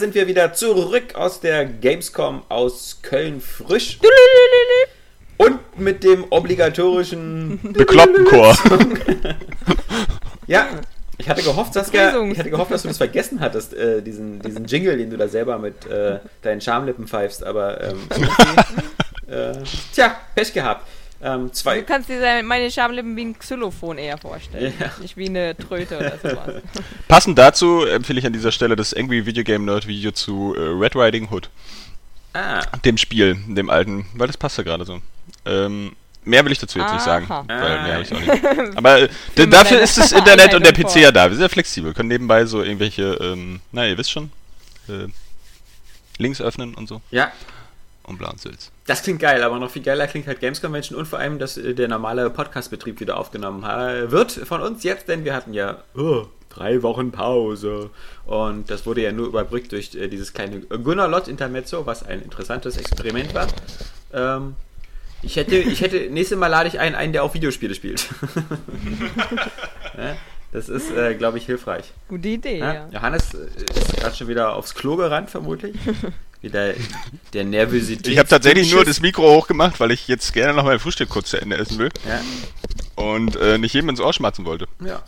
[0.00, 3.98] Sind wir wieder zurück aus der Gamescom aus Köln frisch.
[5.36, 8.56] Und mit dem obligatorischen Bekloppten Chor.
[10.46, 10.68] ja,
[11.18, 14.64] ich hatte gehofft, Saskia, ich hatte gehofft, dass du das vergessen hattest, äh, diesen, diesen
[14.64, 17.98] Jingle, den du da selber mit äh, deinen Schamlippen pfeifst, aber ähm,
[19.28, 19.52] äh,
[19.92, 20.86] tja, Pech gehabt.
[21.22, 24.72] Ähm, zwei du kannst dir meine Schamlippen wie ein Xylophon eher vorstellen.
[24.80, 24.90] Ja.
[25.00, 26.62] Nicht wie eine Tröte oder sowas.
[27.08, 30.60] Passend dazu empfehle ich an dieser Stelle das Angry Video Game Nerd Video zu äh,
[30.60, 31.50] Red Riding Hood.
[32.32, 32.62] Ah.
[32.84, 35.00] Dem Spiel, dem alten, weil das passt ja gerade so.
[35.44, 36.94] Ähm, mehr will ich dazu jetzt Aha.
[36.94, 38.76] nicht sagen, weil mehr habe ich auch nicht.
[38.76, 39.08] Aber äh,
[39.48, 41.28] dafür ist das Internet und der PC ja da.
[41.28, 44.30] Wir sind ja flexibel, können nebenbei so irgendwelche, ähm, na ihr wisst schon,
[44.88, 45.08] äh,
[46.18, 47.00] Links öffnen und so.
[47.10, 47.32] Ja.
[48.10, 48.72] Und bla und Sülz.
[48.86, 51.56] Das klingt geil, aber noch viel geiler klingt halt Games Convention und vor allem, dass
[51.56, 53.62] äh, der normale Podcastbetrieb wieder aufgenommen
[54.10, 57.90] wird von uns jetzt, denn wir hatten ja oh, drei Wochen Pause
[58.26, 62.20] und das wurde ja nur überbrückt durch äh, dieses kleine Gunnar Lott Intermezzo, was ein
[62.20, 63.46] interessantes Experiment war.
[64.12, 64.56] Ähm,
[65.22, 68.08] ich hätte, ich hätte, nächstes Mal lade ich einen ein, der auch Videospiele spielt.
[70.52, 71.92] das ist, äh, glaube ich, hilfreich.
[72.08, 72.72] Gute Idee, ja.
[72.72, 72.88] ja.
[72.90, 73.46] Johannes äh,
[73.78, 75.76] ist gerade schon wieder aufs Klo gerannt, vermutlich.
[76.42, 76.72] Wieder
[77.34, 78.08] der Nervosität.
[78.08, 81.30] Ich habe tatsächlich nur das Mikro hochgemacht, weil ich jetzt gerne noch mein Frühstück kurz
[81.30, 81.90] zu Ende essen will.
[82.08, 82.20] Ja.
[83.02, 84.66] Und äh, nicht jedem ins Ohr schmatzen wollte.
[84.84, 85.02] Ja.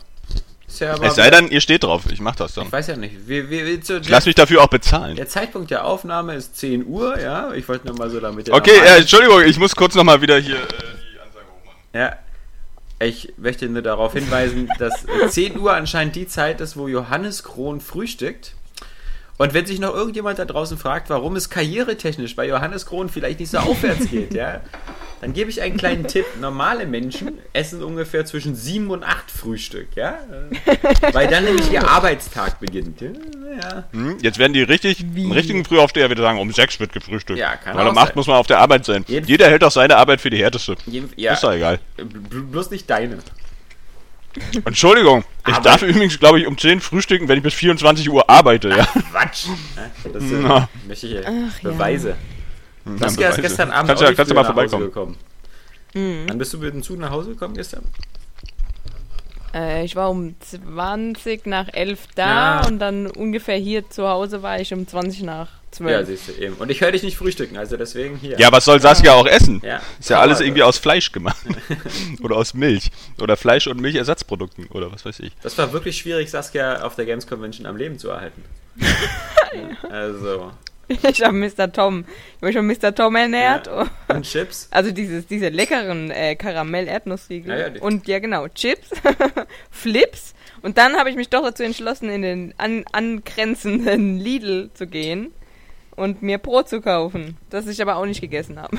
[0.79, 2.03] Ja es sei denn, ihr steht drauf.
[2.11, 2.65] Ich mach das dann.
[2.65, 3.27] Ich weiß ja nicht.
[3.27, 5.15] Wie, wie, so ich lass mich dafür auch bezahlen.
[5.15, 7.53] Der Zeitpunkt der Aufnahme ist 10 Uhr, ja.
[7.53, 8.49] Ich wollte nur mal so damit.
[8.49, 11.79] Okay, äh, Entschuldigung, ich muss kurz nochmal wieder hier äh, die Ansage hochmachen.
[11.93, 12.17] Ja.
[12.99, 17.81] Ich möchte nur darauf hinweisen, dass 10 Uhr anscheinend die Zeit ist, wo Johannes Kron
[17.81, 18.53] frühstückt.
[19.43, 23.41] Und wenn sich noch irgendjemand da draußen fragt, warum es karrieretechnisch bei Johannes Kron vielleicht
[23.41, 24.61] nicht so aufwärts geht, ja,
[25.19, 26.25] dann gebe ich einen kleinen Tipp.
[26.39, 30.17] Normale Menschen essen ungefähr zwischen sieben und acht Frühstück, ja?
[31.11, 33.01] Weil dann nämlich ihr Arbeitstag beginnt.
[33.01, 33.83] Ja.
[33.91, 37.37] Hm, jetzt werden die richtig, richtigen Frühaufsteher wieder sagen, um sechs wird gefrühstückt.
[37.37, 39.03] Ja, kann Weil um acht muss man auf der Arbeit sein.
[39.09, 40.77] Jeden Jeder hält auch seine Arbeit für die härteste.
[40.85, 41.79] Jeden, ja, ist doch egal.
[41.97, 43.17] Bloß nicht deine.
[44.65, 48.27] Entschuldigung, ich Aber darf übrigens, glaube ich, um 10 frühstücken, wenn ich bis 24 Uhr
[48.29, 48.85] arbeite, ja.
[48.85, 49.47] Quatsch!
[50.11, 50.67] Das sind Na.
[51.61, 52.15] Beweise.
[52.85, 52.97] Ja.
[52.97, 54.85] Saskia ist gestern Abend kannst, auch kannst du mal vorbeikommen.
[54.85, 55.17] gekommen.
[55.93, 56.25] Mhm.
[56.27, 57.83] Wann bist du mit dem Zug nach Hause gekommen gestern?
[59.53, 62.67] Äh, ich war um 20 nach 11 da ja.
[62.67, 65.91] und dann ungefähr hier zu Hause war ich um 20 nach 12.
[65.91, 66.55] Ja, siehst du eben.
[66.55, 68.39] Und ich höre dich nicht frühstücken, also deswegen hier.
[68.39, 69.61] Ja, was soll Saskia auch essen?
[69.63, 69.81] Ja.
[69.99, 71.37] Ist ja alles irgendwie aus Fleisch gemacht.
[72.21, 72.91] oder aus Milch.
[73.19, 75.31] Oder Fleisch- und Milchersatzprodukten oder was weiß ich.
[75.41, 78.43] Das war wirklich schwierig, Saskia auf der Games Convention am Leben zu erhalten.
[79.89, 80.51] also.
[80.87, 81.71] Ich habe Mr.
[81.71, 82.05] Tom.
[82.41, 82.93] Ich habe mich von Mr.
[82.93, 83.67] Tom ernährt.
[83.67, 83.89] Ja.
[84.09, 84.67] Und Chips.
[84.69, 87.57] Also dieses, diese leckeren äh, Karamell-Erdnussriegel.
[87.57, 88.89] Ja, ja, und ja, genau, Chips,
[89.71, 90.33] Flips.
[90.61, 95.31] Und dann habe ich mich doch dazu entschlossen, in den an, angrenzenden Lidl zu gehen
[95.95, 98.77] und mir Brot zu kaufen, das ich aber auch nicht gegessen habe.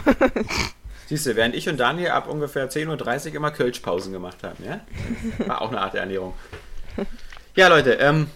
[1.06, 4.80] Siehst du, während ich und Daniel ab ungefähr 10.30 Uhr immer Kölschpausen gemacht haben, ja?
[5.47, 6.34] War auch eine Art der Ernährung.
[7.54, 8.28] Ja, Leute, ähm,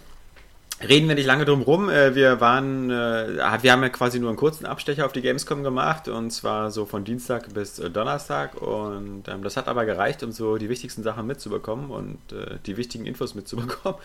[0.80, 1.90] Reden wir nicht lange drum rum.
[1.90, 5.64] Äh, wir waren, äh, wir haben ja quasi nur einen kurzen Abstecher auf die Gamescom
[5.64, 10.22] gemacht und zwar so von Dienstag bis äh, Donnerstag und ähm, das hat aber gereicht,
[10.22, 12.18] um so die wichtigsten Sachen mitzubekommen und
[12.66, 13.98] die wichtigen Infos mitzubekommen.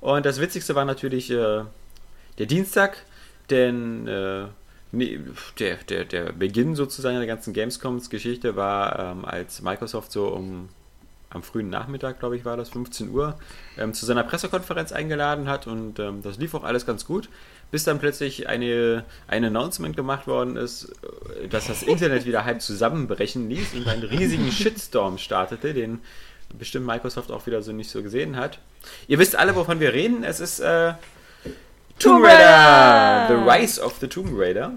[0.00, 1.66] Und das Witzigste war natürlich der
[2.38, 2.96] Dienstag,
[3.50, 4.08] denn
[4.92, 5.20] Nee,
[5.58, 10.68] der, der, der Beginn sozusagen der ganzen Gamescoms-Geschichte war, ähm, als Microsoft so um
[11.32, 13.38] am frühen Nachmittag, glaube ich, war das, 15 Uhr,
[13.78, 17.28] ähm, zu seiner Pressekonferenz eingeladen hat und ähm, das lief auch alles ganz gut,
[17.70, 20.92] bis dann plötzlich eine, ein Announcement gemacht worden ist,
[21.40, 26.00] äh, dass das Internet wieder halb zusammenbrechen ließ und einen riesigen Shitstorm startete, den
[26.58, 28.58] bestimmt Microsoft auch wieder so nicht so gesehen hat.
[29.06, 30.24] Ihr wisst alle, wovon wir reden.
[30.24, 30.94] Es ist äh,
[32.00, 33.28] Tomb Raider!
[33.28, 34.72] The Rise of the Tomb Raider.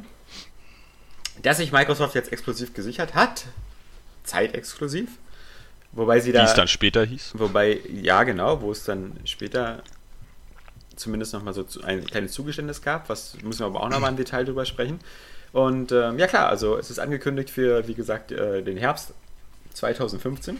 [1.42, 3.46] Das sich Microsoft jetzt exklusiv gesichert hat.
[4.24, 5.10] Zeitexklusiv.
[5.94, 6.42] Wobei sie da.
[6.42, 7.31] Wie es dann später hieß.
[7.36, 9.84] Wobei, ja, genau, wo es dann später
[10.98, 14.44] zumindest nochmal so ein kleines Zugeständnis gab, was müssen wir aber auch nochmal im Detail
[14.44, 15.00] drüber sprechen.
[15.54, 19.14] Und ähm, ja, klar, also es ist angekündigt für, wie gesagt, äh, den Herbst
[19.74, 20.60] 2015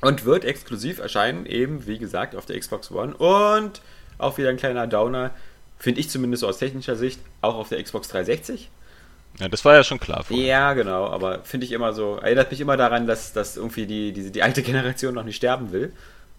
[0.00, 3.82] und wird exklusiv erscheinen, eben wie gesagt, auf der Xbox One und
[4.22, 5.30] auch wieder ein kleiner Downer,
[5.78, 8.70] finde ich zumindest so aus technischer Sicht, auch auf der Xbox 360.
[9.40, 10.24] Ja, das war ja schon klar.
[10.24, 10.46] Vorher.
[10.46, 14.12] Ja, genau, aber finde ich immer so, erinnert mich immer daran, dass, dass irgendwie die,
[14.12, 15.92] die, die alte Generation noch nicht sterben will.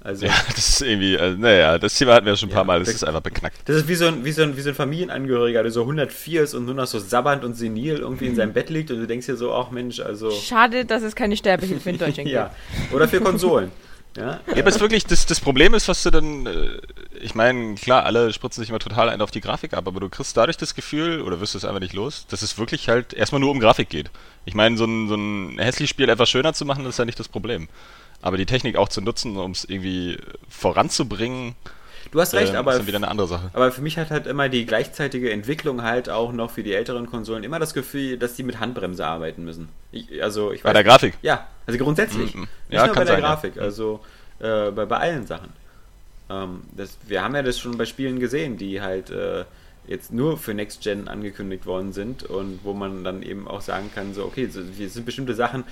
[0.05, 2.65] Also, ja, das ist irgendwie, also, naja, das Thema hatten wir schon ein paar ja,
[2.65, 3.57] Mal, das ist einfach beknackt.
[3.65, 6.43] Das ist wie so ein, wie so ein, wie so ein Familienangehöriger, der so 104
[6.43, 9.07] ist und nur noch so sabbernd und senil irgendwie in seinem Bett liegt und du
[9.07, 10.29] denkst dir so, ach Mensch, also.
[10.29, 12.31] Schade, dass es keine Sterbehilfe in Deutschland gibt.
[12.31, 12.53] ja,
[12.91, 13.71] oder für Konsolen.
[14.15, 16.77] Ja, ja, aber es wirklich, das, das Problem ist, was du dann äh,
[17.23, 20.09] ich meine, klar, alle spritzen sich immer total ein auf die Grafik ab, aber du
[20.09, 23.13] kriegst dadurch das Gefühl, oder wirst du es einfach nicht los, dass es wirklich halt
[23.13, 24.11] erstmal nur um Grafik geht.
[24.45, 27.05] Ich meine, so ein, so ein hässliches Spiel etwas schöner zu machen, das ist ja
[27.05, 27.69] nicht das Problem.
[28.21, 30.17] Aber die Technik auch zu nutzen, um es irgendwie
[30.49, 31.55] voranzubringen,
[32.13, 33.49] Du hast recht, äh, aber, ist wieder eine andere Sache.
[33.53, 37.07] aber für mich hat halt immer die gleichzeitige Entwicklung halt auch noch für die älteren
[37.07, 39.69] Konsolen immer das Gefühl, dass die mit Handbremse arbeiten müssen.
[39.91, 41.15] Ich, also ich weiß, bei der Grafik?
[41.23, 42.35] Ja, also grundsätzlich.
[42.35, 42.41] Mhm.
[42.41, 43.27] Nicht Ja, nur kann bei der sein, ja.
[43.29, 43.99] Grafik, also
[44.39, 45.49] äh, bei, bei allen Sachen.
[46.29, 49.45] Ähm, das, wir haben ja das schon bei Spielen gesehen, die halt äh,
[49.87, 53.89] jetzt nur für Next Gen angekündigt worden sind und wo man dann eben auch sagen
[53.93, 55.63] kann, so okay, so, wir sind bestimmte Sachen,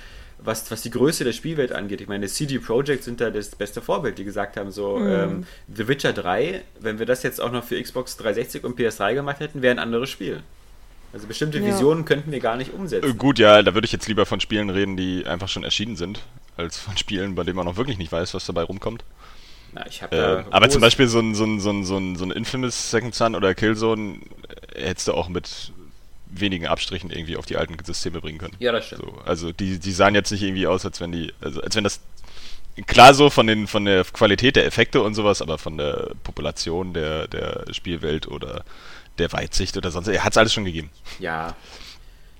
[0.44, 2.00] was, was die Größe der Spielwelt angeht.
[2.00, 5.08] Ich meine, CD Projekt sind da das beste Vorbild, die gesagt haben, so Mhm.
[5.10, 9.14] ähm, The Witcher 3, wenn wir das jetzt auch noch für Xbox 360 und PS3
[9.14, 10.42] gemacht hätten, wäre ein anderes Spiel.
[11.12, 11.66] Also bestimmte Ja.
[11.66, 13.10] Visionen könnten wir gar nicht umsetzen.
[13.10, 15.96] Äh, gut, ja, da würde ich jetzt lieber von Spielen reden, die einfach schon erschienen
[15.96, 16.20] sind,
[16.56, 19.04] als von Spielen, bei denen man noch wirklich nicht weiß, was dabei rumkommt.
[19.74, 22.16] Na, ich hab Äh, aber zum Beispiel so ein, so ein, so ein, so ein,
[22.16, 24.18] so ein Infamous Second Son oder Killzone
[24.74, 25.72] äh, hättest du auch mit
[26.32, 28.54] wenigen Abstrichen irgendwie auf die alten Systeme bringen können.
[28.58, 29.02] Ja, das stimmt.
[29.02, 31.84] So, also die, die sahen jetzt nicht irgendwie aus, als wenn die, also als wenn
[31.84, 32.00] das
[32.86, 36.94] klar so von den von der Qualität der Effekte und sowas, aber von der Population
[36.94, 38.64] der, der Spielwelt oder
[39.18, 40.90] der Weitsicht oder sonst, er hat es alles schon gegeben.
[41.18, 41.54] Ja.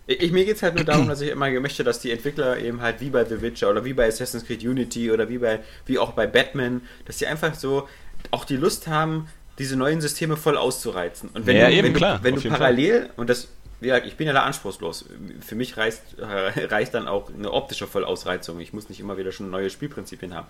[0.06, 2.80] Ich, mir geht es halt nur darum, dass ich immer möchte, dass die Entwickler eben
[2.80, 5.98] halt wie bei The Witcher oder wie bei Assassin's Creed Unity oder wie bei wie
[5.98, 7.88] auch bei Batman, dass die einfach so
[8.30, 9.28] auch die Lust haben,
[9.58, 11.30] diese neuen Systeme voll auszureizen.
[11.34, 13.48] Und wenn Ja, du, eben, wenn klar, du, wenn du parallel, und das,
[13.82, 15.06] wie ich bin ja da anspruchslos.
[15.40, 18.60] Für mich reicht, reicht dann auch eine optische Vollausreizung.
[18.60, 20.46] Ich muss nicht immer wieder schon neue Spielprinzipien haben.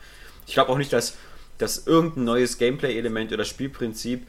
[0.47, 1.17] Ich glaube auch nicht, dass,
[1.59, 4.27] dass irgendein neues Gameplay-Element oder Spielprinzip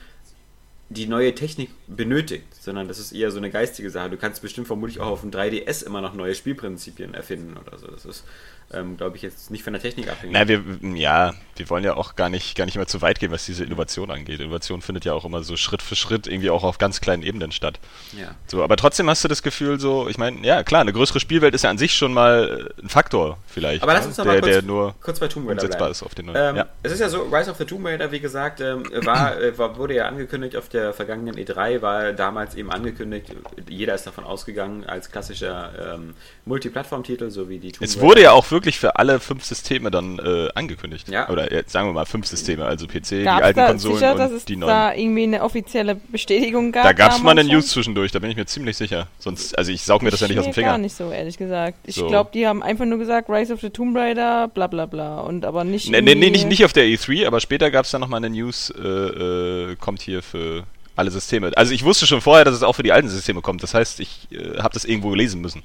[0.90, 4.12] die neue Technik benötigt, sondern das ist eher so eine geistige Sache.
[4.12, 7.88] Du kannst bestimmt vermutlich auch auf dem 3DS immer noch neue Spielprinzipien erfinden oder so.
[7.88, 8.24] Das ist,
[8.71, 10.33] ähm, glaube ich, jetzt nicht von der Technik abhängig.
[10.33, 10.63] Na, wir,
[10.95, 13.63] ja, wir wollen ja auch gar nicht, gar nicht immer zu weit gehen, was diese
[13.63, 14.39] Innovation angeht.
[14.39, 17.51] Innovation findet ja auch immer so Schritt für Schritt irgendwie auch auf ganz kleinen Ebenen
[17.51, 17.80] statt.
[18.18, 18.36] Ja.
[18.48, 21.54] So, aber trotzdem hast du das Gefühl, so, ich meine, ja klar, eine größere Spielwelt
[21.54, 23.83] ist ja an sich schon mal äh, ein Faktor vielleicht.
[23.83, 24.07] Aber lass ne?
[24.10, 25.92] uns noch der, mal kurz, der nur kurz bei Tomb Raider bleiben.
[25.92, 26.38] ist auf den neuen.
[26.38, 26.66] Ähm, ja.
[26.81, 29.77] Es ist ja so, Rise of the Tomb Raider, wie gesagt, ähm, war, äh, war,
[29.77, 33.27] wurde ja angekündigt auf der vergangenen E3, war damals eben angekündigt,
[33.68, 38.31] jeder ist davon ausgegangen, als klassischer ähm, Multiplattform-Titel, so wie die Tomb Es wurde ja
[38.31, 41.10] auch wirklich für alle fünf Systeme dann äh, angekündigt.
[41.10, 41.28] Ja.
[41.30, 44.16] Oder jetzt sagen wir mal fünf Systeme, also PC, die Gab's alten da Konsolen sicher,
[44.16, 45.00] dass und es die da neuen.
[45.00, 46.84] irgendwie eine offizielle Bestätigung gab?
[46.84, 47.44] Da gab es mal eine?
[47.44, 49.08] News zwischendurch, da bin ich mir ziemlich sicher.
[49.20, 50.68] Sonst, also ich saug mir das ja nicht aus dem Nee, Finger.
[50.70, 51.78] gar nicht so, ehrlich gesagt.
[51.86, 52.08] Ich So.
[52.08, 55.20] glaube, die haben einfach nur gesagt, Rise of the Tomb Raider, bla bla bla.
[55.22, 55.90] Und aber nicht.
[55.90, 58.30] Nee, nee, nee, nicht, nicht auf der E3, aber später gab es dann nochmal eine
[58.30, 60.64] News, äh, äh, kommt hier für
[60.96, 61.52] alle Systeme.
[61.56, 63.64] Also ich wusste schon vorher, dass es auch für die alten Systeme kommt.
[63.64, 65.64] Das heißt, ich äh, habe das irgendwo lesen müssen.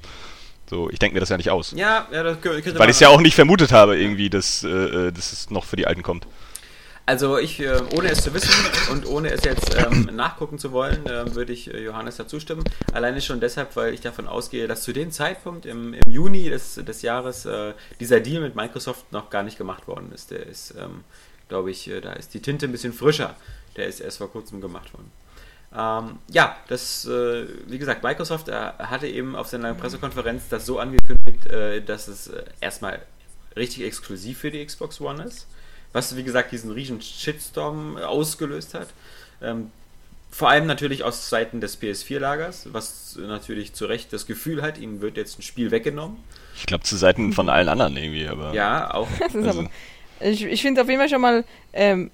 [0.68, 1.72] So, ich denke mir das ja nicht aus.
[1.76, 4.64] Ja, ja, das kö- könnte Weil ich es ja auch nicht vermutet habe, irgendwie, dass,
[4.64, 6.26] äh, äh, dass es noch für die alten kommt.
[7.06, 8.52] Also ich, äh, ohne es zu wissen
[8.92, 12.64] und ohne es jetzt ähm, nachgucken zu wollen, äh, würde ich äh, Johannes dazu stimmen.
[12.92, 16.74] Alleine schon deshalb, weil ich davon ausgehe, dass zu dem Zeitpunkt im, im Juni des,
[16.74, 17.48] des Jahres
[17.98, 20.30] dieser Deal mit Microsoft noch gar nicht gemacht worden ist.
[20.32, 21.02] Der ist, ähm,
[21.48, 23.36] glaube ich, da ist die Tinte ein bisschen frischer.
[23.76, 25.10] Der ist erst vor kurzem gemacht worden.
[25.76, 30.78] Ähm, ja, das, äh, wie gesagt, Microsoft äh, hatte eben auf seiner Pressekonferenz das so
[30.78, 33.00] angekündigt, äh, dass es äh, erstmal
[33.54, 35.46] richtig exklusiv für die Xbox One ist.
[35.92, 38.88] Was, wie gesagt, diesen riesen Shitstorm äh, ausgelöst hat.
[39.42, 39.70] Ähm,
[40.30, 45.00] vor allem natürlich aus Seiten des PS4-Lagers, was natürlich zu Recht das Gefühl hat, ihnen
[45.00, 46.18] wird jetzt ein Spiel weggenommen.
[46.56, 48.52] Ich glaube, zu Seiten von allen anderen irgendwie, aber.
[48.54, 49.08] Ja, auch.
[49.34, 49.70] Also- aber,
[50.20, 52.10] ich ich finde es auf jeden Fall schon mal ähm,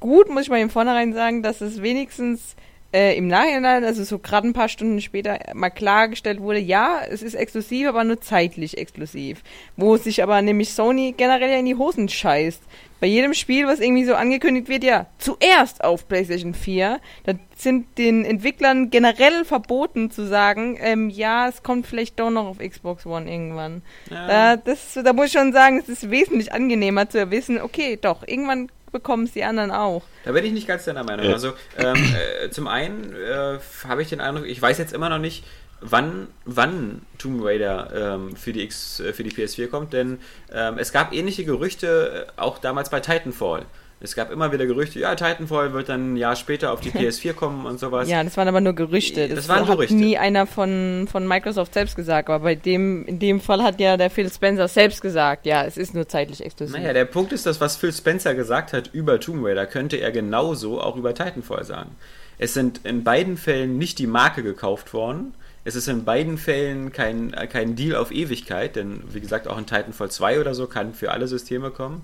[0.00, 2.56] gut, muss ich mal im Vornherein sagen, dass es wenigstens
[2.98, 7.22] äh, im Nachhinein, also so gerade ein paar Stunden später, mal klargestellt wurde, ja, es
[7.22, 9.42] ist exklusiv, aber nur zeitlich exklusiv.
[9.76, 12.60] Wo sich aber nämlich Sony generell ja in die Hosen scheißt.
[13.00, 17.96] Bei jedem Spiel, was irgendwie so angekündigt wird, ja, zuerst auf PlayStation 4, da sind
[17.98, 23.06] den Entwicklern generell verboten zu sagen, ähm, ja, es kommt vielleicht doch noch auf Xbox
[23.06, 23.82] One irgendwann.
[24.10, 28.26] Da, das, da muss ich schon sagen, es ist wesentlich angenehmer zu wissen, okay, doch,
[28.26, 30.02] irgendwann bekommen es die anderen auch.
[30.24, 31.26] Da bin ich nicht ganz deiner Meinung.
[31.26, 31.32] Ja.
[31.32, 31.96] Also ähm,
[32.42, 35.44] äh, zum einen äh, habe ich den Eindruck, ich weiß jetzt immer noch nicht,
[35.80, 40.18] wann, wann Tomb Raider ähm, für, die X, äh, für die PS4 kommt, denn
[40.52, 43.64] ähm, es gab ähnliche Gerüchte äh, auch damals bei Titanfall.
[44.00, 47.32] Es gab immer wieder Gerüchte, ja, Titanfall wird dann ein Jahr später auf die PS4
[47.34, 48.08] kommen und sowas.
[48.08, 49.26] Ja, das waren aber nur Gerüchte.
[49.28, 49.94] Das, Das waren hat Gerüchte.
[49.96, 53.96] nie einer von, von Microsoft selbst gesagt, aber bei dem, in dem Fall hat ja
[53.96, 56.76] der Phil Spencer selbst gesagt, ja, es ist nur zeitlich exklusiv.
[56.76, 60.12] Naja, der Punkt ist, dass was Phil Spencer gesagt hat über Tomb Raider, könnte er
[60.12, 61.90] genauso auch über Titanfall sagen.
[62.38, 65.34] Es sind in beiden Fällen nicht die Marke gekauft worden.
[65.64, 69.66] Es ist in beiden Fällen kein, kein Deal auf Ewigkeit, denn wie gesagt, auch in
[69.66, 72.02] Titanfall 2 oder so kann für alle Systeme kommen.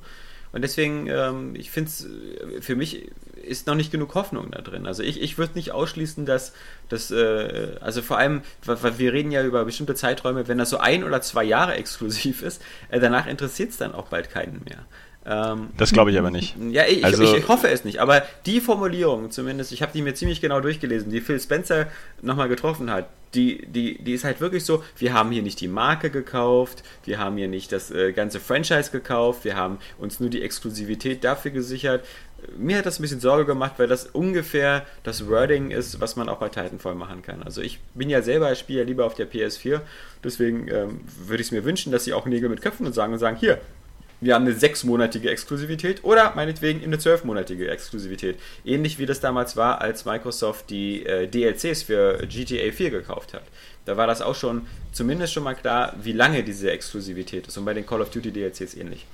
[0.54, 4.61] Und deswegen, ähm, ich finde es, äh, für mich ist noch nicht genug Hoffnung da
[4.61, 4.87] drin.
[4.87, 6.52] Also ich, ich würde nicht ausschließen, dass
[6.88, 10.78] das, äh, also vor allem, weil wir reden ja über bestimmte Zeiträume, wenn das so
[10.78, 14.87] ein oder zwei Jahre exklusiv ist, äh, danach interessiert es dann auch bald keinen mehr.
[15.26, 16.54] Ähm, das glaube ich aber nicht.
[16.70, 17.98] Ja, ich, also, ich, hoffe es nicht.
[17.98, 21.86] Aber die Formulierung zumindest, ich habe die mir ziemlich genau durchgelesen, die Phil Spencer
[22.20, 25.68] nochmal getroffen hat, die, die, die ist halt wirklich so, wir haben hier nicht die
[25.68, 30.30] Marke gekauft, wir haben hier nicht das äh, ganze Franchise gekauft, wir haben uns nur
[30.30, 32.04] die Exklusivität dafür gesichert.
[32.58, 36.28] Mir hat das ein bisschen Sorge gemacht, weil das ungefähr das Wording ist, was man
[36.28, 37.42] auch bei Titanfall machen kann.
[37.42, 39.80] Also ich bin ja selber als Spieler lieber auf der PS4,
[40.22, 43.14] deswegen ähm, würde ich es mir wünschen, dass sie auch Nägel mit Köpfen und sagen
[43.14, 43.58] und sagen, hier,
[44.24, 48.38] wir haben eine sechsmonatige Exklusivität oder meinetwegen eine zwölfmonatige Exklusivität.
[48.64, 53.42] Ähnlich wie das damals war, als Microsoft die äh, DLCs für GTA 4 gekauft hat.
[53.84, 57.58] Da war das auch schon zumindest schon mal klar, wie lange diese Exklusivität ist.
[57.58, 59.06] Und bei den Call of Duty DLCs ähnlich.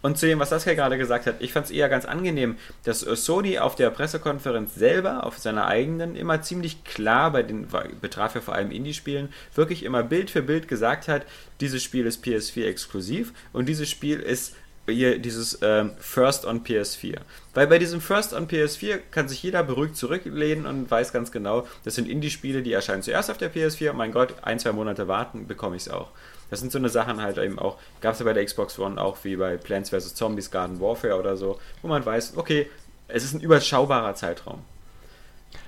[0.00, 3.00] Und zu dem, was Saskia gerade gesagt hat, ich fand es eher ganz angenehm, dass
[3.00, 7.66] Sony auf der Pressekonferenz selber, auf seiner eigenen, immer ziemlich klar, bei den,
[8.00, 11.26] betraf ja vor allem Indie-Spielen, wirklich immer Bild für Bild gesagt hat,
[11.60, 14.54] dieses Spiel ist PS4 exklusiv und dieses Spiel ist
[14.86, 17.16] hier dieses ähm, First on PS4.
[17.54, 21.66] Weil bei diesem First on PS4 kann sich jeder beruhigt zurücklehnen und weiß ganz genau,
[21.84, 23.92] das sind Indie-Spiele, die erscheinen zuerst auf der PS4.
[23.92, 26.10] Mein Gott, ein, zwei Monate warten, bekomme ich es auch.
[26.50, 29.00] Das sind so eine Sachen halt eben auch, gab es ja bei der Xbox One
[29.00, 30.14] auch wie bei Plants vs.
[30.14, 32.68] Zombies Garden Warfare oder so, wo man weiß, okay,
[33.08, 34.60] es ist ein überschaubarer Zeitraum.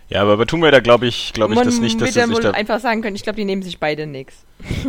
[0.08, 2.50] Ja, aber bei Tomb Raider glaube ich, glaube ich das nicht, dass sie sich da
[2.50, 4.44] einfach sagen können, ich glaube, die nehmen sich beide nichts.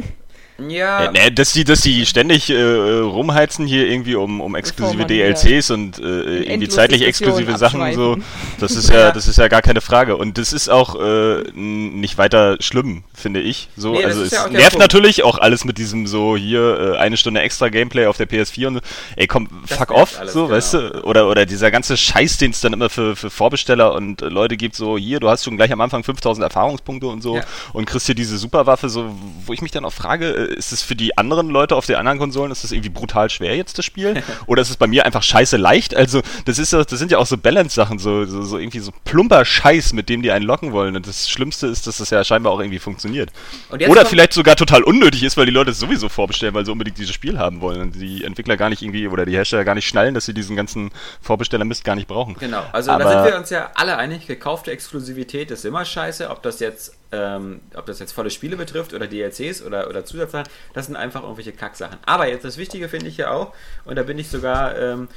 [0.70, 1.12] Ja.
[1.12, 6.00] nee, dass die, dass die ständig äh, rumheizen hier irgendwie um, um exklusive DLCs und
[6.00, 8.18] äh, irgendwie zeitlich exklusive Sachen so,
[8.60, 10.18] das ist ja, das ist ja gar keine Frage.
[10.18, 13.70] Und das ist auch äh, nicht weiter schlimm, finde ich.
[13.76, 17.18] So, nee, also es ja nervt natürlich auch alles mit diesem so hier äh, eine
[17.18, 18.82] Stunde extra Gameplay auf der PS4 und
[19.16, 20.56] ey komm, das fuck off, alles, so, genau.
[20.56, 21.04] weißt du?
[21.04, 24.58] Oder oder dieser ganze Scheiß, den es dann immer für, für Vorbesteller und äh, Leute
[24.58, 27.44] gibt, so hier, du hast schon gleich am Anfang 5000 Erfahrungspunkte und so ja.
[27.74, 29.16] und kriegst hier diese Superwaffe, so,
[29.46, 31.96] wo ich mich dann auch frage, äh, ist es für die anderen Leute auf den
[31.96, 34.22] anderen Konsolen, ist das irgendwie brutal schwer jetzt das Spiel?
[34.48, 35.96] Oder ist es bei mir einfach scheiße leicht?
[35.96, 39.46] Also, das ist das sind ja auch so Balance-Sachen, so, so, so, irgendwie so plumper
[39.46, 40.96] Scheiß, mit dem die einen locken wollen.
[40.96, 43.32] Und das Schlimmste ist, dass das ja scheinbar auch irgendwie funktioniert.
[43.70, 46.98] Oder vielleicht sogar total unnötig ist, weil die Leute es sowieso vorbestellen, weil sie unbedingt
[46.98, 47.82] dieses Spiel haben wollen.
[47.82, 50.56] Und die Entwickler gar nicht irgendwie oder die Hersteller gar nicht schnallen, dass sie diesen
[50.56, 50.92] ganzen
[51.22, 52.36] Vorbestellermist gar nicht brauchen.
[52.40, 56.30] Genau, also Aber da sind wir uns ja alle einig, gekaufte Exklusivität ist immer scheiße,
[56.30, 60.48] ob das jetzt ähm, ob das jetzt volle Spiele betrifft oder DLCs oder, oder Zusatzsachen,
[60.74, 61.98] das sind einfach irgendwelche Kacksachen.
[62.06, 63.54] Aber jetzt das Wichtige finde ich ja auch,
[63.86, 65.08] und da bin ich sogar, ähm,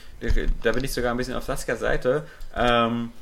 [0.63, 3.13] da bin ich sogar ein bisschen auf Saskias Seite, ähm,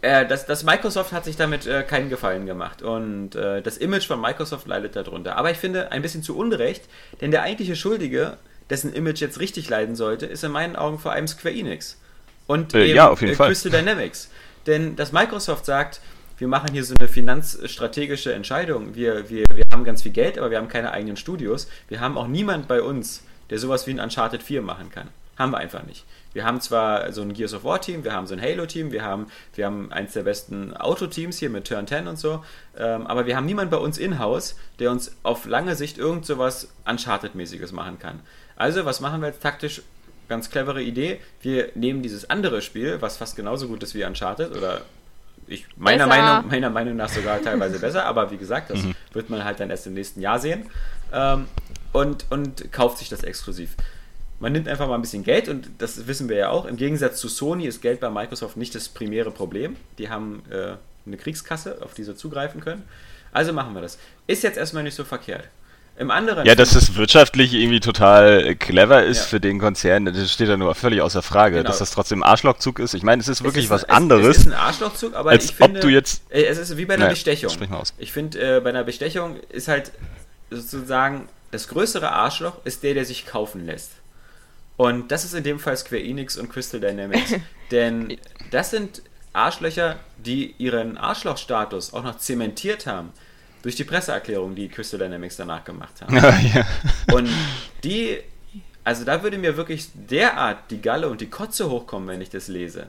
[0.00, 4.06] äh, das, das, Microsoft hat sich damit äh, keinen Gefallen gemacht und äh, das Image
[4.06, 5.36] von Microsoft leidet darunter.
[5.36, 6.84] Aber ich finde ein bisschen zu Unrecht,
[7.20, 8.36] denn der eigentliche Schuldige,
[8.70, 12.00] dessen Image jetzt richtig leiden sollte, ist in meinen Augen vor allem Square Enix
[12.46, 13.48] und äh, eben, ja, Fall.
[13.48, 14.30] Crystal Dynamics.
[14.66, 16.00] Denn dass Microsoft sagt,
[16.38, 18.94] wir machen hier so eine finanzstrategische Entscheidung.
[18.94, 21.68] Wir, wir, wir haben ganz viel Geld, aber wir haben keine eigenen Studios.
[21.88, 25.08] Wir haben auch niemand bei uns, der sowas wie ein Uncharted 4 machen kann.
[25.36, 26.04] Haben wir einfach nicht.
[26.32, 28.90] Wir haben zwar so ein Gears of War Team, wir haben so ein Halo Team,
[28.92, 32.44] wir haben, wir haben eins der besten Autoteams hier mit Turn 10 und so,
[32.76, 36.68] ähm, aber wir haben niemanden bei uns in-house, der uns auf lange Sicht irgend sowas
[36.84, 38.20] Uncharted-mäßiges machen kann.
[38.56, 39.82] Also, was machen wir jetzt taktisch?
[40.28, 41.20] Ganz clevere Idee.
[41.40, 44.82] Wir nehmen dieses andere Spiel, was fast genauso gut ist wie Uncharted oder
[45.48, 48.94] ich, meiner, Meinung, meiner Meinung nach sogar teilweise besser, aber wie gesagt, das mhm.
[49.12, 50.70] wird man halt dann erst im nächsten Jahr sehen.
[51.12, 51.46] Ähm,
[51.92, 53.74] und, und kauft sich das exklusiv.
[54.40, 56.64] Man nimmt einfach mal ein bisschen Geld und das wissen wir ja auch.
[56.64, 59.76] Im Gegensatz zu Sony ist Geld bei Microsoft nicht das primäre Problem.
[59.98, 60.74] Die haben äh,
[61.06, 62.84] eine Kriegskasse, auf die sie zugreifen können.
[63.32, 63.98] Also machen wir das.
[64.26, 65.48] Ist jetzt erstmal nicht so verkehrt.
[65.98, 66.46] Im anderen.
[66.46, 69.24] Ja, dass es wirtschaftlich irgendwie total clever ist ja.
[69.24, 71.56] für den Konzern, das steht ja nur völlig außer Frage.
[71.56, 71.68] Genau.
[71.68, 72.94] Dass das trotzdem ein Arschlochzug ist.
[72.94, 74.36] Ich meine, es ist wirklich es ist, was es, anderes.
[74.36, 76.22] Es ist ein Arschlochzug, aber als ich finde, ob du jetzt.
[76.30, 77.50] Äh, es ist wie bei einer naja, Bestechung.
[77.50, 77.94] Sprich mal aus.
[77.98, 79.90] Ich finde, äh, bei einer Bestechung ist halt
[80.50, 83.90] sozusagen das größere Arschloch ist der, der sich kaufen lässt.
[84.76, 87.34] Und das ist in dem Fall Square Enix und Crystal Dynamics.
[87.72, 88.16] Denn
[88.52, 89.02] das sind
[89.32, 93.12] Arschlöcher, die ihren Arschlochstatus auch noch zementiert haben
[93.62, 96.16] durch die Presseerklärung, die Crystal Dynamics danach gemacht haben.
[96.54, 96.66] ja.
[97.12, 97.28] Und
[97.84, 98.18] die,
[98.84, 102.48] also da würde mir wirklich derart die Galle und die Kotze hochkommen, wenn ich das
[102.48, 102.86] lese.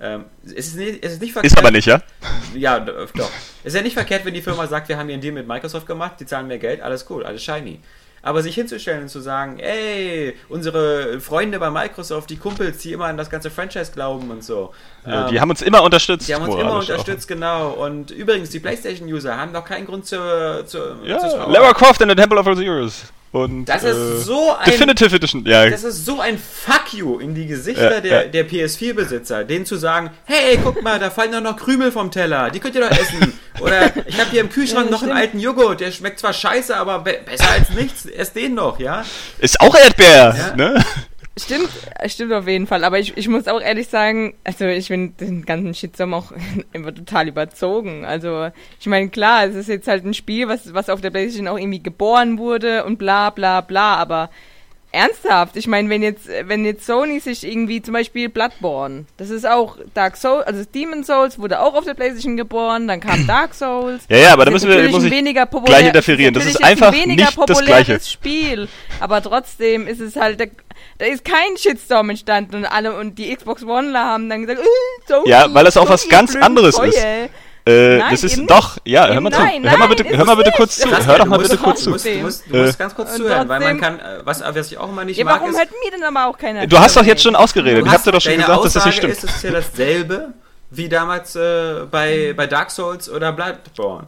[0.00, 1.52] Ähm, es, ist nicht, es ist nicht verkehrt.
[1.52, 2.02] Ist aber nicht, ja?
[2.54, 3.30] Ja, doch.
[3.62, 5.46] Es ist ja nicht verkehrt, wenn die Firma sagt, wir haben hier einen Deal mit
[5.46, 7.78] Microsoft gemacht, die zahlen mehr Geld, alles cool, alles shiny.
[8.22, 13.06] Aber sich hinzustellen und zu sagen, ey, unsere Freunde bei Microsoft, die Kumpels, die immer
[13.06, 14.72] an das ganze Franchise glauben und so.
[15.04, 16.28] Ja, die ähm, haben uns immer unterstützt.
[16.28, 17.28] Die haben uns immer unterstützt, auch.
[17.28, 17.70] genau.
[17.70, 22.08] Und übrigens, die PlayStation-User haben doch keinen Grund zur, zur, ja, zur Lara Croft in
[22.08, 23.12] the Temple of Osiris.
[23.32, 25.68] Und, das ist äh, so ein Definitive Edition, ja.
[25.68, 28.28] Das ist so ein Fuck you in die Gesichter ja, der, ja.
[28.28, 32.50] der PS4-Besitzer, denen zu sagen, hey, guck mal, da fallen doch noch Krümel vom Teller,
[32.50, 33.32] die könnt ihr doch essen.
[33.60, 35.12] Oder ich habe hier im Kühlschrank ja, noch stimmt.
[35.12, 38.04] einen alten Joghurt, der schmeckt zwar scheiße, aber be besser als nichts.
[38.04, 39.02] Esst den noch, ja?
[39.38, 40.84] Ist auch Erdbeer, ne?
[41.38, 41.70] Stimmt,
[42.06, 42.84] stimmt auf jeden Fall.
[42.84, 46.32] Aber ich, ich muss auch ehrlich sagen, also ich finde den ganzen Shitstorm auch
[46.74, 48.04] immer total überzogen.
[48.04, 51.48] Also ich meine, klar, es ist jetzt halt ein Spiel, was, was auf der Playstation
[51.48, 54.28] auch irgendwie geboren wurde und bla bla bla, aber
[54.92, 59.46] ernsthaft, ich meine, wenn jetzt, wenn jetzt Sony sich irgendwie zum Beispiel Bloodborne, das ist
[59.46, 63.54] auch Dark Souls, also Demon Souls wurde auch auf der Playstation geboren, dann kam Dark
[63.54, 64.04] Souls.
[64.08, 66.34] Ja, ja, aber da müssen wir muss weniger populär, gleich interferieren.
[66.34, 68.68] Das ist einfach ein nicht das gleiche Spiel,
[69.00, 70.40] aber trotzdem ist es halt
[70.98, 75.08] da ist kein Shitstorm entstanden und alle und die Xbox One haben dann gesagt, äh,
[75.08, 76.88] Sony, ja, weil das auch was ganz anderes Treue.
[76.88, 77.06] ist.
[77.64, 79.38] Äh, nein, das ist doch, ja, hör mal zu.
[79.38, 80.90] Nein, hör mal bitte, hör mal bitte kurz zu.
[80.90, 81.84] Hör doch mal bitte kurz zu.
[81.84, 84.72] Du musst, du musst, du musst ganz kurz zuhören, weil man kann, äh, was, was
[84.72, 85.40] ich auch immer nicht ja, mag.
[85.40, 86.66] Warum hört mir denn aber auch keiner?
[86.66, 87.86] Du hast doch jetzt schon ausgeredet.
[87.86, 89.12] Ich hab dir doch schon gesagt, dass das nicht stimmt.
[89.12, 90.34] Ist, es ist ja dasselbe
[90.70, 94.06] wie damals äh, bei, bei Dark Souls oder Bloodborne.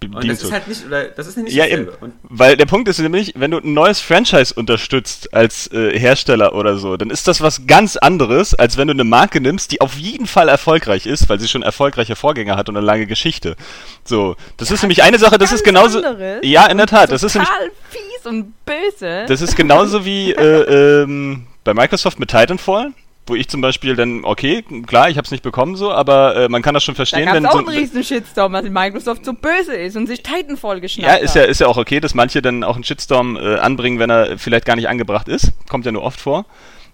[0.00, 1.88] Und das ist halt nicht, oder, das ist nicht ja, eben.
[2.22, 6.78] Weil der Punkt ist nämlich, wenn du ein neues Franchise unterstützt als äh, Hersteller oder
[6.78, 9.94] so, dann ist das was ganz anderes, als wenn du eine Marke nimmst, die auf
[9.94, 13.56] jeden Fall erfolgreich ist, weil sie schon erfolgreiche Vorgänger hat und eine lange Geschichte.
[14.04, 15.98] So, das ja, ist nämlich eine Sache, das ist genauso.
[15.98, 17.50] Anderes ja, in der Tat, das ist nämlich.
[17.90, 19.24] fies und böse.
[19.26, 22.92] Das ist genauso wie äh, ähm, bei Microsoft mit Titanfall
[23.28, 26.48] wo ich zum Beispiel dann, okay, klar, ich habe es nicht bekommen so, aber äh,
[26.48, 27.26] man kann das schon verstehen.
[27.26, 30.80] Da wenn auch so, einen riesen Shitstorm, weil Microsoft so böse ist und sich Titanfall
[30.80, 33.56] geschnappt Ja, ist ja, ist ja auch okay, dass manche dann auch einen Shitstorm äh,
[33.56, 35.52] anbringen, wenn er vielleicht gar nicht angebracht ist.
[35.68, 36.46] Kommt ja nur oft vor.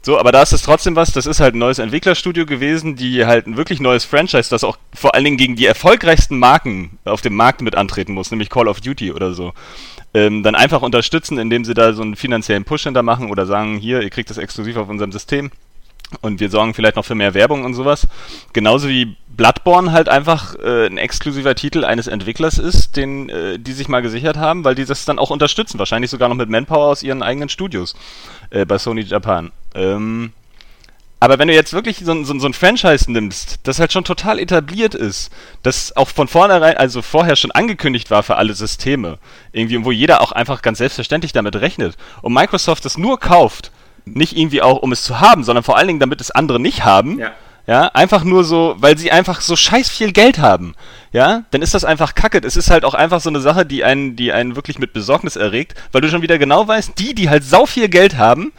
[0.05, 3.25] So, aber da ist es trotzdem was, das ist halt ein neues Entwicklerstudio gewesen, die
[3.25, 7.23] halt ein wirklich neues Franchise, das auch vor allen Dingen gegen die erfolgreichsten Marken auf
[7.23, 9.55] dem Markt mit antreten muss, nämlich Call of Duty oder so.
[10.13, 14.03] Ähm, dann einfach unterstützen, indem sie da so einen finanziellen Push hintermachen oder sagen, hier,
[14.03, 15.51] ihr kriegt das exklusiv auf unserem System
[16.21, 18.07] und wir sorgen vielleicht noch für mehr Werbung und sowas.
[18.53, 23.73] Genauso wie Bloodborne halt einfach äh, ein exklusiver Titel eines Entwicklers ist, den äh, die
[23.73, 25.79] sich mal gesichert haben, weil die das dann auch unterstützen.
[25.79, 27.95] Wahrscheinlich sogar noch mit Manpower aus ihren eigenen Studios
[28.51, 29.51] äh, bei Sony Japan.
[29.75, 30.33] Ähm,
[31.25, 34.39] aber wenn du jetzt wirklich so, so, so, ein Franchise nimmst, das halt schon total
[34.39, 39.19] etabliert ist, das auch von vornherein, also vorher schon angekündigt war für alle Systeme,
[39.51, 43.71] irgendwie, wo jeder auch einfach ganz selbstverständlich damit rechnet, und Microsoft es nur kauft,
[44.05, 46.85] nicht irgendwie auch, um es zu haben, sondern vor allen Dingen, damit es andere nicht
[46.85, 47.19] haben.
[47.19, 47.33] Ja.
[47.67, 50.75] Ja, einfach nur so, weil sie einfach so scheiß viel Geld haben.
[51.13, 52.43] Ja, dann ist das einfach kacke.
[52.45, 55.37] Es ist halt auch einfach so eine Sache, die einen, die einen wirklich mit Besorgnis
[55.37, 58.53] erregt, weil du schon wieder genau weißt, die, die halt sau viel Geld haben,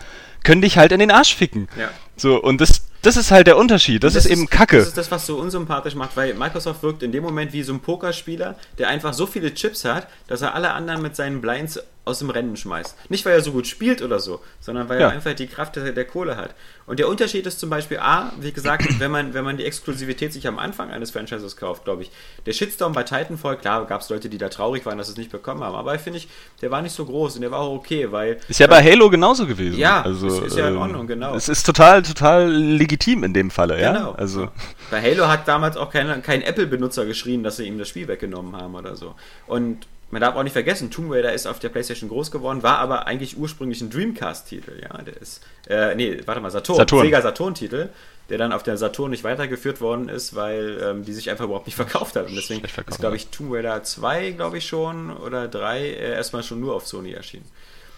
[0.43, 1.67] können dich halt in den Arsch ficken.
[1.77, 1.89] Ja.
[2.17, 4.03] So, und das, das ist halt der Unterschied.
[4.03, 4.77] Das, das ist eben Kacke.
[4.77, 7.73] Das ist das, was so unsympathisch macht, weil Microsoft wirkt in dem Moment wie so
[7.73, 11.79] ein Pokerspieler, der einfach so viele Chips hat, dass er alle anderen mit seinen Blinds
[12.05, 12.95] aus dem Rennen schmeißt.
[13.09, 15.07] Nicht, weil er so gut spielt oder so, sondern weil ja.
[15.07, 16.53] er einfach die Kraft der, der, Kohle hat.
[16.85, 20.31] Und der Unterschied ist zum Beispiel A, wie gesagt, wenn man, wenn man die Exklusivität
[20.31, 22.11] sich am Anfang eines Franchises kauft, glaube ich.
[22.45, 25.17] Der Shitstorm bei Titanfall, klar, gab es Leute, die da traurig waren, dass sie es
[25.17, 26.27] nicht bekommen haben, aber finde ich,
[26.61, 28.37] der war nicht so groß und der war auch okay, weil...
[28.47, 29.79] Ist ja bei Halo genauso gewesen.
[29.79, 31.33] Ja, also, ist, ist ja in ähm, Ordnung, genau.
[31.33, 33.91] Es ist total, total legitim in dem Falle, ja?
[33.91, 34.11] Genau.
[34.11, 34.49] Also.
[34.91, 38.55] Bei Halo hat damals auch kein, kein Apple-Benutzer geschrien, dass sie ihm das Spiel weggenommen
[38.55, 39.15] haben oder so.
[39.47, 42.77] Und man darf auch nicht vergessen, Tomb Raider ist auf der PlayStation groß geworden, war
[42.77, 44.81] aber eigentlich ursprünglich ein Dreamcast-Titel.
[44.81, 47.05] Ja, der ist, äh, nee, warte mal, Saturn, Saturn.
[47.05, 47.89] Sega Saturn-Titel,
[48.29, 51.65] der dann auf der Saturn nicht weitergeführt worden ist, weil ähm, die sich einfach überhaupt
[51.65, 52.27] nicht verkauft hat.
[52.27, 56.43] Und deswegen ist, glaube ich, Tomb Raider 2, glaube ich schon, oder 3 äh, erstmal
[56.43, 57.45] schon nur auf Sony erschienen.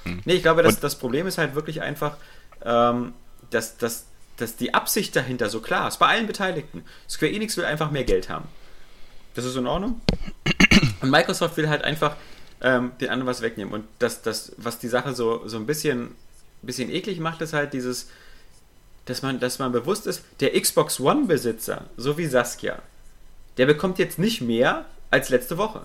[0.04, 0.22] Hm.
[0.26, 2.16] Nee, ich glaube, das, das Problem ist halt wirklich einfach,
[2.64, 3.14] ähm,
[3.50, 4.06] dass, dass,
[4.38, 6.86] dass die Absicht dahinter so klar ist, bei allen Beteiligten.
[7.10, 8.48] Square Enix will einfach mehr Geld haben.
[9.36, 10.02] Das ist in Ordnung.
[11.02, 12.16] Und Microsoft will halt einfach
[12.62, 13.74] ähm, den anderen was wegnehmen.
[13.74, 16.16] Und das, das, was die Sache so, so ein bisschen,
[16.62, 18.10] bisschen eklig macht, ist halt dieses,
[19.06, 22.80] dass man, dass man bewusst ist, der Xbox One-Besitzer, so wie Saskia,
[23.58, 25.82] der bekommt jetzt nicht mehr als letzte Woche.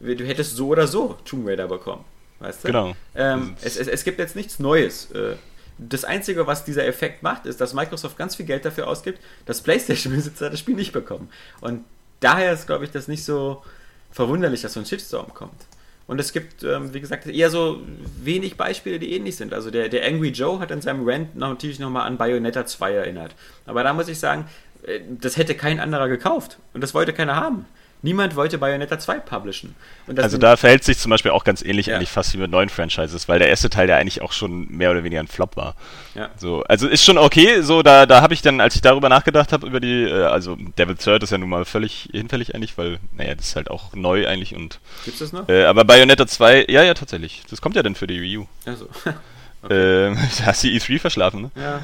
[0.00, 2.04] Du hättest so oder so Tomb Raider bekommen.
[2.38, 2.68] Weißt du?
[2.68, 2.96] Genau.
[3.14, 5.10] Ähm, es, es, es gibt jetzt nichts Neues.
[5.10, 5.36] Äh,
[5.76, 9.60] das Einzige, was dieser Effekt macht, ist, dass Microsoft ganz viel Geld dafür ausgibt, dass
[9.62, 11.28] PlayStation-Besitzer das Spiel nicht bekommen.
[11.60, 11.84] Und
[12.20, 13.62] daher ist, glaube ich, das nicht so
[14.10, 15.66] verwunderlich, dass so ein Shitstorm kommt.
[16.06, 17.82] Und es gibt, ähm, wie gesagt, eher so
[18.20, 19.54] wenig Beispiele, die ähnlich sind.
[19.54, 23.36] Also der, der Angry Joe hat in seinem Rant natürlich nochmal an Bayonetta 2 erinnert.
[23.64, 24.46] Aber da muss ich sagen,
[24.82, 26.58] äh, das hätte kein anderer gekauft.
[26.74, 27.64] Und das wollte keiner haben.
[28.02, 29.74] Niemand wollte Bayonetta 2 publishen.
[30.16, 31.96] also da verhält sich zum Beispiel auch ganz ähnlich ja.
[31.96, 34.90] eigentlich fast wie mit neuen Franchises, weil der erste Teil ja eigentlich auch schon mehr
[34.90, 35.74] oder weniger ein Flop war.
[36.14, 36.30] Ja.
[36.36, 39.52] So, also ist schon okay, so da, da habe ich dann, als ich darüber nachgedacht
[39.52, 42.98] habe, über die, äh, also Devil Third ist ja nun mal völlig hinfällig eigentlich, weil,
[43.12, 44.80] naja, das ist halt auch neu eigentlich und.
[45.04, 45.48] Gibt's das noch?
[45.48, 47.42] Äh, aber Bayonetta 2, ja, ja, tatsächlich.
[47.50, 48.46] Das kommt ja dann für die Wii U.
[48.64, 48.88] Also.
[49.62, 50.08] okay.
[50.08, 51.50] äh, da hast du E3 verschlafen, ne?
[51.54, 51.82] Ja.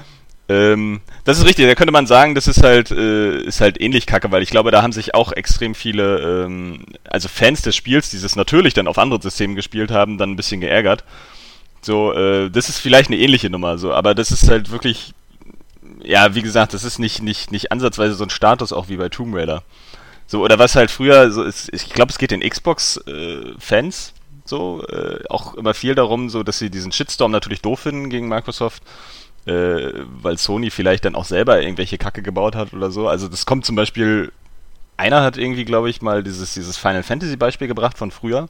[0.49, 4.07] Ähm, das ist richtig, da könnte man sagen, das ist halt, äh, ist halt ähnlich
[4.07, 8.11] kacke, weil ich glaube, da haben sich auch extrem viele, ähm, also Fans des Spiels,
[8.11, 11.03] die es natürlich dann auf anderen Systemen gespielt haben, dann ein bisschen geärgert.
[11.83, 15.15] So, äh, das ist vielleicht eine ähnliche Nummer, so, aber das ist halt wirklich,
[16.03, 19.09] ja, wie gesagt, das ist nicht, nicht, nicht ansatzweise so ein Status auch wie bei
[19.09, 19.65] Tomb Raider.
[20.29, 24.85] So, oder was halt früher, so ist, ich glaube, es geht den Xbox-Fans äh, so,
[24.89, 28.83] äh, auch immer viel darum, so, dass sie diesen Shitstorm natürlich doof finden gegen Microsoft
[29.47, 33.09] äh, weil Sony vielleicht dann auch selber irgendwelche Kacke gebaut hat oder so.
[33.09, 34.33] Also das kommt zum Beispiel,
[34.97, 38.49] einer hat irgendwie, glaube ich, mal dieses, dieses Final Fantasy Beispiel gebracht von früher.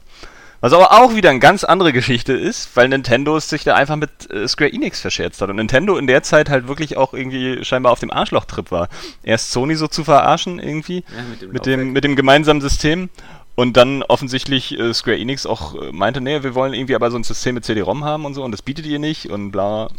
[0.59, 4.09] Was aber auch wieder eine ganz andere Geschichte ist, weil Nintendo sich da einfach mit
[4.31, 5.51] äh, Square Enix verscherzt hat.
[5.51, 8.89] Und Nintendo in der Zeit halt wirklich auch irgendwie scheinbar auf dem Arschloch-Trip war.
[9.21, 13.09] Erst Sony so zu verarschen irgendwie ja, mit, dem, mit, dem, mit dem gemeinsamen System.
[13.53, 17.17] Und dann offensichtlich äh, Square Enix auch äh, meinte, nee, wir wollen irgendwie aber so
[17.17, 19.89] ein System mit CD-ROM haben und so und das bietet ihr nicht und bla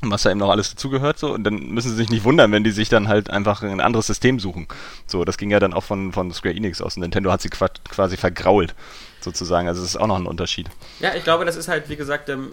[0.00, 2.64] was da eben noch alles dazugehört, so, und dann müssen sie sich nicht wundern, wenn
[2.64, 4.68] die sich dann halt einfach ein anderes System suchen.
[5.06, 6.96] So, das ging ja dann auch von, von Square Enix aus.
[6.96, 8.74] Und Nintendo hat sie quasi vergrault,
[9.20, 9.68] sozusagen.
[9.68, 10.68] Also das ist auch noch ein Unterschied.
[11.00, 12.52] Ja, ich glaube, das ist halt, wie gesagt, ähm,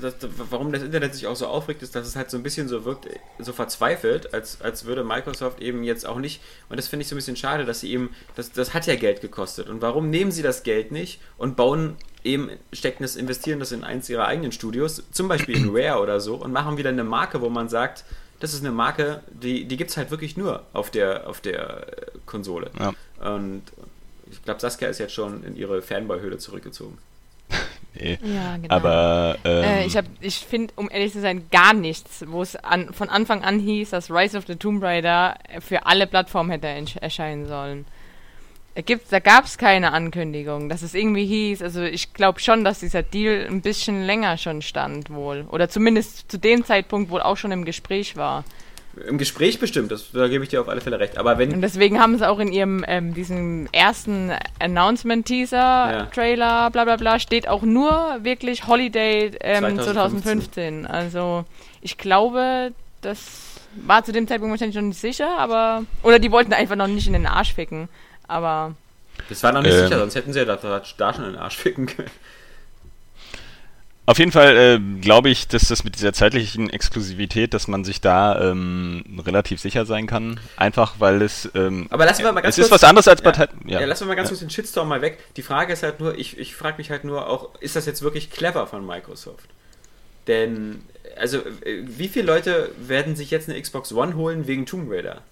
[0.00, 2.42] das, das, warum das Internet sich auch so aufregt, ist, dass es halt so ein
[2.42, 6.88] bisschen so wirkt, so verzweifelt, als, als würde Microsoft eben jetzt auch nicht, und das
[6.88, 9.68] finde ich so ein bisschen schade, dass sie eben, das, das hat ja Geld gekostet.
[9.68, 13.84] Und warum nehmen sie das Geld nicht und bauen eben stecken das, investieren das in
[13.84, 17.40] eins ihrer eigenen Studios, zum Beispiel in Rare oder so, und machen wieder eine Marke,
[17.40, 18.04] wo man sagt,
[18.42, 21.86] das ist eine Marke, die, die gibt es halt wirklich nur auf der, auf der
[21.86, 22.72] äh, Konsole.
[22.76, 22.92] Ja.
[23.34, 23.62] Und
[24.32, 26.98] ich glaube, Saskia ist jetzt schon in ihre Fanboy-Höhle zurückgezogen.
[27.94, 28.18] nee.
[28.22, 28.74] Ja, genau.
[28.74, 32.92] Aber ähm, äh, ich, ich finde, um ehrlich zu sein, gar nichts, wo es an,
[32.92, 36.68] von Anfang an hieß, dass Rise of the Tomb Raider für alle Plattformen hätte
[37.00, 37.84] erscheinen sollen
[38.74, 41.62] da gab es keine Ankündigung, dass es irgendwie hieß.
[41.62, 45.44] Also ich glaube schon, dass dieser Deal ein bisschen länger schon stand wohl.
[45.50, 48.44] Oder zumindest zu dem Zeitpunkt wohl auch schon im Gespräch war.
[49.08, 51.16] Im Gespräch bestimmt, das, da gebe ich dir auf alle Fälle recht.
[51.16, 56.68] Aber wenn Und deswegen haben sie auch in ihrem ähm, diesem ersten Announcement-Teaser-Trailer, ja.
[56.68, 59.84] bla bla bla, steht auch nur wirklich Holiday ähm, 2015.
[59.94, 60.86] 2015.
[60.86, 61.44] Also
[61.80, 65.84] ich glaube, das war zu dem Zeitpunkt wahrscheinlich noch nicht sicher, aber.
[66.02, 67.88] Oder die wollten einfach noch nicht in den Arsch ficken
[68.32, 68.74] aber.
[69.28, 71.40] Das war noch nicht ähm, sicher, sonst hätten sie ja da, da schon in den
[71.40, 72.10] Arsch ficken können.
[74.04, 78.00] Auf jeden Fall äh, glaube ich, dass das mit dieser zeitlichen Exklusivität, dass man sich
[78.00, 80.40] da ähm, relativ sicher sein kann.
[80.56, 81.48] Einfach weil es.
[81.54, 82.66] Ähm, Aber lassen wir mal ganz es kurz.
[82.66, 83.32] Es ist was anderes als bei.
[83.66, 83.86] Ja, ja.
[83.86, 84.30] lassen wir mal ganz ja.
[84.30, 85.18] kurz den Shitstorm mal weg.
[85.36, 88.02] Die Frage ist halt nur, ich, ich frage mich halt nur auch, ist das jetzt
[88.02, 89.48] wirklich clever von Microsoft?
[90.26, 90.82] Denn,
[91.16, 95.22] also, äh, wie viele Leute werden sich jetzt eine Xbox One holen wegen Tomb Raider?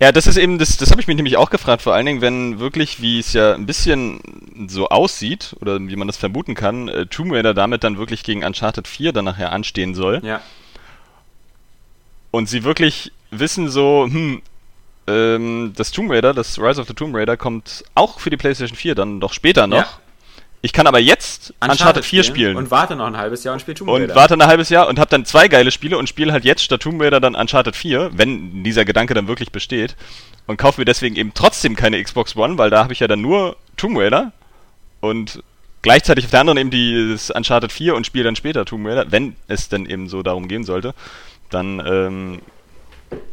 [0.00, 2.20] Ja, das ist eben, das, das habe ich mich nämlich auch gefragt, vor allen Dingen,
[2.20, 4.20] wenn wirklich, wie es ja ein bisschen
[4.68, 8.44] so aussieht, oder wie man das vermuten kann, äh, Tomb Raider damit dann wirklich gegen
[8.44, 10.20] Uncharted 4 dann nachher anstehen soll.
[10.22, 10.40] Ja.
[12.30, 14.42] Und sie wirklich wissen so, hm,
[15.06, 18.76] ähm, das Tomb Raider, das Rise of the Tomb Raider kommt auch für die PlayStation
[18.76, 19.78] 4 dann doch später noch.
[19.78, 19.88] Ja.
[20.66, 22.56] Ich kann aber jetzt Uncharted, Uncharted 4 spielen.
[22.56, 24.12] Und warte noch ein halbes Jahr und spiele Tomb Raider.
[24.12, 26.60] Und warte ein halbes Jahr und habe dann zwei geile Spiele und spiele halt jetzt
[26.60, 29.94] statt Tomb Raider dann Uncharted 4, wenn dieser Gedanke dann wirklich besteht.
[30.48, 33.20] Und kaufe mir deswegen eben trotzdem keine Xbox One, weil da habe ich ja dann
[33.20, 34.32] nur Tomb Raider
[34.98, 35.40] und
[35.82, 39.36] gleichzeitig auf der anderen eben dieses Uncharted 4 und spiele dann später Tomb Raider, wenn
[39.46, 40.94] es denn eben so darum gehen sollte.
[41.48, 42.40] Dann ähm,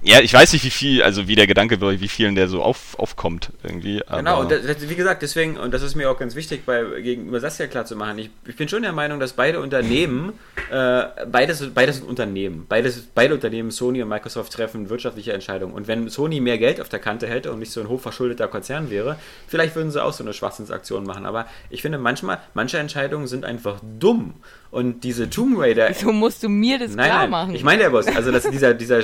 [0.05, 2.99] ja, ich weiß nicht, wie viel, also wie der Gedanke, wie vielen der so auf,
[2.99, 4.03] aufkommt irgendwie.
[4.13, 7.39] genau, und das, wie gesagt, deswegen, und das ist mir auch ganz wichtig, bei, gegenüber
[7.39, 10.33] Saskia klar zu machen, ich, ich bin schon der Meinung, dass beide Unternehmen,
[10.69, 15.73] äh, beides, beides sind Unternehmen, beides, beide Unternehmen, Sony und Microsoft, treffen wirtschaftliche Entscheidungen.
[15.73, 18.89] Und wenn Sony mehr Geld auf der Kante hätte und nicht so ein hochverschuldeter Konzern
[18.89, 21.25] wäre, vielleicht würden sie auch so eine Schwachsinnsaktion machen.
[21.25, 24.35] Aber ich finde manchmal, manche Entscheidungen sind einfach dumm.
[24.73, 25.87] Und diese Tomb Raider.
[25.89, 27.53] Wieso musst du mir das nein, klar nein, machen?
[27.53, 29.01] Ich meine ja Boss, also dass dieser, dieser,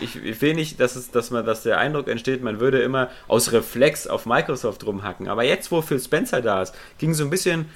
[0.00, 3.10] ich, ich will nicht, dass es, dass man, dass der Eindruck entsteht, man würde immer
[3.28, 5.28] aus Reflex auf Microsoft rumhacken.
[5.28, 7.66] Aber jetzt, wo Phil Spencer da ist, ging so ein bisschen,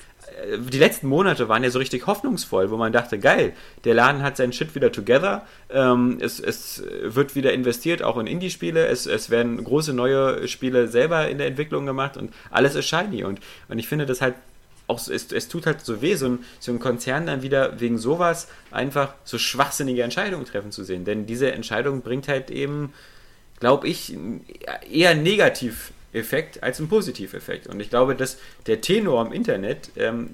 [0.42, 3.52] äh, die letzten Monate waren ja so richtig hoffnungsvoll, wo man dachte, geil,
[3.84, 8.26] der Laden hat seinen Shit wieder together, ähm, es, es wird wieder investiert, auch in
[8.26, 12.88] Indie-Spiele, es, es werden große neue Spiele selber in der Entwicklung gemacht und alles ist
[12.88, 13.22] shiny.
[13.22, 14.34] Und, und ich finde das halt
[14.88, 17.98] auch es, es tut halt so weh, so ein, so ein Konzern dann wieder wegen
[17.98, 21.04] sowas einfach so schwachsinnige Entscheidungen treffen zu sehen.
[21.04, 22.92] Denn diese Entscheidung bringt halt eben,
[23.60, 24.16] glaube ich,
[24.90, 27.66] eher negativ Effekt als einen Positiveffekt.
[27.66, 30.30] Und ich glaube, dass der Tenor im Internet, ähm,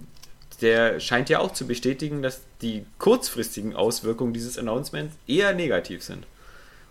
[0.61, 6.27] der scheint ja auch zu bestätigen, dass die kurzfristigen Auswirkungen dieses Announcements eher negativ sind.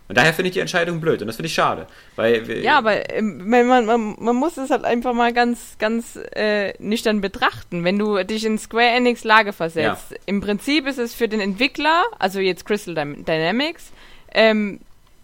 [0.06, 1.86] Und daher finde ich die Entscheidung blöd und das finde ich schade.
[2.14, 6.74] Weil ja, aber ähm, man, man, man muss es halt einfach mal ganz, ganz äh,
[6.78, 7.84] nüchtern betrachten.
[7.84, 10.16] Wenn du dich in Square Enix Lage versetzt, ja.
[10.26, 13.92] im Prinzip ist es für den Entwickler, also jetzt Crystal Dynamics,
[14.34, 14.80] ähm,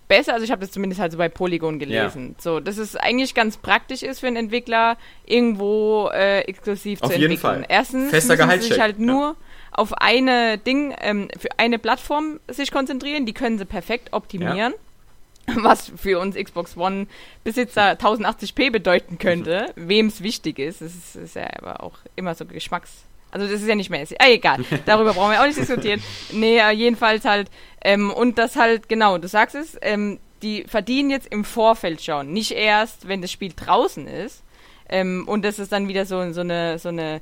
[0.09, 2.35] besser, also ich habe das zumindest halt so bei Polygon gelesen.
[2.37, 2.43] Ja.
[2.43, 7.15] So, dass es eigentlich ganz praktisch ist für einen Entwickler, irgendwo äh, exklusiv Auf zu
[7.15, 7.39] entwickeln.
[7.39, 7.65] Fall.
[7.69, 9.37] Erstens Fester müssen sie sich halt nur ja.
[9.73, 14.75] Auf eine Ding, ähm, für eine Plattform sich konzentrieren, die können sie perfekt optimieren.
[14.75, 15.63] Ja.
[15.63, 17.07] Was für uns Xbox One
[17.43, 20.81] Besitzer 1080p bedeuten könnte, wem es wichtig ist.
[20.81, 24.05] Das ist, ist ja aber auch immer so Geschmacks also das ist ja nicht mehr.
[24.19, 24.65] Ah, egal.
[24.87, 26.03] Darüber brauchen wir auch nicht diskutieren.
[26.33, 27.49] Nee, äh, jedenfalls halt.
[27.83, 32.33] Ähm, und das halt, genau, du sagst es, ähm, die verdienen jetzt im Vorfeld schon.
[32.33, 34.43] Nicht erst, wenn das Spiel draußen ist.
[34.89, 37.21] Ähm, und das ist dann wieder so, so eine, so eine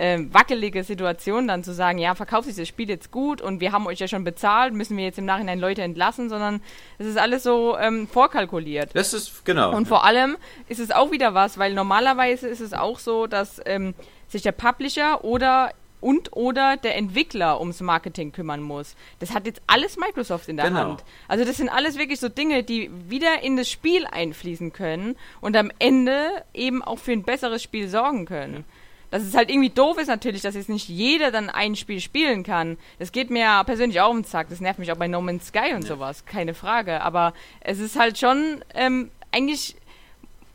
[0.00, 3.72] äh, wackelige Situation, dann zu sagen, ja, verkauft sich das Spiel jetzt gut und wir
[3.72, 6.62] haben euch ja schon bezahlt, müssen wir jetzt im Nachhinein Leute entlassen, sondern
[6.98, 8.90] es ist alles so ähm, vorkalkuliert.
[8.94, 9.76] Das ist, genau.
[9.76, 10.36] Und vor allem
[10.68, 13.94] ist es auch wieder was, weil normalerweise ist es auch so, dass ähm,
[14.28, 18.96] sich der Publisher oder und oder der Entwickler ums Marketing kümmern muss.
[19.18, 20.80] Das hat jetzt alles Microsoft in der genau.
[20.80, 21.04] Hand.
[21.28, 25.56] Also das sind alles wirklich so Dinge, die wieder in das Spiel einfließen können und
[25.56, 28.64] am Ende eben auch für ein besseres Spiel sorgen können.
[29.10, 32.42] Dass es halt irgendwie doof ist natürlich, dass jetzt nicht jeder dann ein Spiel spielen
[32.42, 32.78] kann.
[32.98, 34.48] Das geht mir ja persönlich auch auf den Zack.
[34.50, 35.88] Das nervt mich auch bei No Man's Sky und ja.
[35.88, 37.00] sowas, keine Frage.
[37.00, 39.76] Aber es ist halt schon ähm, eigentlich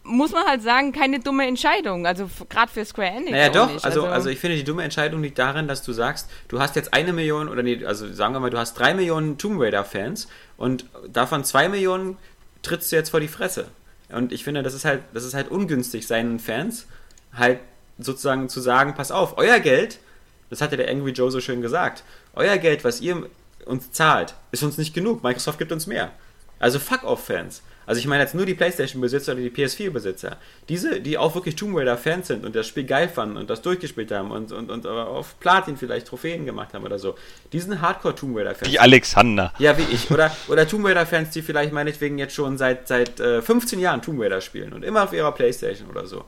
[0.08, 2.06] muss man halt sagen, keine dumme Entscheidung.
[2.06, 3.32] Also gerade für Square Enix.
[3.32, 3.74] Naja, doch.
[3.74, 6.76] Also, also, also, ich finde, die dumme Entscheidung liegt darin, dass du sagst, du hast
[6.76, 10.28] jetzt eine Million, oder nee, also sagen wir mal, du hast drei Millionen Tomb Raider-Fans
[10.58, 12.18] und davon zwei Millionen
[12.62, 13.66] trittst du jetzt vor die Fresse.
[14.10, 16.86] Und ich finde, das ist halt, das ist halt ungünstig, seinen Fans
[17.34, 17.60] halt
[17.98, 20.00] sozusagen zu sagen, pass auf, euer Geld,
[20.50, 22.04] das hatte der Angry Joe so schön gesagt,
[22.34, 23.30] euer Geld, was ihr
[23.66, 25.24] uns zahlt, ist uns nicht genug.
[25.24, 26.12] Microsoft gibt uns mehr.
[26.60, 27.62] Also fuck off Fans.
[27.88, 30.38] Also ich meine jetzt nur die Playstation-Besitzer oder die PS4-Besitzer.
[30.70, 34.12] Diese, die auch wirklich Tomb Raider-Fans sind und das Spiel geil fanden und das durchgespielt
[34.12, 37.16] haben und, und, und auf Platin vielleicht Trophäen gemacht haben oder so.
[37.54, 38.72] Die sind Hardcore-Tomb Raider-Fans.
[38.72, 39.54] Die Alexander.
[39.60, 40.10] Ja, wie ich.
[40.10, 44.20] Oder, oder Tomb Raider-Fans, die vielleicht meinetwegen jetzt schon seit, seit äh, 15 Jahren Tomb
[44.20, 46.26] Raider spielen und immer auf ihrer Playstation oder so.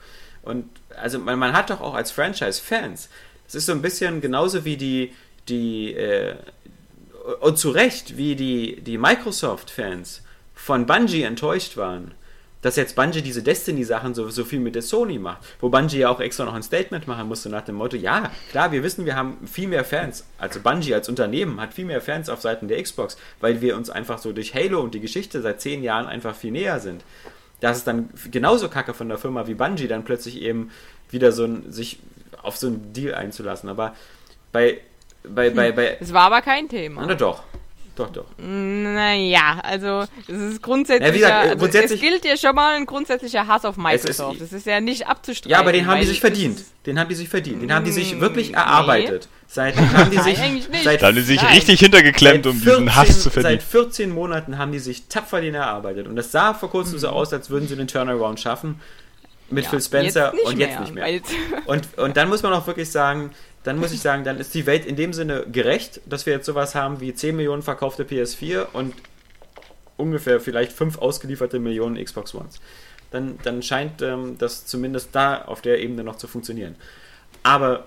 [0.48, 3.10] Und also man, man hat doch auch als Franchise Fans.
[3.48, 5.14] Es ist so ein bisschen genauso wie die,
[5.48, 6.36] die äh,
[7.42, 10.24] und zu Recht, wie die, die Microsoft-Fans
[10.56, 12.12] von Bungie enttäuscht waren,
[12.62, 15.42] dass jetzt Bungie diese Destiny-Sachen so, so viel mit der Sony macht.
[15.60, 18.72] Wo Bungie ja auch extra noch ein Statement machen musste nach dem Motto, ja, klar,
[18.72, 22.30] wir wissen, wir haben viel mehr Fans, also Bungie als Unternehmen hat viel mehr Fans
[22.30, 25.62] auf Seiten der Xbox, weil wir uns einfach so durch Halo und die Geschichte seit
[25.62, 27.04] zehn Jahren einfach viel näher sind.
[27.60, 30.72] Das ist dann genauso kacke von der Firma wie Bungie, dann plötzlich eben
[31.10, 32.00] wieder so ein, sich
[32.42, 33.70] auf so einen Deal einzulassen.
[33.70, 33.96] Aber
[34.52, 34.80] bei
[35.24, 35.98] bei, bei, bei.
[36.00, 37.06] Es war aber kein Thema.
[37.06, 37.44] Na doch.
[37.98, 38.26] Doch, doch.
[38.38, 41.08] Naja, also es ist grundsätzlich.
[41.08, 44.36] Ja, gesagt, also, grundsätzlich es gilt ja schon mal ein grundsätzlicher Hass auf Microsoft.
[44.36, 45.50] Ist, das ist ja nicht abzustreiten.
[45.50, 46.64] Ja, aber den haben die sich verdient.
[46.86, 47.64] Den haben die sich verdient.
[47.64, 49.24] Den haben die sich wirklich erarbeitet.
[49.32, 49.38] Nee.
[49.48, 50.38] Seit haben die sich,
[50.84, 51.56] seit, da haben die sich nein.
[51.56, 53.60] richtig hintergeklemmt, um 14, diesen Hass zu verdienen.
[53.60, 56.08] Seit 14 Monaten haben die sich tapfer den erarbeitet.
[56.08, 57.00] Und das sah vor kurzem mhm.
[57.00, 58.80] so aus, als würden sie den Turnaround schaffen
[59.50, 61.22] mit ja, Phil Spencer jetzt und jetzt nicht mehr.
[61.66, 63.32] Und, und dann muss man auch wirklich sagen,
[63.68, 66.46] dann muss ich sagen, dann ist die Welt in dem Sinne gerecht, dass wir jetzt
[66.46, 68.94] sowas haben wie 10 Millionen verkaufte PS4 und
[69.98, 72.62] ungefähr vielleicht 5 ausgelieferte Millionen Xbox Ones.
[73.12, 76.78] Dann, dann scheint ähm, das zumindest da auf der Ebene noch zu funktionieren.
[77.44, 77.84] Aber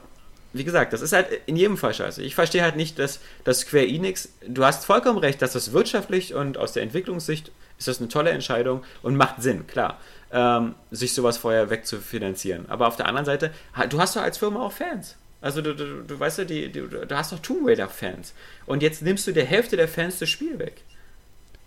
[0.52, 2.22] wie gesagt, das ist halt in jedem Fall scheiße.
[2.22, 6.34] Ich verstehe halt nicht, dass, dass Square Enix, du hast vollkommen recht, dass das wirtschaftlich
[6.34, 9.98] und aus der Entwicklungssicht ist das eine tolle Entscheidung und macht Sinn, klar,
[10.30, 12.68] ähm, sich sowas vorher wegzufinanzieren.
[12.68, 13.50] Aber auf der anderen Seite,
[13.88, 15.16] du hast doch als Firma auch Fans.
[15.40, 18.34] Also du, du, du weißt ja, die, die, du hast doch Tomb Raider-Fans.
[18.66, 20.82] Und jetzt nimmst du der Hälfte der Fans das Spiel weg.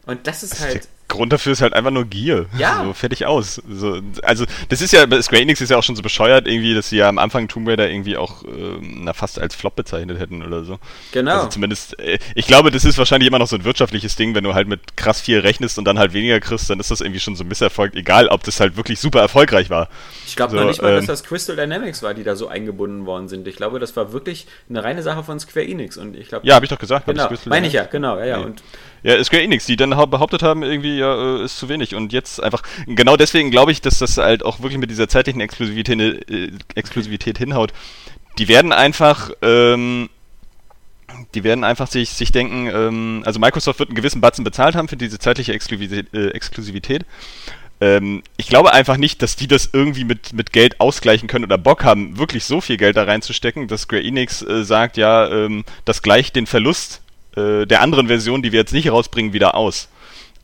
[0.06, 0.88] Und das ist halt.
[1.14, 2.48] Grund dafür ist halt einfach nur Gier.
[2.58, 2.84] Ja.
[2.84, 3.62] So, fertig aus.
[3.70, 6.90] So, also, das ist ja, Square Enix ist ja auch schon so bescheuert, irgendwie, dass
[6.90, 10.44] sie ja am Anfang Tomb Raider irgendwie auch, äh, na, fast als Flop bezeichnet hätten
[10.44, 10.80] oder so.
[11.12, 11.36] Genau.
[11.36, 14.44] Also zumindest, äh, ich glaube, das ist wahrscheinlich immer noch so ein wirtschaftliches Ding, wenn
[14.44, 17.20] du halt mit krass viel rechnest und dann halt weniger kriegst, dann ist das irgendwie
[17.20, 19.90] schon so ein Misserfolg, egal ob das halt wirklich super erfolgreich war.
[20.26, 22.48] Ich glaube so, noch nicht mal, ähm, dass das Crystal Dynamics war, die da so
[22.48, 23.48] eingebunden worden sind.
[23.48, 26.48] Ich glaube, das war wirklich eine reine Sache von Square Enix und ich glaube.
[26.48, 27.06] Ja, habe ich doch gesagt.
[27.06, 28.38] Genau, meine ich ja, genau, ja, ja.
[28.40, 28.46] Nee.
[28.46, 28.64] Und
[29.04, 31.94] ja, Square Enix, die dann behauptet haben, irgendwie, ja, äh, ist zu wenig.
[31.94, 35.42] Und jetzt einfach, genau deswegen glaube ich, dass das halt auch wirklich mit dieser zeitlichen
[35.42, 37.74] Exklusivität, äh, Exklusivität hinhaut.
[38.38, 40.10] Die werden einfach, ähm,
[41.36, 44.88] die werden einfach sich, sich denken, ähm, also Microsoft wird einen gewissen Batzen bezahlt haben
[44.88, 46.14] für diese zeitliche Exklusivität.
[46.14, 47.06] Äh, Exklusivität
[47.82, 51.58] Ähm, ich glaube einfach nicht, dass die das irgendwie mit, mit Geld ausgleichen können oder
[51.58, 55.66] Bock haben, wirklich so viel Geld da reinzustecken, dass Square Enix äh, sagt, ja, ähm,
[55.84, 57.03] das gleicht den Verlust
[57.36, 59.90] äh, der anderen Version, die wir jetzt nicht rausbringen, wieder aus.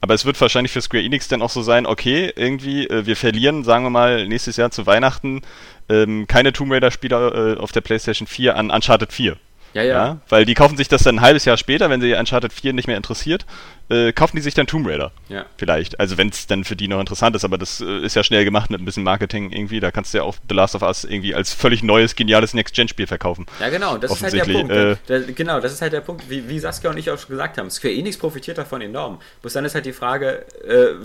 [0.01, 3.17] Aber es wird wahrscheinlich für Square Enix dann auch so sein, okay, irgendwie, äh, wir
[3.17, 5.41] verlieren, sagen wir mal, nächstes Jahr zu Weihnachten
[5.89, 9.35] ähm, keine Tomb Raider-Spieler äh, auf der PlayStation 4 an Uncharted 4.
[9.73, 10.17] Ja, ja, ja.
[10.29, 12.87] Weil die kaufen sich das dann ein halbes Jahr später, wenn sie Uncharted 4 nicht
[12.87, 13.45] mehr interessiert,
[13.89, 15.11] äh, kaufen die sich dann Tomb Raider.
[15.29, 15.45] Ja.
[15.57, 15.99] Vielleicht.
[15.99, 18.45] Also wenn es dann für die noch interessant ist, aber das äh, ist ja schnell
[18.45, 19.79] gemacht mit ein bisschen Marketing irgendwie.
[19.79, 23.07] Da kannst du ja auch The Last of Us irgendwie als völlig neues, geniales Next-Gen-Spiel
[23.07, 23.45] verkaufen.
[23.59, 24.71] Ja, genau, das ist halt der Punkt.
[24.71, 27.29] Äh, der, genau, das ist halt der Punkt, wie, wie Saskia und ich auch schon
[27.29, 27.69] gesagt haben.
[27.69, 29.19] Square Enix profitiert davon enorm.
[29.41, 30.95] Bloß dann ist halt die Frage, äh,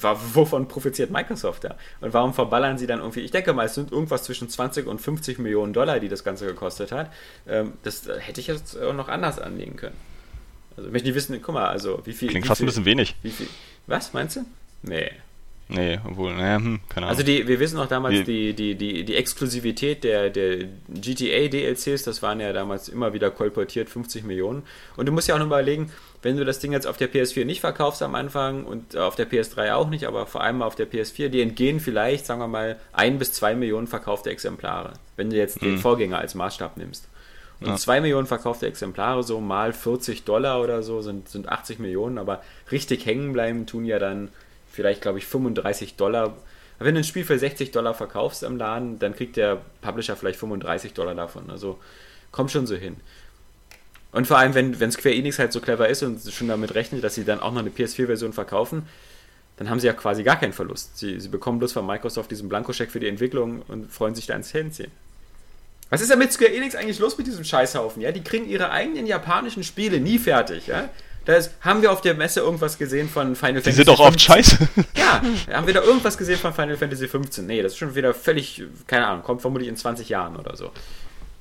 [0.00, 1.76] wovon profitiert Microsoft da?
[2.00, 5.00] Und warum verballern sie dann irgendwie, ich denke mal, es sind irgendwas zwischen 20 und
[5.00, 7.12] 50 Millionen Dollar, die das Ganze gekostet hat.
[7.46, 9.96] Ähm, das hätte ich jetzt auch noch anders anlegen können.
[10.76, 12.28] Also ich möchte nicht wissen, guck mal, also wie viel.
[12.28, 13.16] Klingt wie fast viel, ein bisschen wenig.
[13.22, 13.48] Viel,
[13.86, 14.44] was meinst du?
[14.82, 15.10] Nee.
[15.68, 17.18] Nee, obwohl, naja, hm, keine Ahnung.
[17.18, 22.22] Also die, wir wissen auch damals, die, die, die, die Exklusivität der, der GTA-DLCs, das
[22.22, 24.64] waren ja damals immer wieder kolportiert, 50 Millionen.
[24.96, 27.44] Und du musst ja auch noch überlegen, wenn du das Ding jetzt auf der PS4
[27.44, 30.90] nicht verkaufst am Anfang und auf der PS3 auch nicht, aber vor allem auf der
[30.90, 35.36] PS4, die entgehen vielleicht, sagen wir mal, ein bis zwei Millionen verkaufte Exemplare, wenn du
[35.36, 35.66] jetzt mhm.
[35.66, 37.08] den Vorgänger als Maßstab nimmst.
[37.62, 37.76] Und ja.
[37.76, 42.42] 2 Millionen verkaufte Exemplare, so mal 40 Dollar oder so, sind, sind 80 Millionen, aber
[42.72, 44.30] richtig hängen bleiben tun ja dann
[44.72, 46.36] vielleicht, glaube ich, 35 Dollar.
[46.78, 50.38] Wenn du ein Spiel für 60 Dollar verkaufst im Laden, dann kriegt der Publisher vielleicht
[50.38, 51.50] 35 Dollar davon.
[51.50, 51.78] Also
[52.32, 52.96] kommt schon so hin.
[54.10, 57.04] Und vor allem, wenn, wenn Square Enix halt so clever ist und schon damit rechnet,
[57.04, 58.86] dass sie dann auch noch eine PS4-Version verkaufen,
[59.56, 60.98] dann haben sie ja quasi gar keinen Verlust.
[60.98, 64.34] Sie, sie bekommen bloß von Microsoft diesen Blankoscheck für die Entwicklung und freuen sich da
[64.34, 64.90] ins Händchen.
[65.88, 68.02] Was ist denn mit Square Enix eigentlich los mit diesem Scheißhaufen?
[68.02, 70.66] Ja, die kriegen ihre eigenen japanischen Spiele nie fertig.
[70.66, 70.88] Ja,
[71.24, 73.70] da ist, haben wir auf der Messe irgendwas gesehen von Final die Fantasy.
[73.70, 74.58] Die sind doch oft scheiße.
[74.96, 77.46] Ja, haben wir da irgendwas gesehen von Final Fantasy 15?
[77.46, 80.70] Nee, das ist schon wieder völlig, keine Ahnung, kommt vermutlich in 20 Jahren oder so.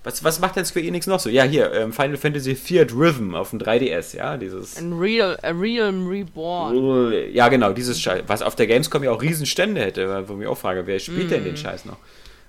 [0.03, 1.29] Was, was macht denn Square Enix noch so?
[1.29, 4.77] Ja, hier, ähm, Final Fantasy Fiat Rhythm auf dem 3DS, ja, dieses.
[4.77, 7.13] Ein Real, a Realm Reborn.
[7.31, 8.23] Ja, genau, dieses Scheiß.
[8.25, 11.27] Was auf der Gamescom ja auch Riesenstände hätte, wo ich mich auch frage, wer spielt
[11.27, 11.29] mm.
[11.29, 11.97] denn den Scheiß noch?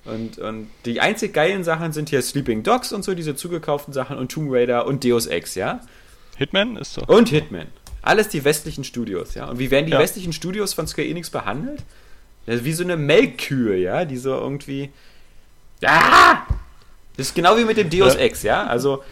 [0.05, 4.17] Und, und die einzig geilen Sachen sind hier Sleeping Dogs und so, diese zugekauften Sachen
[4.17, 5.81] und Tomb Raider und Deus Ex, ja?
[6.43, 7.03] Hitman ist so.
[7.07, 7.69] Und Hitman.
[8.03, 9.49] Alles die westlichen Studios, ja.
[9.49, 9.99] Und wie werden die ja.
[10.01, 11.85] westlichen Studios von Square Enix behandelt?
[12.47, 14.91] Ja, wie so eine Melkkühe, ja, die so irgendwie.
[15.85, 16.43] Ah!
[17.17, 18.67] Das ist genau wie mit dem Deus Ex, ja.
[18.67, 19.05] Also,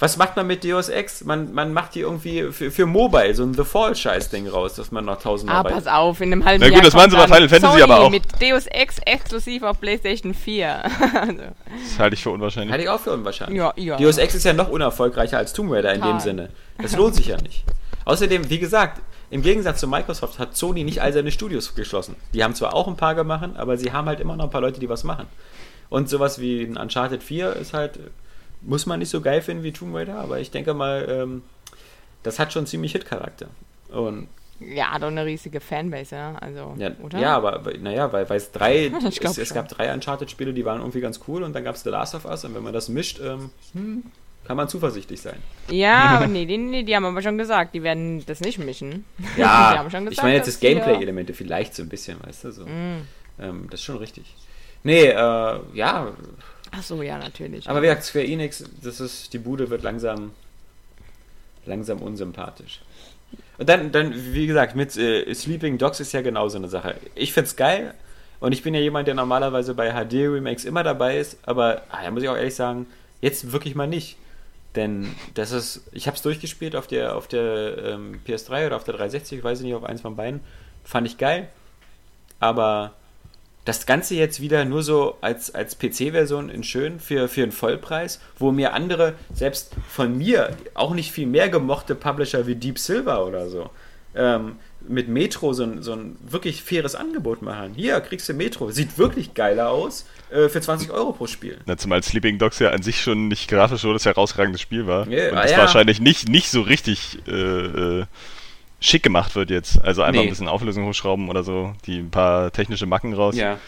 [0.00, 1.24] was macht man mit Deus Ex?
[1.24, 5.04] Man, man macht hier irgendwie für, für Mobile so ein The Fall-Scheiß-Ding raus, dass man
[5.04, 5.58] noch tausendmal.
[5.58, 7.72] Ah, pass auf, in einem halben Na gut, Jahr das meinen sie bei Final Fantasy
[7.72, 8.10] Sony aber auch.
[8.10, 10.84] mit Deus Ex exklusiv auf PlayStation 4.
[11.20, 11.34] also.
[11.34, 12.70] Das halte ich für unwahrscheinlich.
[12.70, 13.58] Halte ich auch für unwahrscheinlich.
[13.58, 13.96] Ja, ja.
[13.96, 16.16] Deus Ex ist ja noch unerfolgreicher als Tomb Raider in Total.
[16.16, 16.48] dem Sinne.
[16.80, 17.64] Das lohnt sich ja nicht.
[18.04, 22.16] Außerdem, wie gesagt, im Gegensatz zu Microsoft hat Sony nicht all seine Studios geschlossen.
[22.32, 24.60] Die haben zwar auch ein paar gemacht, aber sie haben halt immer noch ein paar
[24.62, 25.26] Leute, die was machen.
[25.90, 27.98] Und sowas wie ein Uncharted 4 ist halt,
[28.62, 31.42] muss man nicht so geil finden wie Tomb Raider, aber ich denke mal, ähm,
[32.22, 33.48] das hat schon ziemlich Hit-Charakter.
[33.90, 34.28] Und
[34.60, 36.34] ja, hat auch eine riesige Fanbase, ja.
[36.40, 37.18] Also, ja, oder?
[37.18, 41.00] Ja, aber naja, weil, weil es drei, es, es, gab drei Uncharted-Spiele, die waren irgendwie
[41.00, 43.20] ganz cool und dann gab es The Last of Us und wenn man das mischt,
[43.20, 44.02] ähm, hm,
[44.44, 45.36] kann man zuversichtlich sein.
[45.70, 49.04] Ja, aber nee, die, nee, die haben aber schon gesagt, die werden das nicht mischen.
[49.36, 52.66] Ja, gesagt, ich meine jetzt das Gameplay-Elemente vielleicht so ein bisschen, weißt du, so.
[52.66, 53.06] Mm.
[53.38, 54.34] Ähm, das ist schon richtig.
[54.82, 56.12] Nee, äh, ja.
[56.70, 57.68] Ach so, ja, natürlich.
[57.68, 60.32] Aber wie gesagt, Square Enix, das ist, die Bude wird langsam,
[61.64, 62.80] langsam unsympathisch.
[63.58, 66.96] Und dann, dann wie gesagt, mit äh, Sleeping Dogs ist ja genauso eine Sache.
[67.14, 67.94] Ich find's geil
[68.40, 72.10] und ich bin ja jemand, der normalerweise bei HD-Remakes immer dabei ist, aber ah, da
[72.10, 72.86] muss ich auch ehrlich sagen,
[73.20, 74.16] jetzt wirklich mal nicht.
[74.76, 78.84] Denn das ist, ich habe es durchgespielt auf der, auf der ähm, PS3 oder auf
[78.84, 80.40] der 360, ich weiß nicht, auf eins von beiden.
[80.84, 81.48] Fand ich geil.
[82.38, 82.94] Aber
[83.68, 88.18] das Ganze jetzt wieder nur so als, als PC-Version in schön für, für einen Vollpreis,
[88.38, 93.26] wo mir andere, selbst von mir, auch nicht viel mehr gemochte Publisher wie Deep Silver
[93.26, 93.68] oder so,
[94.14, 97.74] ähm, mit Metro so ein, so ein wirklich faires Angebot machen.
[97.74, 101.58] Hier kriegst du Metro, sieht wirklich geiler aus äh, für 20 Euro pro Spiel.
[101.66, 105.06] Na, zumal Sleeping Dogs ja an sich schon nicht grafisch so das herausragendes Spiel war.
[105.08, 105.58] Yeah, und das ja.
[105.58, 108.06] wahrscheinlich nicht, nicht so richtig äh, äh,
[108.80, 109.82] schick gemacht wird jetzt.
[109.82, 110.26] Also einfach nee.
[110.26, 113.36] ein bisschen Auflösung hochschrauben oder so, die ein paar technische Macken raus.
[113.36, 113.58] Ja.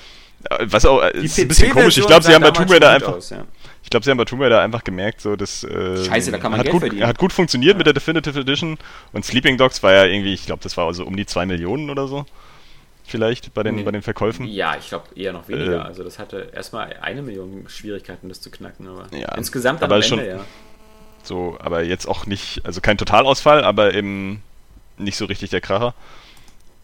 [0.49, 1.99] Äh, was auch, die ist ein bisschen komisch.
[1.99, 3.15] Ich glaube, sie haben bei Tomb Raider einfach.
[3.15, 3.45] Aus, ja.
[3.83, 6.53] Ich glaube, sie haben bei Tomb Raider einfach gemerkt, so dass äh, Scheiße, da kann
[6.53, 7.07] man hat Geld gut, verdienen.
[7.07, 7.79] Hat gut funktioniert ja.
[7.79, 8.79] mit der Definitive Edition
[9.13, 11.91] und Sleeping Dogs war ja irgendwie, ich glaube, das war also um die 2 Millionen
[11.91, 12.27] oder so.
[13.05, 13.83] Vielleicht bei den, nee.
[13.83, 14.47] bei den Verkäufen.
[14.47, 15.79] Ja, ich glaube eher noch weniger.
[15.79, 19.97] Äh, also das hatte erstmal eine Million Schwierigkeiten, das zu knacken, aber ja, insgesamt aber
[19.97, 20.45] am Ende, schon, ja.
[21.23, 24.43] So, aber jetzt auch nicht, also kein Totalausfall, aber eben
[25.01, 25.95] nicht so richtig der Kracher.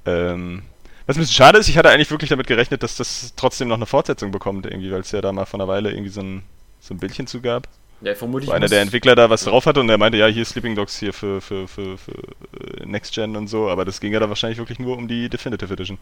[0.04, 0.62] Ähm,
[1.06, 3.76] Was ein bisschen schade ist, ich hatte eigentlich wirklich damit gerechnet, dass das trotzdem noch
[3.76, 6.42] eine Fortsetzung bekommt, irgendwie, weil es ja da mal vor einer Weile irgendwie so ein,
[6.80, 7.68] so ein Bildchen zu gab.
[8.02, 8.50] Ja, vermutlich.
[8.50, 10.98] Wo einer der Entwickler da was drauf hatte und er meinte, ja, hier Sleeping Dogs
[10.98, 14.28] hier für, für, für, für äh, Next Gen und so, aber das ging ja da
[14.28, 15.98] wahrscheinlich wirklich nur um die Definitive Edition.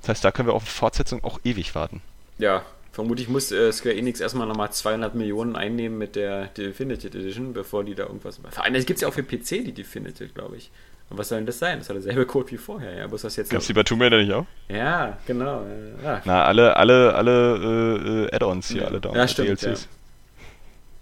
[0.00, 2.02] Das heißt, da können wir auf Fortsetzung auch ewig warten.
[2.38, 2.62] Ja,
[2.98, 7.84] vermutlich muss äh, Square Enix erstmal nochmal 200 Millionen einnehmen mit der Definitive Edition, bevor
[7.84, 8.40] die da irgendwas.
[8.50, 10.72] Vor allem, es gibt ja auch für PC die Definitive, glaube ich.
[11.08, 11.78] Und was soll denn das sein?
[11.78, 13.12] Das hat derselbe Code wie vorher, ja.
[13.12, 14.46] Was das jetzt Gibt's die bei Tomb Raider nicht auch?
[14.68, 15.64] Ja, genau.
[16.02, 16.22] Ja.
[16.24, 18.88] Na, alle, alle, alle äh, Add-ons hier, ja.
[18.88, 19.84] alle Down ja, stimmt, DLCs.
[19.84, 19.88] Ja.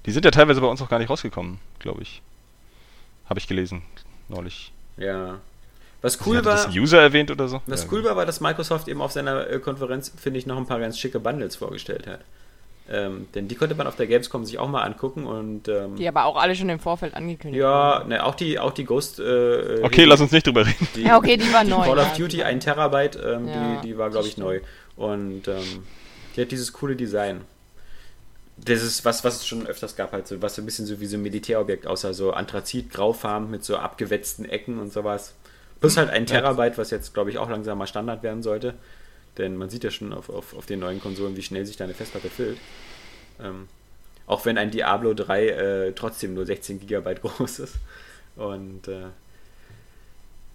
[0.04, 2.20] Die sind ja teilweise bei uns auch gar nicht rausgekommen, glaube ich.
[3.24, 3.80] Habe ich gelesen,
[4.28, 4.70] neulich.
[4.98, 5.40] Ja.
[6.06, 6.54] Was cool war.
[6.54, 7.60] Das User erwähnt oder so?
[7.66, 10.56] Was ja, cool war, war, dass Microsoft eben auf seiner äh, Konferenz, finde ich, noch
[10.56, 12.20] ein paar ganz schicke Bundles vorgestellt hat.
[12.88, 16.06] Ähm, denn die konnte man auf der Gamescom sich auch mal angucken und ähm, die
[16.06, 17.60] aber auch alle schon im Vorfeld angekündigt.
[17.60, 19.18] Ja, ne, auch die, auch die Ghost.
[19.18, 20.86] Äh, okay, die, lass uns nicht drüber reden.
[20.94, 21.84] Die, ja, okay, die war die neu.
[21.84, 24.60] Call of Duty 1 Terabyte, ähm, ja, die, die war glaube ich neu
[24.94, 25.82] und ähm,
[26.36, 27.40] die hat dieses coole Design
[28.56, 30.98] das ist was, was es schon öfters gab, halt so, was so ein bisschen so
[31.00, 35.34] wie so ein Militärobjekt aussah, so Anthrazit, graufarben mit so abgewetzten Ecken und sowas.
[35.80, 38.74] Plus halt ein Terabyte, was jetzt, glaube ich, auch langsam mal Standard werden sollte.
[39.38, 41.94] Denn man sieht ja schon auf, auf, auf den neuen Konsolen, wie schnell sich deine
[41.94, 42.58] Festplatte füllt.
[43.42, 43.68] Ähm,
[44.26, 47.74] auch wenn ein Diablo 3 äh, trotzdem nur 16 GB groß ist.
[48.36, 49.06] Und äh,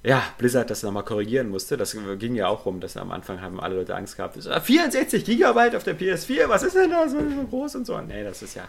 [0.04, 1.78] ja, Blizzard das nochmal korrigieren musste.
[1.78, 4.36] Das ging ja auch rum, dass am Anfang haben alle Leute Angst gehabt.
[4.36, 8.00] 64 Gigabyte auf der PS4, was ist denn da so, so groß und so?
[8.02, 8.68] Nee, das ist ja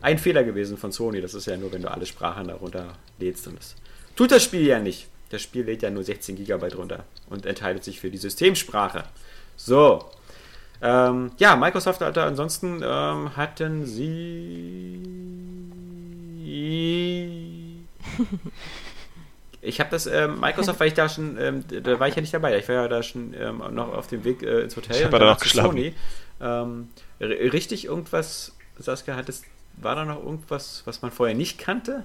[0.00, 1.20] ein Fehler gewesen von Sony.
[1.20, 3.46] Das ist ja nur, wenn du alle Sprachen darunter lädst.
[3.46, 3.74] Und das
[4.16, 5.08] tut das Spiel ja nicht.
[5.30, 9.04] Das Spiel lädt ja nur 16 Gigabyte runter und entscheidet sich für die Systemsprache.
[9.56, 10.04] So.
[10.82, 15.00] Ähm, ja, Microsoft, Alter, ansonsten ähm, hatten sie.
[19.62, 22.32] Ich habe das, ähm, Microsoft, weil ich da schon, ähm, da war ich ja nicht
[22.32, 22.58] dabei.
[22.58, 24.96] Ich war ja da schon ähm, noch auf dem Weg äh, ins Hotel.
[24.96, 25.70] Ich habe da noch geschlafen.
[25.70, 25.94] Sony.
[26.40, 26.88] Ähm,
[27.20, 29.44] richtig irgendwas, Saskia, hattest,
[29.76, 32.04] war da noch irgendwas, was man vorher nicht kannte?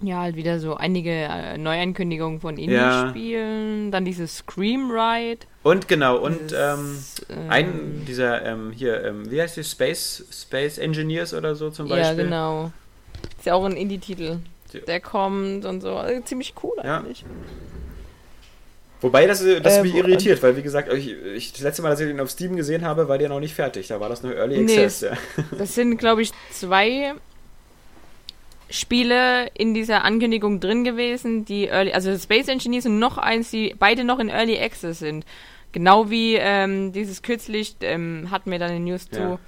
[0.00, 3.90] Ja, halt wieder so einige äh, Neuankündigungen von Indie-Spielen, ja.
[3.90, 5.40] dann dieses Scream Ride.
[5.64, 10.78] Und genau, und dieses, ähm, ein dieser ähm, hier, ähm, wie heißt die Space Space
[10.78, 12.18] Engineers oder so zum Beispiel?
[12.18, 12.72] Ja, genau.
[13.36, 14.38] Ist ja auch ein Indie-Titel
[14.72, 15.96] der kommt und so.
[15.96, 17.22] Also ziemlich cool eigentlich.
[17.22, 17.26] Ja.
[19.00, 22.00] Wobei das, das äh, mich irritiert, weil wie gesagt, ich, ich, das letzte Mal, als
[22.00, 23.86] ich ihn auf Steam gesehen habe, war der noch nicht fertig.
[23.86, 25.02] Da war das nur Early Access.
[25.02, 25.44] Nee, ja.
[25.56, 27.14] Das sind, glaube ich, zwei
[28.70, 33.74] Spiele in dieser Ankündigung drin gewesen, die Early, also Space Engineers und noch eins, die
[33.78, 35.24] beide noch in Early Access sind.
[35.72, 39.18] Genau wie ähm, dieses kürzlich ähm, hatten wir dann in News ja.
[39.18, 39.38] zu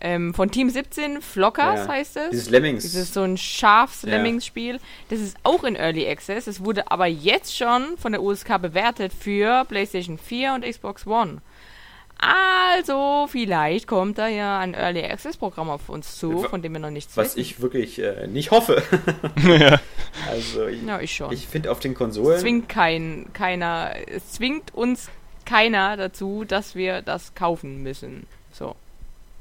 [0.00, 2.30] ähm, von Team 17, Flockers ja, heißt es.
[2.30, 2.82] Dieses Lemmings.
[2.82, 4.78] Dieses so ein scharfes ja.
[5.10, 6.46] Das ist auch in Early Access.
[6.46, 11.42] Es wurde aber jetzt schon von der USK bewertet für PlayStation 4 und Xbox One.
[12.20, 16.80] Also, vielleicht kommt da ja ein Early Access Programm auf uns zu, von dem wir
[16.80, 17.40] noch nichts Was wissen.
[17.40, 18.82] ich wirklich äh, nicht hoffe.
[19.42, 19.80] ja.
[20.30, 21.32] Also, ich, ja, ich schon.
[21.32, 22.36] Ich finde auf den Konsolen.
[22.36, 25.08] Es zwingt kein, keiner, es zwingt uns
[25.46, 28.26] keiner dazu, dass wir das kaufen müssen.
[28.52, 28.76] So.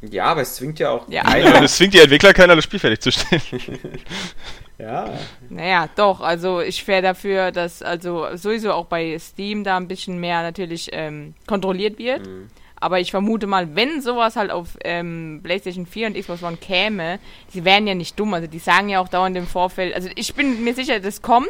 [0.02, 1.10] Ja, aber es zwingt ja auch.
[1.10, 1.62] Ja, keiner.
[1.62, 3.42] es zwingt die Entwickler keiner, das Spiel fertig zu stellen.
[4.78, 5.14] ja.
[5.50, 6.22] Naja, doch.
[6.22, 10.90] Also ich wäre dafür, dass also sowieso auch bei Steam da ein bisschen mehr natürlich
[10.94, 12.26] ähm, kontrolliert wird.
[12.26, 12.48] Mhm.
[12.80, 17.20] Aber ich vermute mal, wenn sowas halt auf ähm, PlayStation 4 und Xbox One käme,
[17.50, 18.34] sie wären ja nicht dumm.
[18.34, 19.94] Also die sagen ja auch dauernd im Vorfeld.
[19.94, 21.50] Also ich bin mir sicher, das kommt.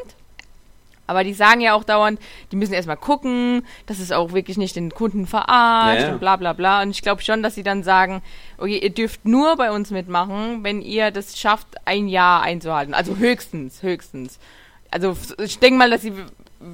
[1.10, 2.20] Aber die sagen ja auch dauernd,
[2.52, 6.36] die müssen erstmal gucken, dass es auch wirklich nicht den Kunden verarscht ja, und bla
[6.36, 6.84] bla bla.
[6.84, 8.22] Und ich glaube schon, dass sie dann sagen,
[8.60, 12.94] okay, ihr dürft nur bei uns mitmachen, wenn ihr das schafft, ein Jahr einzuhalten.
[12.94, 14.38] Also höchstens, höchstens.
[14.92, 16.14] Also ich denke mal, dass sie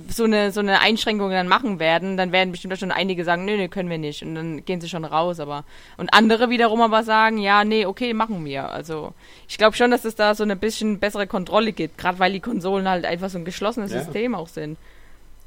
[0.09, 3.55] so eine, so eine Einschränkung dann machen werden, dann werden bestimmt schon einige sagen, nee,
[3.55, 4.23] nee, können wir nicht.
[4.23, 5.63] Und dann gehen sie schon raus, aber.
[5.97, 8.69] Und andere wiederum aber sagen, ja, nee, okay, machen wir.
[8.69, 9.13] Also
[9.47, 12.39] ich glaube schon, dass es da so eine bisschen bessere Kontrolle gibt, gerade weil die
[12.39, 14.03] Konsolen halt einfach so ein geschlossenes ja.
[14.03, 14.77] System auch sind.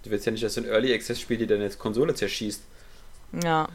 [0.05, 2.62] Du willst ja nicht, dass so ein Early Access Spiel die deine Konsole zerschießt.
[3.43, 3.68] Ja.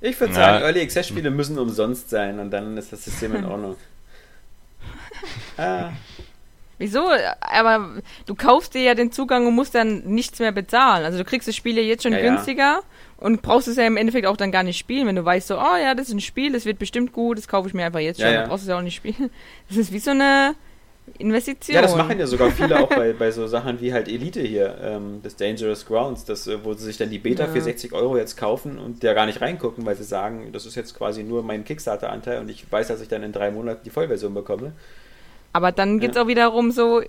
[0.00, 0.40] Ich würde ja.
[0.40, 3.76] sagen, Early Access Spiele müssen umsonst sein und dann ist das System in Ordnung.
[5.56, 5.90] ah.
[6.82, 7.10] Wieso?
[7.40, 11.04] Aber du kaufst dir ja den Zugang und musst dann nichts mehr bezahlen.
[11.04, 12.80] Also du kriegst das Spiel ja jetzt schon ja, günstiger ja.
[13.18, 15.58] und brauchst es ja im Endeffekt auch dann gar nicht spielen, wenn du weißt so,
[15.58, 18.00] oh ja, das ist ein Spiel, das wird bestimmt gut, das kaufe ich mir einfach
[18.00, 19.30] jetzt schon, ja, dann brauchst du es ja auch nicht spielen.
[19.68, 20.56] Das ist wie so eine
[21.18, 21.76] Investition.
[21.76, 24.76] Ja, das machen ja sogar viele auch bei, bei so Sachen wie halt Elite hier,
[24.82, 28.16] ähm, das Dangerous Grounds, das, äh, wo sie sich dann die Beta für 60 Euro
[28.16, 31.44] jetzt kaufen und da gar nicht reingucken, weil sie sagen, das ist jetzt quasi nur
[31.44, 34.72] mein Kickstarter-Anteil und ich weiß, dass ich dann in drei Monaten die Vollversion bekomme.
[35.52, 36.22] Aber dann geht es ja.
[36.22, 37.02] auch wiederum so,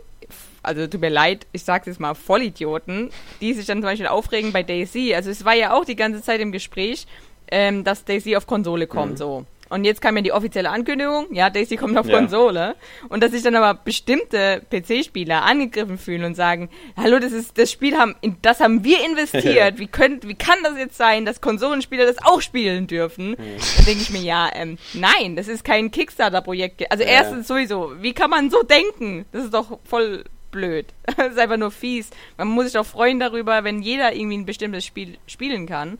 [0.62, 3.10] also tut mir leid, ich sag's jetzt mal, Vollidioten,
[3.42, 5.14] die sich dann zum Beispiel aufregen bei Daisy.
[5.14, 7.08] Also es war ja auch die ganze Zeit im Gespräch,
[7.52, 9.18] ähm, dass Daisy auf Konsole kommt, mhm.
[9.18, 9.46] so.
[9.74, 12.20] Und jetzt kam ja die offizielle Ankündigung, ja, Daisy kommt auf ja.
[12.20, 12.76] Konsole.
[13.10, 17.72] Und dass sich dann aber bestimmte PC-Spieler angegriffen fühlen und sagen, hallo, das ist das
[17.72, 19.80] Spiel haben, in das haben wir investiert.
[19.80, 23.32] wie könnt, wie kann das jetzt sein, dass Konsolenspieler das auch spielen dürfen?
[23.32, 23.58] Mhm.
[23.78, 26.92] Dann denke ich mir, ja, ähm, nein, das ist kein Kickstarter-Projekt.
[26.92, 27.10] Also ja.
[27.10, 29.26] erstens sowieso, wie kann man so denken?
[29.32, 30.86] Das ist doch voll blöd.
[31.18, 32.12] das ist einfach nur fies.
[32.38, 35.98] Man muss sich doch freuen darüber, wenn jeder irgendwie ein bestimmtes Spiel spielen kann.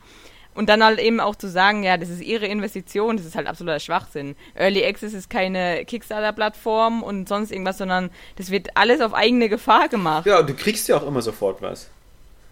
[0.56, 3.48] Und dann halt eben auch zu sagen, ja, das ist ihre Investition, das ist halt
[3.48, 4.36] absoluter Schwachsinn.
[4.56, 9.90] Early Access ist keine Kickstarter-Plattform und sonst irgendwas, sondern das wird alles auf eigene Gefahr
[9.90, 10.26] gemacht.
[10.26, 11.90] Ja, und du kriegst ja auch immer sofort was.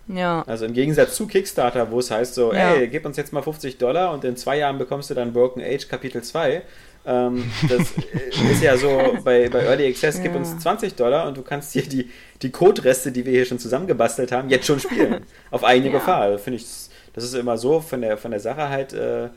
[0.07, 0.43] Ja.
[0.47, 2.73] Also im Gegensatz zu Kickstarter, wo es heißt so, ja.
[2.73, 5.61] ey, gib uns jetzt mal 50 Dollar und in zwei Jahren bekommst du dann Broken
[5.61, 6.63] Age Kapitel 2.
[7.03, 7.81] Ähm, das
[8.51, 10.23] ist ja so, bei, bei Early Access, ja.
[10.23, 12.09] gib uns 20 Dollar und du kannst dir die,
[12.41, 15.25] die Code-Reste, die wir hier schon zusammengebastelt haben, jetzt schon spielen.
[15.51, 15.99] auf eigene ja.
[15.99, 16.21] Gefahr.
[16.21, 16.65] Also finde ich
[17.13, 18.93] das ist immer so von der, von der Sache halt.
[18.93, 19.29] Äh,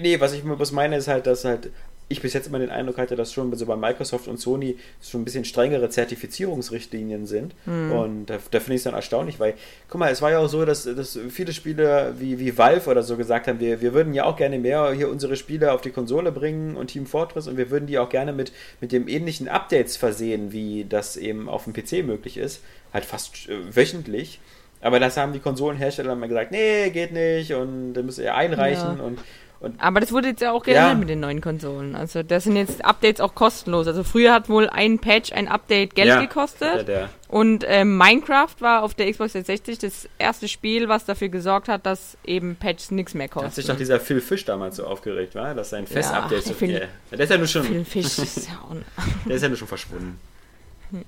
[0.00, 1.70] nee, was ich bloß meine, ist halt, dass halt
[2.08, 5.22] ich bis jetzt immer den Eindruck hatte, dass schon so bei Microsoft und Sony schon
[5.22, 7.54] ein bisschen strengere Zertifizierungsrichtlinien sind.
[7.64, 7.92] Mhm.
[7.92, 9.54] Und da, da finde ich es dann erstaunlich, weil,
[9.88, 13.02] guck mal, es war ja auch so, dass, dass viele Spiele wie, wie Valve oder
[13.02, 15.90] so gesagt haben, wir, wir würden ja auch gerne mehr hier unsere Spiele auf die
[15.90, 19.48] Konsole bringen und Team Fortress und wir würden die auch gerne mit, mit dem ähnlichen
[19.48, 22.60] Updates versehen, wie das eben auf dem PC möglich ist.
[22.92, 24.40] Halt fast äh, wöchentlich.
[24.84, 28.98] Aber das haben die Konsolenhersteller mal gesagt, nee, geht nicht und dann müsst ihr einreichen
[28.98, 29.04] ja.
[29.04, 29.18] und,
[29.60, 30.94] und aber das wurde jetzt ja auch geändert ja.
[30.94, 31.96] mit den neuen Konsolen.
[31.96, 33.86] Also das sind jetzt Updates auch kostenlos.
[33.86, 36.86] Also früher hat wohl ein Patch, ein Update Geld ja, gekostet.
[36.86, 37.08] Der.
[37.28, 41.86] Und äh, Minecraft war auf der Xbox 360 das erste Spiel, was dafür gesorgt hat,
[41.86, 43.46] dass eben Patches nichts mehr kosten.
[43.46, 46.72] Hat sich doch dieser Phil Fish damals so aufgeregt, war, dass sein Fest-Update so viel.
[46.72, 46.80] Ja,
[47.10, 47.64] der ist ja nur schon.
[47.64, 48.76] Phil Fish ist ja auch
[49.26, 50.20] Der ist ja nur schon verschwunden.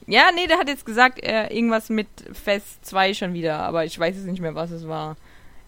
[0.07, 3.99] Ja, nee, der hat jetzt gesagt, er irgendwas mit Fest 2 schon wieder, aber ich
[3.99, 5.16] weiß jetzt nicht mehr, was es war.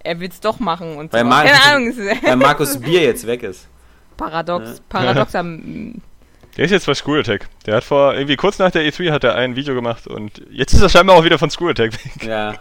[0.00, 1.26] Er will es doch machen und weil, so.
[1.26, 1.96] Mar Keine Ahnung.
[2.22, 3.68] weil Markus Bier jetzt weg ist.
[4.16, 4.82] Paradox, ja.
[4.88, 5.32] paradox
[6.56, 7.48] Der ist jetzt bei Screw Attack.
[7.66, 10.72] Der hat vor, irgendwie kurz nach der E3 hat er ein Video gemacht und jetzt
[10.72, 12.24] ist er scheinbar auch wieder von Screw Attack weg.
[12.26, 12.54] Ja.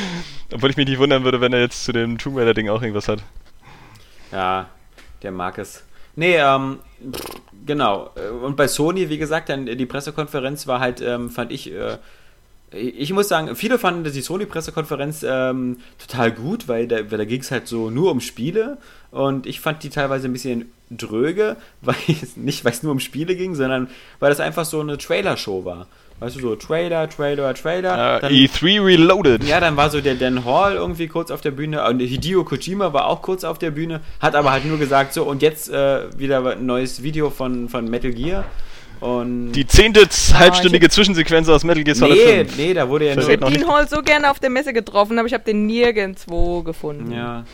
[0.52, 2.80] Obwohl ich mich nicht wundern würde, wenn er jetzt zu dem Tomb Raider Ding auch
[2.80, 3.22] irgendwas hat.
[4.30, 4.70] Ja,
[5.22, 5.84] der mag es.
[6.16, 6.78] Nee, ähm,
[7.66, 8.10] genau.
[8.42, 11.98] Und bei Sony, wie gesagt, dann die Pressekonferenz war halt, ähm, fand ich, äh,
[12.72, 17.40] ich muss sagen, viele fanden die Sony-Pressekonferenz ähm, total gut, weil da, weil da ging
[17.40, 18.78] es halt so nur um Spiele
[19.10, 21.96] und ich fand die teilweise ein bisschen dröge, weil
[22.36, 23.88] nicht weil es nur um Spiele ging, sondern
[24.20, 25.86] weil das einfach so eine Trailer-Show war.
[26.22, 28.18] Weißt du, so Trailer, Trailer, Trailer.
[28.18, 29.42] Uh, dann, E3 Reloaded.
[29.42, 32.92] Ja, dann war so der Dan Hall irgendwie kurz auf der Bühne und Hideo Kojima
[32.92, 36.16] war auch kurz auf der Bühne, hat aber halt nur gesagt, so und jetzt äh,
[36.16, 38.44] wieder ein neues Video von, von Metal Gear.
[39.00, 42.56] Und die zehnte ah, halbstündige Zwischensequenz aus Metal Gear Solid nee, 5.
[42.56, 43.24] Nee, da wurde ja nur...
[43.24, 46.62] Ich hätte Dean Hall so gerne auf der Messe getroffen, aber ich habe den nirgendwo
[46.62, 47.10] gefunden.
[47.10, 47.44] Ja.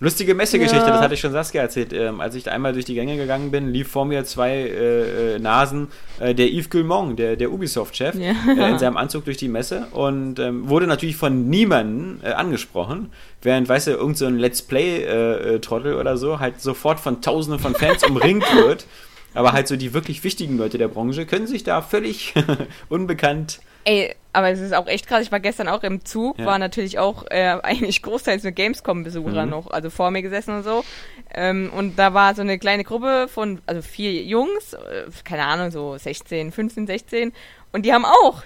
[0.00, 0.92] Lustige Messegeschichte, ja.
[0.92, 1.92] das hatte ich schon Saskia erzählt.
[1.92, 5.34] Ähm, als ich da einmal durch die Gänge gegangen bin, lief vor mir zwei äh,
[5.34, 5.88] äh, Nasen
[6.20, 8.32] äh, der Yves Guillemont, der, der Ubisoft-Chef, ja.
[8.46, 13.10] äh, in seinem Anzug durch die Messe und ähm, wurde natürlich von niemandem äh, angesprochen,
[13.42, 17.74] während, weißt du, irgendein so Let's Play-Trottel äh, oder so halt sofort von tausenden von
[17.74, 18.86] Fans umringt wird.
[19.34, 22.34] Aber halt so die wirklich wichtigen Leute der Branche können sich da völlig
[22.88, 25.22] unbekannt Ey, aber es ist auch echt krass.
[25.22, 26.44] Ich war gestern auch im Zug, ja.
[26.44, 29.50] war natürlich auch äh, eigentlich großteils nur Gamescom-Besucher mhm.
[29.50, 30.84] noch, also vor mir gesessen und so.
[31.32, 35.70] Ähm, und da war so eine kleine Gruppe von, also vier Jungs, äh, keine Ahnung,
[35.70, 37.32] so 16, 15, 16.
[37.72, 38.42] Und die haben auch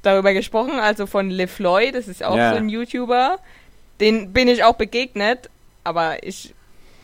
[0.00, 2.52] darüber gesprochen, also von LeFloid, das ist auch ja.
[2.52, 3.38] so ein YouTuber.
[4.00, 5.50] Den bin ich auch begegnet,
[5.84, 6.54] aber ich,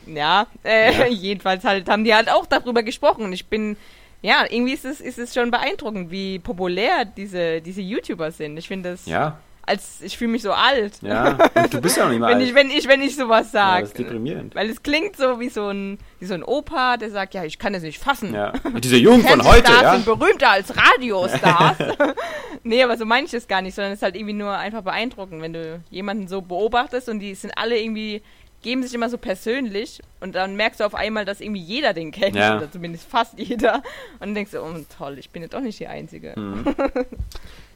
[0.07, 1.07] ja, äh, ja.
[1.11, 3.25] jedenfalls halt haben die halt auch darüber gesprochen.
[3.25, 3.77] Und ich bin
[4.23, 8.57] ja, irgendwie ist es, ist es schon beeindruckend, wie populär diese, diese YouTuber sind.
[8.57, 9.07] Ich finde das.
[9.07, 9.39] Ja.
[9.65, 10.95] Als ich fühle mich so alt.
[11.03, 12.49] Ja, und du bist ja noch nicht mal wenn alt.
[12.49, 13.75] Ich, wenn, ich, wenn ich sowas sage.
[13.75, 14.57] Ja, das ist deprimierend.
[14.57, 17.61] Weil es klingt so wie so ein, wie so ein Opa, der sagt, ja, ich
[17.61, 18.35] kann das nicht fassen.
[18.35, 18.53] Ja.
[18.65, 19.93] Und diese Jungen von heute, ja.
[19.93, 21.77] sind berühmter als Radiostars.
[22.65, 24.83] nee, aber so meine ich das gar nicht, sondern es ist halt irgendwie nur einfach
[24.83, 28.23] beeindruckend, wenn du jemanden so beobachtest und die sind alle irgendwie
[28.63, 32.13] geben sich immer so persönlich und dann merkst du auf einmal, dass irgendwie jeder den
[32.13, 32.57] kennt, ja.
[32.57, 33.77] oder zumindest fast jeder.
[34.15, 36.35] Und dann denkst du, oh toll, ich bin ja doch nicht die Einzige.
[36.39, 36.75] Mhm.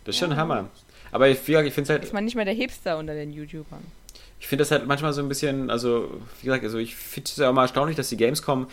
[0.04, 0.36] Das ist schon ja.
[0.36, 0.70] Hammer.
[1.10, 2.04] Aber ich, ich finde es halt.
[2.04, 3.82] Ist man nicht mehr der Hipster unter den YouTubern.
[4.38, 7.36] Ich finde das halt manchmal so ein bisschen, also, wie gesagt, also ich finde es
[7.36, 8.68] ja auch mal erstaunlich, dass die Gamescom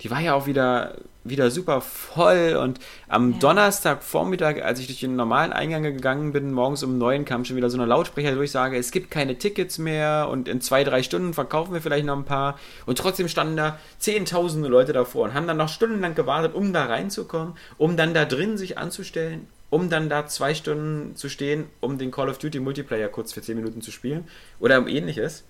[0.00, 2.56] die war ja auch wieder, wieder super voll.
[2.60, 2.78] Und
[3.08, 3.38] am ja.
[3.38, 7.70] Donnerstagvormittag, als ich durch den normalen Eingang gegangen bin, morgens um neun kam schon wieder
[7.70, 11.34] so eine Lautsprecher durch, sage, es gibt keine Tickets mehr und in zwei, drei Stunden
[11.34, 12.58] verkaufen wir vielleicht noch ein paar.
[12.86, 16.86] Und trotzdem standen da zehntausende Leute davor und haben dann noch stundenlang gewartet, um da
[16.86, 21.98] reinzukommen, um dann da drin sich anzustellen um dann da zwei Stunden zu stehen, um
[21.98, 24.26] den Call of Duty Multiplayer kurz für zehn Minuten zu spielen
[24.60, 25.44] oder um ähnliches.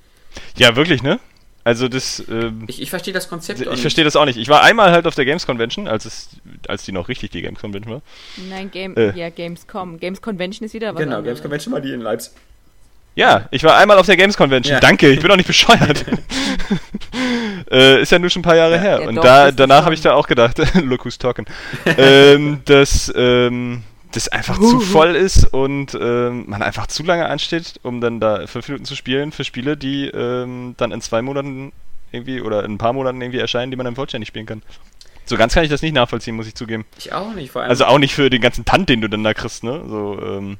[0.56, 1.20] Ja, wirklich, ne?
[1.68, 2.24] Also das.
[2.30, 3.60] Ähm, ich, ich verstehe das Konzept.
[3.60, 4.38] Ich verstehe das auch nicht.
[4.38, 6.30] Ich war einmal halt auf der Games Convention, als es,
[6.66, 8.02] als die noch richtig die Games Convention war.
[8.48, 9.12] Nein, Game, äh.
[9.14, 10.00] ja Gamescom.
[10.00, 11.02] Games Convention ist wieder was.
[11.02, 12.32] Genau, Games Convention war die in Leipzig.
[13.16, 14.76] Ja, ich war einmal auf der Games Convention.
[14.76, 14.80] Ja.
[14.80, 16.06] Danke, ich bin auch nicht bescheuert.
[17.70, 19.00] äh, ist ja nur schon ein paar Jahre ja, her.
[19.02, 21.44] Ja, und doch, da, danach habe ich da auch gedacht, look who's talking,
[21.98, 23.82] ähm, dass ähm,
[24.12, 28.46] das einfach zu voll ist und ähm, man einfach zu lange ansteht, um dann da
[28.46, 31.72] fünf Minuten zu spielen für Spiele, die ähm, dann in zwei Monaten
[32.12, 34.62] irgendwie oder in ein paar Monaten irgendwie erscheinen, die man dann vollständig spielen kann.
[35.24, 36.86] So ganz kann ich das nicht nachvollziehen, muss ich zugeben.
[36.96, 37.70] Ich auch nicht, vor allem.
[37.70, 39.82] Also auch nicht für den ganzen Tant, den du dann da kriegst, ne?
[39.86, 40.56] So, ähm,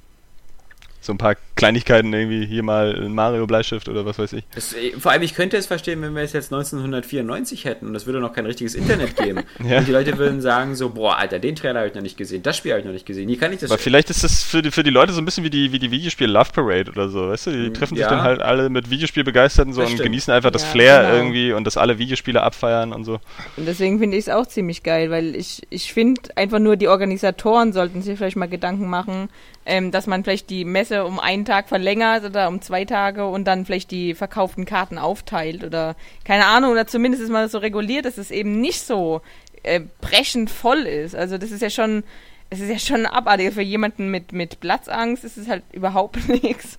[1.08, 4.44] so ein paar Kleinigkeiten, irgendwie hier mal ein Mario-Bleistift oder was weiß ich.
[4.54, 7.94] Das, äh, vor allem, ich könnte es verstehen, wenn wir es jetzt 1994 hätten und
[7.94, 9.40] es würde noch kein richtiges Internet geben.
[9.64, 9.78] ja.
[9.78, 12.42] Und die Leute würden sagen so, boah, Alter, den Trailer habe ich noch nicht gesehen,
[12.42, 13.26] das Spiel habe ich noch nicht gesehen.
[13.26, 13.70] Hier kann ich das...
[13.70, 15.78] Aber vielleicht ist das für die, für die Leute so ein bisschen wie die, wie
[15.78, 17.50] die Videospiel Love Parade oder so, weißt du?
[17.52, 18.06] Die treffen ja.
[18.06, 20.08] sich dann halt alle mit Videospielbegeisterten so das und stimmt.
[20.08, 21.14] genießen einfach das ja, Flair genau.
[21.14, 23.18] irgendwie und dass alle Videospiele abfeiern und so.
[23.56, 26.88] Und deswegen finde ich es auch ziemlich geil, weil ich, ich finde einfach nur, die
[26.88, 29.30] Organisatoren sollten sich vielleicht mal Gedanken machen,
[29.68, 33.44] ähm, dass man vielleicht die Messe um einen Tag verlängert oder um zwei Tage und
[33.44, 35.94] dann vielleicht die verkauften Karten aufteilt oder
[36.24, 39.20] keine Ahnung, oder zumindest ist man so reguliert, dass es eben nicht so
[39.62, 41.14] äh, brechend voll ist.
[41.14, 42.02] Also das ist ja schon,
[42.50, 43.52] es ist ja schon abartig.
[43.52, 46.78] Für jemanden mit, mit Platzangst ist es halt überhaupt nichts.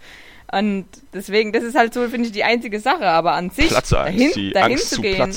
[0.51, 3.05] Und deswegen, das ist halt so, finde ich, die einzige Sache.
[3.05, 5.35] Aber an sich, dahin, dahin zu gehen,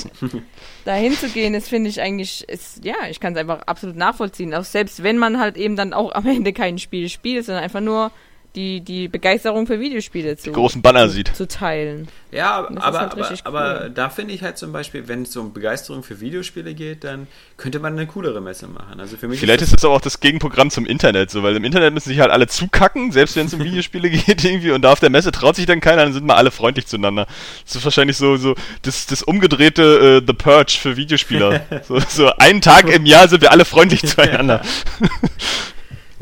[0.85, 4.55] dahin zu gehen, ist, finde ich eigentlich, ist, ja, ich kann es einfach absolut nachvollziehen.
[4.55, 7.81] Auch selbst wenn man halt eben dann auch am Ende kein Spiel spielt, sondern einfach
[7.81, 8.11] nur
[8.55, 11.35] die, die Begeisterung für Videospiele zu, die großen Banner sieht.
[11.35, 12.07] zu teilen.
[12.31, 13.37] Ja, aber, halt aber, cool.
[13.43, 17.27] aber da finde ich halt zum Beispiel, wenn es um Begeisterung für Videospiele geht, dann
[17.57, 18.99] könnte man eine coolere Messe machen.
[18.99, 21.55] Also für mich Vielleicht ist, das, ist das auch das Gegenprogramm zum Internet, so, weil
[21.55, 24.83] im Internet müssen sich halt alle zukacken, selbst wenn es um Videospiele geht irgendwie und
[24.83, 27.27] da auf der Messe traut sich dann keiner, dann sind mal alle freundlich zueinander.
[27.65, 31.61] Das ist wahrscheinlich so, so das, das umgedrehte uh, The Purge für Videospieler.
[31.87, 34.61] so, so einen Tag im Jahr sind wir alle freundlich zueinander.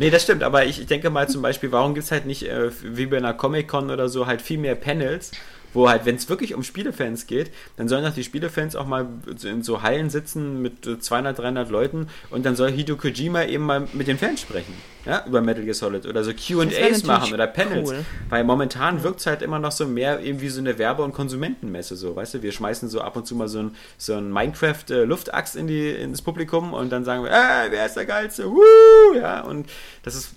[0.02, 2.50] Nee, das stimmt, aber ich, ich denke mal zum Beispiel, warum gibt es halt nicht,
[2.50, 5.30] äh, wie bei einer Comic-Con oder so, halt viel mehr Panels,
[5.74, 9.08] wo halt, wenn es wirklich um Spielefans geht, dann sollen doch die Spielefans auch mal
[9.44, 13.88] in so Hallen sitzen mit 200, 300 Leuten und dann soll Hideo Kojima eben mal
[13.94, 14.74] mit den Fans sprechen,
[15.06, 18.06] ja, über Metal Gear Solid oder so Q&As machen oder Panels, cool.
[18.30, 21.14] weil momentan wirkt es halt immer noch so mehr eben wie so eine Werbe- und
[21.14, 24.32] Konsumentenmesse, so, weißt du, wir schmeißen so ab und zu mal so ein, so ein
[24.32, 29.16] Minecraft-Luftachs in die, ins Publikum und dann sagen wir, äh, wer ist der Geilste, Woo!
[29.16, 29.70] ja, und
[30.04, 30.32] das ist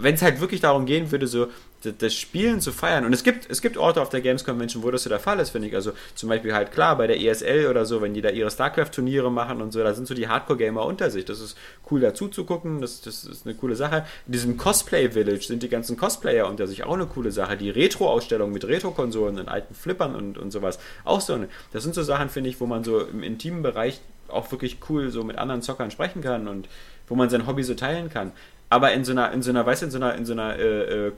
[0.00, 1.48] wenn es halt wirklich darum gehen würde, so
[1.82, 3.04] das Spielen zu feiern.
[3.04, 5.38] Und es gibt, es gibt Orte auf der Games Convention, wo das so der Fall
[5.38, 5.74] ist, finde ich.
[5.74, 9.30] Also zum Beispiel halt klar bei der ESL oder so, wenn die da ihre StarCraft-Turniere
[9.30, 11.24] machen und so, da sind so die Hardcore-Gamer unter sich.
[11.24, 11.56] Das ist
[11.90, 14.04] cool dazu zu gucken, das, das ist eine coole Sache.
[14.26, 17.56] In diesem Cosplay-Village sind die ganzen Cosplayer unter sich auch eine coole Sache.
[17.56, 20.78] Die Retro-Ausstellung mit Retro-Konsolen und alten Flippern und, und sowas.
[21.04, 21.48] Auch so eine.
[21.72, 25.10] Das sind so Sachen, finde ich, wo man so im intimen Bereich auch wirklich cool
[25.10, 26.68] so mit anderen Zockern sprechen kann und
[27.06, 28.32] wo man sein Hobby so teilen kann
[28.70, 30.56] aber in so einer, in so einer, weißt du, in so einer, in so einer
[30.56, 31.12] äh, äh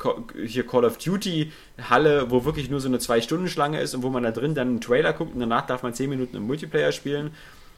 [0.47, 1.53] hier Call of Duty
[1.89, 4.81] Halle, wo wirklich nur so eine Zwei-Stunden-Schlange ist und wo man da drin dann einen
[4.81, 7.33] Trailer guckt und danach darf man zehn Minuten im Multiplayer spielen.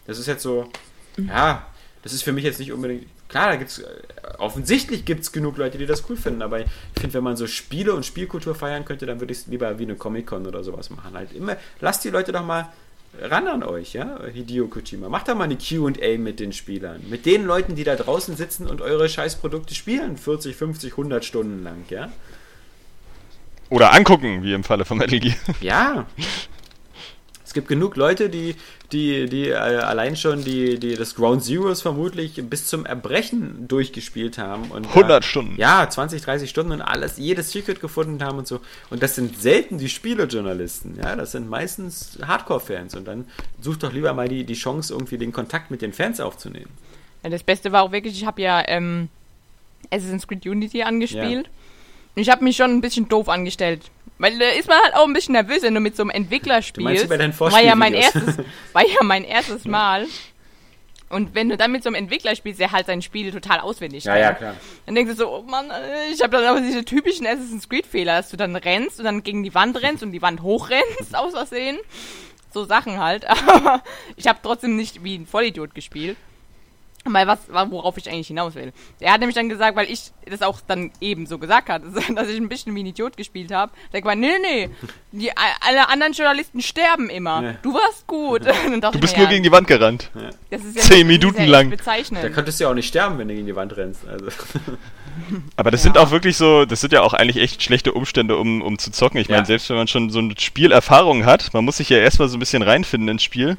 [0.06, 0.68] Das ist jetzt so,
[1.16, 1.66] ja,
[2.02, 3.06] das ist für mich jetzt nicht unbedingt.
[3.28, 3.82] Klar, da gibt's
[4.38, 6.66] offensichtlich gibt es genug Leute, die das cool finden, aber ich
[7.00, 9.84] finde, wenn man so Spiele und Spielkultur feiern könnte, dann würde ich es lieber wie
[9.84, 11.14] eine Comic-Con oder sowas machen.
[11.14, 12.68] Halt immer, lasst die Leute doch mal
[13.20, 15.08] ran an euch, ja, Hideo Kojima.
[15.08, 17.02] Macht da mal eine QA mit den Spielern.
[17.08, 20.16] Mit den Leuten, die da draußen sitzen und eure Scheißprodukte spielen.
[20.16, 22.10] 40, 50, 100 Stunden lang, ja.
[23.68, 25.36] Oder angucken, wie im Falle von Metal Gear.
[25.60, 26.06] Ja.
[27.52, 28.54] Es gibt genug Leute, die,
[28.92, 34.38] die, die äh, allein schon die, die das Ground Zeroes vermutlich bis zum Erbrechen durchgespielt
[34.38, 34.70] haben.
[34.70, 35.56] Und 100 Stunden.
[35.58, 38.60] Ja, 20, 30 Stunden und alles, jedes Secret gefunden haben und so.
[38.88, 40.96] Und das sind selten die Spielejournalisten.
[40.96, 42.94] Ja, das sind meistens Hardcore-Fans.
[42.94, 43.26] Und dann
[43.60, 46.70] sucht doch lieber mal die, die Chance, irgendwie den Kontakt mit den Fans aufzunehmen.
[47.22, 49.10] Ja, das Beste war auch wirklich, ich habe ja ähm,
[49.90, 51.48] Assassin's Creed Unity angespielt.
[51.48, 51.52] Ja.
[52.14, 53.90] Ich habe mich schon ein bisschen doof angestellt.
[54.22, 56.62] Weil da ist man halt auch ein bisschen nervös, wenn du mit so einem Entwickler
[56.62, 57.08] spielst.
[57.56, 58.38] War ja mein erstes,
[58.72, 60.06] war ja mein erstes Mal.
[61.08, 64.04] Und wenn du dann mit so einem Entwickler spielst, der halt sein Spiel total auswendig
[64.04, 64.54] Ja, ja, klar.
[64.86, 65.72] Dann denkst du so, oh Mann,
[66.12, 69.42] ich habe dann aber diese typischen Assassin's Creed-Fehler, dass du dann rennst und dann gegen
[69.42, 71.78] die Wand rennst und die Wand hochrennst, aus Versehen.
[72.54, 73.28] So Sachen halt.
[73.48, 73.82] Aber
[74.14, 76.16] ich habe trotzdem nicht wie ein Vollidiot gespielt.
[77.04, 77.40] Mal was,
[77.70, 78.72] worauf ich eigentlich hinaus will.
[79.00, 82.28] Er hat nämlich dann gesagt, weil ich das auch dann eben so gesagt hatte, dass
[82.28, 83.72] ich ein bisschen wie ein Idiot gespielt habe.
[83.92, 84.70] Der hat gesagt, nee, nee,
[85.10, 85.30] die,
[85.60, 87.40] alle anderen Journalisten sterben immer.
[87.40, 87.54] Nee.
[87.62, 88.42] Du warst gut.
[88.46, 90.10] du bist nur ja, gegen die Wand gerannt.
[90.14, 90.30] Ja.
[90.50, 91.70] Das ist ja Zehn Minuten lang.
[91.70, 94.06] Da könntest du ja auch nicht sterben, wenn du gegen die Wand rennst.
[94.06, 94.26] Also.
[95.56, 95.84] Aber das ja.
[95.84, 98.90] sind auch wirklich so, das sind ja auch eigentlich echt schlechte Umstände, um, um zu
[98.90, 99.20] zocken.
[99.20, 102.28] Ich meine, selbst wenn man schon so eine Spielerfahrung hat, man muss sich ja erstmal
[102.28, 103.56] so ein bisschen reinfinden ins Spiel.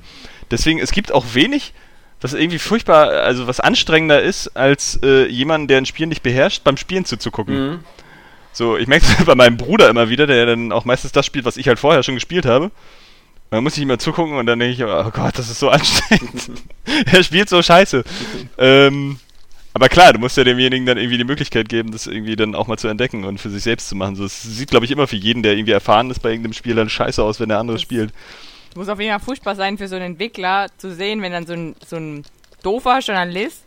[0.49, 1.73] Deswegen, es gibt auch wenig
[2.23, 6.63] was irgendwie furchtbar, also was anstrengender ist, als äh, jemanden, der ein Spiel nicht beherrscht,
[6.63, 7.55] beim Spielen zuzugucken.
[7.55, 7.79] Mhm.
[8.53, 11.45] So, ich merke es bei meinem Bruder immer wieder, der dann auch meistens das spielt,
[11.45, 12.71] was ich halt vorher schon gespielt habe.
[13.51, 16.51] Man muss sich immer zugucken und dann denke ich, oh Gott, das ist so anstrengend.
[17.11, 18.03] er spielt so scheiße.
[18.57, 19.19] ähm,
[19.73, 22.67] aber klar, du musst ja demjenigen dann irgendwie die Möglichkeit geben, das irgendwie dann auch
[22.67, 24.15] mal zu entdecken und für sich selbst zu machen.
[24.15, 26.75] So, es sieht, glaube ich, immer für jeden, der irgendwie erfahren ist bei irgendeinem Spiel,
[26.75, 28.13] dann scheiße aus, wenn der andere spielt.
[28.75, 31.53] Muss auf jeden Fall furchtbar sein für so einen Entwickler zu sehen, wenn dann so
[31.53, 32.23] ein, so ein
[32.63, 33.63] doofer Journalist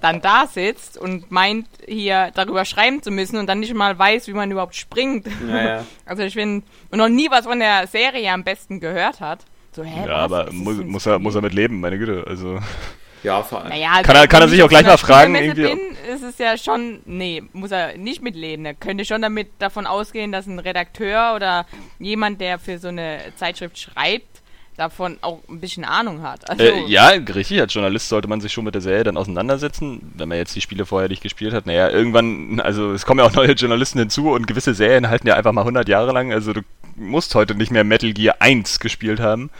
[0.00, 4.26] dann da sitzt und meint, hier darüber schreiben zu müssen und dann nicht mal weiß,
[4.26, 5.26] wie man überhaupt springt.
[5.48, 9.44] Ja, Also ich finde, und noch nie was von der Serie am besten gehört hat.
[9.74, 10.40] So, hä, ja, was?
[10.40, 12.24] aber muss, muss, er, muss er mit leben, meine Güte.
[12.26, 12.58] Also.
[13.22, 13.68] Ja, vor allem.
[13.68, 15.34] Naja, also kann, er, kann er sich auch gleich mal fragen.
[15.36, 15.62] Irgendwie.
[15.62, 15.78] Bin,
[16.12, 18.66] ist es ja schon, nee, muss er nicht mitleben.
[18.66, 21.66] Er könnte schon damit davon ausgehen, dass ein Redakteur oder
[22.00, 24.31] jemand, der für so eine Zeitschrift schreibt,
[24.76, 26.48] davon auch ein bisschen Ahnung hat.
[26.48, 27.60] Also äh, ja, richtig.
[27.60, 30.60] Als Journalist sollte man sich schon mit der Serie dann auseinandersetzen, wenn man jetzt die
[30.60, 31.66] Spiele vorher nicht gespielt hat.
[31.66, 35.34] Naja, irgendwann, also es kommen ja auch neue Journalisten hinzu und gewisse Serien halten ja
[35.36, 36.32] einfach mal 100 Jahre lang.
[36.32, 36.62] Also du
[36.96, 39.50] musst heute nicht mehr Metal Gear 1 gespielt haben,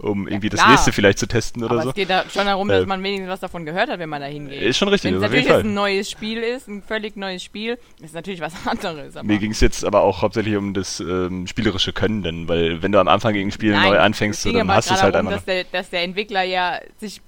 [0.00, 0.66] um ja, irgendwie klar.
[0.66, 1.88] das nächste vielleicht zu testen oder Aber so.
[1.90, 4.20] Es geht da schon darum, dass äh, man wenigstens was davon gehört hat, wenn man
[4.20, 4.62] da hingeht.
[4.62, 5.10] Ist schon richtig.
[5.10, 8.54] Wenn es natürlich jetzt ein neues Spiel ist, ein völlig neues Spiel, ist natürlich was
[8.66, 9.14] anderes.
[9.22, 12.92] Mir ging es jetzt aber auch hauptsächlich um das ähm, spielerische Können, denn, weil wenn
[12.92, 15.34] du am Anfang gegen Spiel neu anfängst, dann hast du es halt einmal.
[15.34, 17.20] Dass der, dass der Entwickler ja sich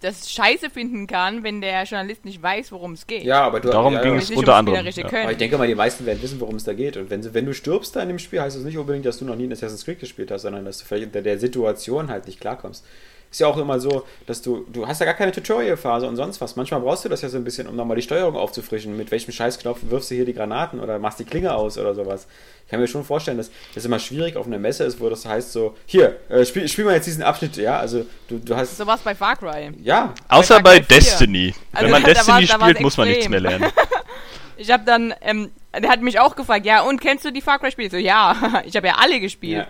[0.00, 3.24] das scheiße finden kann, wenn der Journalist nicht weiß, worum es geht.
[3.24, 4.86] Ja, aber du, darum ja, ging es unter anderem.
[4.86, 5.04] Ja.
[5.06, 6.96] Aber ich denke mal, die meisten werden wissen, worum es da geht.
[6.96, 9.26] Und wenn, wenn du stirbst da in dem Spiel, heißt das nicht unbedingt, dass du
[9.26, 12.26] noch nie in Assassin's Creed gespielt hast, sondern dass du vielleicht unter der Situation halt
[12.26, 12.84] nicht klarkommst.
[13.30, 16.40] Ist ja auch immer so, dass du, du hast ja gar keine Tutorial-Phase und sonst
[16.40, 16.56] was.
[16.56, 18.96] Manchmal brauchst du das ja so ein bisschen, um nochmal die Steuerung aufzufrischen.
[18.96, 22.26] Mit welchem Scheißknopf wirfst du hier die Granaten oder machst die Klinge aus oder sowas.
[22.64, 25.24] Ich kann mir schon vorstellen, dass das immer schwierig auf einer Messe ist, wo das
[25.26, 28.76] heißt so, hier, äh, spiel, spiel mal jetzt diesen Abschnitt, ja, also du, du hast...
[28.76, 29.70] So was bei Far Cry.
[29.82, 30.12] Ja.
[30.28, 31.54] Außer bei, bei Destiny.
[31.72, 33.70] Also, Wenn man Destiny war, spielt, muss man nichts mehr lernen.
[34.56, 37.60] ich habe dann, ähm, der hat mich auch gefragt, ja, und kennst du die Far
[37.60, 37.90] Cry-Spiele?
[37.90, 39.68] So, ja, ich habe ja alle gespielt.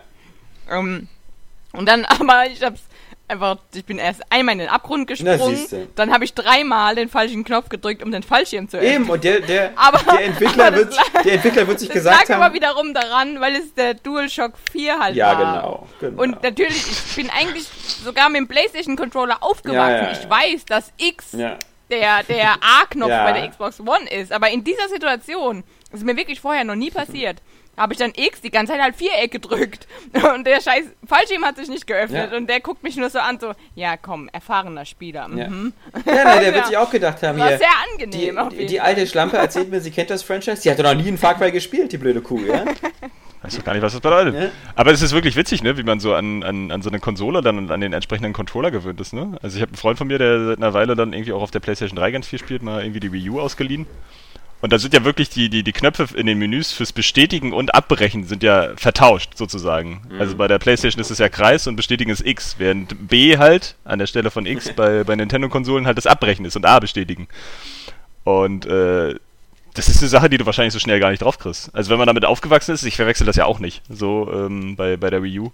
[0.68, 0.78] Ja.
[0.78, 1.08] Ähm,
[1.72, 2.80] und dann, aber ich hab's
[3.30, 7.08] einfach, ich bin erst einmal in den Abgrund gesprungen, Na, dann habe ich dreimal den
[7.08, 8.92] falschen Knopf gedrückt, um den Fallschirm zu öffnen.
[8.92, 12.34] Eben, und der, der, aber, der, Entwickler, wird, der Entwickler wird sich das gesagt lag
[12.34, 12.42] haben...
[12.42, 15.40] aber wiederum daran, weil es der DualShock 4 halt ja, war.
[15.40, 16.22] Ja, genau, genau.
[16.22, 17.66] Und natürlich, ich bin eigentlich
[18.04, 19.74] sogar mit dem PlayStation-Controller aufgewachsen.
[19.74, 24.50] Ja, ja, ich weiß, dass X der, der A-Knopf bei der Xbox One ist, aber
[24.50, 27.42] in dieser Situation, ist mir wirklich vorher noch nie passiert,
[27.80, 29.88] habe ich dann X die ganze Zeit halt Viereck gedrückt.
[30.34, 32.30] Und der scheiß Fallschirm hat sich nicht geöffnet.
[32.30, 32.36] Ja.
[32.36, 35.28] Und der guckt mich nur so an, so, ja komm, erfahrener Spieler.
[35.28, 35.72] Mhm.
[36.04, 37.58] Ja, ja nein, der wird sich auch gedacht haben, war hier.
[37.58, 38.38] sehr angenehm.
[38.50, 40.60] Die, die, die alte Schlampe erzählt mir, sie kennt das Franchise.
[40.60, 42.66] Sie hat doch noch nie in Far Cry gespielt, die blöde Kuh, ja?
[43.42, 44.34] Weiß doch gar nicht, was das bedeutet.
[44.34, 44.50] Ja.
[44.74, 47.40] Aber es ist wirklich witzig, ne, wie man so an, an, an so eine Konsole
[47.40, 49.38] dann an den entsprechenden Controller gewöhnt ist, ne?
[49.42, 51.50] Also ich habe einen Freund von mir, der seit einer Weile dann irgendwie auch auf
[51.50, 53.86] der PlayStation 3 ganz viel spielt, mal irgendwie die Wii U ausgeliehen.
[54.60, 57.74] Und da sind ja wirklich die, die, die Knöpfe in den Menüs fürs Bestätigen und
[57.74, 60.02] Abbrechen sind ja vertauscht sozusagen.
[60.10, 60.20] Mhm.
[60.20, 63.76] Also bei der PlayStation ist es ja Kreis und Bestätigen ist X, während B halt
[63.84, 67.26] an der Stelle von X bei, bei Nintendo-Konsolen halt das Abbrechen ist und A bestätigen.
[68.24, 69.14] Und äh,
[69.74, 71.74] das ist eine Sache, die du wahrscheinlich so schnell gar nicht drauf kriegst.
[71.74, 74.96] Also wenn man damit aufgewachsen ist, ich verwechsel das ja auch nicht, so ähm, bei,
[74.96, 75.52] bei der Wii U.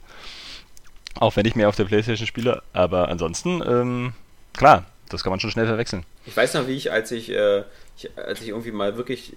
[1.14, 4.12] Auch wenn ich mehr auf der Playstation spiele, aber ansonsten, ähm,
[4.52, 6.04] klar, das kann man schon schnell verwechseln.
[6.26, 7.62] Ich weiß noch, wie ich, als ich äh,
[7.96, 9.36] ich, als ich irgendwie mal wirklich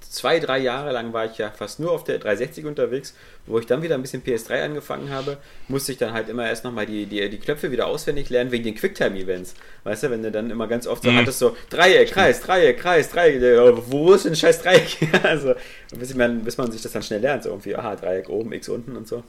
[0.00, 3.14] zwei, drei Jahre lang war ich ja fast nur auf der 360 unterwegs,
[3.46, 5.36] wo ich dann wieder ein bisschen PS3 angefangen habe,
[5.68, 8.64] musste ich dann halt immer erst nochmal die, die, die Knöpfe wieder auswendig lernen wegen
[8.64, 9.54] den Quicktime-Events.
[9.84, 11.16] Weißt du, wenn du dann immer ganz oft so mhm.
[11.16, 13.42] hattest, so Dreieck, Kreis, Dreieck, Kreis, Dreieck,
[13.86, 14.96] wo ist denn scheiß Dreieck?
[15.22, 15.54] also,
[15.96, 18.68] bis man, bis man sich das dann schnell lernt, so irgendwie, aha, Dreieck oben, X
[18.68, 19.22] unten und so.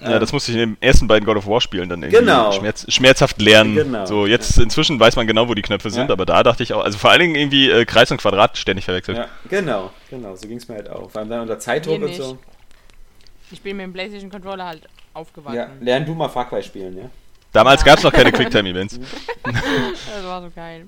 [0.00, 2.52] Ja, das musste ich in den ersten beiden God of War Spielen dann irgendwie genau.
[2.52, 3.74] schmerz, schmerzhaft lernen.
[3.74, 4.06] Genau.
[4.06, 4.62] So, jetzt ja.
[4.62, 6.12] inzwischen weiß man genau, wo die Knöpfe sind, ja.
[6.12, 8.84] aber da dachte ich auch, also vor allen Dingen irgendwie äh, Kreis und Quadrat ständig
[8.84, 9.18] verwechselt.
[9.18, 11.10] Ja, genau, genau, so ging es mir halt auch.
[11.10, 12.38] Vor allem dann unter Zeitdruck und so.
[13.50, 15.56] Ich bin mit dem PlayStation Controller halt aufgewachsen.
[15.56, 17.10] Ja, lern du mal Far Cry spielen, ja?
[17.52, 17.86] Damals ja.
[17.86, 19.00] gab es noch keine Quicktime-Events.
[19.42, 20.86] das war so geil.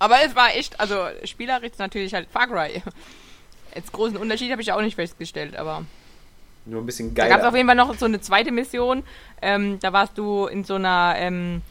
[0.00, 2.82] Aber es war echt, also spielerisch natürlich halt Far Cry.
[3.74, 5.84] Jetzt großen Unterschied habe ich auch nicht festgestellt, aber.
[6.68, 7.28] Nur ein bisschen geil.
[7.28, 9.02] Da gab es auf jeden Fall noch so eine zweite Mission.
[9.40, 11.62] Ähm, da warst du in so einer ähm,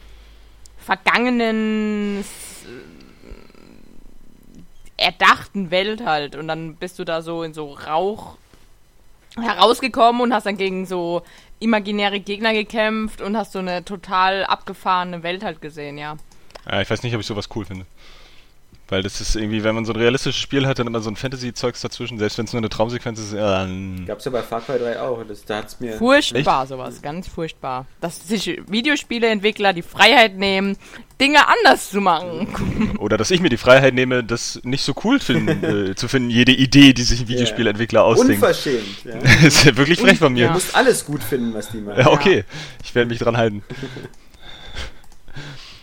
[0.78, 2.24] vergangenen
[4.96, 6.34] erdachten Welt halt.
[6.34, 8.36] Und dann bist du da so in so Rauch
[9.36, 11.22] herausgekommen und hast dann gegen so
[11.60, 16.16] imaginäre Gegner gekämpft und hast so eine total abgefahrene Welt halt gesehen, ja.
[16.68, 17.86] Ja, ich weiß nicht, ob ich sowas cool finde.
[18.90, 21.16] Weil das ist irgendwie, wenn man so ein realistisches Spiel hat, dann immer so ein
[21.16, 23.34] Fantasy-Zeugs dazwischen, selbst wenn es nur eine Traumsequenz ist.
[23.34, 25.22] Äh, Gab's ja bei Far Cry 3 auch.
[25.28, 26.70] Das, da hat's mir furchtbar, echt?
[26.70, 27.84] sowas, ganz furchtbar.
[28.00, 30.78] Dass sich Videospieleentwickler die Freiheit nehmen,
[31.20, 32.96] Dinge anders zu machen.
[32.98, 36.30] Oder dass ich mir die Freiheit nehme, das nicht so cool finden, äh, zu finden,
[36.30, 38.08] jede Idee, die sich ein Videospielentwickler yeah.
[38.08, 38.42] ausdenkt.
[38.42, 39.04] Unverschämt.
[39.04, 39.16] Ja.
[39.46, 40.46] ist ja wirklich frech von mir.
[40.46, 42.00] Du musst alles gut finden, was die machen.
[42.00, 42.44] Ja, okay.
[42.82, 43.62] Ich werde mich dran halten.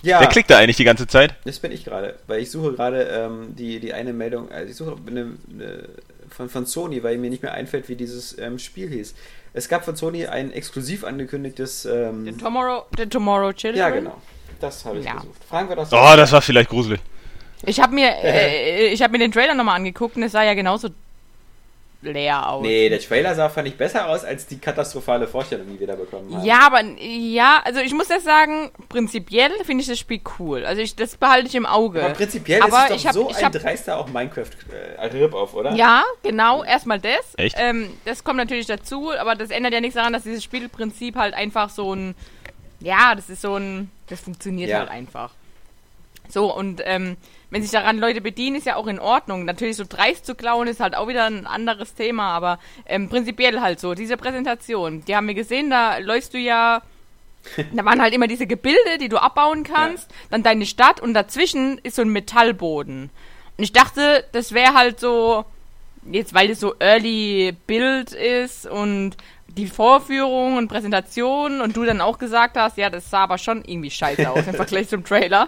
[0.06, 0.20] Ja.
[0.20, 1.34] Wer klickt da eigentlich die ganze Zeit?
[1.46, 4.76] Das bin ich gerade, weil ich suche gerade ähm, die, die eine Meldung, also ich
[4.76, 5.90] suche eine, eine,
[6.30, 9.16] von, von Sony, weil mir nicht mehr einfällt, wie dieses ähm, Spiel hieß.
[9.54, 11.86] Es gab von Sony ein exklusiv angekündigtes.
[11.86, 13.80] Ähm, the, Tomorrow, the Tomorrow Children?
[13.80, 14.18] Ja, genau.
[14.60, 15.16] Das habe ich ja.
[15.16, 15.44] gesucht.
[15.50, 15.92] Fragen wir das.
[15.92, 17.00] Oh, das war vielleicht gruselig.
[17.66, 20.54] Ich habe mir, äh, ich hab mir den Trailer nochmal angeguckt und es sah ja
[20.54, 20.90] genauso
[22.06, 22.62] leer aus.
[22.64, 25.96] Nee, der Trailer sah, fand ich, besser aus als die katastrophale Vorstellung, die wir da
[25.96, 26.46] bekommen haben.
[26.46, 30.66] Ja, aber ja, also ich muss das sagen, prinzipiell finde ich das Spiel cool.
[30.66, 32.04] Also ich, das behalte ich im Auge.
[32.04, 34.52] Aber prinzipiell aber ist es doch hab, so ein hab, dreister auch Minecraft
[34.98, 35.74] äh, Rip-Off, oder?
[35.76, 37.34] Ja, genau, erstmal das.
[37.38, 37.56] Echt?
[37.60, 41.34] Ähm, das kommt natürlich dazu, aber das ändert ja nichts daran, dass dieses Spielprinzip halt
[41.34, 42.16] einfach so ein,
[42.80, 44.80] ja, das ist so ein, das funktioniert ja.
[44.80, 45.32] halt einfach.
[46.30, 47.18] So, und ähm,
[47.56, 49.46] wenn sich daran Leute bedienen, ist ja auch in Ordnung.
[49.46, 53.62] Natürlich so dreist zu klauen ist halt auch wieder ein anderes Thema, aber ähm, prinzipiell
[53.62, 53.94] halt so.
[53.94, 56.82] Diese Präsentation, die haben wir gesehen, da läufst du ja.
[57.74, 60.18] da waren halt immer diese Gebilde, die du abbauen kannst, ja.
[60.32, 63.10] dann deine Stadt und dazwischen ist so ein Metallboden.
[63.58, 65.46] Und ich dachte, das wäre halt so,
[66.12, 69.16] jetzt weil es so Early Build ist und
[69.48, 73.64] die Vorführung und Präsentation und du dann auch gesagt hast, ja, das sah aber schon
[73.64, 75.48] irgendwie scheiße aus im Vergleich zum Trailer.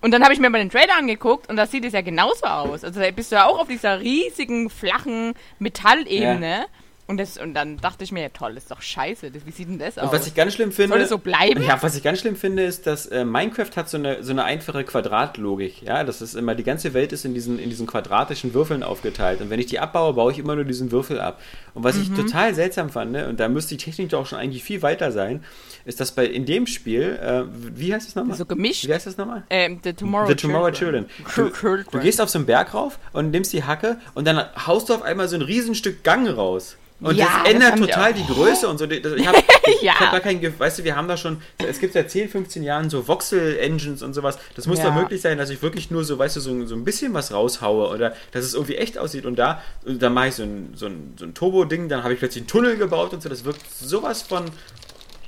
[0.00, 2.46] Und dann habe ich mir mal den Trailer angeguckt und da sieht es ja genauso
[2.46, 2.84] aus.
[2.84, 6.58] Also da bist du ja auch auf dieser riesigen, flachen Metallebene.
[6.60, 6.66] Ja.
[7.08, 9.30] Und, das, und dann dachte ich mir, ja toll, ist doch scheiße.
[9.32, 10.06] wie sieht denn das aus?
[10.06, 10.90] Und was ich ganz schlimm finde.
[10.90, 11.62] Soll das so bleiben?
[11.62, 14.42] Ja, was ich ganz schlimm finde, ist, dass äh, Minecraft hat so eine, so eine
[14.42, 15.82] einfache Quadratlogik.
[15.82, 19.40] Ja, das ist immer, die ganze Welt ist in diesen, in diesen quadratischen Würfeln aufgeteilt.
[19.40, 21.40] Und wenn ich die abbaue, baue ich immer nur diesen Würfel ab.
[21.74, 22.02] Und was mhm.
[22.02, 25.12] ich total seltsam fand, ne, und da müsste die Technik doch schon eigentlich viel weiter
[25.12, 25.44] sein,
[25.84, 28.36] ist, dass bei in dem Spiel, äh, wie heißt das nochmal?
[28.36, 28.88] So gemischt.
[28.88, 29.44] Wie heißt das nochmal?
[29.48, 31.06] Ähm, The Tomorrow, The Tomorrow Children.
[31.32, 31.84] Children.
[31.84, 34.88] Du, du, gehst auf so einen Berg rauf und nimmst die Hacke und dann haust
[34.88, 36.76] du auf einmal so ein Riesenstück Gang raus.
[36.98, 38.86] Und ja, das ändert das total die Größe und so.
[38.86, 39.38] Ich habe
[39.82, 40.00] ja.
[40.00, 42.88] hab da kein, weißt du, wir haben da schon, es gibt seit 10, 15 Jahren
[42.88, 44.38] so Voxel-Engines und sowas.
[44.54, 44.86] Das muss ja.
[44.86, 47.32] doch möglich sein, dass ich wirklich nur so, weißt du, so, so ein bisschen was
[47.32, 49.26] raushaue oder dass es irgendwie echt aussieht.
[49.26, 52.18] Und da, da mache ich so ein, so ein, so ein Turbo-Ding, dann habe ich
[52.18, 53.28] plötzlich einen Tunnel gebaut und so.
[53.28, 54.46] Das wirkt sowas von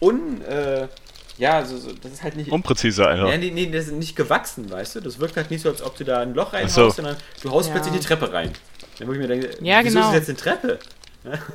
[0.01, 0.41] un.
[0.43, 0.89] Äh,
[1.37, 2.51] ja, so, so, das ist halt nicht.
[2.51, 3.29] Unpräzise einfach.
[3.29, 5.01] Ja, nee, nee, das ist nicht gewachsen, weißt du?
[5.01, 6.91] Das wirkt halt nicht so, als ob du da ein Loch reinhaust, so.
[6.91, 7.75] sondern du haust ja.
[7.75, 8.53] plötzlich die Treppe rein.
[8.99, 10.09] Dann muss ich mir denken, ja, wieso genau.
[10.09, 10.79] ist das jetzt eine Treppe?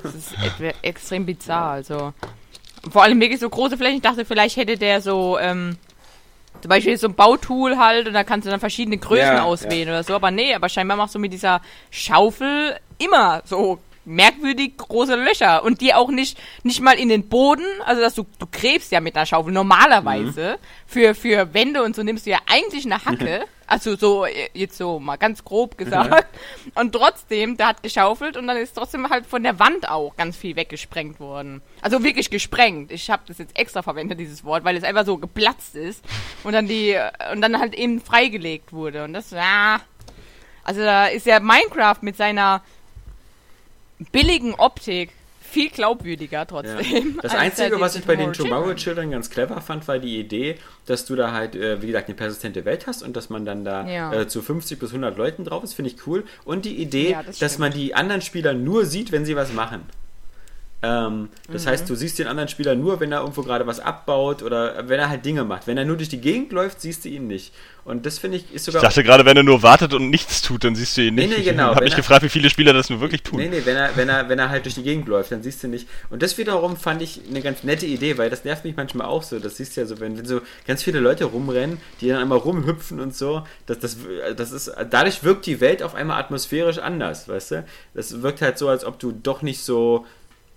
[0.04, 0.34] Das ist
[0.82, 2.14] extrem bizarr, also.
[2.92, 3.98] Vor allem wirklich so große Flächen.
[3.98, 5.78] Ich dachte, vielleicht hätte der so, ähm,
[6.62, 9.88] zum Beispiel so ein Bautool halt und da kannst du dann verschiedene Größen ja, auswählen
[9.88, 9.94] ja.
[9.96, 10.16] oder so.
[10.16, 11.62] Aber nee, aber scheinbar machst du mit dieser
[11.92, 17.66] Schaufel immer so merkwürdig große Löcher und die auch nicht nicht mal in den Boden,
[17.86, 20.66] also dass du du gräbst ja mit einer Schaufel normalerweise mhm.
[20.86, 25.00] für für Wände und so nimmst du ja eigentlich eine Hacke, also so jetzt so
[25.00, 26.28] mal ganz grob gesagt
[26.66, 26.72] mhm.
[26.76, 30.38] und trotzdem der hat geschaufelt und dann ist trotzdem halt von der Wand auch ganz
[30.38, 31.62] viel weggesprengt worden.
[31.82, 32.92] Also wirklich gesprengt.
[32.92, 36.04] Ich habe das jetzt extra verwendet dieses Wort, weil es einfach so geplatzt ist
[36.44, 36.96] und dann die
[37.32, 39.82] und dann halt eben freigelegt wurde und das ja
[40.64, 42.62] also da ist ja Minecraft mit seiner
[44.12, 45.12] billigen Optik
[45.54, 47.16] viel glaubwürdiger trotzdem.
[47.16, 47.22] Ja.
[47.22, 51.06] Das Einzige, was ich bei den Tomorrow Children ganz clever fand, war die Idee, dass
[51.06, 53.88] du da halt, äh, wie gesagt, eine persistente Welt hast und dass man dann da
[53.88, 54.14] ja.
[54.14, 56.26] äh, zu 50 bis 100 Leuten drauf ist, finde ich cool.
[56.44, 59.54] Und die Idee, ja, das dass man die anderen Spieler nur sieht, wenn sie was
[59.54, 59.84] machen.
[60.84, 61.70] Ähm, das mhm.
[61.70, 65.00] heißt, du siehst den anderen Spieler nur, wenn er irgendwo gerade was abbaut oder wenn
[65.00, 65.66] er halt Dinge macht.
[65.66, 67.54] Wenn er nur durch die Gegend läuft, siehst du ihn nicht.
[67.86, 68.82] Und das finde ich ist sogar.
[68.82, 71.30] Ich dachte gerade, wenn er nur wartet und nichts tut, dann siehst du ihn nicht.
[71.30, 71.70] Nee, nee, genau.
[71.70, 73.40] Ich habe mich gefragt, wie viele Spieler das nur wirklich tun.
[73.40, 75.64] Nee, nee, wenn er, wenn, er, wenn er halt durch die Gegend läuft, dann siehst
[75.64, 75.88] du nicht.
[76.10, 79.24] Und das wiederum fand ich eine ganz nette Idee, weil das nervt mich manchmal auch
[79.24, 79.40] so.
[79.40, 82.38] Das siehst du ja so, wenn, wenn so ganz viele Leute rumrennen, die dann einmal
[82.38, 83.44] rumhüpfen und so.
[83.66, 83.98] Das, das,
[84.36, 87.66] das ist, dadurch wirkt die Welt auf einmal atmosphärisch anders, weißt du?
[87.94, 90.06] Das wirkt halt so, als ob du doch nicht so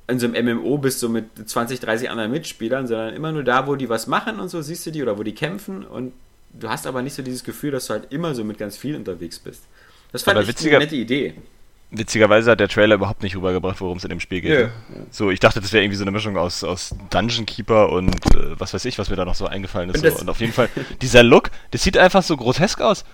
[0.08, 3.66] in so einem MMO bist, so mit 20, 30 anderen Mitspielern, sondern immer nur da,
[3.66, 6.12] wo die was machen und so siehst du die oder wo die kämpfen und
[6.52, 8.96] du hast aber nicht so dieses Gefühl, dass du halt immer so mit ganz vielen
[8.96, 9.64] unterwegs bist.
[10.12, 11.34] Das fand aber ich eine nette Idee.
[11.90, 14.60] Witzigerweise hat der Trailer überhaupt nicht rübergebracht, worum es in dem Spiel geht.
[14.60, 14.70] Ja.
[15.10, 18.58] So, ich dachte, das wäre irgendwie so eine Mischung aus, aus Dungeon Keeper und äh,
[18.58, 20.04] was weiß ich, was mir da noch so eingefallen ist.
[20.04, 20.20] Und, so.
[20.20, 20.68] und auf jeden Fall,
[21.00, 23.04] dieser Look, das sieht einfach so grotesk aus.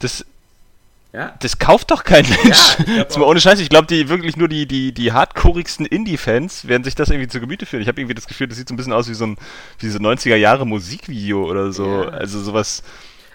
[0.00, 0.26] Das,
[1.12, 1.34] Ja?
[1.40, 2.76] Das kauft doch kein Mensch.
[2.86, 6.94] Ja, ohne Scheiß, ich glaube, die wirklich nur die, die, die hardcoreigsten Indie-Fans werden sich
[6.94, 7.82] das irgendwie zu Gemüte führen.
[7.82, 9.38] Ich habe irgendwie das Gefühl, das sieht so ein bisschen aus wie so ein
[9.78, 11.86] wie so 90er Jahre Musikvideo oder so.
[11.86, 12.08] Ja.
[12.08, 12.82] Also sowas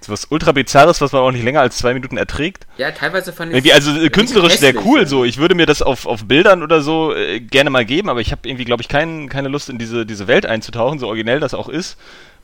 [0.03, 2.65] sowas ultra bizarres, was man auch nicht länger als zwei Minuten erträgt.
[2.77, 5.05] Ja, teilweise von irgendwie also künstlerisch sehr cool.
[5.05, 8.19] So, ich würde mir das auf, auf Bildern oder so äh, gerne mal geben, aber
[8.19, 11.39] ich habe irgendwie, glaube ich, kein, keine Lust in diese diese Welt einzutauchen, so originell
[11.39, 11.97] das auch ist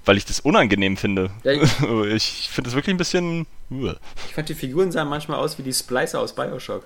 [0.06, 1.30] weil ich das unangenehm finde.
[1.44, 1.62] Ja, ich,
[2.14, 3.46] ich finde das wirklich ein bisschen.
[3.70, 6.84] Ich fand die Figuren sahen manchmal aus wie die Splicer aus Bioshock.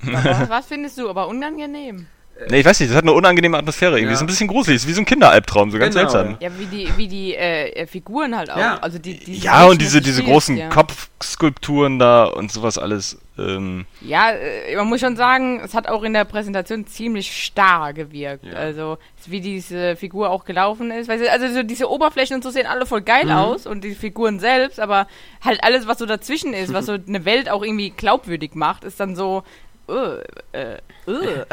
[0.00, 2.06] Was, was findest du aber unangenehm?
[2.50, 3.98] Nee, ich weiß nicht, das hat eine unangenehme Atmosphäre.
[3.98, 4.14] Irgendwie ja.
[4.14, 6.10] ist ein bisschen gruselig, ist wie so ein Kinderalbtraum, so ganz genau.
[6.10, 6.36] seltsam.
[6.40, 8.58] Ja, wie die, wie die äh, Figuren halt auch.
[8.58, 10.68] Ja, also die, die ja und diese, diese großen ja.
[10.68, 13.18] Kopfskulpturen da und sowas alles.
[13.38, 13.86] Ähm.
[14.02, 18.44] Ja, äh, man muss schon sagen, es hat auch in der Präsentation ziemlich starr gewirkt.
[18.44, 18.52] Ja.
[18.52, 21.08] Also, wie diese Figur auch gelaufen ist.
[21.08, 23.32] Also, so diese Oberflächen und so sehen alle voll geil mhm.
[23.32, 25.06] aus und die Figuren selbst, aber
[25.42, 29.00] halt alles, was so dazwischen ist, was so eine Welt auch irgendwie glaubwürdig macht, ist
[29.00, 29.42] dann so,
[29.88, 30.18] Uh,
[30.52, 31.44] uh, uh.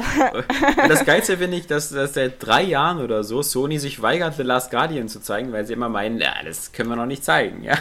[0.88, 4.44] das Geilste finde ich, dass, dass seit drei Jahren oder so Sony sich weigert, The
[4.44, 7.64] Last Guardian zu zeigen, weil sie immer meinen, ja, das können wir noch nicht zeigen.
[7.64, 7.78] Ja,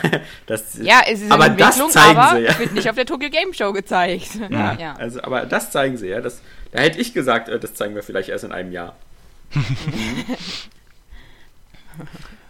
[0.46, 2.42] das, ja es ist aber das zeigen aber sie.
[2.44, 2.58] Ja.
[2.58, 4.28] wird nicht auf der Tokyo Game Show gezeigt.
[4.50, 4.94] Ja, ja.
[4.98, 6.20] Also, aber das zeigen sie ja.
[6.20, 6.42] Das,
[6.72, 8.94] da hätte ich gesagt, äh, das zeigen wir vielleicht erst in einem Jahr.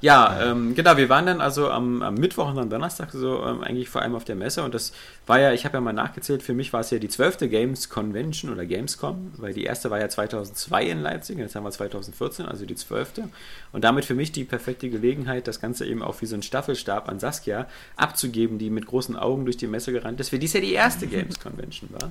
[0.03, 3.63] Ja, ähm, genau, wir waren dann also am, am Mittwoch und am Donnerstag so ähm,
[3.63, 4.93] eigentlich vor allem auf der Messe und das
[5.29, 7.89] war ja, ich habe ja mal nachgezählt, für mich war es ja die zwölfte Games
[7.89, 12.47] Convention oder Gamescom, weil die erste war ja 2002 in Leipzig, jetzt haben wir 2014,
[12.47, 13.29] also die zwölfte
[13.71, 17.09] und damit für mich die perfekte Gelegenheit, das Ganze eben auch wie so ein Staffelstab
[17.09, 20.61] an Saskia abzugeben, die mit großen Augen durch die Messe gerannt ist, für dies ja
[20.61, 22.11] die erste Games Convention war.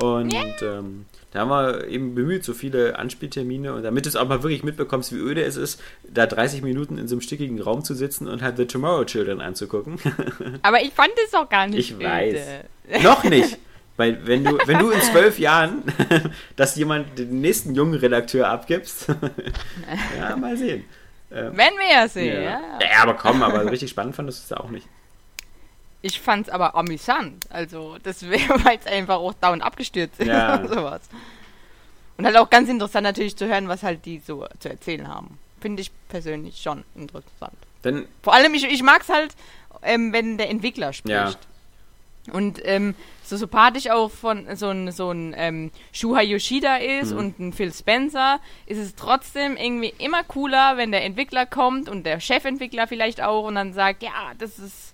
[0.00, 4.26] Und ähm, da haben wir eben bemüht, so viele Anspieltermine und damit du es auch
[4.26, 7.84] mal wirklich mitbekommst, wie öde es ist, da 30 Minuten in so einem stickigen Raum
[7.84, 9.98] zu sitzen und halt The Tomorrow Children anzugucken.
[10.62, 12.04] Aber ich fand es auch gar nicht Ich öde.
[12.04, 13.02] weiß.
[13.02, 13.58] Noch nicht.
[13.96, 15.82] Weil wenn du, wenn du in zwölf Jahren
[16.56, 19.06] dass jemand den nächsten jungen Redakteur abgibst,
[20.18, 20.84] ja, mal sehen.
[21.30, 22.50] Ähm, Wenn wir ja sehen, ja.
[22.50, 22.60] ja.
[22.80, 24.88] Ja, aber komm, aber richtig spannend fandest du es auch nicht.
[26.02, 27.44] Ich fand's aber amüsant.
[27.50, 30.58] Also, das wäre, weil es einfach auch dauernd abgestürzt ist ja.
[30.64, 31.02] oder sowas.
[32.16, 35.38] Und halt auch ganz interessant natürlich zu hören, was halt die so zu erzählen haben.
[35.60, 37.56] Finde ich persönlich schon interessant.
[37.84, 39.34] Denn Vor allem, ich, ich mag es halt,
[39.82, 41.10] ähm, wenn der Entwickler spricht.
[41.12, 41.34] Ja.
[42.32, 42.94] Und ähm,
[43.24, 47.18] so sympathisch auch von so ein, so ein ähm, Shuhei Yoshida ist mhm.
[47.18, 52.04] und ein Phil Spencer, ist es trotzdem irgendwie immer cooler, wenn der Entwickler kommt und
[52.04, 54.89] der Chefentwickler vielleicht auch und dann sagt, ja, das ist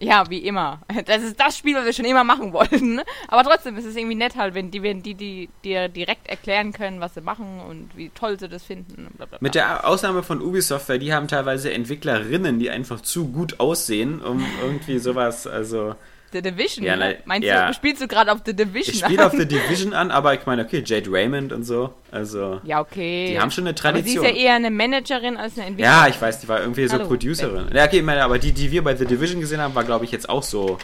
[0.00, 0.80] ja, wie immer.
[1.06, 3.00] Das ist das Spiel, was wir schon immer machen wollten.
[3.28, 6.72] Aber trotzdem ist es irgendwie nett halt, wenn die, wenn die, die dir direkt erklären
[6.72, 9.08] können, was sie machen und wie toll sie das finden.
[9.16, 9.38] Blablabla.
[9.40, 14.20] Mit der Ausnahme von Ubisoft, weil die haben teilweise Entwicklerinnen, die einfach zu gut aussehen,
[14.22, 15.94] um irgendwie sowas, also
[16.32, 16.84] The Division.
[16.84, 17.18] Ja, ne?
[17.24, 17.68] Meinst ja.
[17.68, 20.46] du, spielst du gerade auf The Division Ich spiele auf The Division an, aber ich
[20.46, 21.92] meine, okay, Jade Raymond und so.
[22.10, 22.60] Also.
[22.64, 23.28] Ja, okay.
[23.32, 24.24] Die haben schon eine Tradition.
[24.24, 25.98] Aber sie ist ja eher eine Managerin als eine Entwicklerin.
[25.98, 27.66] Ja, ich weiß, die war irgendwie so Hallo, Producerin.
[27.66, 27.76] Ben.
[27.76, 30.04] Ja, okay, ich meine, aber die, die wir bei The Division gesehen haben, war, glaube
[30.04, 30.78] ich, jetzt auch so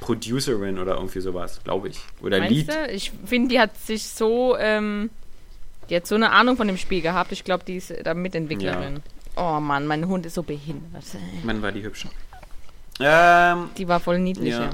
[0.00, 1.98] Producerin oder irgendwie sowas, glaube ich.
[2.20, 2.68] Oder Meinst Lead.
[2.68, 2.92] Du?
[2.92, 5.10] Ich finde, die hat sich so, ähm,
[5.88, 7.32] die hat so eine Ahnung von dem Spiel gehabt.
[7.32, 8.96] Ich glaube, die ist da Mitentwicklerin.
[8.96, 9.00] Ja.
[9.36, 11.04] Oh Mann, mein Hund ist so behindert.
[11.42, 12.06] Mann, war die hübsch.
[13.00, 14.64] Ähm, die war voll niedlich, ja.
[14.64, 14.70] ja.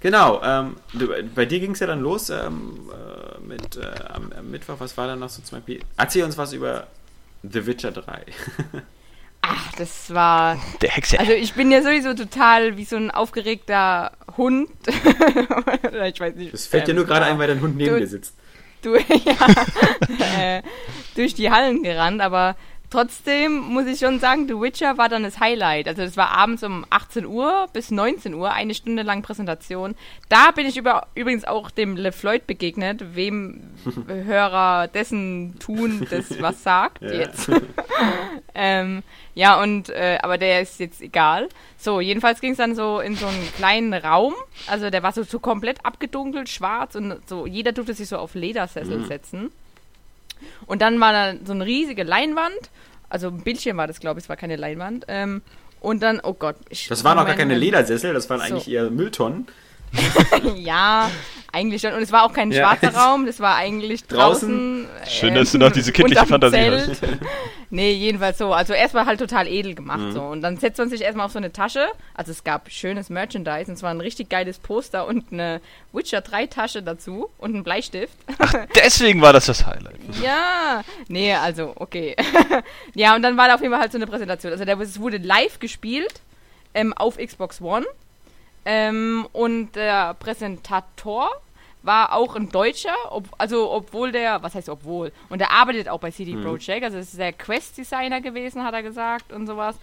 [0.00, 4.32] Genau, ähm, du, bei dir ging es ja dann los ähm, äh, mit äh, am,
[4.36, 5.80] am, Mittwoch, was war da noch so zum Beispiel?
[5.96, 6.88] Erzähl uns was über
[7.44, 8.24] The Witcher 3.
[9.42, 10.58] Ach, das war.
[10.80, 11.18] Der Hexe.
[11.18, 14.70] Also ich bin ja sowieso total wie so ein aufgeregter Hund.
[14.86, 16.52] ich weiß nicht.
[16.52, 18.34] Das fällt dir nur gerade ein, weil dein Hund neben du, dir sitzt.
[18.82, 19.36] Du, ja,
[20.38, 20.62] äh,
[21.14, 22.56] durch die Hallen gerannt, aber
[22.92, 25.88] Trotzdem muss ich schon sagen, The Witcher war dann das Highlight.
[25.88, 29.94] Also das war abends um 18 Uhr bis 19 Uhr, eine Stunde lang Präsentation.
[30.28, 33.62] Da bin ich über, übrigens auch dem LeFloid begegnet, wem
[34.06, 37.12] Hörer dessen tun, das was sagt ja.
[37.14, 37.50] jetzt.
[38.54, 39.02] ähm,
[39.34, 41.48] ja, und äh, aber der ist jetzt egal.
[41.78, 44.34] So, jedenfalls ging es dann so in so einen kleinen Raum.
[44.66, 48.34] Also der war so, so komplett abgedunkelt, schwarz und so jeder durfte sich so auf
[48.34, 49.06] Ledersessel mhm.
[49.06, 49.50] setzen.
[50.66, 52.70] Und dann war da so eine riesige Leinwand.
[53.08, 55.04] Also ein Bildschirm war das, glaube ich, es war keine Leinwand.
[55.08, 55.42] Ähm,
[55.80, 56.56] und dann, oh Gott.
[56.70, 58.46] Ich, das waren auch gar keine Ledersessel, das waren so.
[58.46, 59.46] eigentlich eher Mülltonnen.
[60.56, 61.10] ja,
[61.52, 61.92] eigentlich schon.
[61.92, 62.60] Und es war auch kein ja.
[62.60, 64.88] schwarzer Raum, das war eigentlich draußen.
[64.88, 66.88] draußen Schön, dass du noch diese kindliche Fantasie Zelt.
[66.88, 67.02] hast.
[67.70, 68.52] nee, jedenfalls so.
[68.52, 70.00] Also erstmal halt total edel gemacht.
[70.00, 70.12] Mhm.
[70.12, 70.22] So.
[70.22, 71.88] Und dann setzt man sich erstmal auf so eine Tasche.
[72.14, 75.60] Also es gab schönes Merchandise und zwar ein richtig geiles Poster und eine
[75.92, 78.14] Witcher 3 Tasche dazu und ein Bleistift.
[78.38, 80.00] Ach, deswegen war das das Highlight.
[80.22, 82.16] ja, nee, also okay.
[82.94, 84.52] ja, und dann war da auf jeden Fall halt so eine Präsentation.
[84.52, 86.20] Also es wurde live gespielt
[86.74, 87.84] ähm, auf Xbox One
[88.64, 91.28] Ähm, und der Präsentator
[91.82, 95.98] war auch ein Deutscher, ob, also obwohl der, was heißt obwohl, und der arbeitet auch
[95.98, 96.44] bei CD mhm.
[96.44, 99.76] Projekt, also ist der Quest-Designer gewesen, hat er gesagt und sowas.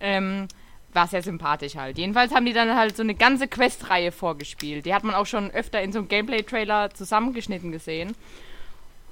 [0.00, 0.48] Ähm,
[0.94, 1.98] war sehr sympathisch halt.
[1.98, 4.86] Jedenfalls haben die dann halt so eine ganze Quest-Reihe vorgespielt.
[4.86, 8.14] Die hat man auch schon öfter in so einem Gameplay-Trailer zusammengeschnitten gesehen.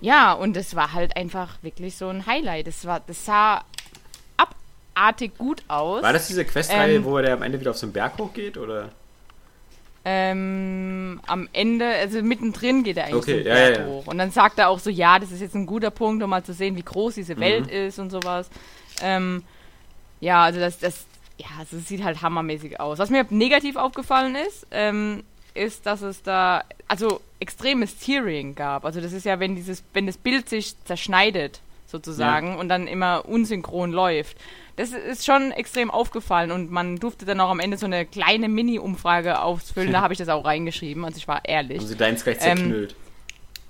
[0.01, 2.69] Ja, und es war halt einfach wirklich so ein Highlight.
[2.69, 3.65] Das, war, das sah
[4.37, 6.03] abartig gut aus.
[6.03, 8.57] War das diese Quest-Reihe, ähm, wo der am Ende wieder auf so einen Berg hochgeht,
[8.57, 8.91] oder?
[10.05, 14.07] Ähm, am Ende, also mittendrin geht er eigentlich okay, so ja, ja, hoch.
[14.07, 16.43] Und dann sagt er auch so, ja, das ist jetzt ein guter Punkt, um mal
[16.43, 17.73] zu sehen, wie groß diese Welt mhm.
[17.73, 18.51] ist und sowas.
[19.01, 19.45] Ähm,
[20.21, 21.07] ja, also das, das,
[21.39, 22.99] ja, also es sieht halt hammermäßig aus.
[22.99, 25.23] Was mir negativ aufgefallen ist, ähm,
[25.55, 28.85] ist, dass es da, also extremes Tearing gab.
[28.85, 32.55] Also das ist ja, wenn dieses, wenn das Bild sich zerschneidet, sozusagen, ja.
[32.57, 34.37] und dann immer unsynchron läuft
[34.77, 38.49] das ist schon extrem aufgefallen und man durfte dann auch am Ende so eine kleine
[38.49, 39.93] Mini-Umfrage ausfüllen.
[39.93, 41.79] Da habe ich das auch reingeschrieben, also ich war ehrlich.
[41.79, 42.93] Haben sie deins gleich ähm, zerknüllt?
[42.93, 42.97] Ähm,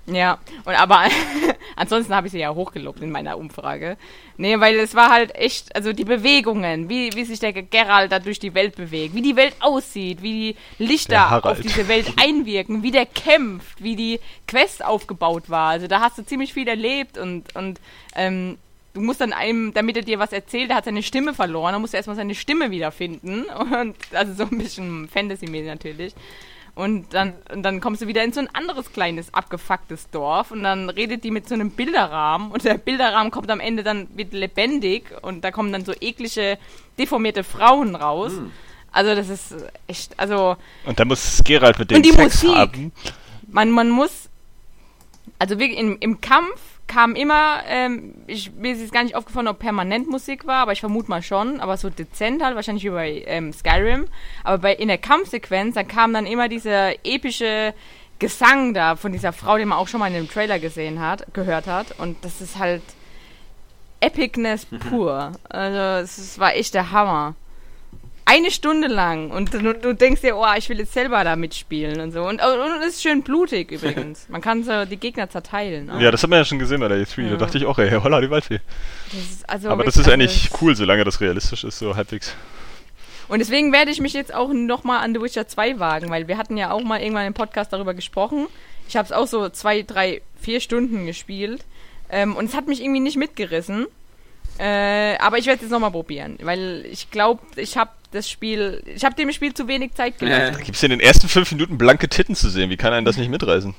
[0.05, 1.05] ja, und aber
[1.77, 3.95] ansonsten habe ich sie ja hochgelobt in meiner Umfrage.
[4.35, 8.19] Nee, weil es war halt echt, also die Bewegungen, wie, wie sich der Geralt da
[8.19, 12.83] durch die Welt bewegt, wie die Welt aussieht, wie die Lichter auf diese Welt einwirken,
[12.83, 15.69] wie der kämpft, wie die Quest aufgebaut war.
[15.69, 17.79] Also da hast du ziemlich viel erlebt und, und
[18.15, 18.57] ähm,
[18.93, 21.81] du musst dann einem, damit er dir was erzählt, der hat seine Stimme verloren, dann
[21.81, 23.45] musst du erstmal seine Stimme wiederfinden.
[23.81, 26.13] Und also so ein bisschen Fantasy-mäßig natürlich.
[26.75, 30.63] Und dann, und dann kommst du wieder in so ein anderes kleines, abgefucktes Dorf und
[30.63, 34.33] dann redet die mit so einem Bilderrahmen und der Bilderrahmen kommt am Ende dann wird
[34.33, 36.57] lebendig und da kommen dann so eklige,
[36.97, 38.31] deformierte Frauen raus.
[38.31, 38.51] Mhm.
[38.91, 39.53] Also das ist
[39.85, 40.57] echt, also...
[40.87, 42.91] Und dann muss Gerald mit dem Sex Musik, haben.
[43.51, 44.29] Man, man muss,
[45.37, 49.47] also wirklich im, im Kampf kam immer, ähm, ich, mir ist jetzt gar nicht aufgefallen,
[49.47, 52.89] ob permanent Musik war, aber ich vermute mal schon, aber so dezent halt, wahrscheinlich wie
[52.89, 54.07] bei ähm, Skyrim.
[54.43, 57.73] Aber bei in der Kampfsequenz, da kam dann immer dieser epische
[58.19, 61.33] Gesang da von dieser Frau, die man auch schon mal in dem Trailer gesehen hat,
[61.33, 61.99] gehört hat.
[61.99, 62.83] Und das ist halt
[63.99, 65.31] Epicness pur.
[65.49, 67.35] Also es war echt der Hammer
[68.25, 71.99] eine Stunde lang und du, du, denkst dir, oh, ich will jetzt selber da mitspielen
[71.99, 72.23] und so.
[72.23, 74.27] Und, und es ist schön blutig übrigens.
[74.29, 75.89] Man kann so die Gegner zerteilen.
[75.89, 75.99] Auch.
[75.99, 77.21] Ja, das hat man ja schon gesehen bei der E3.
[77.23, 77.29] Ja.
[77.31, 78.59] Da dachte ich auch, ey, holla die Waldfee.
[79.11, 82.35] Das also Aber das ist eigentlich also cool, solange das realistisch ist, so halbwegs.
[83.27, 86.37] Und deswegen werde ich mich jetzt auch nochmal an The Witcher 2 wagen, weil wir
[86.37, 88.47] hatten ja auch mal irgendwann im Podcast darüber gesprochen.
[88.87, 91.65] Ich habe es auch so zwei, drei, vier Stunden gespielt.
[92.09, 93.87] Ähm, und es hat mich irgendwie nicht mitgerissen.
[94.59, 98.83] Äh, aber ich werde es jetzt nochmal probieren, weil ich glaube, ich habe das Spiel,
[98.85, 100.53] ich habe dem Spiel zu wenig Zeit gelassen.
[100.53, 100.59] Ja.
[100.59, 102.69] Gibt es in den ersten fünf Minuten blanke Titten zu sehen?
[102.69, 103.73] Wie kann einen das nicht mitreißen?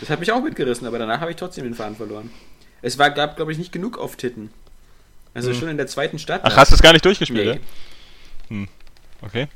[0.00, 2.30] Das hat mich auch mitgerissen, aber danach habe ich trotzdem den Faden verloren.
[2.80, 4.50] Es war, gab, glaube ich, nicht genug auf Titten.
[5.34, 5.58] Also hm.
[5.58, 6.42] schon in der zweiten Stadt.
[6.44, 7.52] Ach, hast du es gar nicht durchgespielt, nee.
[7.52, 8.56] ja?
[8.56, 8.68] Hm.
[9.22, 9.48] Okay.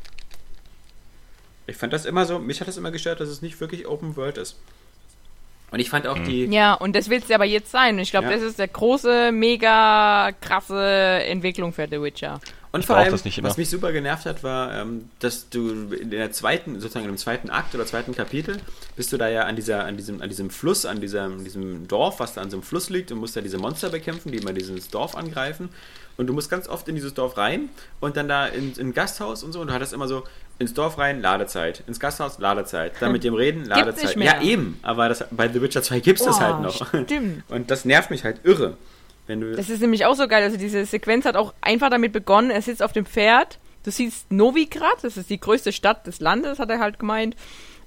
[1.66, 4.16] Ich fand das immer so, mich hat das immer gestört, dass es nicht wirklich Open
[4.16, 4.56] World ist.
[5.70, 6.24] Und ich fand auch mhm.
[6.24, 6.44] die.
[6.46, 7.98] Ja, und das wird es aber jetzt sein.
[7.98, 8.34] Ich glaube, ja.
[8.34, 12.40] das ist der große, mega krasse Entwicklung für The Witcher.
[12.72, 16.32] Und ich vor allem, was mich super genervt hat, war, ähm, dass du in der
[16.32, 18.58] zweiten, sozusagen im zweiten Akt oder zweiten Kapitel,
[18.96, 22.18] bist du da ja an dieser, an diesem, an diesem Fluss, an diesem, diesem Dorf,
[22.18, 24.54] was da an so einem Fluss liegt und musst da diese Monster bekämpfen, die immer
[24.54, 25.68] dieses Dorf angreifen.
[26.16, 27.68] Und du musst ganz oft in dieses Dorf rein
[28.00, 30.24] und dann da in, in ein Gasthaus und so und du hattest immer so
[30.58, 34.16] ins Dorf rein, Ladezeit, ins Gasthaus, Ladezeit, dann mit dem reden, Ladezeit.
[34.16, 36.86] Ja, eben, aber das, bei The Witcher 2 gibt es das halt noch.
[37.04, 37.44] Stimmt.
[37.48, 38.76] Und das nervt mich halt irre.
[39.26, 40.42] Das ist nämlich auch so geil.
[40.42, 44.30] Also diese Sequenz hat auch einfach damit begonnen, er sitzt auf dem Pferd, du siehst
[44.30, 47.36] Novigrad, das ist die größte Stadt des Landes, hat er halt gemeint.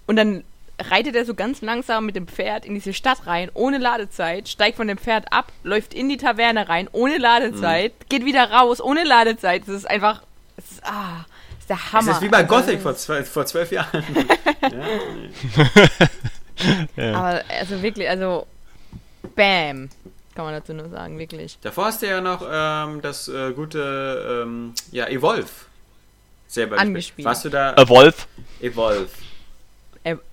[0.08, 0.44] Und dann
[0.80, 4.78] reitet er so ganz langsam mit dem Pferd in diese Stadt rein, ohne Ladezeit, steigt
[4.78, 8.06] von dem Pferd ab, läuft in die Taverne rein, ohne Ladezeit, mhm.
[8.10, 9.64] geht wieder raus, ohne Ladezeit.
[9.68, 10.24] Das ist einfach,
[10.58, 12.08] ist, ah, das ist der Hammer.
[12.08, 14.04] Das ist wie bei also Gothic vor, zwölf, vor zwölf Jahren.
[16.98, 17.14] ja, ja.
[17.14, 18.46] Aber also wirklich, also,
[19.36, 19.90] bam.
[20.36, 21.58] Kann man dazu nur sagen, wirklich.
[21.62, 25.48] Davor hast du ja noch ähm, das äh, gute, ähm, ja, Evolve
[26.48, 27.26] selber angespielt.
[27.26, 27.74] Warst du da?
[27.76, 28.16] Evolve.
[28.62, 29.10] Evolve.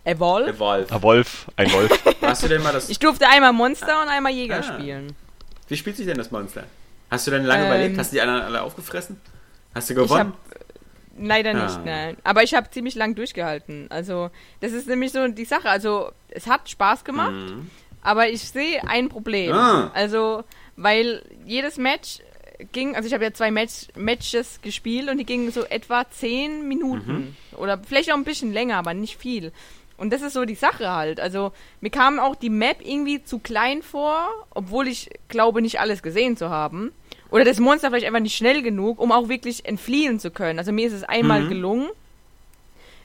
[0.05, 0.51] Evolve?
[0.51, 0.95] Evolve.
[0.95, 2.05] Evolve, ein Wolf.
[2.21, 2.91] Hast du denn mal das.
[2.91, 4.63] Ich durfte einmal Monster und einmal Jäger ah.
[4.63, 5.17] spielen.
[5.69, 6.65] Wie spielt sich denn das Monster?
[7.11, 7.99] Hast du denn lange ähm, überlebt?
[7.99, 9.19] Hast du die alle, alle aufgefressen?
[9.75, 10.35] Hast du gewonnen?
[10.35, 10.59] Hab,
[11.19, 11.83] leider nicht, ah.
[11.85, 12.17] nein.
[12.23, 13.87] Aber ich habe ziemlich lang durchgehalten.
[13.91, 14.31] Also,
[14.61, 15.71] das ist nämlich so die Sache.
[15.71, 17.71] Also, es hat Spaß gemacht, mhm.
[18.03, 19.53] Aber ich sehe ein Problem.
[19.53, 19.91] Ah.
[19.95, 20.45] Also,
[20.77, 22.19] weil jedes Match
[22.73, 26.69] ging, also ich habe ja zwei Match, Matches gespielt und die gingen so etwa zehn
[26.69, 27.13] Minuten.
[27.51, 27.57] Mhm.
[27.57, 29.53] Oder vielleicht auch ein bisschen länger, aber nicht viel.
[29.97, 31.21] Und das ist so die Sache halt.
[31.21, 36.03] Also mir kam auch die Map irgendwie zu klein vor, obwohl ich glaube, nicht alles
[36.03, 36.93] gesehen zu haben.
[37.31, 40.59] Oder das Monster vielleicht einfach nicht schnell genug, um auch wirklich entfliehen zu können.
[40.59, 41.49] Also mir ist es einmal mhm.
[41.49, 41.89] gelungen.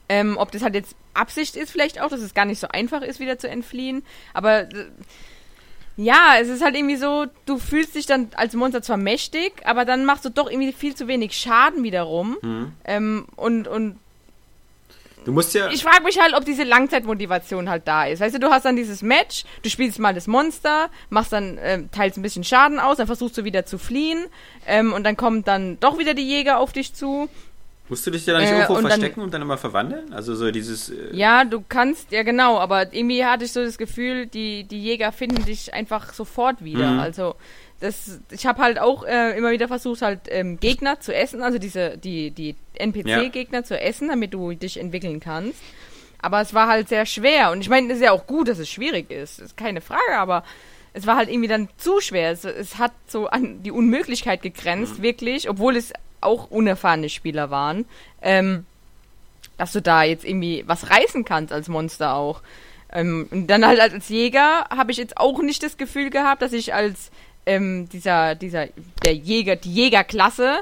[0.09, 3.01] Ähm, ob das halt jetzt Absicht ist, vielleicht auch, dass es gar nicht so einfach
[3.01, 4.03] ist, wieder zu entfliehen.
[4.33, 4.85] Aber äh,
[5.97, 9.83] ja, es ist halt irgendwie so, du fühlst dich dann als Monster zwar mächtig, aber
[9.83, 12.37] dann machst du doch irgendwie viel zu wenig Schaden wiederum.
[12.41, 12.73] Mhm.
[12.85, 13.97] Ähm, und, und
[15.27, 15.69] Du musst ja.
[15.71, 18.21] Ich frage mich halt, ob diese Langzeitmotivation halt da ist.
[18.21, 21.83] Weißt du, du hast dann dieses Match, du spielst mal das Monster, machst dann, äh,
[21.91, 24.27] teilst ein bisschen Schaden aus, dann versuchst du wieder zu fliehen,
[24.65, 27.27] ähm, und dann kommen dann doch wieder die Jäger auf dich zu.
[27.89, 30.13] Musst du dich ja dann nicht äh, irgendwo und verstecken dann, und dann immer verwandeln?
[30.13, 30.89] Also so dieses.
[30.89, 34.81] Äh ja, du kannst, ja genau, aber irgendwie hatte ich so das Gefühl, die, die
[34.81, 36.91] Jäger finden dich einfach sofort wieder.
[36.91, 36.99] Mhm.
[36.99, 37.35] Also
[37.79, 41.59] das, ich habe halt auch äh, immer wieder versucht, halt ähm, Gegner zu essen, also
[41.59, 43.63] diese, die, die NPC-Gegner ja.
[43.63, 45.61] zu essen, damit du dich entwickeln kannst.
[46.19, 47.51] Aber es war halt sehr schwer.
[47.51, 49.39] Und ich meine, es ist ja auch gut, dass es schwierig ist.
[49.39, 50.43] Das ist keine Frage, aber
[50.97, 52.31] es war halt irgendwie dann zu schwer.
[52.31, 55.03] Es, es hat so an die Unmöglichkeit gegrenzt, mhm.
[55.03, 57.85] wirklich, obwohl es auch unerfahrene Spieler waren,
[58.21, 58.65] ähm,
[59.57, 62.41] dass du da jetzt irgendwie was reißen kannst als Monster auch.
[62.91, 66.53] Ähm, und dann halt als Jäger habe ich jetzt auch nicht das Gefühl gehabt, dass
[66.53, 67.11] ich als
[67.45, 68.67] ähm, dieser, dieser,
[69.05, 70.61] der Jäger, die Jägerklasse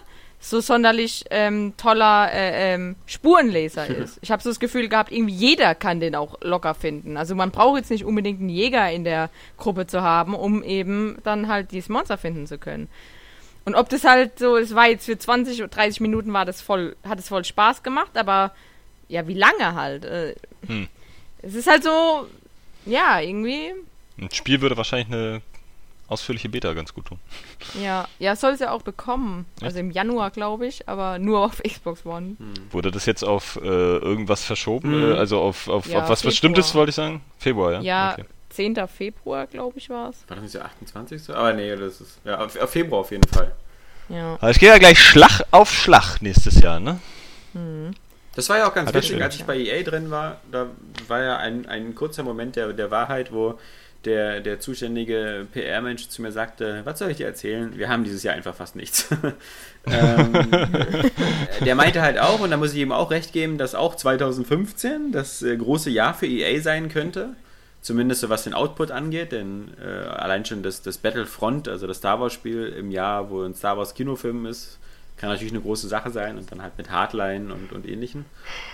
[0.49, 4.19] so sonderlich ähm, toller äh, ähm, Spurenleser ist.
[4.21, 7.17] Ich habe so das Gefühl gehabt, irgendwie jeder kann den auch locker finden.
[7.17, 11.17] Also man braucht jetzt nicht unbedingt einen Jäger in der Gruppe zu haben, um eben
[11.23, 12.89] dann halt dieses Monster finden zu können.
[13.65, 16.61] Und ob das halt so, es war jetzt für 20 oder 30 Minuten war das
[16.61, 18.53] voll, hat es voll Spaß gemacht, aber
[19.07, 20.05] ja, wie lange halt?
[20.05, 20.35] Äh,
[20.67, 20.87] hm.
[21.41, 22.27] Es ist halt so,
[22.85, 23.73] ja, irgendwie.
[24.19, 25.41] Ein Spiel würde wahrscheinlich eine
[26.07, 27.19] ausführliche Beta ganz gut tun.
[27.81, 29.45] Ja, ja, soll es ja auch bekommen.
[29.59, 29.67] Ja.
[29.67, 32.35] Also im Januar, glaube ich, aber nur auf Xbox One.
[32.37, 32.53] Hm.
[32.71, 34.93] Wurde das jetzt auf äh, irgendwas verschoben?
[34.93, 35.11] Hm.
[35.13, 36.31] Äh, also auf, auf, ja, auf was Februar.
[36.31, 37.21] Bestimmtes, wollte ich sagen?
[37.37, 37.81] Februar, ja?
[37.81, 38.25] Ja, okay.
[38.49, 38.87] 10.
[38.87, 40.23] Februar, glaube ich, war es.
[40.27, 41.29] War das nicht der 28.
[41.31, 42.19] Aber nee, das ist.
[42.23, 43.53] Ja, auf, auf Februar auf jeden Fall.
[44.07, 44.35] Ja.
[44.35, 46.99] Aber ich gehe ja gleich Schlag auf Schlag nächstes Jahr, ne?
[47.53, 47.93] Hm.
[48.35, 50.67] Das war ja auch ganz wichtig, als ich bei EA drin war, da
[51.07, 53.57] war ja ein, ein kurzer Moment der, der Wahrheit, wo
[54.05, 57.77] der, der zuständige PR-Mensch zu mir sagte, was soll ich dir erzählen?
[57.77, 59.09] Wir haben dieses Jahr einfach fast nichts.
[59.87, 60.33] ähm,
[61.65, 65.11] der meinte halt auch, und da muss ich ihm auch recht geben, dass auch 2015
[65.11, 67.29] das äh, große Jahr für EA sein könnte.
[67.81, 71.97] Zumindest so was den Output angeht, denn äh, allein schon das, das Battlefront, also das
[71.97, 74.79] Star Wars-Spiel im Jahr, wo ein Star Wars Kinofilm ist,
[75.17, 78.25] kann natürlich eine große Sache sein und dann halt mit Hardline und, und ähnlichen.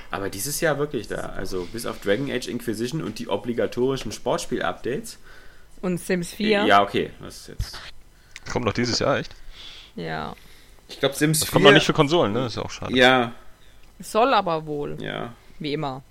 [0.09, 5.19] Aber dieses Jahr wirklich da, also bis auf Dragon Age Inquisition und die obligatorischen Sportspiel-Updates.
[5.81, 6.65] Und Sims 4.
[6.65, 7.79] Ja, okay, was ist jetzt?
[8.51, 9.35] Kommt noch dieses Jahr, echt?
[9.95, 10.35] Ja.
[10.89, 11.53] Ich glaube, Sims das 4.
[11.53, 12.41] kommt noch nicht für Konsolen, ne?
[12.43, 12.95] Das ist auch schade.
[12.95, 13.33] Ja.
[13.99, 14.97] Soll aber wohl.
[15.01, 15.33] Ja.
[15.59, 16.03] Wie immer.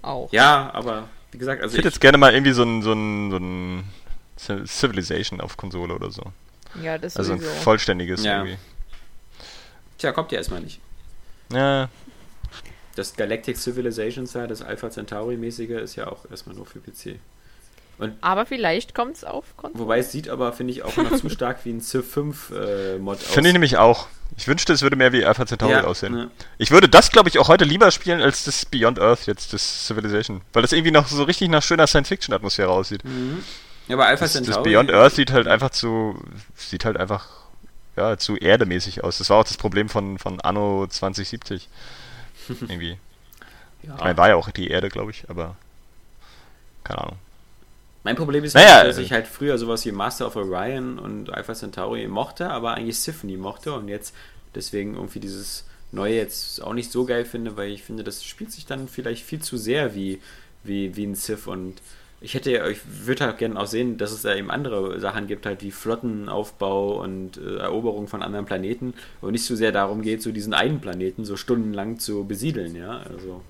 [0.00, 0.32] Auch.
[0.32, 1.74] Ja, aber wie gesagt, also.
[1.74, 3.36] Ich hätte jetzt gerne mal irgendwie so ein, so ein, so
[4.54, 6.22] ein Civilization auf Konsole oder so.
[6.82, 8.38] Ja, das ist Also ein vollständiges ja.
[8.38, 8.58] irgendwie.
[10.02, 10.80] Tja, kommt ja erstmal nicht.
[11.52, 11.88] Ja.
[12.96, 17.20] Das Galactic Civilizations, das Alpha Centauri-mäßige, ist ja auch erstmal nur für PC.
[17.98, 19.84] Und aber vielleicht kommt es auf Konsole.
[19.84, 22.98] Wobei es sieht aber, finde ich, auch noch zu stark wie ein Civ 5 äh,
[22.98, 23.26] Mod aus.
[23.26, 24.08] Finde ich nämlich auch.
[24.36, 26.14] Ich wünschte, es würde mehr wie Alpha Centauri ja, aussehen.
[26.14, 26.30] Ne.
[26.58, 29.86] Ich würde das, glaube ich, auch heute lieber spielen als das Beyond Earth jetzt, das
[29.86, 30.40] Civilization.
[30.52, 33.04] Weil das irgendwie noch so richtig nach schöner Science-Fiction-Atmosphäre aussieht.
[33.04, 33.44] Mhm.
[33.86, 34.54] Ja, aber Alpha das, Centauri...
[34.56, 36.20] Das Beyond Earth sieht halt einfach zu...
[36.56, 37.41] Sieht halt einfach
[37.96, 39.18] ja, zu erdemäßig aus.
[39.18, 41.68] Das war auch das Problem von, von Anno 2070.
[42.48, 42.98] Irgendwie.
[43.82, 43.94] Ja.
[43.96, 45.56] Ich meine, war ja auch die Erde, glaube ich, aber
[46.84, 47.18] keine Ahnung.
[48.04, 51.54] Mein Problem ist, naja, dass ich halt früher sowas wie Master of Orion und Alpha
[51.54, 54.12] Centauri mochte, aber eigentlich nie mochte und jetzt
[54.56, 58.50] deswegen irgendwie dieses Neue jetzt auch nicht so geil finde, weil ich finde, das spielt
[58.50, 60.20] sich dann vielleicht viel zu sehr wie,
[60.64, 61.80] wie, wie ein Sif und
[62.22, 65.44] ich hätte, ich würde halt gerne auch sehen, dass es da eben andere Sachen gibt,
[65.44, 70.22] halt wie Flottenaufbau und äh, Eroberung von anderen Planeten, wo nicht so sehr darum geht,
[70.22, 72.98] so diesen einen Planeten so stundenlang zu besiedeln, ja.
[73.00, 73.42] Also,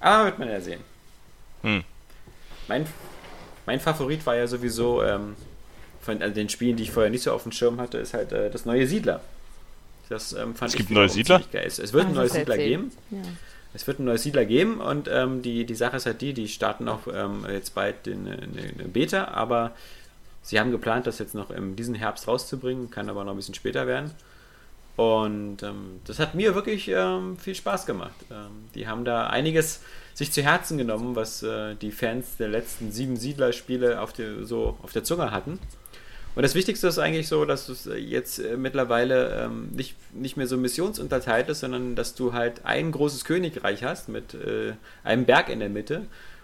[0.00, 0.80] aber wird man ja sehen.
[1.62, 1.82] Hm.
[2.68, 2.86] Mein,
[3.66, 5.34] mein Favorit war ja sowieso ähm,
[6.00, 8.32] von also den Spielen, die ich vorher nicht so auf dem Schirm hatte, ist halt
[8.32, 9.20] äh, das neue Siedler.
[10.08, 11.42] Das ähm, fand es gibt neue Siedler?
[11.50, 11.66] Geil.
[11.66, 12.92] Es wird ah, ein neues Siedler geben.
[13.10, 13.18] Ja.
[13.74, 16.48] Es wird einen neuen Siedler geben und ähm, die, die Sache ist halt die, die
[16.48, 19.72] starten auch ähm, jetzt bald in, eine Beta, aber
[20.42, 23.54] sie haben geplant, das jetzt noch in diesen Herbst rauszubringen, kann aber noch ein bisschen
[23.54, 24.12] später werden.
[24.96, 28.14] Und ähm, das hat mir wirklich ähm, viel Spaß gemacht.
[28.30, 29.80] Ähm, die haben da einiges
[30.14, 34.92] sich zu Herzen genommen, was äh, die Fans der letzten sieben Siedler-Spiele auf, so auf
[34.92, 35.58] der Zunge hatten.
[36.34, 40.46] Und das Wichtigste ist eigentlich so, dass es jetzt äh, mittlerweile ähm, nicht, nicht mehr
[40.46, 44.72] so missionsunterteilt ist, sondern dass du halt ein großes Königreich hast mit äh,
[45.04, 46.02] einem Berg in der Mitte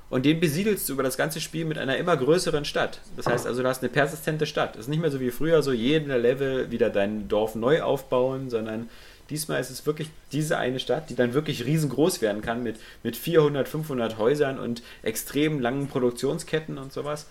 [0.09, 3.01] und den besiedelst du über das ganze Spiel mit einer immer größeren Stadt.
[3.17, 4.75] Das heißt also, du hast eine persistente Stadt.
[4.75, 8.51] Es ist nicht mehr so wie früher, so jeden Level wieder dein Dorf neu aufbauen,
[8.51, 8.89] sondern
[9.31, 13.17] Diesmal ist es wirklich diese eine Stadt, die dann wirklich riesengroß werden kann mit, mit
[13.17, 17.29] 400, 500 Häusern und extrem langen Produktionsketten und sowas.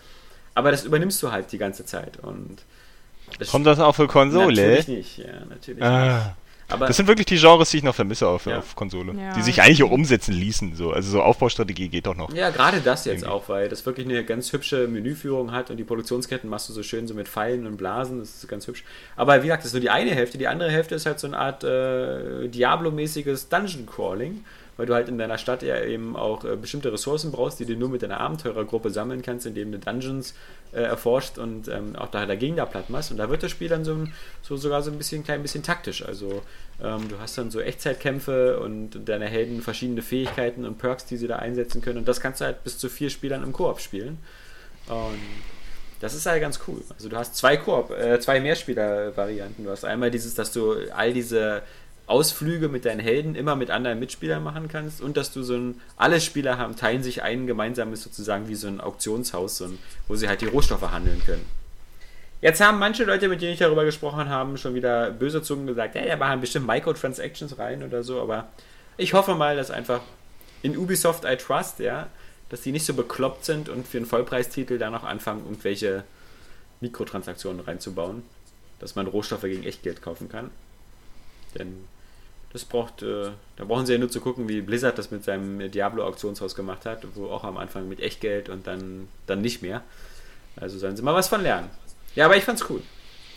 [0.60, 2.20] Aber das übernimmst du halt die ganze Zeit.
[2.22, 2.58] Und
[3.40, 4.62] das Kommt das auch für Konsole?
[4.62, 6.16] Natürlich nicht, ja, natürlich ah.
[6.16, 6.26] nicht.
[6.68, 8.60] Aber das sind wirklich die Genres, die ich noch vermisse auf, ja.
[8.60, 9.14] auf Konsole.
[9.14, 9.34] Ja.
[9.36, 10.76] Die sich eigentlich auch umsetzen ließen.
[10.76, 10.92] So.
[10.92, 12.34] Also so Aufbaustrategie geht doch noch.
[12.34, 13.30] Ja, gerade das jetzt irgendwie.
[13.30, 16.84] auch, weil das wirklich eine ganz hübsche Menüführung hat und die Produktionsketten machst du so
[16.84, 18.20] schön so mit Pfeilen und Blasen.
[18.20, 18.84] Das ist ganz hübsch.
[19.16, 20.38] Aber wie gesagt, das ist nur die eine Hälfte.
[20.38, 24.44] Die andere Hälfte ist halt so eine Art äh, Diablo-mäßiges Dungeon-Crawling
[24.80, 27.76] weil du halt in deiner Stadt ja eben auch äh, bestimmte Ressourcen brauchst, die du
[27.76, 30.34] nur mit deiner Abenteurergruppe sammeln kannst, indem du Dungeons
[30.72, 33.12] äh, erforscht und ähm, auch da dagegen da platt machst.
[33.12, 34.06] Und da wird das Spiel dann so,
[34.42, 36.02] so sogar so ein bisschen klein bisschen taktisch.
[36.06, 36.44] Also
[36.82, 41.28] ähm, du hast dann so Echtzeitkämpfe und deine Helden verschiedene Fähigkeiten und Perks, die sie
[41.28, 41.98] da einsetzen können.
[41.98, 44.18] Und das kannst du halt bis zu vier Spielern im Koop spielen.
[44.88, 45.20] Und
[46.00, 46.82] das ist halt ganz cool.
[46.94, 49.66] Also du hast zwei Koop, äh, zwei Mehrspieler-Varianten.
[49.66, 51.64] Du hast einmal dieses, dass du all diese
[52.10, 55.82] Ausflüge mit deinen Helden immer mit anderen Mitspielern machen kannst und dass du so ein,
[55.96, 60.16] alle Spieler haben, teilen sich ein gemeinsames sozusagen wie so ein Auktionshaus, so ein, wo
[60.16, 61.46] sie halt die Rohstoffe handeln können.
[62.42, 65.96] Jetzt haben manche Leute, mit denen ich darüber gesprochen habe, schon wieder böse Zungen gesagt,
[65.96, 68.48] ja, da machen bestimmt Microtransactions rein oder so, aber
[68.98, 70.02] ich hoffe mal, dass einfach
[70.62, 72.08] in Ubisoft I Trust, ja,
[72.50, 76.04] dass die nicht so bekloppt sind und für einen Vollpreistitel da noch anfangen, irgendwelche
[76.82, 78.24] Mikrotransaktionen reinzubauen,
[78.80, 80.50] dass man Rohstoffe gegen Echtgeld kaufen kann.
[81.58, 81.86] Denn
[82.52, 85.72] das braucht, äh, da brauchen sie ja nur zu gucken, wie Blizzard das mit seinem
[85.72, 89.84] Diablo-Auktionshaus gemacht hat, wo auch am Anfang mit Echtgeld und dann, dann nicht mehr.
[90.56, 91.70] Also sollen sie mal was von lernen.
[92.16, 92.82] Ja, aber ich fand's cool.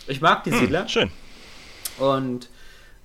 [0.06, 0.88] Ich mag die hm, Siedler.
[0.88, 1.10] Schön.
[1.98, 2.48] Und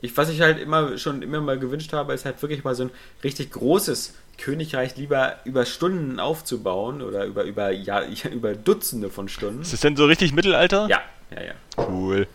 [0.01, 2.83] ich, was ich halt immer schon immer mal gewünscht habe, ist halt wirklich mal so
[2.83, 2.91] ein
[3.23, 9.61] richtig großes Königreich lieber über Stunden aufzubauen oder über, über, ja, über Dutzende von Stunden.
[9.61, 10.87] Ist das denn so richtig Mittelalter?
[10.89, 11.01] Ja,
[11.31, 11.53] ja, ja.
[11.77, 12.27] Cool.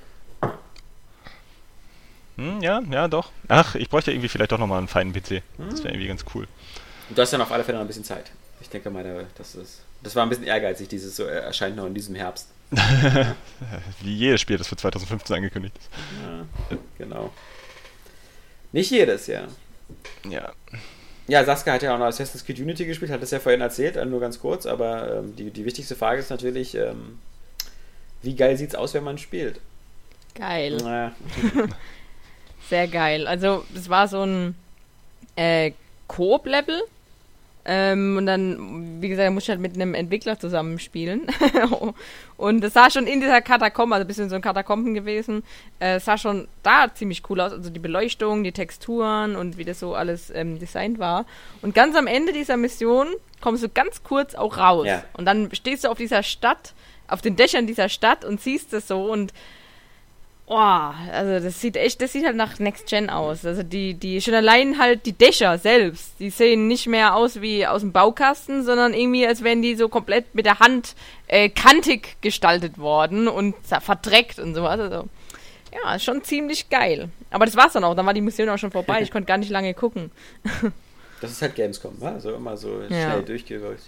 [2.37, 3.31] Hm, ja, ja, doch.
[3.49, 5.43] Ach, ich bräuchte irgendwie vielleicht doch nochmal einen feinen PC.
[5.57, 5.71] Hm.
[5.71, 6.47] Das wäre irgendwie ganz cool.
[7.09, 8.31] Und du hast dann auf alle Fälle noch ein bisschen Zeit.
[8.61, 11.95] Ich denke mal, das, ist, das war ein bisschen ehrgeizig, dieses so erscheint noch in
[11.95, 12.49] diesem Herbst.
[14.01, 15.89] Wie jedes Spiel, das für 2015 angekündigt ist.
[16.23, 17.33] Ja, genau.
[18.73, 19.43] Nicht jedes, ja.
[20.29, 20.53] Ja.
[21.29, 23.97] Ja, Saskia hat ja auch noch Assassin's Creed Unity gespielt, hat das ja vorhin erzählt,
[23.97, 27.19] äh, nur ganz kurz, aber ähm, die, die wichtigste Frage ist natürlich, ähm,
[28.23, 29.61] wie geil sieht's aus, wenn man spielt?
[30.35, 30.79] Geil.
[30.83, 31.13] Ja.
[32.73, 33.27] Sehr geil.
[33.27, 34.55] Also, es war so ein
[35.37, 35.73] äh,
[36.09, 36.81] Coop-Level.
[37.67, 41.27] Ähm, und dann, wie gesagt, muss ich halt mit einem Entwickler zusammenspielen.
[42.39, 45.43] und es sah schon in dieser Katakombe, also ein bisschen so ein Katakomben gewesen,
[45.81, 47.53] äh, sah schon da ziemlich cool aus.
[47.53, 51.27] Also die Beleuchtung, die Texturen und wie das so alles ähm, designt war.
[51.61, 53.09] Und ganz am Ende dieser Mission
[53.43, 54.87] kommst du ganz kurz auch raus.
[54.87, 55.05] Ja.
[55.13, 56.73] Und dann stehst du auf dieser Stadt,
[57.07, 59.35] auf den Dächern dieser Stadt und siehst es so und
[60.53, 63.47] Boah, also das sieht echt, das sieht halt nach Next Gen aus.
[63.47, 67.67] Also die, die, schon allein halt die Dächer selbst, die sehen nicht mehr aus wie
[67.67, 70.95] aus dem Baukasten, sondern irgendwie, als wären die so komplett mit der Hand
[71.27, 74.79] äh, kantig gestaltet worden und verdreckt und sowas.
[74.79, 75.09] Also,
[75.73, 77.09] ja, schon ziemlich geil.
[77.31, 79.39] Aber das war's dann auch, dann war die Mission auch schon vorbei, ich konnte gar
[79.39, 80.11] nicht lange gucken.
[81.23, 82.13] das ist halt Gamescom, ne?
[82.13, 83.23] also immer so schnell ja.
[83.23, 83.85] durchgewirkt.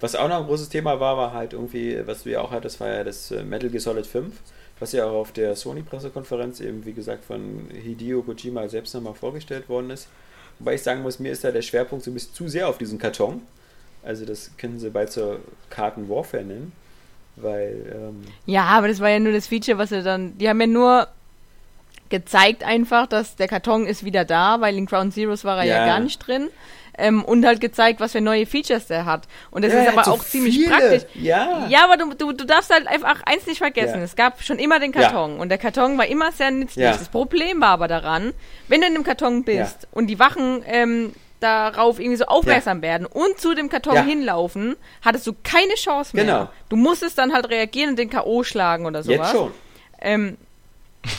[0.00, 2.80] Was auch noch ein großes Thema war, war halt irgendwie, was du ja auch hattest,
[2.80, 4.34] war ja das äh, Metal Gear Solid 5
[4.80, 9.68] was ja auch auf der Sony-Pressekonferenz eben, wie gesagt, von Hideo Kojima selbst nochmal vorgestellt
[9.68, 10.08] worden ist.
[10.58, 12.78] Wobei ich sagen muss, mir ist da der Schwerpunkt so ein bisschen zu sehr auf
[12.78, 13.42] diesem Karton.
[14.02, 15.40] Also das können sie bald zur
[15.70, 16.72] Karten Warfare nennen.
[17.36, 17.92] Weil.
[17.92, 20.36] Ähm ja, aber das war ja nur das Feature, was sie dann.
[20.38, 21.08] Die haben ja nur
[22.10, 25.78] gezeigt einfach, dass der Karton ist wieder da, weil in Ground Zeroes war er ja,
[25.78, 26.50] ja gar nicht drin
[26.98, 29.26] ähm, und halt gezeigt, was für neue Features der hat.
[29.50, 30.70] Und das ja, ist aber auch so ziemlich viele.
[30.70, 31.02] praktisch.
[31.14, 31.66] Ja.
[31.68, 33.98] Ja, aber du, du, du darfst halt einfach eins nicht vergessen.
[33.98, 34.04] Ja.
[34.04, 35.42] Es gab schon immer den Karton ja.
[35.42, 36.84] und der Karton war immer sehr nützlich.
[36.84, 38.32] Das Problem war aber daran,
[38.68, 43.06] wenn du in dem Karton bist und die Wachen ähm, darauf irgendwie so aufmerksam werden
[43.06, 46.24] und zu dem Karton hinlaufen, hattest du keine Chance mehr.
[46.24, 46.48] Genau.
[46.68, 48.44] Du musstest dann halt reagieren und den K.O.
[48.44, 49.18] schlagen oder sowas.
[49.18, 49.50] Jetzt schon.
[50.00, 50.36] Ähm,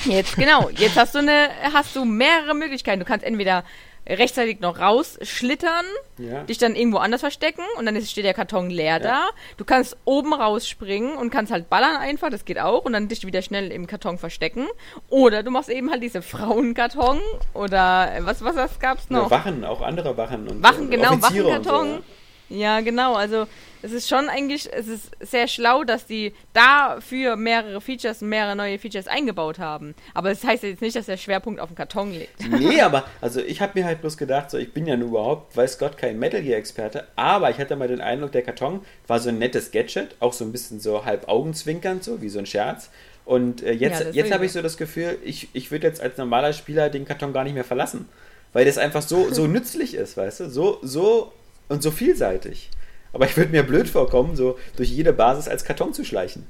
[0.05, 0.69] Jetzt, genau.
[0.69, 2.99] Jetzt hast du eine, hast du mehrere Möglichkeiten.
[2.99, 3.63] Du kannst entweder
[4.07, 5.85] rechtzeitig noch rausschlittern,
[6.17, 6.43] ja.
[6.43, 8.99] dich dann irgendwo anders verstecken und dann ist, steht der Karton leer ja.
[8.99, 9.23] da.
[9.57, 13.25] Du kannst oben rausspringen und kannst halt ballern einfach, das geht auch, und dann dich
[13.25, 14.67] wieder schnell im Karton verstecken.
[15.09, 17.19] Oder du machst eben halt diese Frauenkarton
[17.53, 19.29] oder äh, was, was was gab's noch?
[19.29, 21.95] Ja, Wachen, auch andere Wachen und Wachen, genau, Offiziere Wachenkarton.
[21.97, 22.03] So,
[22.49, 22.81] ja.
[22.81, 23.47] genau, also
[23.81, 28.79] es ist schon eigentlich, es ist sehr schlau, dass die dafür mehrere Features, mehrere neue
[28.79, 29.93] Features eingebaut haben.
[30.13, 32.49] Aber das heißt jetzt nicht, dass der Schwerpunkt auf dem Karton liegt.
[32.49, 35.55] Nee, aber also ich habe mir halt bloß gedacht, so ich bin ja nur überhaupt,
[35.55, 39.19] weiß Gott, kein Metal Gear Experte, aber ich hatte mal den Eindruck, der Karton war
[39.19, 42.45] so ein nettes Gadget, auch so ein bisschen so halb augenzwinkernd, so wie so ein
[42.45, 42.89] Scherz.
[43.25, 46.17] Und äh, jetzt, ja, jetzt habe ich so das Gefühl, ich, ich würde jetzt als
[46.17, 48.07] normaler Spieler den Karton gar nicht mehr verlassen.
[48.53, 50.49] Weil das einfach so, so nützlich ist, weißt du?
[50.49, 51.33] So, so
[51.69, 52.69] und so vielseitig.
[53.13, 56.45] Aber ich würde mir blöd vorkommen, so durch jede Basis als Karton zu schleichen.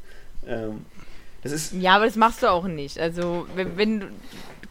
[0.48, 0.86] Ähm,
[1.44, 3.00] das ist ja, aber das machst du auch nicht.
[3.00, 4.08] Also, wenn, wenn du.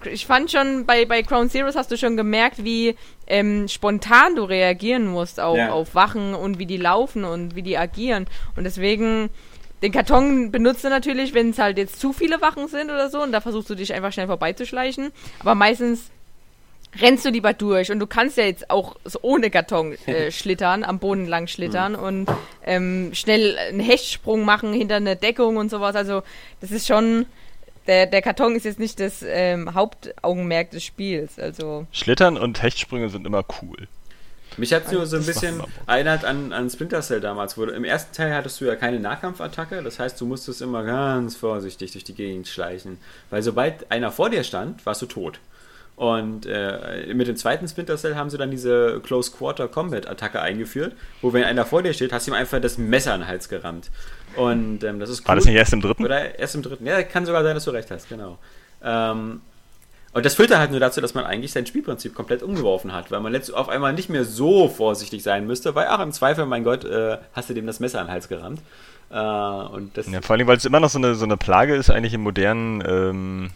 [0.06, 2.94] Ich fand schon, bei, bei Crown Zeroes hast du schon gemerkt, wie
[3.26, 5.70] ähm, spontan du reagieren musst auf, ja.
[5.70, 8.26] auf Wachen und wie die laufen und wie die agieren.
[8.54, 9.30] Und deswegen
[9.82, 13.22] den Karton benutzt du natürlich, wenn es halt jetzt zu viele Wachen sind oder so
[13.22, 15.12] und da versuchst du dich einfach schnell vorbeizuschleichen.
[15.40, 16.10] Aber meistens
[17.00, 20.84] rennst du lieber durch und du kannst ja jetzt auch so ohne Karton äh, schlittern,
[20.84, 21.98] am Boden lang schlittern mhm.
[21.98, 22.26] und
[22.64, 25.96] ähm, schnell einen Hechtsprung machen hinter eine Deckung und sowas.
[25.96, 26.22] Also
[26.60, 27.26] das ist schon
[27.86, 31.38] der, der Karton ist jetzt nicht das ähm, Hauptaugenmerk des Spiels.
[31.38, 33.88] Also Schlittern und Hechtsprünge sind immer cool.
[34.56, 37.58] Mich hat es nur so ein bisschen erinnert an, an Splinter Cell damals.
[37.58, 40.84] Wo du, Im ersten Teil hattest du ja keine Nahkampfattacke, das heißt, du musstest immer
[40.84, 42.98] ganz vorsichtig durch die Gegend schleichen.
[43.30, 45.40] Weil sobald einer vor dir stand, warst du tot.
[45.96, 50.40] Und äh, mit dem zweiten Splinter Cell haben sie dann diese Close Quarter Combat Attacke
[50.40, 53.28] eingeführt, wo wenn einer vor dir steht, hast du ihm einfach das Messer in den
[53.28, 53.90] Hals gerammt.
[54.34, 55.28] Und ähm, das ist cool.
[55.28, 56.04] War das nicht erst im dritten?
[56.04, 56.84] Oder erst im dritten.
[56.86, 58.38] Ja, kann sogar sein, dass du recht hast, genau.
[58.82, 59.40] Ähm,
[60.14, 63.20] und das führte halt nur dazu, dass man eigentlich sein Spielprinzip komplett umgeworfen hat, weil
[63.20, 66.62] man jetzt auf einmal nicht mehr so vorsichtig sein müsste, weil, ach, im Zweifel, mein
[66.62, 68.60] Gott, äh, hast du dem das Messer an den Hals gerammt.
[69.10, 71.74] Äh, und das ja, vor allem, weil es immer noch so eine, so eine Plage
[71.74, 73.50] ist, eigentlich im modernen ähm,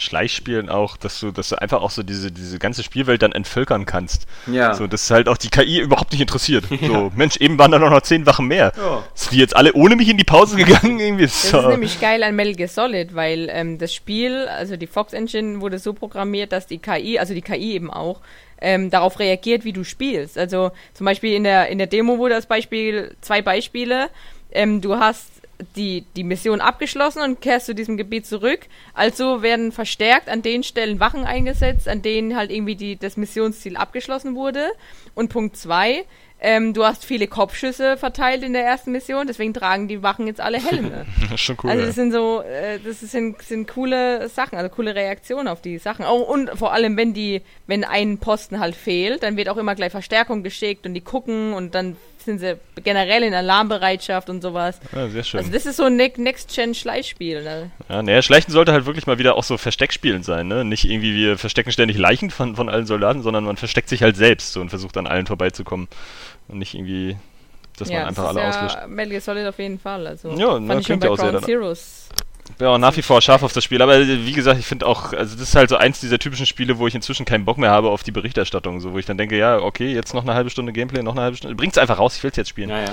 [0.00, 3.86] Schleichspielen auch, dass du, dass du einfach auch so diese, diese ganze Spielwelt dann entvölkern
[3.86, 4.26] kannst.
[4.46, 4.74] Ja.
[4.74, 6.64] So, dass halt auch die KI überhaupt nicht interessiert.
[6.80, 6.88] Ja.
[6.88, 8.72] So, Mensch, eben waren da noch zehn Wachen mehr.
[8.74, 9.04] Ja.
[9.12, 10.98] Sind die jetzt alle ohne mich in die Pause gegangen?
[10.98, 11.58] Irgendwie das so.
[11.58, 15.60] ist nämlich geil an Metal Gear Solid, weil ähm, das Spiel, also die Fox Engine
[15.60, 18.20] wurde so programmiert, dass die KI, also die KI eben auch,
[18.60, 20.38] ähm, darauf reagiert, wie du spielst.
[20.38, 24.08] Also zum Beispiel in der, in der Demo wurde das Beispiel, zwei Beispiele.
[24.52, 25.39] Ähm, du hast
[25.76, 28.60] die, die Mission abgeschlossen und kehrst zu diesem Gebiet zurück.
[28.94, 33.76] Also werden verstärkt an den Stellen Wachen eingesetzt, an denen halt irgendwie die, das Missionsziel
[33.76, 34.70] abgeschlossen wurde.
[35.14, 36.04] Und Punkt zwei,
[36.42, 40.40] ähm, du hast viele Kopfschüsse verteilt in der ersten Mission, deswegen tragen die Wachen jetzt
[40.40, 41.04] alle Helme.
[41.36, 41.70] schon cool.
[41.70, 45.76] Also das sind so, äh, das sind, sind coole Sachen, also coole Reaktionen auf die
[45.76, 46.06] Sachen.
[46.06, 49.74] Oh, und vor allem, wenn die, wenn ein Posten halt fehlt, dann wird auch immer
[49.74, 54.80] gleich Verstärkung geschickt und die gucken und dann sind sie generell in Alarmbereitschaft und sowas.
[54.94, 55.38] Ja, sehr schön.
[55.38, 57.42] Also das ist so ein Next-Gen-Schleichspiel.
[57.42, 57.70] Ne?
[57.88, 60.64] Ja, naja, Schleichen sollte halt wirklich mal wieder auch so Versteckspielen sein, ne?
[60.64, 64.16] Nicht irgendwie wir verstecken ständig Leichen von, von allen Soldaten, sondern man versteckt sich halt
[64.16, 65.88] selbst so und versucht an allen vorbeizukommen.
[66.48, 67.16] Und nicht irgendwie,
[67.78, 68.88] dass ja, man einfach das alle ja auslöscht.
[68.88, 70.06] Metal Gear Solid auf jeden Fall.
[70.06, 72.08] Also ja, fand na, ich schon bei Ground Zeroes
[72.58, 75.12] bin auch nach wie vor scharf auf das Spiel, aber wie gesagt, ich finde auch,
[75.12, 77.70] also das ist halt so eins dieser typischen Spiele, wo ich inzwischen keinen Bock mehr
[77.70, 80.50] habe auf die Berichterstattung, so wo ich dann denke, ja, okay, jetzt noch eine halbe
[80.50, 82.68] Stunde Gameplay, noch eine halbe Stunde, bringt's einfach raus, ich will es jetzt spielen.
[82.68, 82.92] Naja.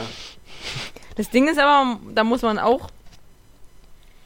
[1.16, 2.90] Das Ding ist aber, da muss man auch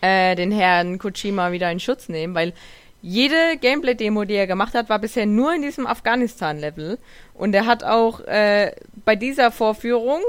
[0.01, 2.53] äh, den Herrn Kojima wieder in Schutz nehmen, weil
[3.01, 6.99] jede Gameplay-Demo, die er gemacht hat, war bisher nur in diesem Afghanistan-Level.
[7.33, 8.73] Und er hat auch äh,
[9.05, 10.21] bei dieser Vorführung,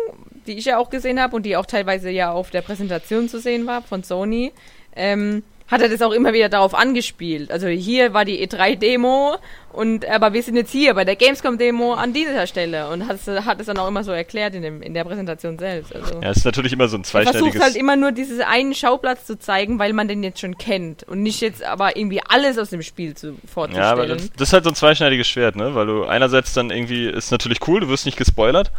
[0.46, 3.40] die ich ja auch gesehen habe und die auch teilweise ja auf der Präsentation zu
[3.40, 4.52] sehen war von Sony,
[4.96, 5.42] ähm,
[5.72, 7.50] hat er das auch immer wieder darauf angespielt.
[7.50, 9.36] Also hier war die E3-Demo
[9.72, 13.58] und aber wir sind jetzt hier bei der Gamescom-Demo an dieser Stelle und hat, hat
[13.58, 15.94] es dann auch immer so erklärt in, dem, in der Präsentation selbst.
[15.94, 17.46] Also ja, es ist natürlich immer so ein zweischneidiges...
[17.46, 20.58] Er versucht halt immer nur diesen einen Schauplatz zu zeigen, weil man den jetzt schon
[20.58, 23.86] kennt und nicht jetzt aber irgendwie alles aus dem Spiel zu, vorzustellen.
[23.86, 25.74] Ja, aber das, das ist halt so ein zweischneidiges Schwert, ne?
[25.74, 28.70] Weil du einerseits dann irgendwie, ist natürlich cool, du wirst nicht gespoilert,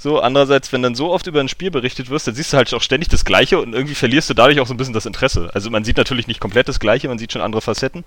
[0.00, 2.72] so, andererseits, wenn dann so oft über ein Spiel berichtet wirst, dann siehst du halt
[2.72, 5.50] auch ständig das Gleiche und irgendwie verlierst du dadurch auch so ein bisschen das Interesse.
[5.54, 8.04] Also man sieht natürlich nicht komplett das Gleiche, man sieht schon andere Facetten.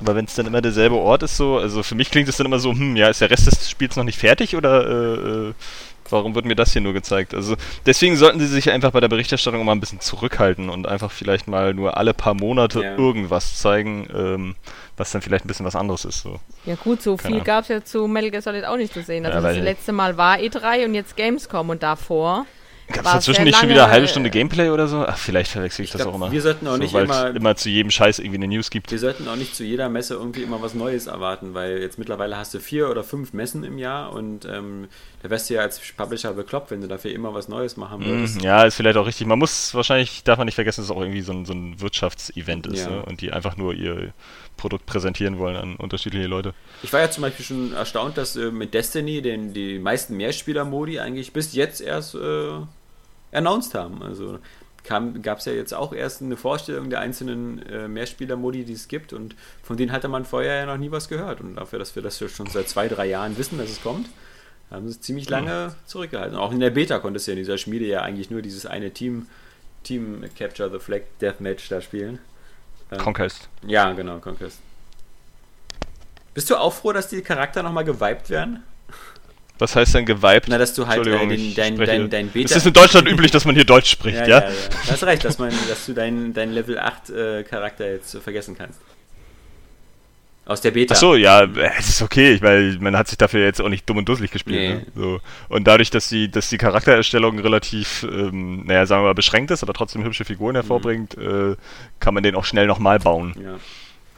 [0.00, 2.46] Aber wenn es dann immer derselbe Ort ist, so, also für mich klingt es dann
[2.46, 5.54] immer so, hm, ja, ist der Rest des Spiels noch nicht fertig oder äh, äh,
[6.12, 7.34] warum wird mir das hier nur gezeigt?
[7.34, 7.56] Also
[7.86, 11.48] deswegen sollten sie sich einfach bei der Berichterstattung mal ein bisschen zurückhalten und einfach vielleicht
[11.48, 12.96] mal nur alle paar Monate ja.
[12.96, 14.08] irgendwas zeigen.
[14.14, 14.54] Ähm,
[15.00, 16.20] was dann vielleicht ein bisschen was anderes ist.
[16.20, 16.38] So.
[16.66, 19.02] Ja gut, so Keine viel gab es ja zu Metal Gear Solid auch nicht zu
[19.02, 19.24] sehen.
[19.24, 22.44] Also ja, das letzte Mal war E3 und jetzt Gamescom und davor
[22.92, 25.04] Gab es dazwischen nicht schon wieder eine halbe Stunde Gameplay oder so?
[25.06, 26.32] Ach, vielleicht verwechsel ich, ich das glaub, auch immer.
[26.32, 28.90] Wir sollten auch so, nicht immer, immer zu jedem Scheiß irgendwie eine News gibt.
[28.90, 32.36] Wir sollten auch nicht zu jeder Messe irgendwie immer was Neues erwarten, weil jetzt mittlerweile
[32.36, 34.88] hast du vier oder fünf Messen im Jahr und ähm,
[35.22, 38.40] da wärst du ja als Publisher bekloppt, wenn du dafür immer was Neues machen würdest.
[38.40, 39.26] Mm, ja, ist vielleicht auch richtig.
[39.26, 41.80] Man muss wahrscheinlich, darf man nicht vergessen, dass es auch irgendwie so ein, so ein
[41.80, 42.90] Wirtschaftsevent ist ja.
[42.90, 43.04] ne?
[43.04, 44.14] und die einfach nur ihr
[44.56, 46.54] Produkt präsentieren wollen an unterschiedliche Leute.
[46.82, 51.00] Ich war ja zum Beispiel schon erstaunt, dass äh, mit Destiny den, die meisten Mehrspieler-Modi
[51.00, 52.60] eigentlich bis jetzt erst äh,
[53.32, 54.02] announced haben.
[54.02, 54.38] Also
[54.82, 59.12] gab es ja jetzt auch erst eine Vorstellung der einzelnen äh, Mehrspieler-Modi, die es gibt
[59.12, 61.40] und von denen hatte man vorher ja noch nie was gehört.
[61.40, 64.08] Und dafür, dass wir das schon seit zwei, drei Jahren wissen, dass es kommt,
[64.70, 66.36] haben sie es ziemlich lange zurückgehalten.
[66.36, 68.90] Auch in der Beta konntest du ja in dieser Schmiede ja eigentlich nur dieses eine
[68.92, 69.26] Team
[69.82, 72.18] Team Capture the Flag Deathmatch da spielen.
[72.90, 73.48] Ähm, Conquest.
[73.66, 74.60] Ja, genau, Conquest.
[76.34, 78.62] Bist du auch froh, dass die Charakter nochmal gewiped werden?
[79.60, 80.48] Was heißt denn gewiped?
[80.48, 82.46] Na, dass du halt äh, den, dein, dein, dein Beta.
[82.46, 84.26] Es ist in Deutschland üblich, dass man hier Deutsch spricht, ja?
[84.26, 84.68] Ja, ja, ja.
[84.86, 88.56] Du hast recht, dass, man, dass du deinen dein Level 8 äh, Charakter jetzt vergessen
[88.56, 88.80] kannst.
[90.46, 90.94] Aus der Beta.
[90.94, 91.44] Achso, ja,
[91.78, 92.32] es ist okay.
[92.32, 94.58] Ich meine, man hat sich dafür jetzt auch nicht dumm und dusselig gespielt.
[94.58, 94.74] Nee.
[94.74, 94.86] Ne?
[94.96, 95.20] So.
[95.48, 99.62] Und dadurch, dass die, dass die Charaktererstellung relativ, ähm, naja, sagen wir mal, beschränkt ist,
[99.62, 101.52] aber trotzdem hübsche Figuren hervorbringt, mhm.
[101.52, 101.56] äh,
[102.00, 103.34] kann man den auch schnell nochmal bauen.
[103.40, 103.58] Ja.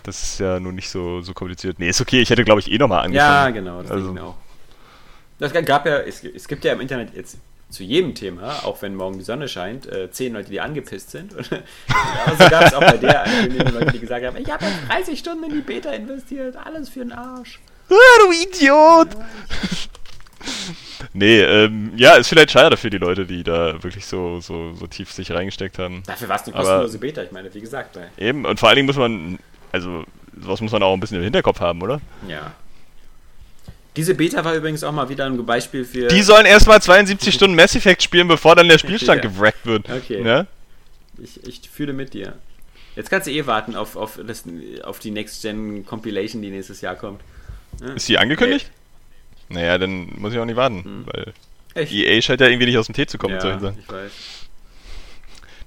[0.05, 1.79] Das ist ja nun nicht so, so kompliziert.
[1.79, 2.21] Nee, ist okay.
[2.21, 3.45] Ich hätte, glaube ich, eh nochmal angefangen.
[3.45, 3.83] Ja, genau.
[3.83, 4.37] Das also, auch.
[5.43, 7.37] Das gab ja, es, es gibt ja im Internet jetzt
[7.69, 11.35] zu jedem Thema, auch wenn morgen die Sonne scheint, äh, zehn Leute, die angepisst sind.
[11.35, 15.19] Und so gab es auch bei der Ankündigung Leute, die gesagt haben, ich habe 30
[15.19, 17.59] Stunden in die Beta investiert, alles für den Arsch.
[17.91, 19.09] Ah, du Idiot!
[21.13, 24.87] nee, ähm, ja, ist vielleicht schade für die Leute, die da wirklich so, so, so
[24.87, 26.05] tief sich reingesteckt haben.
[26.07, 27.99] Dafür war es eine kostenlose Beta, ich meine, wie gesagt.
[28.17, 29.41] Eben, und vor allen Dingen muss man,
[29.73, 30.05] also,
[30.41, 32.01] sowas muss man auch ein bisschen im Hinterkopf haben, oder?
[32.29, 32.53] Ja.
[33.97, 36.09] Diese Beta war übrigens auch mal wieder ein Beispiel für.
[36.09, 39.31] Die sollen erstmal 72 Stunden Mass Effect spielen, bevor dann der Spielstand ja.
[39.31, 39.89] gewrackt wird.
[39.91, 40.23] Okay.
[40.23, 40.47] Ja?
[41.23, 42.35] Ich, ich fühle mit dir.
[42.97, 44.45] Jetzt kannst du eh warten auf, auf, das,
[44.83, 47.21] auf die Next-Gen Compilation, die nächstes Jahr kommt.
[47.81, 47.93] Ja?
[47.93, 48.71] Ist die angekündigt?
[49.49, 49.57] Nee.
[49.57, 51.07] Naja, dann muss ich auch nicht warten, hm.
[51.07, 51.35] weil
[51.75, 51.93] Echt?
[51.93, 53.35] EA scheint ja irgendwie nicht aus dem Tee zu kommen.
[53.35, 54.13] Ja, ich weiß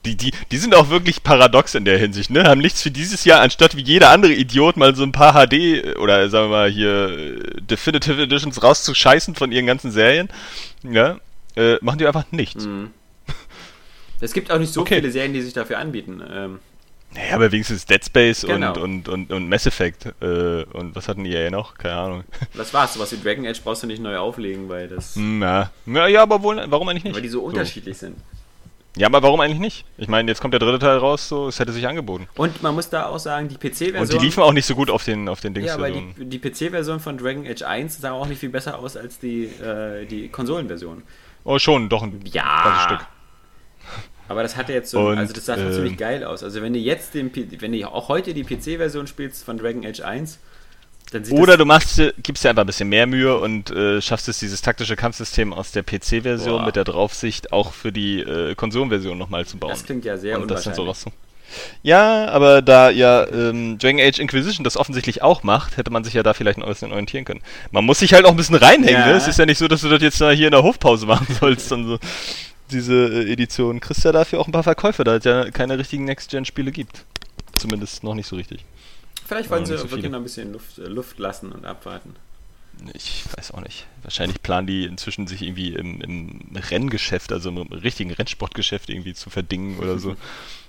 [0.05, 2.43] die, die, die sind auch wirklich paradox in der Hinsicht, ne?
[2.43, 5.97] Haben nichts für dieses Jahr, anstatt wie jeder andere Idiot mal so ein paar HD
[5.97, 10.29] oder sagen wir mal hier Definitive Editions rauszuscheißen von ihren ganzen Serien,
[10.83, 11.17] ja,
[11.55, 12.65] äh, machen die einfach nichts.
[12.65, 12.91] Mhm.
[14.21, 14.95] Es gibt auch nicht so okay.
[14.95, 16.21] viele Serien, die sich dafür anbieten.
[16.31, 16.59] Ähm.
[17.13, 18.73] Naja, aber wenigstens Dead Space genau.
[18.73, 20.07] und, und, und, und Mass Effect.
[20.21, 21.75] Äh, und was hatten die ja noch?
[21.75, 22.23] Keine Ahnung.
[22.53, 22.93] Das war's.
[22.93, 25.15] Sowas wie Dragon Age brauchst du nicht neu auflegen, weil das.
[25.15, 25.71] Na.
[25.85, 27.15] Ja, ja aber wohl, warum eigentlich nicht?
[27.15, 27.45] Weil die so, so.
[27.45, 28.17] unterschiedlich sind.
[28.95, 29.85] Ja, aber warum eigentlich nicht?
[29.97, 32.27] Ich meine, jetzt kommt der dritte Teil raus, so, es hätte sich angeboten.
[32.35, 34.01] Und man muss da auch sagen, die PC-Version.
[34.01, 35.67] Und die liefen auch nicht so gut auf den, auf den Dings.
[35.67, 38.95] Ja, aber die, die PC-Version von Dragon Age 1 sah auch nicht viel besser aus
[38.95, 41.03] als die, äh, die Konsolenversion.
[41.43, 42.63] Oh, schon, doch ein ja.
[42.63, 43.07] ganzes Stück.
[44.27, 46.41] Aber das hatte jetzt so, Und, also das sah äh, ziemlich geil aus.
[46.43, 50.01] Also wenn du jetzt den, wenn du auch heute die PC-Version spielst von Dragon Age
[50.01, 50.39] 1,
[51.29, 54.61] oder du machst, gibst dir einfach ein bisschen mehr Mühe und äh, schaffst es, dieses
[54.61, 59.57] taktische Kampfsystem aus der PC-Version mit der Draufsicht auch für die äh, Konsolenversion nochmal zu
[59.57, 59.69] bauen.
[59.69, 60.49] Das klingt ja sehr und.
[60.49, 61.11] Das so
[61.83, 66.13] ja, aber da ja ähm, Dragon Age Inquisition das offensichtlich auch macht, hätte man sich
[66.13, 67.41] ja da vielleicht ein bisschen orientieren können.
[67.71, 69.07] Man muss sich halt auch ein bisschen reinhängen, ja.
[69.07, 69.13] ne?
[69.13, 71.27] Es ist ja nicht so, dass du das jetzt da hier in der Hofpause machen
[71.39, 71.99] sollst und so.
[72.71, 73.79] Diese äh, Edition.
[73.79, 77.05] Kriegst ja dafür auch ein paar Verkäufe, da es ja keine richtigen Next-Gen-Spiele gibt.
[77.55, 78.65] Zumindest noch nicht so richtig.
[79.25, 82.15] Vielleicht wollen sie so wirklich noch ein bisschen Luft, äh, Luft lassen und abwarten.
[82.93, 83.87] Ich weiß auch nicht.
[84.03, 89.29] Wahrscheinlich planen die inzwischen sich irgendwie im, im Renngeschäft, also im richtigen Rennsportgeschäft irgendwie zu
[89.29, 90.15] verdingen oder so.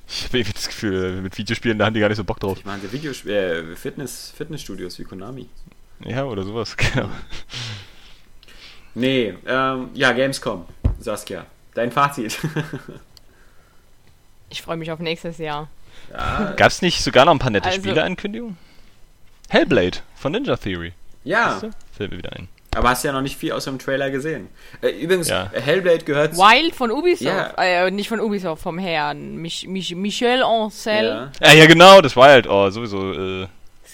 [0.09, 2.59] Ich habe irgendwie das Gefühl, mit Videospielen, da haben die gar nicht so Bock drauf.
[2.59, 5.49] Ich meine, Videos äh, Fitness, Fitnessstudios wie Konami.
[6.05, 7.11] Ja, oder sowas, genau.
[8.95, 10.65] Nee, ähm, ja, Gamescom,
[11.01, 12.39] Saskia, dein Fazit.
[14.49, 15.69] ich freue mich auf nächstes Jahr.
[16.13, 16.55] Ja.
[16.57, 18.57] Gab es nicht sogar noch ein paar nette also, Spieleankündigungen?
[19.49, 20.93] Hellblade von Ninja Theory.
[21.25, 21.61] Ja.
[21.93, 22.49] Fällt mir wieder ein.
[22.75, 24.49] Aber hast ja noch nicht viel aus dem Trailer gesehen.
[24.83, 25.51] Äh, übrigens, ja.
[25.53, 26.41] Hellblade gehört zu.
[26.41, 27.23] Wild von Ubisoft.
[27.23, 27.55] Ja.
[27.57, 29.37] Äh, nicht von Ubisoft, vom Herrn.
[29.37, 31.05] Mich, Mich, Michel Ancel.
[31.05, 31.33] Ja.
[31.41, 31.53] ja.
[31.55, 32.47] ja, genau, das Wild.
[32.47, 33.13] Oh, sowieso.
[33.13, 33.47] Äh,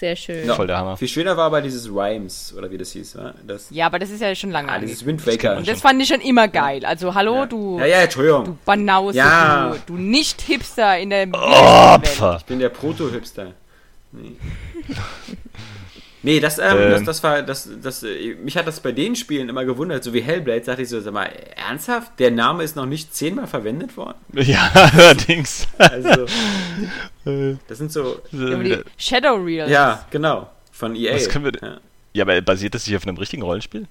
[0.03, 0.45] Sehr schön.
[0.45, 0.97] No, Voll der Hammer.
[0.97, 3.17] Viel schöner war aber dieses Rhymes, oder wie das hieß.
[3.47, 4.69] Das ja, aber das ist ja schon lange.
[4.69, 5.55] Ah, dieses Wind Waker.
[5.55, 6.83] Und das fand ich schon immer geil.
[6.85, 7.79] Also, hallo, du.
[7.79, 8.43] Ja, ja, Entschuldigung.
[8.43, 9.69] Du Banause, ja.
[9.69, 11.29] du, du Nicht-Hipster in der.
[11.31, 11.97] Oh,
[12.37, 13.53] ich bin der Proto-Hipster.
[14.11, 14.35] Nee.
[16.25, 19.13] Nee, das, ähm, ähm, das, das war, das, das, äh, mich hat das bei den
[19.17, 21.29] Spielen immer gewundert, so wie Hellblade, sagte ich so, sag mal,
[21.67, 22.17] ernsthaft?
[22.17, 24.17] Der Name ist noch nicht zehnmal verwendet worden?
[24.31, 25.67] Ja, allerdings.
[25.77, 26.25] Also,
[27.67, 28.21] das sind so...
[28.31, 29.69] Ja, Shadow Reels.
[29.69, 31.13] Ja, genau, von EA.
[31.13, 31.77] Was können wir, ja.
[32.13, 33.85] ja, aber basiert das nicht auf einem richtigen Rollenspiel?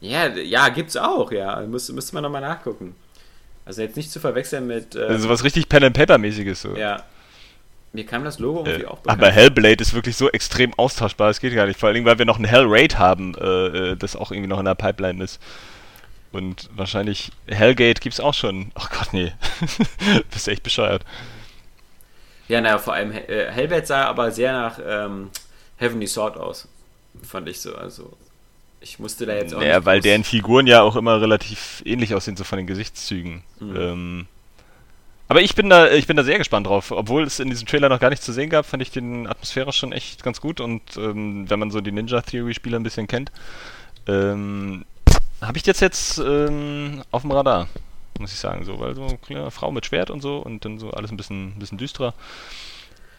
[0.00, 1.60] Ja, ja, gibt's auch, ja.
[1.60, 2.96] Muss, müsste man nochmal nachgucken.
[3.64, 4.96] Also jetzt nicht zu verwechseln mit...
[4.96, 6.74] Ähm, also was richtig Pen-and-Paper-mäßiges so.
[6.76, 7.04] Ja,
[7.92, 9.22] mir kam das Logo irgendwie äh, auch bekannt.
[9.22, 11.78] Aber Hellblade ist wirklich so extrem austauschbar, das geht gar nicht.
[11.78, 13.46] Vor allem, weil wir noch ein Hellraid haben, äh,
[13.92, 15.40] äh, das auch irgendwie noch in der Pipeline ist.
[16.32, 18.72] Und wahrscheinlich Hellgate gibt's auch schon.
[18.74, 19.32] Ach Gott, nee.
[20.30, 21.04] Bist echt bescheuert.
[22.48, 25.30] Ja, naja, vor allem äh, Hellblade sah aber sehr nach ähm,
[25.76, 26.68] Heavenly Sword aus.
[27.22, 27.76] Fand ich so.
[27.76, 28.16] Also,
[28.80, 29.62] ich musste da jetzt auch.
[29.62, 33.42] Ja, weil deren Figuren ja auch immer relativ ähnlich aussehen, so von den Gesichtszügen.
[33.60, 33.76] Mhm.
[33.76, 34.26] Ähm,
[35.32, 36.90] aber ich bin da, ich bin da sehr gespannt drauf.
[36.90, 39.72] Obwohl es in diesem Trailer noch gar nichts zu sehen gab, fand ich den Atmosphäre
[39.72, 40.60] schon echt ganz gut.
[40.60, 43.32] Und ähm, wenn man so die Ninja Theory Spiele ein bisschen kennt,
[44.06, 44.84] ähm,
[45.40, 47.66] habe ich das jetzt ähm, auf dem Radar.
[48.18, 50.90] muss ich sagen, so, weil so eine Frau mit Schwert und so und dann so
[50.90, 52.12] alles ein bisschen, ein bisschen düsterer.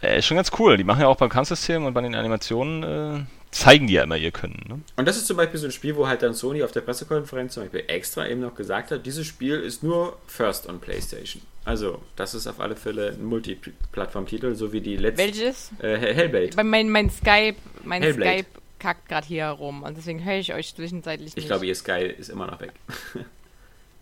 [0.03, 0.77] Äh, ist schon ganz cool.
[0.77, 4.17] Die machen ja auch beim Kampfsystem und bei den Animationen äh, zeigen die ja immer
[4.17, 4.63] ihr Können.
[4.67, 4.79] Ne?
[4.95, 7.53] Und das ist zum Beispiel so ein Spiel, wo halt dann Sony auf der Pressekonferenz
[7.53, 11.41] zum Beispiel extra eben noch gesagt hat, dieses Spiel ist nur First on PlayStation.
[11.65, 15.23] Also, das ist auf alle Fälle ein Multiplattform-Titel, so wie die letzte.
[15.23, 15.71] Welches?
[15.79, 16.61] Äh, Hellblade.
[16.63, 18.39] Mein, mein Skype, mein Hellblade.
[18.39, 21.37] Skype kackt gerade hier rum und deswegen höre ich euch zwischenzeitlich nicht.
[21.37, 22.73] Ich glaube, ihr Sky ist immer noch weg.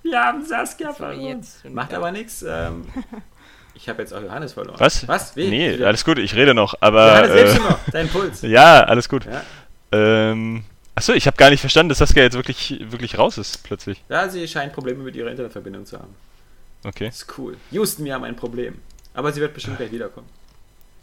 [0.03, 1.45] Wir haben Saskia verloren.
[1.69, 2.43] Macht aber nichts.
[2.47, 2.85] Ähm,
[3.81, 4.79] ich habe jetzt auch Johannes verloren.
[4.79, 5.07] Was?
[5.07, 5.35] Was?
[5.35, 5.49] Wie?
[5.49, 7.07] Nee, alles gut, ich rede noch, aber.
[7.07, 7.79] Johannes, lebst du noch?
[7.91, 8.41] Dein Puls.
[8.43, 9.25] Ja, alles gut.
[9.25, 9.41] Ja.
[9.91, 10.63] Ähm.
[10.93, 14.03] Achso, ich habe gar nicht verstanden, dass Saskia jetzt wirklich, wirklich raus ist, plötzlich.
[14.09, 16.13] Ja, sie scheint Probleme mit ihrer Internetverbindung zu haben.
[16.83, 17.07] Okay.
[17.07, 17.57] Das ist cool.
[17.71, 18.79] Houston, wir haben ein Problem.
[19.13, 20.27] Aber sie wird bestimmt gleich wiederkommen.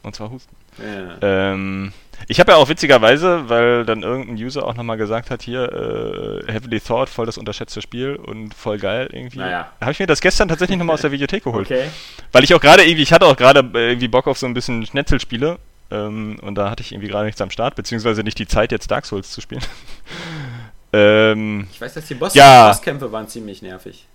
[0.03, 0.55] Und zwar Husten.
[0.79, 1.53] Ja.
[1.53, 1.93] Ähm,
[2.29, 6.53] ich habe ja auch witzigerweise, weil dann irgendein User auch nochmal gesagt hat, hier, äh,
[6.53, 9.39] Heavily Thought, voll das unterschätzte Spiel und voll geil irgendwie.
[9.39, 9.73] Naja.
[9.81, 11.67] Habe ich mir das gestern tatsächlich nochmal aus der Videothek geholt.
[11.67, 11.89] Okay.
[12.33, 14.55] Weil ich auch gerade irgendwie, ich hatte auch gerade äh, irgendwie Bock auf so ein
[14.55, 15.59] bisschen Schnetzelspiele.
[15.91, 18.91] Ähm, und da hatte ich irgendwie gerade nichts am Start, beziehungsweise nicht die Zeit, jetzt
[18.91, 19.63] Dark Souls zu spielen.
[20.93, 22.69] ähm, ich weiß, dass die Boss ja.
[22.69, 24.07] Bosskämpfe waren ziemlich nervig.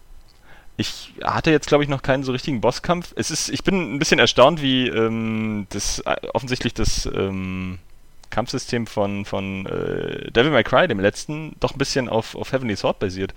[0.76, 3.14] Ich hatte jetzt, glaube ich, noch keinen so richtigen Bosskampf.
[3.16, 7.78] Es ist, ich bin ein bisschen erstaunt, wie ähm, das äh, offensichtlich das ähm,
[8.32, 12.76] Kampfsystem von, von äh, Devil May Cry, dem letzten, doch ein bisschen auf, auf Heavenly
[12.76, 13.34] Sword basiert.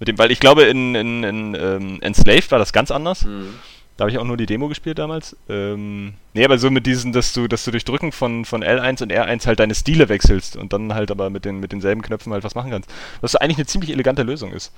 [0.00, 3.24] Mit dem, weil ich glaube, in, in, in ähm, Enslaved war das ganz anders.
[3.24, 3.54] Mhm.
[3.96, 5.36] Da habe ich auch nur die Demo gespielt damals.
[5.48, 9.02] Ähm, nee, aber so mit diesen, dass du, dass du durch Drücken von, von L1
[9.02, 12.32] und R1 halt deine Stile wechselst und dann halt aber mit, den, mit denselben Knöpfen
[12.32, 12.90] halt was machen kannst.
[13.20, 14.72] Was eigentlich eine ziemlich elegante Lösung ist.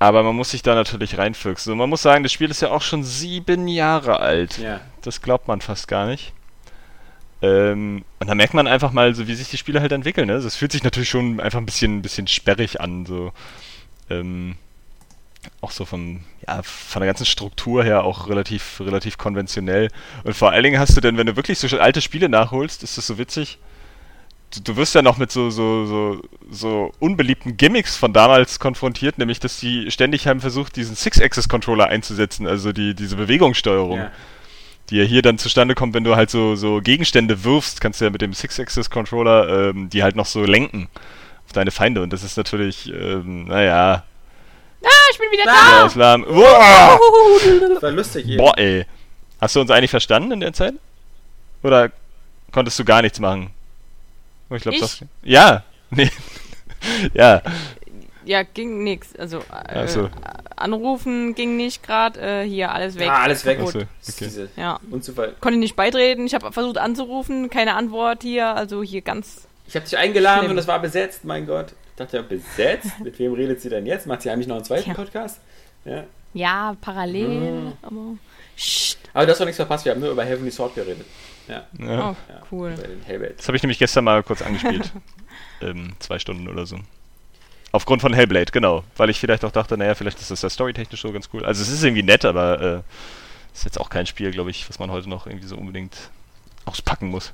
[0.00, 1.72] Aber man muss sich da natürlich reinfüchsen.
[1.72, 4.56] Und man muss sagen, das Spiel ist ja auch schon sieben Jahre alt.
[4.56, 4.80] Ja.
[5.02, 6.32] Das glaubt man fast gar nicht.
[7.42, 10.26] Ähm, und da merkt man einfach mal, so wie sich die Spiele halt entwickeln.
[10.26, 10.40] Ne?
[10.40, 13.04] Das fühlt sich natürlich schon einfach ein bisschen, ein bisschen sperrig an.
[13.04, 13.32] So.
[14.08, 14.56] Ähm,
[15.60, 19.90] auch so von, ja, von der ganzen Struktur her auch relativ, relativ konventionell.
[20.24, 22.96] Und vor allen Dingen hast du denn, wenn du wirklich so alte Spiele nachholst, ist
[22.96, 23.58] das so witzig
[24.54, 29.18] du, du wirst ja noch mit so, so, so, so unbeliebten Gimmicks von damals konfrontiert,
[29.18, 33.98] nämlich dass die ständig haben versucht, diesen Six-Axis-Controller einzusetzen, also die, diese Bewegungssteuerung.
[33.98, 34.10] Ja.
[34.90, 38.06] Die ja hier dann zustande kommt, wenn du halt so, so Gegenstände wirfst, kannst du
[38.06, 40.88] ja mit dem Six-Axis-Controller ähm, die halt noch so lenken
[41.46, 42.02] auf deine Feinde.
[42.02, 44.02] Und das ist natürlich, ähm, naja.
[44.82, 45.86] Ah, ich bin wieder da!
[45.86, 46.24] Islam.
[46.24, 48.38] Das war lustig hier.
[48.38, 48.84] Boah, ey.
[49.40, 50.74] Hast du uns eigentlich verstanden in der Zeit?
[51.62, 51.92] Oder
[52.50, 53.50] konntest du gar nichts machen?
[54.50, 55.00] Oh, ich glaube, das.
[55.22, 55.64] Ja!
[55.92, 56.08] Nee.
[57.14, 57.42] ja.
[58.24, 59.16] Ja, ging nix.
[59.16, 60.08] Also, äh, so.
[60.54, 62.20] anrufen ging nicht gerade.
[62.20, 63.08] Äh, hier, alles weg.
[63.08, 63.58] Ah, alles weg.
[63.60, 64.48] So, okay.
[64.56, 64.78] Ja.
[64.88, 65.34] Unzufall.
[65.40, 66.26] Konnte nicht beitreten.
[66.26, 67.50] Ich habe versucht anzurufen.
[67.50, 68.54] Keine Antwort hier.
[68.54, 69.48] Also, hier ganz.
[69.66, 70.52] Ich habe dich eingeladen schlimm.
[70.52, 71.24] und es war besetzt.
[71.24, 71.72] Mein Gott.
[71.72, 73.00] Ich dachte ja, besetzt?
[73.02, 74.06] Mit wem redet sie denn jetzt?
[74.06, 74.94] Macht sie eigentlich noch einen zweiten ja.
[74.94, 75.40] Podcast?
[75.84, 76.04] Ja.
[76.32, 77.28] Ja, parallel.
[77.28, 77.72] Mhm.
[77.82, 78.16] Aber.
[79.12, 79.84] Aber du hast doch nichts verpasst.
[79.84, 81.06] Wir haben nur über Heavenly Sword geredet.
[81.50, 81.66] Ja.
[81.78, 82.10] ja.
[82.10, 82.16] Oh,
[82.52, 82.74] cool.
[83.36, 84.92] Das habe ich nämlich gestern mal kurz angespielt.
[85.60, 86.78] ähm, zwei Stunden oder so.
[87.72, 88.84] Aufgrund von Hellblade, genau.
[88.96, 91.44] Weil ich vielleicht auch dachte, naja, vielleicht ist das ja storytechnisch so ganz cool.
[91.44, 92.80] Also es ist irgendwie nett, aber äh,
[93.52, 95.96] ist jetzt auch kein Spiel, glaube ich, was man heute noch irgendwie so unbedingt
[96.66, 97.32] auspacken muss.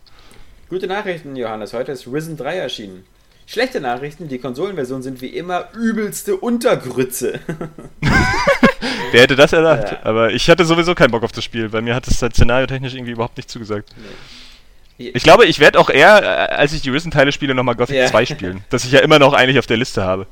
[0.68, 1.74] Gute Nachrichten, Johannes.
[1.74, 3.04] Heute ist Risen 3 erschienen.
[3.46, 7.38] Schlechte Nachrichten, die Konsolenversionen sind wie immer übelste Untergrütze.
[9.12, 9.92] Wer hätte das erdacht?
[9.92, 9.98] Ja.
[10.04, 12.94] Aber ich hatte sowieso keinen Bock auf das Spiel, weil mir hat es halt szenariotechnisch
[12.94, 13.90] irgendwie überhaupt nicht zugesagt.
[13.96, 15.08] Nee.
[15.14, 18.06] Ich glaube, ich werde auch eher, äh, als ich die Risen-Teile spiele, nochmal Gothic ja.
[18.06, 18.64] 2 spielen.
[18.70, 20.26] das ich ja immer noch eigentlich auf der Liste habe.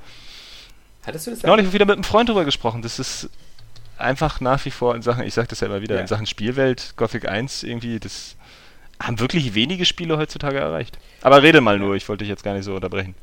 [1.06, 1.42] Hattest du das?
[1.42, 2.80] Neulich wieder mit einem Freund drüber gesprochen.
[2.80, 3.28] Das ist
[3.98, 6.01] einfach nach wie vor in Sachen, ich sage das ja immer wieder, ja.
[6.01, 8.36] in Sachen Spielwelt, Gothic 1 irgendwie, das
[9.02, 10.98] haben wirklich wenige Spiele heutzutage erreicht.
[11.20, 13.14] Aber rede mal nur, ich wollte dich jetzt gar nicht so unterbrechen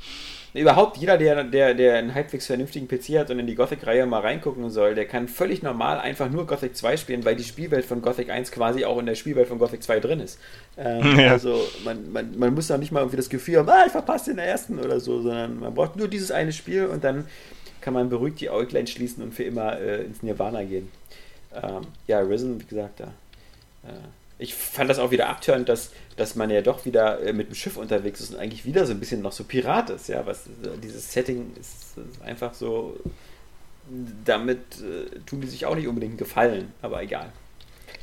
[0.53, 4.19] überhaupt jeder, der, der, der einen halbwegs vernünftigen PC hat und in die Gothic-Reihe mal
[4.19, 8.01] reingucken soll, der kann völlig normal einfach nur Gothic 2 spielen, weil die Spielwelt von
[8.01, 10.39] Gothic 1 quasi auch in der Spielwelt von Gothic 2 drin ist.
[10.77, 11.31] Ähm, ja.
[11.31, 14.31] Also man, man, man muss da nicht mal irgendwie das Gefühl haben, ah, ich verpasse
[14.31, 17.25] den ersten oder so, sondern man braucht nur dieses eine Spiel und dann
[17.79, 20.91] kann man beruhigt die Äuglein schließen und für immer äh, ins Nirvana gehen.
[21.53, 23.05] Ähm, ja, Risen, wie gesagt, da.
[23.87, 27.49] Äh, ich fand das auch wieder abtörend, dass, dass man ja doch wieder äh, mit
[27.49, 30.25] dem Schiff unterwegs ist und eigentlich wieder so ein bisschen noch so Pirat ist, ja,
[30.25, 32.99] was äh, dieses Setting ist, ist einfach so,
[34.25, 37.31] damit äh, tun die sich auch nicht unbedingt gefallen, aber egal.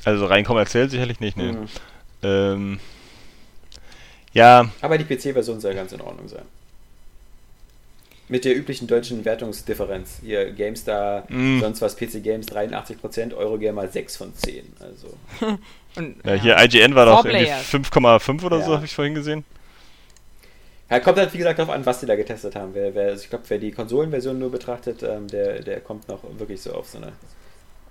[0.05, 1.51] Also rein kommerziell sicherlich nicht, ne?
[1.51, 1.67] Mhm.
[2.23, 2.79] Ähm,
[4.31, 4.71] ja.
[4.79, 6.45] Aber die PC-Version soll ganz in Ordnung sein.
[8.29, 10.19] Mit der üblichen deutschen Wertungsdifferenz.
[10.23, 11.61] Hier GameStar, mm.
[11.61, 14.73] sonst was PC Games 83%, Eurogamer 6 von 10.
[14.79, 15.17] Also.
[15.95, 18.65] Und, ja, hier IGN war doch 5,5 oder ja.
[18.65, 19.43] so, habe ich vorhin gesehen.
[20.89, 22.73] Ja, kommt halt wie gesagt darauf an, was die da getestet haben.
[22.73, 26.61] Wer, wer, ich glaube, wer die Konsolenversion nur betrachtet, ähm, der, der kommt noch wirklich
[26.61, 27.13] so auf so eine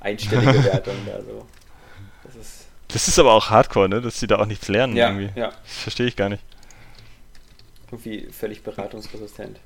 [0.01, 1.47] einstellige Wertung da so.
[2.25, 4.01] Das ist, das ist aber auch Hardcore, ne?
[4.01, 5.39] Dass die da auch nichts lernen ja, irgendwie.
[5.39, 5.49] Ja.
[5.49, 6.43] Das verstehe ich gar nicht.
[7.91, 9.61] Irgendwie völlig beratungsresistent.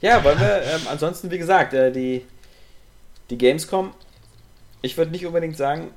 [0.00, 2.24] Ja, wollen wir, ähm, ansonsten, wie gesagt, äh, die,
[3.30, 3.92] die Gamescom,
[4.80, 5.90] ich würde nicht unbedingt sagen,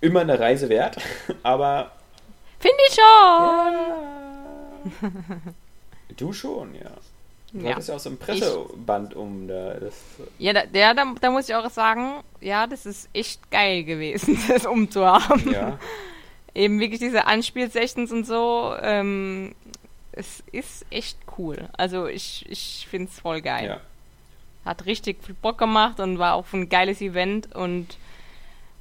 [0.00, 0.98] immer eine Reise wert,
[1.42, 1.92] aber.
[2.58, 3.04] Finde ich schon!
[5.02, 5.40] Ja.
[6.16, 6.90] du schon, ja.
[7.52, 7.70] Du ja.
[7.70, 9.74] hattest ja auch so ein Presseband ich, um da.
[9.74, 9.94] Das
[10.38, 14.38] ja, da, der, da, da muss ich auch sagen, ja, das ist echt geil gewesen,
[14.48, 15.52] das umzuhaben.
[15.52, 15.78] Ja.
[16.54, 18.74] Eben wirklich diese Anspielsessions und so.
[18.80, 19.54] Ähm,
[20.16, 21.68] es ist echt cool.
[21.76, 23.66] Also ich, ich finde es voll geil.
[23.66, 23.80] Ja.
[24.64, 27.96] Hat richtig viel Bock gemacht und war auch ein geiles Event und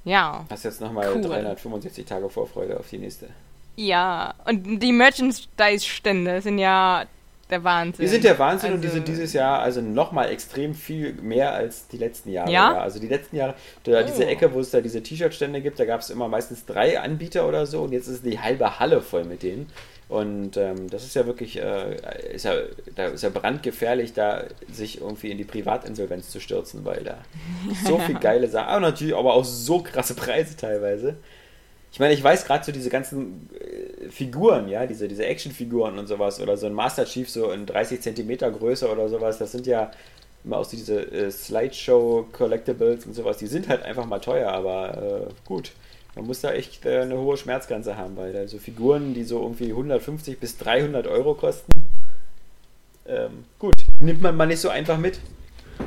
[0.03, 0.45] ja.
[0.49, 1.21] Hast jetzt nochmal cool.
[1.21, 3.27] 365 Tage Vorfreude auf die nächste.
[3.75, 7.05] Ja, und die Merchandise-Stände sind ja
[7.49, 8.05] der Wahnsinn.
[8.05, 11.53] Die sind der Wahnsinn also, und die sind dieses Jahr also nochmal extrem viel mehr
[11.53, 12.51] als die letzten Jahre.
[12.51, 12.73] Ja?
[12.73, 12.79] ja.
[12.79, 14.03] Also die letzten Jahre, da oh.
[14.07, 17.47] diese Ecke, wo es da diese T-Shirt-Stände gibt, da gab es immer meistens drei Anbieter
[17.47, 19.69] oder so und jetzt ist die halbe Halle voll mit denen.
[20.07, 21.95] Und ähm, das ist ja wirklich, äh,
[22.31, 22.53] ist ja,
[22.95, 27.17] da ist ja brandgefährlich, da sich irgendwie in die Privatinsolvenz zu stürzen, weil da
[27.85, 31.15] so viel geile Sachen, aber natürlich aber auch so krasse Preise teilweise.
[31.91, 36.05] Ich meine, ich weiß gerade so diese ganzen äh, Figuren, ja, diese, diese Actionfiguren und
[36.05, 39.65] sowas, oder so ein Master Chief so in 30 Zentimeter Größe oder sowas, das sind
[39.65, 39.89] ja
[40.43, 45.29] immer aus diese äh, Slideshow Collectibles und sowas, die sind halt einfach mal teuer, aber
[45.29, 45.71] äh, gut
[46.15, 49.41] man muss da echt äh, eine hohe Schmerzgrenze haben, weil da so Figuren, die so
[49.41, 51.71] irgendwie 150 bis 300 Euro kosten,
[53.07, 55.19] ähm, gut, nimmt man mal nicht so einfach mit.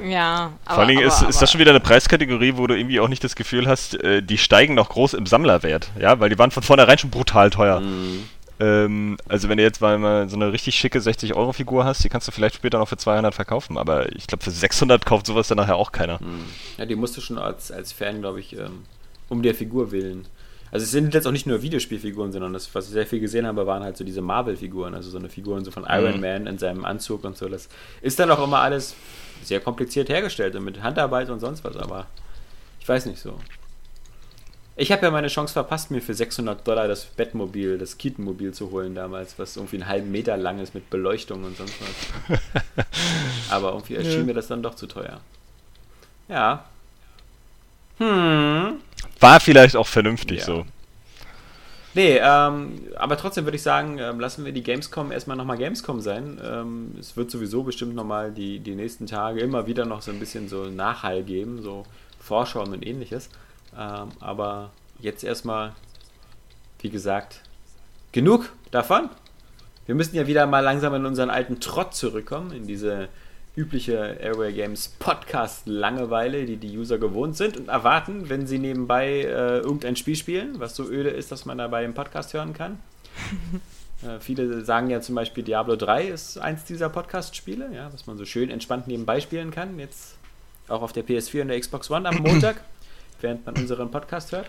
[0.06, 2.76] Ja, aber, Vor allen Dingen ist, aber, ist das schon wieder eine Preiskategorie, wo du
[2.76, 6.28] irgendwie auch nicht das Gefühl hast, äh, die steigen noch groß im Sammlerwert, ja, weil
[6.28, 7.80] die waren von vornherein schon brutal teuer.
[7.80, 8.28] Mhm.
[8.60, 12.32] Ähm, also wenn du jetzt mal so eine richtig schicke 60-Euro-Figur hast, die kannst du
[12.32, 15.76] vielleicht später noch für 200 verkaufen, aber ich glaube für 600 kauft sowas dann nachher
[15.76, 16.18] auch keiner.
[16.20, 16.44] Mhm.
[16.76, 18.84] Ja, die musst du schon als, als Fan, glaube ich, ähm,
[19.28, 20.26] um der Figur willen.
[20.70, 23.46] Also es sind jetzt auch nicht nur Videospielfiguren, sondern das, was ich sehr viel gesehen
[23.46, 26.20] habe, waren halt so diese Marvel-Figuren, also so eine Figuren so von Iron mhm.
[26.20, 27.48] Man in seinem Anzug und so.
[27.48, 27.68] Das
[28.02, 28.94] ist dann auch immer alles
[29.42, 32.06] sehr kompliziert hergestellt und mit Handarbeit und sonst was, aber
[32.80, 33.38] ich weiß nicht so.
[34.76, 38.70] Ich habe ja meine Chance verpasst, mir für 600 Dollar das Bettmobil, das Keaton-Mobil zu
[38.70, 42.38] holen damals, was irgendwie einen halben Meter lang ist mit Beleuchtung und sonst was.
[43.50, 44.26] aber irgendwie erschien ja.
[44.26, 45.20] mir das dann doch zu teuer.
[46.28, 46.66] Ja,
[47.98, 48.80] hm.
[49.20, 50.44] War vielleicht auch vernünftig ja.
[50.44, 50.64] so.
[51.94, 56.00] Nee, ähm, aber trotzdem würde ich sagen, ähm, lassen wir die Gamescom erstmal nochmal Gamescom
[56.00, 56.40] sein.
[56.44, 60.20] Ähm, es wird sowieso bestimmt nochmal die, die nächsten Tage immer wieder noch so ein
[60.20, 61.84] bisschen so Nachhall geben, so
[62.20, 63.30] Vorschauen und ähnliches.
[63.76, 64.70] Ähm, aber
[65.00, 65.72] jetzt erstmal,
[66.80, 67.40] wie gesagt,
[68.12, 69.08] genug davon.
[69.86, 73.08] Wir müssen ja wieder mal langsam in unseren alten Trott zurückkommen, in diese
[73.58, 79.22] übliche Airway Games Podcast Langeweile, die die User gewohnt sind und erwarten, wenn sie nebenbei
[79.22, 82.78] äh, irgendein Spiel spielen, was so öde ist, dass man dabei im Podcast hören kann.
[84.02, 88.16] äh, viele sagen ja zum Beispiel Diablo 3 ist eins dieser Podcast-Spiele, ja, was man
[88.16, 89.76] so schön entspannt nebenbei spielen kann.
[89.80, 90.14] Jetzt
[90.68, 92.62] auch auf der PS4 und der Xbox One am Montag,
[93.20, 94.46] während man unseren Podcast hört.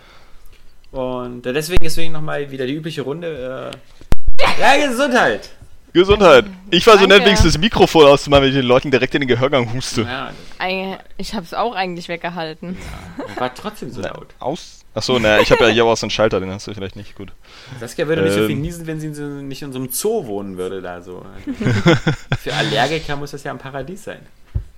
[0.91, 3.73] Und äh, deswegen, deswegen nochmal wieder die übliche Runde.
[3.73, 5.49] Äh, ja, Gesundheit!
[5.93, 6.45] Gesundheit.
[6.71, 9.27] Ich war so nett, wenigstens das Mikrofon auszumachen, wenn ich den Leuten direkt in den
[9.27, 10.01] Gehörgang huste.
[10.01, 10.31] Ja,
[11.17, 12.77] ich hab's auch eigentlich weggehalten.
[13.17, 14.27] Ja, war trotzdem so laut.
[14.39, 14.85] Aus?
[14.93, 17.15] Achso, naja, ich habe ja hier auch so einen Schalter, den hast du vielleicht nicht
[17.15, 17.31] gut.
[17.79, 18.61] Saskia würde ähm, nicht so viel ähm.
[18.61, 21.25] niesen, wenn sie nicht in so einem Zoo wohnen würde da so.
[22.39, 24.19] Für Allergiker muss das ja ein Paradies sein.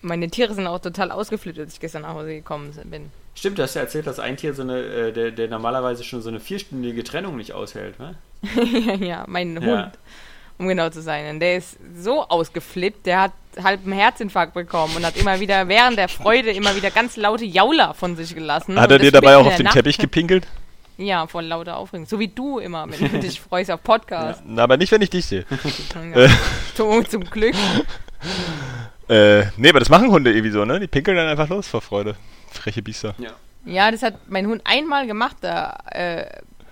[0.01, 3.11] Meine Tiere sind auch total ausgeflippt, als ich gestern nach Hause gekommen bin.
[3.35, 6.21] Stimmt, du hast ja erzählt, dass ein Tier so eine, äh, der, der normalerweise schon
[6.21, 8.15] so eine vierstündige Trennung nicht aushält, ne?
[8.99, 9.65] ja, mein Hund.
[9.65, 9.91] Ja
[10.61, 11.29] um genau zu sein.
[11.29, 13.31] Und der ist so ausgeflippt, der hat
[13.61, 17.43] halb einen Herzinfarkt bekommen und hat immer wieder während der Freude immer wieder ganz laute
[17.43, 18.79] Jauler von sich gelassen.
[18.79, 20.47] Hat er dir dabei auch auf den Nacht Teppich gepinkelt?
[20.97, 22.05] Ja, voll lauter Aufregung.
[22.05, 24.43] So wie du immer, wenn du dich freust auf Podcast.
[24.47, 25.45] Ja, aber nicht, wenn ich dich sehe.
[26.15, 26.27] ja.
[26.75, 27.55] zum, zum Glück.
[29.09, 30.79] Äh, nee, aber das machen Hunde irgendwie so, ne?
[30.79, 32.15] Die pinkeln dann einfach los vor Freude.
[32.49, 33.13] Freche Biester.
[33.17, 33.31] Ja.
[33.65, 36.27] Ja, das hat mein Hund einmal gemacht, da, äh,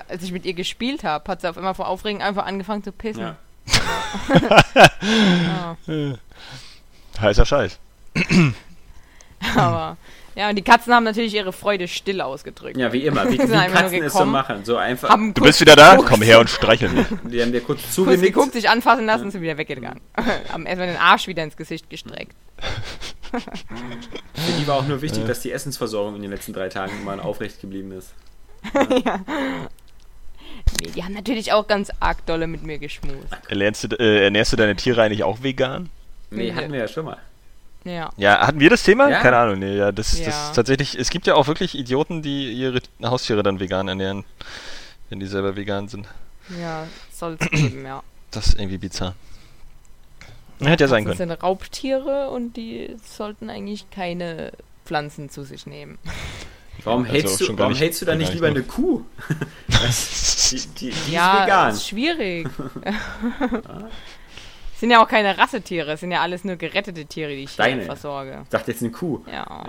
[0.07, 2.93] als ich mit ihr gespielt habe, hat sie auf einmal vor Aufregung einfach angefangen zu
[2.93, 3.21] pissen.
[3.23, 3.35] Ja.
[7.19, 7.79] Heißer Scheiß.
[9.55, 9.97] Aber
[10.35, 12.77] ja, und die Katzen haben natürlich ihre Freude still ausgedrückt.
[12.77, 14.63] Ja, wie immer, wie, wie Katzen es so machen.
[14.63, 15.13] So einfach.
[15.13, 15.97] du bist wieder da?
[15.97, 17.07] Komm her und streichel mich.
[17.23, 18.23] Die haben dir kurz zugenickt.
[18.23, 19.99] Sie guckt sich anfassen lassen und sind wieder weggegangen.
[20.53, 22.35] haben erstmal den Arsch wieder ins Gesicht gestreckt.
[23.31, 27.19] Für die war auch nur wichtig, dass die Essensversorgung in den letzten drei Tagen mal
[27.19, 28.13] aufrecht geblieben ist.
[29.05, 29.19] ja.
[30.81, 33.27] Nee, die haben natürlich auch ganz arg dolle mit mir geschmust.
[33.47, 35.89] Ernährst du, äh, ernährst du deine Tiere eigentlich auch vegan?
[36.31, 37.17] Nee, hatten wir ja schon mal.
[37.83, 38.09] Ja.
[38.17, 39.09] Ja, hatten wir das Thema?
[39.09, 39.21] Ja.
[39.21, 40.25] Keine Ahnung, nee, ja, das, ja.
[40.25, 44.25] das tatsächlich, es gibt ja auch wirklich Idioten, die ihre Haustiere dann vegan ernähren,
[45.09, 46.07] wenn die selber vegan sind.
[46.59, 48.03] Ja, soll es geben, ja.
[48.31, 49.15] Das ist irgendwie bizarr.
[50.59, 51.17] Hätte ja sein können.
[51.17, 54.51] Das sind Raubtiere und die sollten eigentlich keine
[54.85, 55.97] Pflanzen zu sich nehmen.
[56.83, 59.03] Warum also hältst du, warum nicht, hältst du dann nicht lieber eine Kuh?
[60.51, 61.73] die, die, die ja, ist vegan.
[61.73, 62.47] ist schwierig.
[64.77, 67.77] sind ja auch keine Rassetiere, es sind ja alles nur gerettete Tiere, die ich Deine.
[67.77, 68.41] hier versorge.
[68.43, 69.21] Ich dachte jetzt eine Kuh.
[69.31, 69.65] Ja.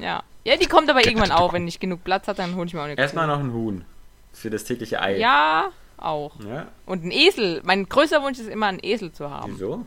[0.00, 0.22] ja.
[0.44, 1.52] Ja, die kommt aber irgendwann auch.
[1.52, 3.02] Wenn ich genug Platz habe, dann hole ich mir auch eine Kuh.
[3.02, 3.84] Erstmal noch ein Huhn.
[4.32, 5.18] Für das tägliche Ei.
[5.18, 6.38] Ja, auch.
[6.40, 6.68] Ja.
[6.84, 7.62] Und ein Esel.
[7.64, 9.54] Mein größter Wunsch ist immer, einen Esel zu haben.
[9.54, 9.84] Wieso?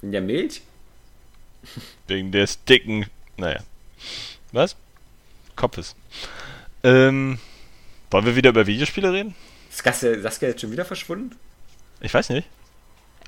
[0.00, 0.62] In der Milch?
[2.06, 3.06] Wegen des dicken.
[3.36, 3.60] Naja.
[4.52, 4.76] Was?
[5.62, 5.94] Kopfes.
[6.82, 7.38] Ähm,
[8.10, 9.36] wollen wir wieder über Videospiele reden?
[9.70, 11.36] Ist Saskia, Saskia jetzt schon wieder verschwunden?
[12.00, 12.48] Ich weiß nicht.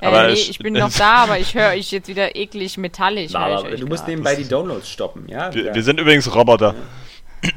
[0.01, 3.31] Äh, aber nee, ich bin noch da, aber ich höre euch jetzt wieder eklig metallisch.
[3.35, 5.55] Na, aber du musst nebenbei die Downloads stoppen, ja?
[5.55, 6.75] Wir, wir sind übrigens Roboter.
[6.75, 6.83] Ja.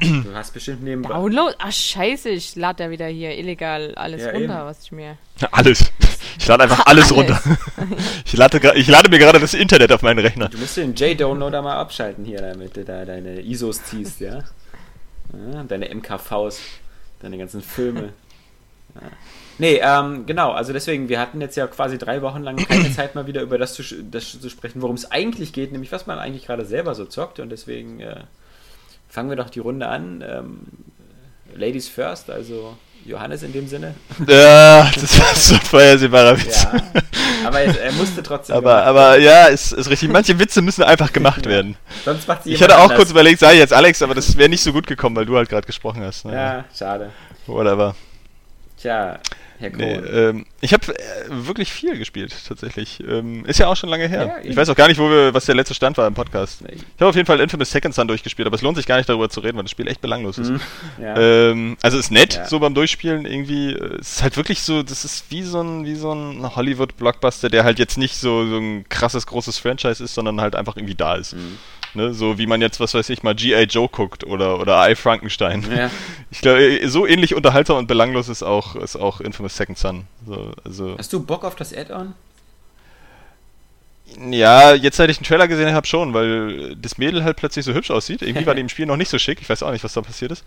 [0.00, 1.08] Du hast bestimmt nebenbei.
[1.08, 1.54] Download?
[1.58, 4.66] Ach, scheiße, ich lade ja wieder hier illegal alles ja, runter, eben.
[4.66, 5.16] was ich mir.
[5.50, 5.90] Alles.
[6.38, 7.16] Ich lade einfach alles, alles.
[7.16, 7.40] runter.
[8.24, 10.50] ich, lade, ich lade mir gerade das Internet auf meinen Rechner.
[10.50, 14.44] Du musst den J-Downloader mal abschalten hier, damit du da deine ISOs ziehst, ja?
[15.32, 16.60] Ja deine MKVs,
[17.20, 18.12] deine ganzen Filme.
[18.94, 19.02] Ja.
[19.58, 23.14] Nee, ähm, genau, also deswegen, wir hatten jetzt ja quasi drei Wochen lang keine Zeit
[23.14, 26.18] mal wieder über das zu, das zu sprechen, worum es eigentlich geht, nämlich was man
[26.18, 28.22] eigentlich gerade selber so zockt und deswegen äh,
[29.06, 30.24] fangen wir doch die Runde an.
[30.26, 30.60] Ähm,
[31.54, 32.78] Ladies first, also
[33.08, 33.94] Johannes in dem Sinne.
[34.26, 36.62] Ja, das war so ein vorhersehbarer Witz.
[36.64, 36.72] Ja,
[37.46, 38.56] aber es, er musste trotzdem.
[38.56, 40.10] Aber, aber ja, ist, ist richtig.
[40.10, 41.76] Manche Witze müssen einfach gemacht werden.
[42.04, 42.98] Sonst macht sie Ich hatte auch anders.
[42.98, 45.48] kurz überlegt, sei jetzt Alex, aber das wäre nicht so gut gekommen, weil du halt
[45.48, 46.24] gerade gesprochen hast.
[46.26, 46.34] Ne?
[46.34, 47.10] Ja, schade.
[47.46, 47.94] Whatever.
[48.80, 49.18] Tja,
[49.58, 53.02] Herr Nee, ähm, ich habe äh, wirklich viel gespielt, tatsächlich.
[53.06, 54.26] Ähm, ist ja auch schon lange her.
[54.26, 56.62] Ja, ich weiß auch gar nicht, wo wir, was der letzte Stand war im Podcast.
[56.68, 59.08] Ich habe auf jeden Fall Infamous Second Son durchgespielt, aber es lohnt sich gar nicht
[59.08, 60.50] darüber zu reden, weil das Spiel echt belanglos ist.
[60.50, 60.60] Mhm.
[61.02, 61.16] Ja.
[61.16, 62.46] Ähm, also ist nett, ja.
[62.46, 63.72] so beim Durchspielen irgendwie.
[63.72, 67.64] Es ist halt wirklich so, das ist wie so ein, wie so ein Hollywood-Blockbuster, der
[67.64, 71.16] halt jetzt nicht so, so ein krasses, großes Franchise ist, sondern halt einfach irgendwie da
[71.16, 71.34] ist.
[71.34, 71.58] Mhm.
[71.94, 72.12] Ne?
[72.14, 73.64] So wie man jetzt, was weiß ich, mal G.I.
[73.64, 74.94] Joe guckt oder, oder I.
[74.94, 75.64] Frankenstein.
[75.74, 75.90] Ja.
[76.30, 80.04] Ich glaube, so ähnlich unterhaltsam und belanglos ist auch, ist auch Infamous Second Son.
[80.26, 82.12] So, also Hast du Bock auf das Add-on?
[84.30, 87.72] Ja, jetzt seit ich den Trailer gesehen habe, schon, weil das Mädel halt plötzlich so
[87.72, 88.20] hübsch aussieht.
[88.20, 89.40] Irgendwie war die im Spiel noch nicht so schick.
[89.40, 90.44] Ich weiß auch nicht, was da passiert ist.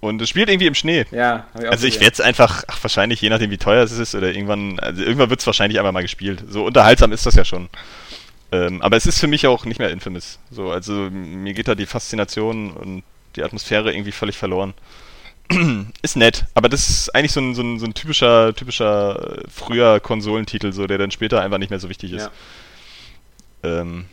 [0.00, 1.06] Und es spielt irgendwie im Schnee.
[1.12, 4.14] Ja, ich Also ich werde es einfach, ach, wahrscheinlich, je nachdem wie teuer es ist,
[4.14, 6.44] oder irgendwann, also irgendwann wird es wahrscheinlich einmal mal gespielt.
[6.50, 7.70] So unterhaltsam ist das ja schon.
[8.54, 10.38] Ähm, aber es ist für mich auch nicht mehr Infamous.
[10.50, 13.02] So, also mir geht da die Faszination und
[13.34, 14.74] die Atmosphäre irgendwie völlig verloren.
[16.02, 19.42] ist nett, aber das ist eigentlich so ein, so ein, so ein typischer, typischer äh,
[19.50, 22.30] früher Konsolentitel, so, der dann später einfach nicht mehr so wichtig ist.
[23.62, 23.80] Ja.
[23.80, 24.06] Ähm,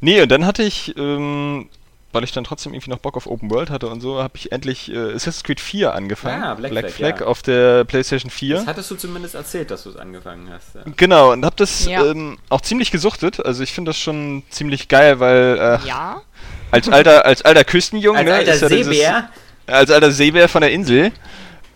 [0.00, 1.68] nee, und dann hatte ich ähm,
[2.12, 4.50] weil ich dann trotzdem irgendwie noch Bock auf Open World hatte und so, habe ich
[4.50, 6.42] endlich äh, Assassin's Creed 4 angefangen.
[6.42, 7.26] Ah, Black, Black Flag, Flag ja.
[7.26, 8.56] auf der PlayStation 4.
[8.56, 10.74] Das hattest du zumindest erzählt, dass du es angefangen hast.
[10.74, 10.82] Ja.
[10.96, 12.04] Genau, und habe das ja.
[12.04, 13.44] ähm, auch ziemlich gesuchtet.
[13.44, 16.22] Also ich finde das schon ziemlich geil, weil äh, ja?
[16.70, 19.30] als alter als alter Küstenjunge, als alter ist Seebär,
[19.66, 21.12] dieses, als alter Seebär von der Insel.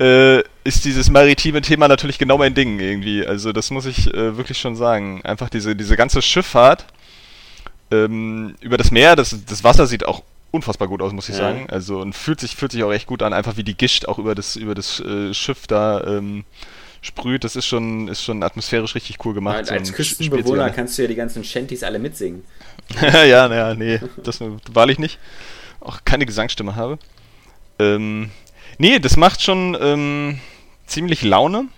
[0.01, 3.27] Äh, ist dieses maritime Thema natürlich genau mein Ding irgendwie.
[3.27, 5.21] Also das muss ich äh, wirklich schon sagen.
[5.25, 6.87] Einfach diese, diese ganze Schifffahrt,
[7.93, 11.43] ähm, über das Meer, das, das Wasser sieht auch unfassbar gut aus, muss ich ja.
[11.43, 11.67] sagen.
[11.71, 14.19] Also und fühlt sich, fühlt sich auch echt gut an, einfach wie die Gischt auch
[14.19, 16.45] über das, über das äh, Schiff da ähm,
[17.01, 17.45] sprüht.
[17.45, 19.67] Das ist schon, ist schon atmosphärisch richtig cool gemacht.
[19.67, 22.45] Ja, als so Küstenbewohner kannst du ja die ganzen Shanties alle mitsingen.
[23.01, 24.41] ja, naja, nee, das
[24.73, 25.19] wahrlich nicht.
[25.81, 26.99] Auch keine Gesangsstimme habe.
[27.79, 28.31] Ähm,
[28.79, 30.39] nee, das macht schon ähm,
[30.87, 31.69] ziemlich Laune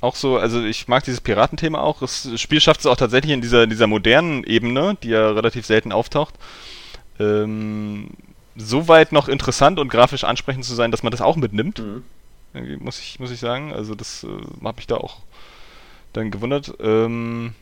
[0.00, 2.00] auch so, also ich mag dieses Piratenthema auch.
[2.00, 5.92] Das Spiel schafft es auch tatsächlich in dieser, dieser modernen Ebene, die ja relativ selten
[5.92, 6.34] auftaucht,
[7.18, 8.08] ähm,
[8.56, 11.78] so weit noch interessant und grafisch ansprechend zu sein, dass man das auch mitnimmt.
[11.78, 12.78] Mhm.
[12.80, 13.72] muss ich, muss ich sagen.
[13.72, 15.18] Also das äh, habe ich da auch
[16.12, 16.74] dann gewundert.
[16.80, 17.54] Ähm,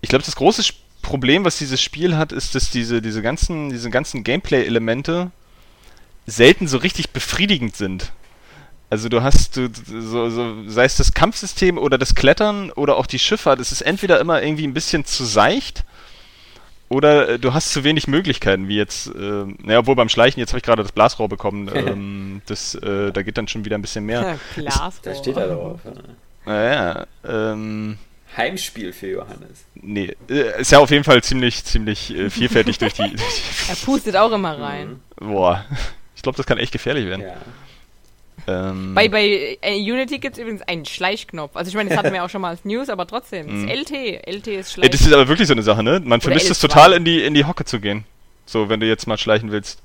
[0.00, 0.72] ich glaube, das große
[1.02, 5.30] Problem, was dieses Spiel hat, ist, dass diese, diese ganzen, diese ganzen Gameplay-Elemente
[6.26, 8.12] selten so richtig befriedigend sind.
[8.90, 13.06] Also du hast du, so, so, sei es das Kampfsystem oder das Klettern oder auch
[13.06, 15.84] die Schifffahrt, es ist entweder immer irgendwie ein bisschen zu seicht
[16.88, 20.50] oder äh, du hast zu wenig Möglichkeiten, wie jetzt, äh, naja, obwohl beim Schleichen, jetzt
[20.50, 23.82] habe ich gerade das Blasrohr bekommen, ähm, das, äh, da geht dann schon wieder ein
[23.82, 24.38] bisschen mehr.
[24.56, 24.92] Glasrohr.
[25.02, 25.78] Da steht da drauf.
[26.44, 27.96] Naja, ähm,
[28.36, 29.66] Heimspiel für Johannes.
[29.74, 33.02] Nee, äh, ist ja auf jeden Fall ziemlich, ziemlich äh, vielfältig durch die.
[33.68, 35.00] er pustet auch immer rein.
[35.20, 35.28] Mhm.
[35.28, 35.64] Boah,
[36.16, 37.22] ich glaube, das kann echt gefährlich werden.
[37.22, 37.36] Ja.
[38.46, 41.56] Ähm, bei bei äh, Unity gibt es übrigens einen Schleichknopf.
[41.56, 43.62] Also ich meine, das hatten wir auch schon mal als News, aber trotzdem, das ist
[43.62, 43.68] mhm.
[43.68, 44.26] LT.
[44.26, 44.90] LT ist Schleich.
[44.90, 46.00] Das ist aber wirklich so eine Sache, ne?
[46.04, 48.04] Man vermisst es total in die, in die Hocke zu gehen.
[48.46, 49.82] So, wenn du jetzt mal schleichen willst.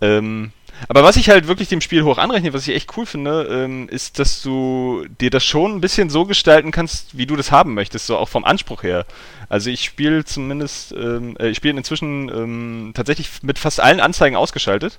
[0.00, 0.52] Ähm,
[0.88, 3.88] aber was ich halt wirklich dem Spiel hoch anrechne, was ich echt cool finde, ähm,
[3.88, 7.74] ist, dass du dir das schon ein bisschen so gestalten kannst, wie du das haben
[7.74, 9.06] möchtest, so auch vom Anspruch her.
[9.48, 14.36] Also ich spiele zumindest, ähm, äh, ich spiele inzwischen ähm, tatsächlich mit fast allen Anzeigen
[14.36, 14.98] ausgeschaltet.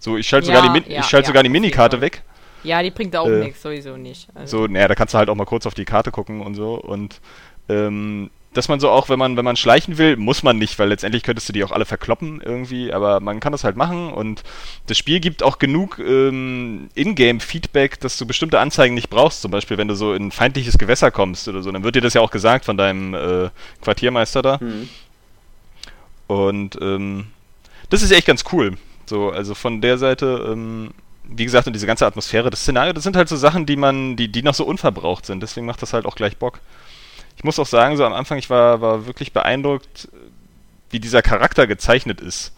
[0.00, 2.22] So, ich schalte ja, sogar die, Min ja, ich schalte ja, sogar die Minikarte weg.
[2.64, 4.28] Ja, die bringt auch äh, nichts, sowieso nicht.
[4.34, 4.58] Also.
[4.58, 6.74] So, naja, da kannst du halt auch mal kurz auf die Karte gucken und so.
[6.74, 7.20] Und
[7.68, 10.88] ähm, dass man so auch, wenn man, wenn man schleichen will, muss man nicht, weil
[10.88, 14.42] letztendlich könntest du die auch alle verkloppen irgendwie, aber man kann das halt machen und
[14.86, 19.42] das Spiel gibt auch genug ähm, Ingame-Feedback, dass du bestimmte Anzeigen nicht brauchst.
[19.42, 22.14] Zum Beispiel, wenn du so in feindliches Gewässer kommst oder so, dann wird dir das
[22.14, 23.50] ja auch gesagt von deinem äh,
[23.82, 24.58] Quartiermeister da.
[24.60, 24.88] Mhm.
[26.26, 27.26] Und ähm,
[27.88, 28.76] das ist echt ganz cool.
[29.10, 30.92] So, also von der Seite, ähm,
[31.24, 34.16] wie gesagt, und diese ganze Atmosphäre, das Szenario, das sind halt so Sachen, die man,
[34.16, 35.42] die, die noch so unverbraucht sind.
[35.42, 36.60] Deswegen macht das halt auch gleich Bock
[37.40, 40.08] ich muss auch sagen, so am Anfang, ich war, war wirklich beeindruckt,
[40.90, 42.52] wie dieser Charakter gezeichnet ist.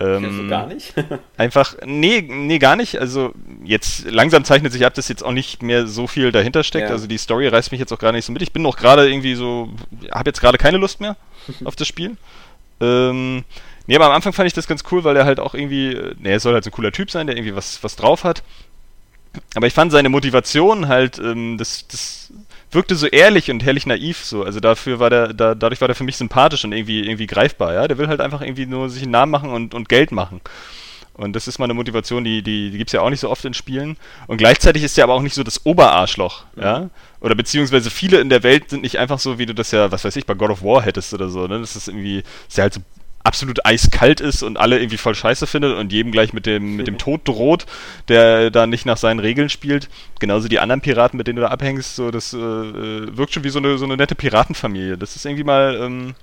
[0.00, 0.94] Ähm, also gar nicht?
[1.36, 2.98] einfach, nee, nee, gar nicht.
[2.98, 3.32] Also
[3.62, 6.88] jetzt langsam zeichnet sich ab, dass jetzt auch nicht mehr so viel dahinter steckt.
[6.88, 6.92] Ja.
[6.92, 8.42] Also die Story reißt mich jetzt auch gar nicht so mit.
[8.42, 9.68] Ich bin noch gerade irgendwie so,
[10.10, 11.16] habe jetzt gerade keine Lust mehr
[11.64, 12.16] auf das Spiel.
[12.80, 13.44] Ähm,
[13.90, 16.30] nee, aber am Anfang fand ich das ganz cool, weil er halt auch irgendwie, nee,
[16.30, 18.44] er soll halt so ein cooler Typ sein, der irgendwie was, was drauf hat.
[19.56, 22.32] Aber ich fand seine Motivation halt, ähm, das, das
[22.70, 24.44] wirkte so ehrlich und herrlich naiv so.
[24.44, 27.74] Also dafür war der, da, dadurch war der für mich sympathisch und irgendwie, irgendwie greifbar,
[27.74, 27.88] ja.
[27.88, 30.40] Der will halt einfach irgendwie nur sich einen Namen machen und, und Geld machen.
[31.14, 33.28] Und das ist mal eine Motivation, die, die, die gibt es ja auch nicht so
[33.28, 33.96] oft in Spielen.
[34.28, 36.62] Und gleichzeitig ist er aber auch nicht so das Oberarschloch, mhm.
[36.62, 36.90] ja.
[37.20, 40.04] Oder beziehungsweise viele in der Welt sind nicht einfach so, wie du das ja, was
[40.04, 41.58] weiß ich, bei God of War hättest oder so, ne?
[41.58, 42.80] Das ist irgendwie, ist ja halt so
[43.22, 46.86] absolut eiskalt ist und alle irgendwie voll scheiße findet und jedem gleich mit dem, mit
[46.86, 47.66] dem Tod droht,
[48.08, 49.88] der da nicht nach seinen Regeln spielt.
[50.18, 53.44] Genauso die anderen Piraten, mit denen du da abhängst, so, das äh, äh, wirkt schon
[53.44, 54.96] wie so eine, so eine nette Piratenfamilie.
[54.96, 56.14] Das ist irgendwie mal ähm,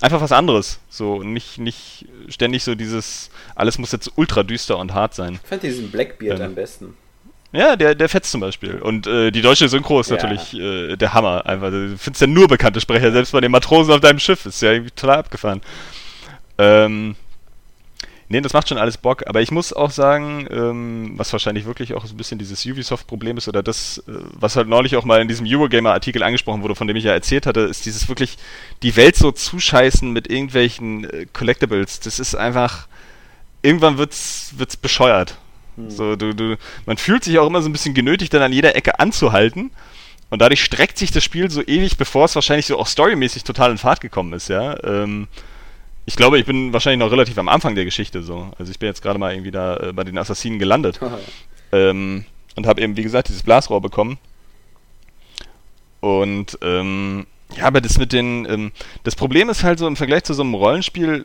[0.00, 0.78] einfach was anderes.
[0.90, 5.38] So, und nicht, nicht ständig so dieses, alles muss jetzt ultra düster und hart sein.
[5.42, 6.96] Ich fand diesen Blackbeard ähm, am besten.
[7.52, 8.76] Ja, der, der fetzt zum Beispiel.
[8.76, 10.16] Und äh, die deutsche Synchro ist ja.
[10.16, 11.44] natürlich äh, der Hammer.
[11.44, 11.70] Einfach.
[11.70, 14.46] Du findest ja nur bekannte Sprecher, selbst bei den Matrosen auf deinem Schiff.
[14.46, 15.60] Ist ja irgendwie total abgefahren.
[16.62, 17.16] Ähm,
[18.28, 21.94] nee, das macht schon alles Bock, aber ich muss auch sagen, ähm, was wahrscheinlich wirklich
[21.94, 25.20] auch so ein bisschen dieses Ubisoft-Problem ist oder das, äh, was halt neulich auch mal
[25.20, 28.38] in diesem Eurogamer-Artikel angesprochen wurde, von dem ich ja erzählt hatte, ist dieses wirklich
[28.82, 31.98] die Welt so zuscheißen mit irgendwelchen äh, Collectibles.
[31.98, 32.86] Das ist einfach,
[33.62, 35.36] irgendwann wird's, wird's bescheuert.
[35.76, 35.90] Hm.
[35.90, 36.56] So, du, du,
[36.86, 39.72] man fühlt sich auch immer so ein bisschen genötigt, dann an jeder Ecke anzuhalten.
[40.30, 43.72] Und dadurch streckt sich das Spiel so ewig, bevor es wahrscheinlich so auch storymäßig total
[43.72, 44.82] in Fahrt gekommen ist, ja.
[44.82, 45.28] Ähm,
[46.06, 48.50] ich glaube, ich bin wahrscheinlich noch relativ am Anfang der Geschichte so.
[48.58, 51.00] Also ich bin jetzt gerade mal irgendwie da äh, bei den Assassinen gelandet.
[51.72, 52.24] ähm,
[52.54, 54.18] und habe eben, wie gesagt, dieses Blasrohr bekommen.
[56.00, 57.26] Und ähm,
[57.56, 58.72] ja, aber das mit den, ähm,
[59.04, 61.24] das Problem ist halt so im Vergleich zu so einem Rollenspiel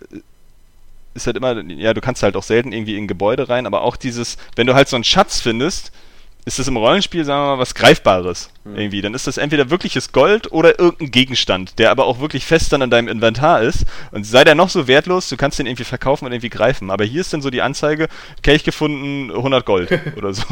[1.14, 3.96] ist halt immer, ja, du kannst halt auch selten irgendwie in Gebäude rein, aber auch
[3.96, 5.92] dieses, wenn du halt so einen Schatz findest,
[6.48, 8.78] ist das im Rollenspiel, sagen wir mal, was Greifbares mhm.
[8.78, 9.02] irgendwie.
[9.02, 12.82] Dann ist das entweder wirkliches Gold oder irgendein Gegenstand, der aber auch wirklich fest dann
[12.82, 13.86] in deinem Inventar ist.
[14.14, 16.90] Und sei der noch so wertlos, du kannst den irgendwie verkaufen und irgendwie greifen.
[16.90, 18.08] Aber hier ist dann so die Anzeige,
[18.44, 20.46] Kelch gefunden, 100 Gold oder so.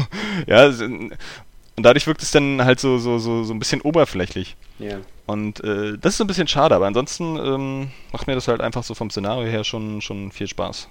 [0.46, 4.54] Ja, und dadurch wirkt es dann halt so, so, so, so ein bisschen oberflächlich.
[4.78, 4.98] Ja.
[5.24, 8.60] Und äh, das ist so ein bisschen schade, aber ansonsten ähm, macht mir das halt
[8.60, 10.88] einfach so vom Szenario her schon, schon viel Spaß.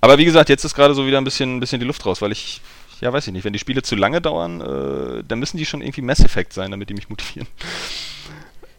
[0.00, 2.22] Aber wie gesagt, jetzt ist gerade so wieder ein bisschen, ein bisschen die Luft raus,
[2.22, 2.60] weil ich
[3.00, 5.82] ja, weiß ich nicht, wenn die Spiele zu lange dauern, äh, dann müssen die schon
[5.82, 7.48] irgendwie Mass Effect sein, damit die mich motivieren.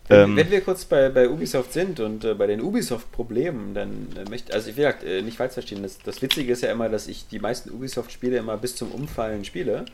[0.08, 4.08] Wenn, ähm, wenn wir kurz bei, bei Ubisoft sind und äh, bei den Ubisoft-Problemen, dann
[4.16, 6.88] äh, möchte, also ich will äh, nicht falsch verstehen, das, das Witzige ist ja immer,
[6.88, 9.86] dass ich die meisten Ubisoft-Spiele immer bis zum Umfallen spiele,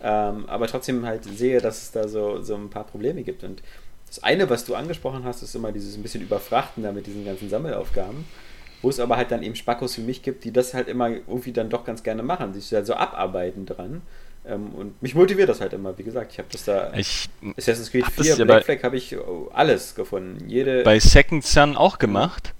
[0.00, 3.44] ähm, aber trotzdem halt sehe, dass es da so, so ein paar Probleme gibt.
[3.44, 3.62] Und
[4.06, 7.26] das eine, was du angesprochen hast, ist immer dieses ein bisschen Überfrachten da mit diesen
[7.26, 8.24] ganzen Sammelaufgaben
[8.82, 11.52] wo es aber halt dann eben Spackos wie mich gibt, die das halt immer irgendwie
[11.52, 14.02] dann doch ganz gerne machen, sich da so abarbeiten dran.
[14.46, 16.92] Ähm, und mich motiviert das halt immer, wie gesagt, ich habe das da.
[16.94, 19.16] Ich, Assassin's Creed 4, ja Black Flag habe ich
[19.52, 20.48] alles gefunden.
[20.48, 22.54] Jede bei Second Sun auch gemacht.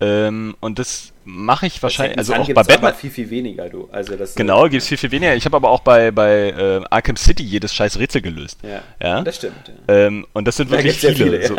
[0.00, 2.94] Ähm, und das mache ich wahrscheinlich, also auch bei Batman.
[2.94, 3.88] viel, viel weniger, du.
[3.92, 5.34] Also das genau, gibt es viel, viel weniger.
[5.36, 8.58] Ich habe aber auch bei, bei äh, Arkham City jedes scheiß Rätsel gelöst.
[8.62, 9.22] Ja, ja?
[9.22, 9.72] das stimmt.
[9.88, 9.94] Ja.
[9.94, 11.14] Ähm, und das sind wirklich viele.
[11.14, 11.56] viele so.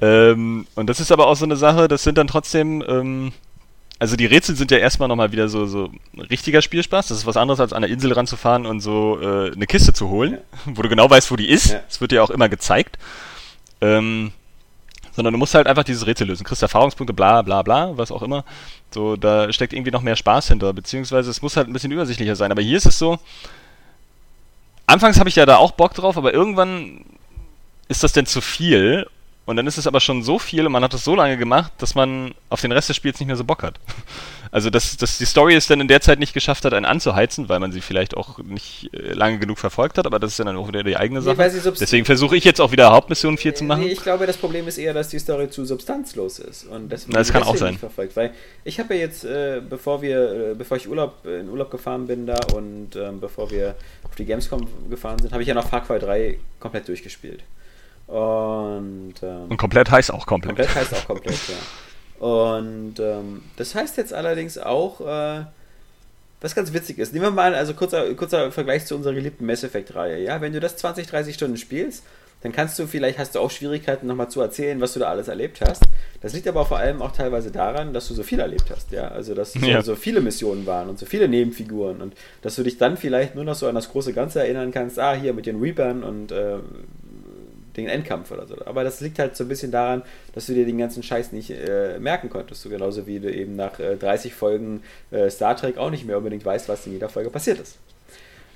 [0.00, 3.32] Ähm, und das ist aber auch so eine Sache, das sind dann trotzdem, ähm,
[3.98, 5.90] also die Rätsel sind ja erstmal nochmal wieder so, so
[6.30, 7.08] richtiger Spielspaß.
[7.08, 10.08] Das ist was anderes, als an der Insel ranzufahren und so äh, eine Kiste zu
[10.08, 11.76] holen, wo du genau weißt, wo die ist.
[11.88, 12.98] Es wird dir auch immer gezeigt.
[13.80, 14.32] Ähm,
[15.18, 16.44] sondern du musst halt einfach dieses Rätsel lösen.
[16.44, 18.44] Kriegst Erfahrungspunkte, bla bla bla, was auch immer.
[18.92, 22.36] So, da steckt irgendwie noch mehr Spaß hinter, beziehungsweise es muss halt ein bisschen übersichtlicher
[22.36, 22.52] sein.
[22.52, 23.18] Aber hier ist es so,
[24.86, 27.04] anfangs habe ich ja da auch Bock drauf, aber irgendwann
[27.88, 29.08] ist das denn zu viel
[29.48, 31.72] und dann ist es aber schon so viel und man hat es so lange gemacht,
[31.78, 33.80] dass man auf den Rest des Spiels nicht mehr so Bock hat.
[34.50, 37.50] Also, dass, dass die Story es dann in der Zeit nicht geschafft hat, einen anzuheizen,
[37.50, 40.56] weil man sie vielleicht auch nicht äh, lange genug verfolgt hat, aber das ist dann
[40.56, 41.36] auch wieder die eigene Sache.
[41.36, 43.82] Nee, Deswegen versuche ich jetzt auch wieder Hauptmission 4 zu machen.
[43.82, 47.12] Nee, ich glaube, das Problem ist eher, dass die Story zu substanzlos ist und deswegen
[47.12, 47.72] das kann auch sein.
[47.72, 48.16] nicht verfolgt.
[48.16, 48.32] Weil
[48.64, 52.26] ich habe ja jetzt, äh, bevor wir, äh, bevor ich Urlaub, in Urlaub gefahren bin
[52.26, 55.84] da und ähm, bevor wir auf die Gamescom gefahren sind, habe ich ja noch Far
[55.84, 57.42] Cry 3 komplett durchgespielt.
[58.08, 60.56] Und, ähm, und komplett heißt auch komplett.
[60.56, 62.26] Komplett heißt auch komplett, ja.
[62.26, 65.44] Und ähm, das heißt jetzt allerdings auch, äh,
[66.40, 67.12] was ganz witzig ist.
[67.12, 70.22] Nehmen wir mal, also kurzer, kurzer Vergleich zu unserer geliebten Mass Effect-Reihe.
[70.22, 72.02] Ja, wenn du das 20, 30 Stunden spielst,
[72.40, 75.26] dann kannst du vielleicht, hast du auch Schwierigkeiten, nochmal zu erzählen, was du da alles
[75.26, 75.82] erlebt hast.
[76.20, 79.08] Das liegt aber vor allem auch teilweise daran, dass du so viel erlebt hast, ja.
[79.08, 79.82] Also, dass ja.
[79.82, 83.34] so, so, viele Missionen waren und so viele Nebenfiguren und dass du dich dann vielleicht
[83.34, 86.30] nur noch so an das große Ganze erinnern kannst, ah, hier mit den Reapern und
[86.30, 86.58] äh,
[87.78, 88.56] den Endkampf oder so.
[88.66, 90.02] Aber das liegt halt so ein bisschen daran,
[90.34, 92.62] dass du dir den ganzen Scheiß nicht äh, merken konntest.
[92.62, 96.18] So genauso wie du eben nach äh, 30 Folgen äh, Star Trek auch nicht mehr
[96.18, 97.78] unbedingt weißt, was in jeder Folge passiert ist.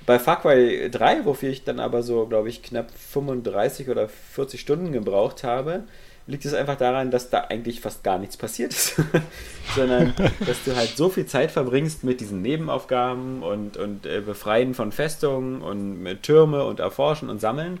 [0.05, 4.59] Bei Far Cry 3, wofür ich dann aber so, glaube ich, knapp 35 oder 40
[4.59, 5.83] Stunden gebraucht habe,
[6.27, 8.95] liegt es einfach daran, dass da eigentlich fast gar nichts passiert ist,
[9.75, 10.13] sondern
[10.45, 14.91] dass du halt so viel Zeit verbringst mit diesen Nebenaufgaben und, und äh, Befreien von
[14.91, 17.79] Festungen und Türme und Erforschen und Sammeln,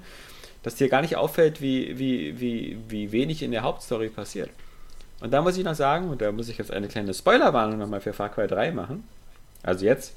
[0.63, 4.49] dass dir gar nicht auffällt, wie, wie, wie, wie wenig in der Hauptstory passiert.
[5.19, 8.01] Und da muss ich noch sagen, und da muss ich jetzt eine kleine Spoilerwarnung nochmal
[8.01, 9.03] für Far Cry 3 machen.
[9.61, 10.13] Also jetzt,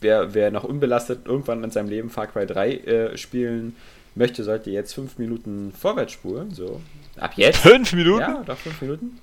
[0.00, 3.76] wer, wer noch unbelastet irgendwann in seinem Leben Far Cry 3 äh, spielen
[4.14, 6.52] möchte, sollte jetzt fünf Minuten vorwärts spulen.
[6.52, 6.80] So,
[7.16, 7.58] ab jetzt.
[7.58, 8.20] Fünf Minuten?
[8.20, 9.18] Ja, doch fünf Minuten.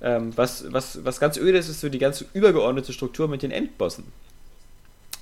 [0.00, 3.50] Ähm, was, was, was ganz öde ist, ist so die ganze übergeordnete Struktur mit den
[3.50, 4.04] Endbossen.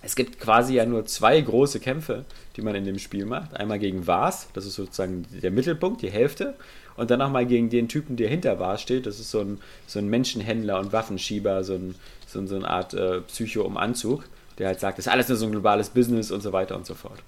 [0.03, 2.25] Es gibt quasi ja nur zwei große Kämpfe,
[2.57, 3.55] die man in dem Spiel macht.
[3.55, 6.55] Einmal gegen Vars, das ist sozusagen der Mittelpunkt, die Hälfte.
[6.97, 9.07] Und dann nochmal gegen den Typen, der hinter Vars steht.
[9.07, 11.95] Das ist so ein, so ein Menschenhändler und Waffenschieber, so, ein,
[12.27, 14.25] so, so eine Art äh, Psycho um Anzug,
[14.59, 16.85] der halt sagt, das ist alles nur so ein globales Business und so weiter und
[16.85, 17.23] so fort.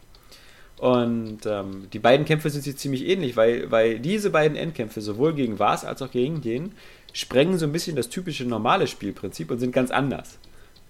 [0.77, 5.33] Und ähm, die beiden Kämpfe sind sich ziemlich ähnlich, weil, weil diese beiden Endkämpfe, sowohl
[5.33, 6.73] gegen Vars als auch gegen den,
[7.13, 10.39] sprengen so ein bisschen das typische normale Spielprinzip und sind ganz anders.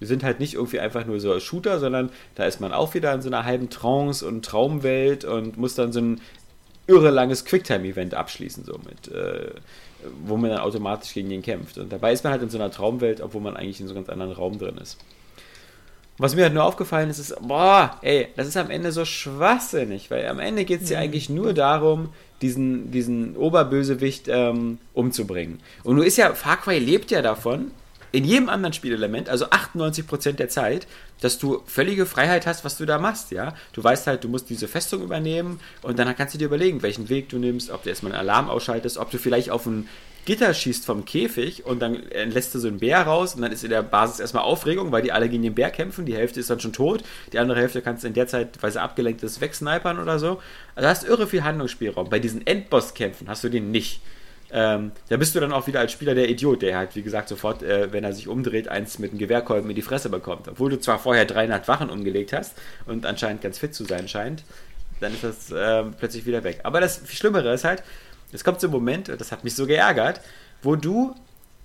[0.04, 2.92] Wir sind halt nicht irgendwie einfach nur so ein Shooter, sondern da ist man auch
[2.92, 6.20] wieder in so einer halben Trance und Traumwelt und muss dann so ein
[6.86, 9.48] irre langes Quicktime-Event abschließen, so mit, äh,
[10.26, 11.78] wo man dann automatisch gegen ihn kämpft.
[11.78, 14.04] Und dabei ist man halt in so einer Traumwelt, obwohl man eigentlich in so einem
[14.04, 14.98] ganz anderen Raum drin ist.
[16.18, 20.10] Was mir halt nur aufgefallen ist, ist, boah, ey, das ist am Ende so schwachsinnig,
[20.10, 21.04] weil am Ende geht es ja mhm.
[21.04, 22.10] eigentlich nur darum,
[22.42, 25.60] diesen, diesen Oberbösewicht ähm, umzubringen.
[25.82, 27.70] Und nur ist ja, Far Cry lebt ja davon,
[28.14, 30.86] in jedem anderen Spielelement, also 98% der Zeit,
[31.20, 33.56] dass du völlige Freiheit hast, was du da machst, ja.
[33.72, 37.08] Du weißt halt, du musst diese Festung übernehmen und dann kannst du dir überlegen, welchen
[37.08, 39.88] Weg du nimmst, ob du erstmal einen Alarm ausschaltest, ob du vielleicht auf ein
[40.26, 43.64] Gitter schießt vom Käfig und dann lässt du so einen Bär raus und dann ist
[43.64, 46.06] in der Basis erstmal Aufregung, weil die alle gegen den Bär kämpfen.
[46.06, 48.70] Die Hälfte ist dann schon tot, die andere Hälfte kannst du in der Zeit, weil
[48.70, 50.40] sie abgelenkt ist, wegsnipern oder so.
[50.76, 52.10] Also hast du irre viel Handlungsspielraum.
[52.10, 54.00] Bei diesen Endboss-Kämpfen hast du den nicht.
[54.56, 57.28] Ähm, da bist du dann auch wieder als Spieler der Idiot, der halt, wie gesagt,
[57.28, 60.46] sofort, äh, wenn er sich umdreht, eins mit einem Gewehrkolben in die Fresse bekommt.
[60.46, 62.54] Obwohl du zwar vorher 300 Wachen umgelegt hast
[62.86, 64.44] und anscheinend ganz fit zu sein scheint,
[65.00, 66.60] dann ist das äh, plötzlich wieder weg.
[66.62, 67.82] Aber das viel Schlimmere ist halt,
[68.30, 70.20] es kommt so ein Moment, das hat mich so geärgert,
[70.62, 71.16] wo du,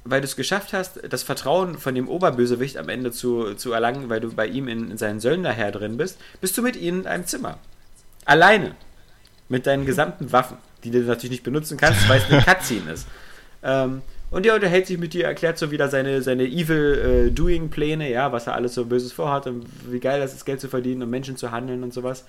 [0.03, 4.09] weil du es geschafft hast, das Vertrauen von dem Oberbösewicht am Ende zu, zu erlangen,
[4.09, 7.07] weil du bei ihm in, in seinen Söldnerherr drin bist, bist du mit ihnen in
[7.07, 7.59] einem Zimmer.
[8.25, 8.73] Alleine.
[9.47, 13.07] Mit deinen gesamten Waffen die du natürlich nicht benutzen kannst, weil es eine Cutscene ist.
[13.63, 14.01] Ähm,
[14.31, 18.47] und er unterhält sich mit dir, erklärt so wieder seine, seine Evil-Doing-Pläne, äh, ja, was
[18.47, 21.35] er alles so Böses vorhat und wie geil das ist, Geld zu verdienen und Menschen
[21.35, 22.25] zu handeln und sowas.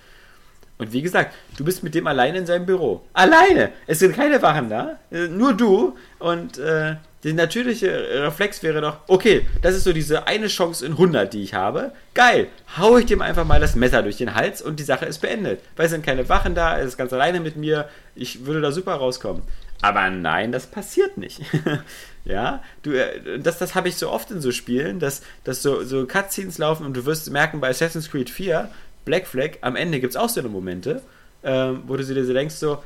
[0.78, 3.02] Und wie gesagt, du bist mit dem alleine in seinem Büro.
[3.12, 3.70] Alleine!
[3.86, 9.46] Es sind keine Wachen da, nur du und äh, der natürliche Reflex wäre doch, okay,
[9.60, 11.92] das ist so diese eine Chance in 100, die ich habe.
[12.14, 12.48] Geil,
[12.78, 15.60] hau ich dem einfach mal das Messer durch den Hals und die Sache ist beendet.
[15.76, 18.72] Weil es sind keine Wachen da, er ist ganz alleine mit mir, ich würde da
[18.72, 19.42] super rauskommen.
[19.82, 21.42] Aber nein, das passiert nicht.
[22.24, 25.84] ja, du, äh, das, das habe ich so oft in so Spielen, dass, dass so,
[25.84, 28.70] so Cutscenes laufen und du wirst merken, bei Assassin's Creed 4,
[29.04, 31.02] Black Flag, am Ende gibt es auch so eine Momente,
[31.42, 32.82] ähm, wo du dir denkst so,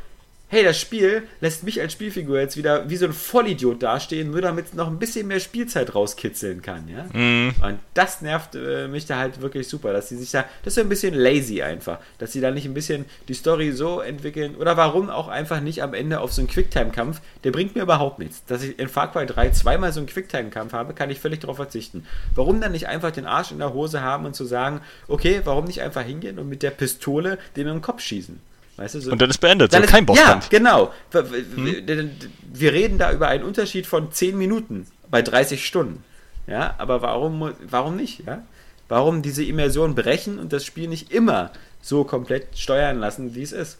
[0.54, 4.40] hey, das Spiel lässt mich als Spielfigur jetzt wieder wie so ein Vollidiot dastehen, nur
[4.40, 7.06] damit es noch ein bisschen mehr Spielzeit rauskitzeln kann, ja.
[7.12, 7.54] Mhm.
[7.60, 10.78] Und das nervt äh, mich da halt wirklich super, dass sie sich da, das ist
[10.78, 14.76] ein bisschen lazy einfach, dass sie da nicht ein bisschen die Story so entwickeln oder
[14.76, 18.44] warum auch einfach nicht am Ende auf so einen Quicktime-Kampf, der bringt mir überhaupt nichts.
[18.46, 21.56] Dass ich in Far Cry 3 zweimal so einen Quicktime-Kampf habe, kann ich völlig darauf
[21.56, 22.06] verzichten.
[22.36, 25.64] Warum dann nicht einfach den Arsch in der Hose haben und zu sagen, okay, warum
[25.64, 28.53] nicht einfach hingehen und mit der Pistole dem im Kopf schießen?
[28.76, 30.50] Weißt du, so, und dann ist beendet, dann so ist, kein Bosskampf.
[30.50, 30.92] Ja, genau.
[31.12, 32.10] Hm?
[32.52, 36.02] Wir reden da über einen Unterschied von 10 Minuten bei 30 Stunden.
[36.46, 38.26] Ja, aber warum, warum nicht?
[38.26, 38.42] Ja?
[38.88, 43.52] Warum diese Immersion brechen und das Spiel nicht immer so komplett steuern lassen, wie es
[43.52, 43.78] ist?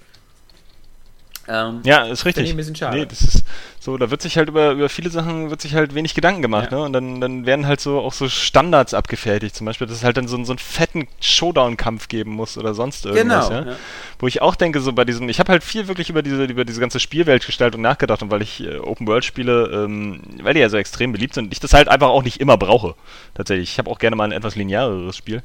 [1.46, 2.48] Ähm, ja, ist richtig.
[2.48, 2.96] Ein bisschen schade.
[2.96, 3.44] Nee, das ist
[3.84, 6.72] so, da wird sich halt über, über viele Sachen wird sich halt wenig Gedanken gemacht,
[6.72, 6.78] ja.
[6.78, 6.84] ne?
[6.84, 9.54] Und dann, dann werden halt so auch so Standards abgefertigt.
[9.54, 13.04] Zum Beispiel, dass es halt dann so, so einen fetten Showdown-Kampf geben muss oder sonst
[13.04, 13.66] irgendwas, genau, ja?
[13.72, 13.76] ja?
[14.18, 16.64] Wo ich auch denke, so bei diesem, ich habe halt viel wirklich über diese, über
[16.64, 20.70] diese ganze Spielweltgestaltung nachgedacht und weil ich äh, Open World spiele, ähm, weil die ja
[20.70, 22.94] so extrem beliebt sind, ich das halt einfach auch nicht immer brauche.
[23.34, 23.72] Tatsächlich.
[23.72, 25.42] Ich habe auch gerne mal ein etwas lineareres Spiel.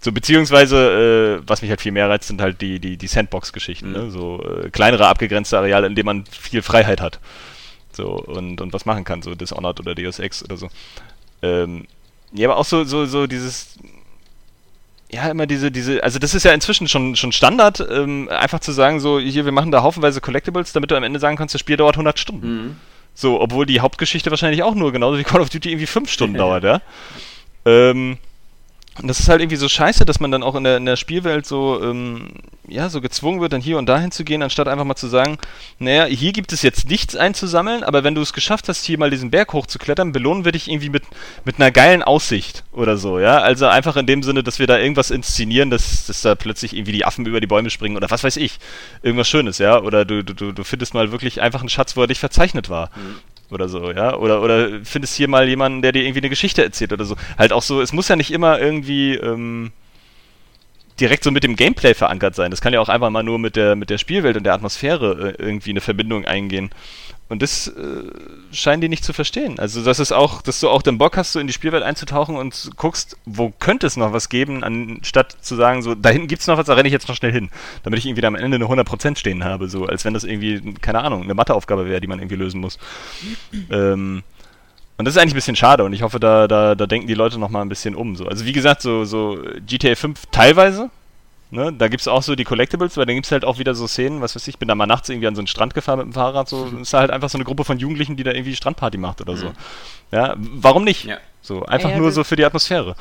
[0.00, 3.88] So, beziehungsweise, äh, was mich halt viel mehr reizt, sind halt die, die, die Sandbox-Geschichten,
[3.88, 3.92] mhm.
[3.92, 4.10] ne?
[4.10, 7.20] So äh, kleinere abgegrenzte Areale, in denen man viel Freiheit hat.
[7.92, 10.68] So, und, und was machen kann, so Dishonored oder Deus Ex oder so.
[11.42, 11.86] Ähm,
[12.32, 13.78] ja, aber auch so, so, so dieses,
[15.10, 18.72] ja, immer diese, diese, also das ist ja inzwischen schon, schon Standard, ähm, einfach zu
[18.72, 21.60] sagen, so, hier, wir machen da haufenweise Collectibles, damit du am Ende sagen kannst, das
[21.60, 22.46] Spiel dauert 100 Stunden.
[22.46, 22.76] Mhm.
[23.14, 26.36] So, obwohl die Hauptgeschichte wahrscheinlich auch nur, genauso wie Call of Duty, irgendwie 5 Stunden
[26.38, 26.80] dauert, ja.
[27.66, 28.16] Ähm,
[29.00, 30.96] und das ist halt irgendwie so scheiße, dass man dann auch in der, in der
[30.96, 32.28] Spielwelt so, ähm,
[32.68, 35.38] ja, so gezwungen wird, dann hier und dahin zu gehen, anstatt einfach mal zu sagen,
[35.78, 39.08] naja, hier gibt es jetzt nichts einzusammeln, aber wenn du es geschafft hast, hier mal
[39.08, 41.04] diesen Berg hochzuklettern, belohnen wir dich irgendwie mit,
[41.44, 43.38] mit einer geilen Aussicht oder so, ja.
[43.38, 46.92] Also einfach in dem Sinne, dass wir da irgendwas inszenieren, dass, dass da plötzlich irgendwie
[46.92, 48.58] die Affen über die Bäume springen oder was weiß ich.
[49.02, 49.80] Irgendwas Schönes, ja.
[49.80, 52.90] Oder du, du, du findest mal wirklich einfach einen Schatz, wo er dich verzeichnet war.
[52.94, 56.62] Mhm oder so, ja, oder oder findest hier mal jemanden, der dir irgendwie eine Geschichte
[56.62, 57.16] erzählt oder so.
[57.38, 59.72] Halt auch so, es muss ja nicht immer irgendwie ähm,
[61.00, 62.50] direkt so mit dem Gameplay verankert sein.
[62.50, 65.34] Das kann ja auch einfach mal nur mit der mit der Spielwelt und der Atmosphäre
[65.38, 66.70] äh, irgendwie eine Verbindung eingehen.
[67.32, 68.02] Und das äh,
[68.52, 69.58] scheinen die nicht zu verstehen.
[69.58, 72.36] Also, das ist auch, dass du auch den Bock hast, so in die Spielwelt einzutauchen
[72.36, 76.42] und guckst, wo könnte es noch was geben, anstatt zu sagen, so, da hinten gibt
[76.42, 77.48] es noch was, da renne ich jetzt noch schnell hin.
[77.84, 81.02] Damit ich irgendwie am Ende eine 100% stehen habe, so, als wenn das irgendwie, keine
[81.02, 82.78] Ahnung, eine Matheaufgabe wäre, die man irgendwie lösen muss.
[83.70, 84.22] ähm,
[84.98, 87.14] und das ist eigentlich ein bisschen schade und ich hoffe, da, da, da denken die
[87.14, 88.14] Leute nochmal ein bisschen um.
[88.14, 88.26] So.
[88.26, 90.90] Also, wie gesagt, so, so GTA 5 teilweise,
[91.52, 91.70] Ne?
[91.70, 93.86] Da gibt es auch so die Collectibles, weil dann gibt es halt auch wieder so
[93.86, 96.06] Szenen, was weiß ich, bin da mal nachts irgendwie an so einen Strand gefahren mit
[96.06, 96.80] dem Fahrrad, so mhm.
[96.80, 99.48] ist halt einfach so eine Gruppe von Jugendlichen, die da irgendwie Strandparty macht oder so.
[99.48, 99.54] Mhm.
[100.12, 101.04] Ja, warum nicht?
[101.04, 101.18] Ja.
[101.42, 102.96] So, einfach ja, nur so für die Atmosphäre.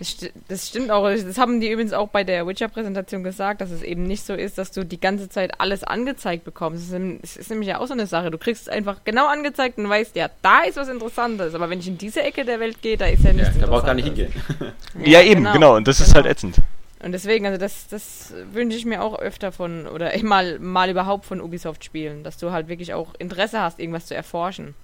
[0.00, 0.16] Das,
[0.48, 1.08] das, stimmt auch.
[1.08, 4.58] Das haben die übrigens auch bei der Witcher-Präsentation gesagt, dass es eben nicht so ist,
[4.58, 6.92] dass du die ganze Zeit alles angezeigt bekommst.
[6.92, 8.32] Es ist, ist, nämlich ja auch so eine Sache.
[8.32, 11.54] Du kriegst es einfach genau angezeigt und weißt, ja, da ist was Interessantes.
[11.54, 13.68] Aber wenn ich in diese Ecke der Welt gehe, da ist ja nichts ja, Da
[13.68, 14.32] braucht gar nicht hingehen.
[15.04, 15.52] ja, ja, eben, genau.
[15.52, 15.76] genau.
[15.76, 16.08] Und das genau.
[16.08, 16.56] ist halt ätzend.
[17.02, 21.26] Und deswegen, also das, das wünsche ich mir auch öfter von, oder mal, mal überhaupt
[21.26, 24.74] von Ubisoft-Spielen, dass du halt wirklich auch Interesse hast, irgendwas zu erforschen.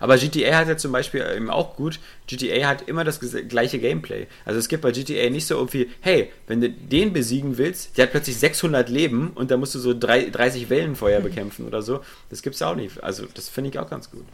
[0.00, 4.26] Aber GTA hat ja zum Beispiel eben auch gut, GTA hat immer das gleiche Gameplay.
[4.44, 8.04] Also es gibt bei GTA nicht so irgendwie, hey, wenn du den besiegen willst, der
[8.04, 12.00] hat plötzlich 600 Leben und da musst du so 30 Wellenfeuer bekämpfen oder so.
[12.30, 13.02] Das gibt es auch nicht.
[13.02, 14.24] Also das finde ich auch ganz gut.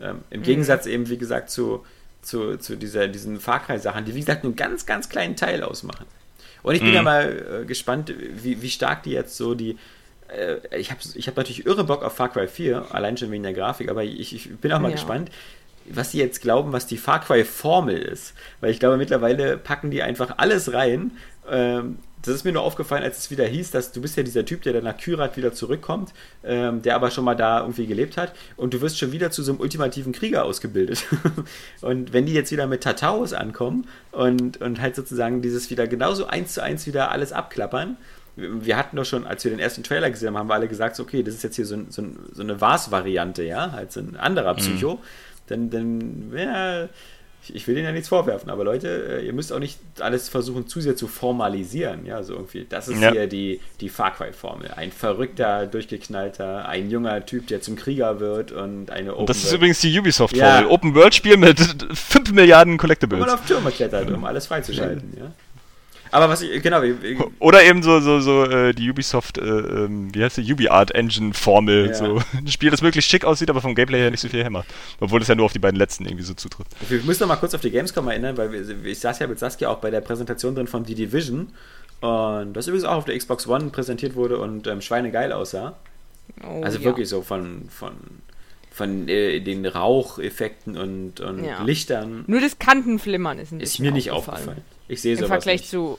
[0.00, 0.44] Ähm, Im mhm.
[0.44, 1.84] Gegensatz eben, wie gesagt, zu,
[2.22, 5.62] zu, zu dieser, diesen Far Cry-Sachen, die wie gesagt nur einen ganz, ganz kleinen Teil
[5.62, 6.06] ausmachen.
[6.62, 6.94] Und ich bin mhm.
[6.94, 9.78] ja mal äh, gespannt, wie, wie stark die jetzt so die.
[10.28, 13.42] Äh, ich habe ich hab natürlich irre Bock auf Far Cry 4, allein schon wegen
[13.42, 14.94] der Grafik, aber ich, ich bin auch mal ja.
[14.94, 15.30] gespannt,
[15.86, 18.34] was die jetzt glauben, was die Far Cry Formel ist.
[18.60, 21.12] Weil ich glaube, mittlerweile packen die einfach alles rein.
[21.50, 24.44] Ähm, das ist mir nur aufgefallen, als es wieder hieß, dass du bist ja dieser
[24.44, 26.12] Typ, der dann nach Kyrat wieder zurückkommt,
[26.44, 29.42] ähm, der aber schon mal da irgendwie gelebt hat und du wirst schon wieder zu
[29.42, 31.04] so einem ultimativen Krieger ausgebildet.
[31.80, 36.26] und wenn die jetzt wieder mit Tataus ankommen und, und halt sozusagen dieses wieder genauso
[36.26, 37.96] eins zu eins wieder alles abklappern,
[38.38, 40.98] wir hatten doch schon, als wir den ersten Trailer gesehen haben, haben wir alle gesagt,
[41.00, 44.52] okay, das ist jetzt hier so, so, so eine Vars-Variante, ja, halt so ein anderer
[44.52, 44.58] mhm.
[44.58, 44.94] Psycho.
[44.94, 44.98] Mhm.
[45.48, 46.88] Dann, dann, ja,
[47.48, 50.66] ich, will denen ja nichts vorwerfen, aber Leute, äh, ihr müsst auch nicht alles versuchen,
[50.66, 52.04] zu sehr zu formalisieren.
[52.04, 52.66] Ja, so irgendwie.
[52.68, 53.10] Das ist ja.
[53.10, 54.72] hier die, die Far Cry-Formel.
[54.72, 59.52] Ein verrückter, durchgeknallter, ein junger Typ, der zum Krieger wird und eine Open Das ist
[59.52, 60.62] übrigens die Ubisoft-Formel.
[60.62, 60.68] Ja.
[60.68, 61.58] Open-World-Spiel mit
[61.92, 63.22] 5 Milliarden Collectibles.
[63.22, 65.14] Und auf Türme klettert, um alles freizuschalten.
[65.18, 65.32] ja.
[66.10, 66.82] Aber was ich, genau.
[66.82, 66.94] Ich,
[67.38, 71.34] Oder eben so, so, so äh, die Ubisoft, äh, ähm, wie heißt die, UbiArt Engine
[71.34, 71.88] Formel.
[71.88, 71.94] Ja.
[71.94, 72.22] So.
[72.36, 74.66] Ein Spiel, das wirklich schick aussieht, aber vom Gameplay her nicht so viel hämmert.
[75.00, 76.66] Obwohl es ja nur auf die beiden letzten irgendwie so zutritt.
[76.88, 79.38] Wir müssen noch mal kurz auf die Gamescom erinnern, weil wir, ich saß ja mit
[79.38, 81.52] Saskia auch bei der Präsentation drin von The Division.
[82.00, 85.76] Und das übrigens auch auf der Xbox One präsentiert wurde und ähm, schweinegeil aussah.
[86.44, 86.84] Oh, also ja.
[86.84, 87.94] wirklich so von, von,
[88.70, 91.62] von äh, den Raucheffekten und, und ja.
[91.62, 92.24] Lichtern.
[92.28, 94.62] Nur das Kantenflimmern ist, ist mir nicht aufgefallen.
[94.88, 95.70] Ich sehe sowas Im Vergleich nicht.
[95.70, 95.98] zu,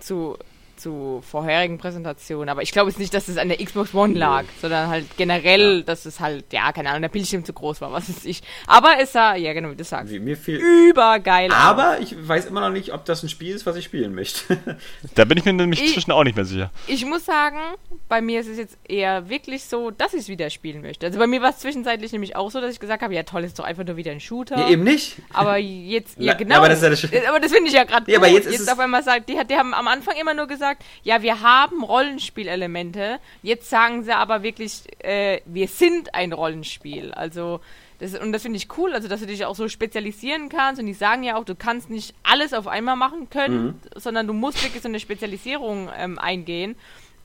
[0.00, 0.38] zu
[0.76, 2.48] zu vorherigen Präsentationen.
[2.48, 5.78] Aber ich glaube jetzt nicht, dass es an der Xbox One lag, sondern halt generell,
[5.78, 5.82] ja.
[5.82, 8.42] dass es halt, ja, keine Ahnung, der Bildschirm zu groß war, was ist ich.
[8.66, 12.46] Aber es sah, ja genau, wie du sagst, wie mir viel übergeil Aber ich weiß
[12.46, 14.58] immer noch nicht, ob das ein Spiel ist, was ich spielen möchte.
[15.14, 16.70] da bin ich mir nämlich ich, zwischen auch nicht mehr sicher.
[16.86, 17.58] Ich muss sagen,
[18.08, 21.06] bei mir ist es jetzt eher wirklich so, dass ich es wieder spielen möchte.
[21.06, 23.44] Also bei mir war es zwischenzeitlich nämlich auch so, dass ich gesagt habe, ja toll,
[23.44, 24.58] ist doch einfach nur wieder ein Shooter.
[24.58, 25.16] Ja, eben nicht.
[25.32, 26.54] Aber jetzt, ja genau.
[26.54, 28.70] Ja, aber das, ja das, aber das finde ich ja gerade ja, aber jetzt, jetzt
[28.70, 30.63] auf einmal sagt, die, die haben am Anfang immer nur gesagt,
[31.02, 33.18] ja, wir haben Rollenspielelemente.
[33.42, 37.12] Jetzt sagen sie aber wirklich, äh, wir sind ein Rollenspiel.
[37.12, 37.60] Also
[37.98, 40.80] das, und das finde ich cool, also dass du dich auch so spezialisieren kannst.
[40.80, 43.80] Und die sagen ja auch, du kannst nicht alles auf einmal machen können, mhm.
[43.96, 46.76] sondern du musst wirklich so eine Spezialisierung ähm, eingehen.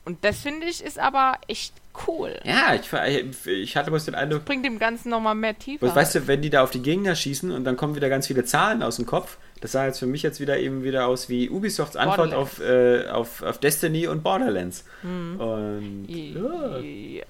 [0.10, 1.72] Und das finde ich ist aber echt
[2.08, 2.36] cool.
[2.44, 4.40] Ja, ich, ich hatte bloß den Eindruck.
[4.40, 5.94] Das bringt dem Ganzen nochmal mehr Tiefe.
[5.94, 8.44] Weißt du, wenn die da auf die Gegner schießen und dann kommen wieder ganz viele
[8.44, 11.48] Zahlen aus dem Kopf, das sah jetzt für mich jetzt wieder eben wieder aus wie
[11.48, 14.84] Ubisofts Antwort auf, äh, auf, auf Destiny und Borderlands.
[15.04, 15.40] Mhm.
[15.40, 16.06] Und.
[16.08, 16.80] Ja.
[16.80, 17.24] ja.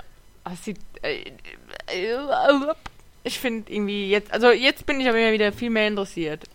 [0.64, 1.24] Sieht, äh,
[1.88, 2.18] äh,
[3.26, 6.46] ich finde irgendwie jetzt, also jetzt bin ich aber immer wieder viel mehr interessiert.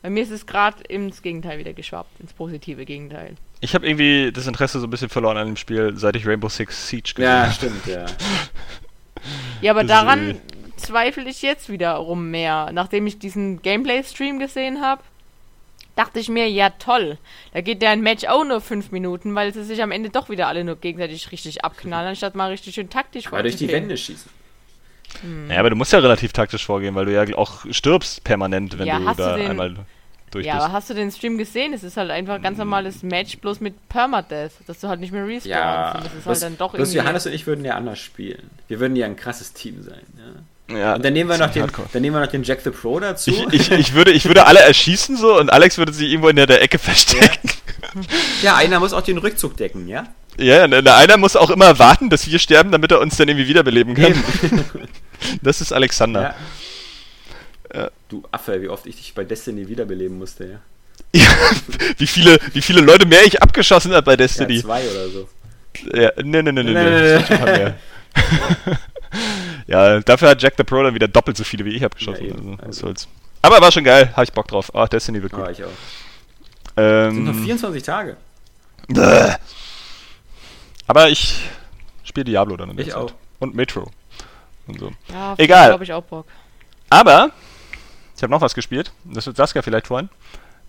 [0.00, 3.34] Bei mir ist es gerade ins Gegenteil wieder geschwappt, ins positive Gegenteil.
[3.60, 6.48] Ich habe irgendwie das Interesse so ein bisschen verloren an dem Spiel, seit ich Rainbow
[6.48, 7.46] Six Siege gesehen habe.
[7.46, 8.06] Ja, stimmt, ja.
[9.60, 10.40] ja, aber daran
[10.76, 12.70] zweifle ich jetzt wiederum mehr.
[12.72, 15.02] Nachdem ich diesen Gameplay-Stream gesehen habe,
[15.94, 17.18] dachte ich mir, ja toll,
[17.52, 20.30] da geht der ein Match auch nur fünf Minuten, weil sie sich am Ende doch
[20.30, 23.42] wieder alle nur gegenseitig richtig abknallen, anstatt mal richtig schön taktisch vorzugehen.
[23.42, 24.30] durch die Wände schießen.
[25.22, 25.50] Hm.
[25.50, 28.86] Ja, aber du musst ja relativ taktisch vorgehen, weil du ja auch stirbst permanent, wenn
[28.86, 29.74] ja, du da du einmal
[30.30, 31.72] durch Ja, aber hast du den Stream gesehen?
[31.72, 32.66] Es ist halt einfach ein ganz hm.
[32.66, 35.46] normales Match, bloß mit Permadeath, dass du halt nicht mehr respawnst.
[35.46, 36.96] Ja, das ist halt dann doch irgendwie...
[36.96, 38.50] Johannes und ich würden ja anders spielen.
[38.68, 40.42] Wir würden ja ein krasses Team sein, ja.
[40.76, 43.00] Ja, und dann nehmen wir noch den, dann nehmen wir noch den Jack the Pro
[43.00, 43.30] dazu.
[43.30, 46.36] Ich, ich, ich, würde, ich würde alle erschießen so und Alex würde sich irgendwo in
[46.36, 47.50] der, der Ecke verstecken.
[47.82, 48.00] Ja.
[48.42, 50.06] ja, einer muss auch den Rückzug decken, ja?
[50.38, 53.94] Ja, einer muss auch immer warten, dass wir sterben, damit er uns dann irgendwie wiederbeleben
[53.94, 54.14] kann.
[55.42, 56.22] das ist Alexander.
[56.22, 56.34] Ja.
[57.72, 57.90] Ja.
[58.08, 61.20] Du Affe, wie oft ich dich bei Destiny wiederbeleben musste, ja.
[61.20, 61.28] ja
[61.98, 64.56] wie, viele, wie viele Leute mehr ich abgeschossen habe bei Destiny.
[64.56, 65.28] Ja, zwei oder so.
[65.94, 67.24] Ja, ne, ne, ne, ne, ne.
[67.28, 67.74] ne.
[69.66, 72.26] ja, dafür hat Jack the Pro dann wieder doppelt so viele wie ich abgeschossen.
[72.26, 73.08] Ja, also, was soll's.
[73.42, 74.74] Aber war schon geil, hab ich Bock drauf.
[74.74, 75.44] Ah, Destiny wird gut.
[75.46, 75.68] Ah, ich auch.
[76.76, 78.16] Ähm, sind noch 24 Tage.
[78.88, 79.34] Bäh.
[80.86, 81.36] Aber ich
[82.02, 83.00] spiele Diablo dann in der ich Zeit.
[83.00, 83.12] auch.
[83.38, 83.88] Und Metro.
[84.66, 84.92] Und so.
[85.12, 85.72] Ja, Egal.
[85.72, 86.26] habe ich auch Bock.
[86.90, 87.30] Aber
[88.20, 88.92] ich habe noch was gespielt.
[89.04, 90.10] Das wird Saskia vielleicht freuen.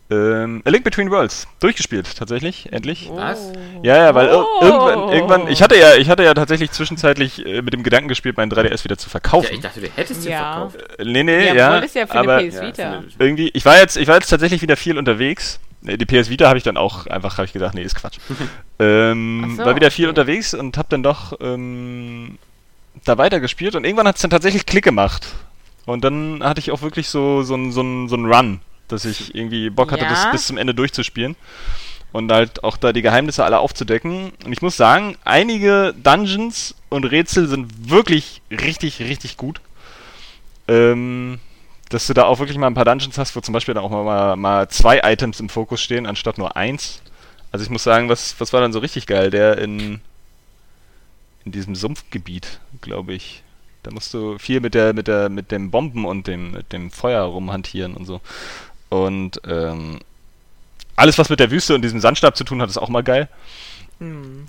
[0.09, 1.49] Ähm, A Link Between Worlds.
[1.59, 3.09] Durchgespielt, tatsächlich, endlich.
[3.13, 3.51] Was?
[3.83, 4.45] Ja, ja, weil oh.
[4.61, 8.37] irgendwann, irgendwann, ich hatte ja, ich hatte ja tatsächlich zwischenzeitlich äh, mit dem Gedanken gespielt,
[8.37, 9.49] meinen 3DS wieder zu verkaufen.
[9.49, 10.53] Ja, ich dachte, du hättest den ja.
[10.53, 10.77] verkauft.
[10.97, 11.53] Äh, nee, nee, ja.
[11.53, 13.03] ja, ja für aber PS Vita.
[13.19, 15.59] irgendwie, ich war jetzt, ich war jetzt tatsächlich wieder viel unterwegs.
[15.81, 18.19] Die PS Vita habe ich dann auch einfach, habe ich gedacht, nee, ist Quatsch.
[18.79, 20.09] ähm, so, war wieder viel okay.
[20.11, 22.37] unterwegs und habe dann doch ähm,
[23.03, 25.27] da weitergespielt und irgendwann hat es dann tatsächlich Klick gemacht.
[25.85, 29.69] Und dann hatte ich auch wirklich so, so, so, so einen Run dass ich irgendwie
[29.69, 30.09] Bock hatte, ja.
[30.09, 31.35] das bis zum Ende durchzuspielen.
[32.11, 34.33] Und halt auch da die Geheimnisse alle aufzudecken.
[34.43, 39.61] Und ich muss sagen, einige Dungeons und Rätsel sind wirklich richtig, richtig gut.
[40.67, 41.39] Ähm,
[41.87, 43.89] dass du da auch wirklich mal ein paar Dungeons hast, wo zum Beispiel dann auch
[43.89, 47.01] mal, mal zwei Items im Fokus stehen, anstatt nur eins.
[47.53, 49.29] Also ich muss sagen, was, was war dann so richtig geil?
[49.29, 50.01] Der in,
[51.45, 53.41] in diesem Sumpfgebiet, glaube ich.
[53.83, 56.91] Da musst du viel mit der, mit der, mit dem Bomben und dem, mit dem
[56.91, 58.21] Feuer rumhantieren und so.
[58.89, 59.99] Und ähm,
[60.95, 63.27] alles, was mit der Wüste und diesem Sandstab zu tun hat, ist auch mal geil.
[63.99, 64.47] Mhm.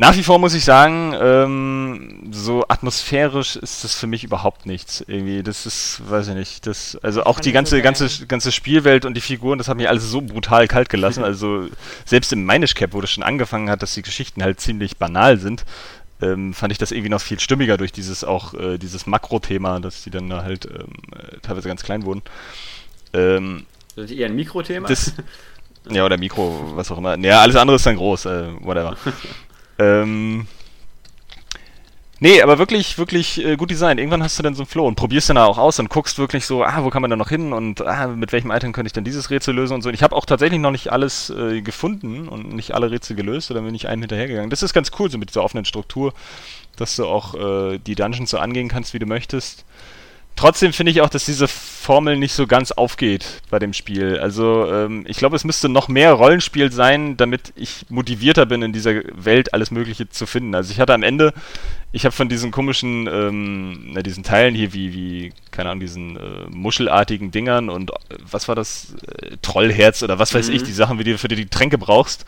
[0.00, 5.04] Nach wie vor muss ich sagen, ähm, so atmosphärisch ist das für mich überhaupt nichts.
[5.04, 9.04] Irgendwie, das ist, weiß ich nicht, das, also auch die ganze, so ganze, ganze Spielwelt
[9.04, 11.24] und die Figuren, das hat mich alles so brutal kalt gelassen.
[11.24, 11.66] also
[12.04, 15.38] selbst im Minish Cap, wo das schon angefangen hat, dass die Geschichten halt ziemlich banal
[15.38, 15.64] sind,
[16.20, 20.02] ähm, fand ich das irgendwie noch viel stimmiger durch dieses auch äh, dieses Makro-Thema, dass
[20.02, 22.22] die dann da halt ähm, äh, teilweise ganz klein wurden.
[23.12, 23.66] Ähm,
[23.96, 24.88] das ist eher ein Mikrothema?
[25.90, 27.18] Ja, oder Mikro, was auch immer.
[27.18, 28.96] Ja, alles andere ist dann groß, äh, whatever.
[29.78, 30.46] ähm,
[32.20, 34.00] nee, aber wirklich, wirklich äh, gut designt.
[34.00, 36.46] Irgendwann hast du dann so einen Flow und probierst dann auch aus und guckst wirklich
[36.46, 38.92] so, ah, wo kann man da noch hin und ah, mit welchem Item könnte ich
[38.92, 39.88] denn dieses Rätsel lösen und so.
[39.88, 43.50] Und ich habe auch tatsächlich noch nicht alles äh, gefunden und nicht alle Rätsel gelöst
[43.50, 44.50] oder bin ich einem hinterhergegangen.
[44.50, 46.12] Das ist ganz cool, so mit dieser offenen Struktur,
[46.76, 49.64] dass du auch äh, die Dungeons so angehen kannst, wie du möchtest
[50.38, 54.18] trotzdem finde ich auch, dass diese Formel nicht so ganz aufgeht bei dem Spiel.
[54.18, 58.72] Also ähm, ich glaube, es müsste noch mehr Rollenspiel sein, damit ich motivierter bin, in
[58.72, 60.54] dieser Welt alles Mögliche zu finden.
[60.54, 61.34] Also ich hatte am Ende
[61.90, 66.16] ich habe von diesen komischen, ähm, na, diesen Teilen hier wie, wie, keine Ahnung, diesen
[66.16, 67.94] äh, muschelartigen Dingern und äh,
[68.30, 68.94] was war das?
[69.22, 70.56] Äh, Trollherz oder was weiß mhm.
[70.56, 72.26] ich, die Sachen, wie die, für die, die Tränke brauchst.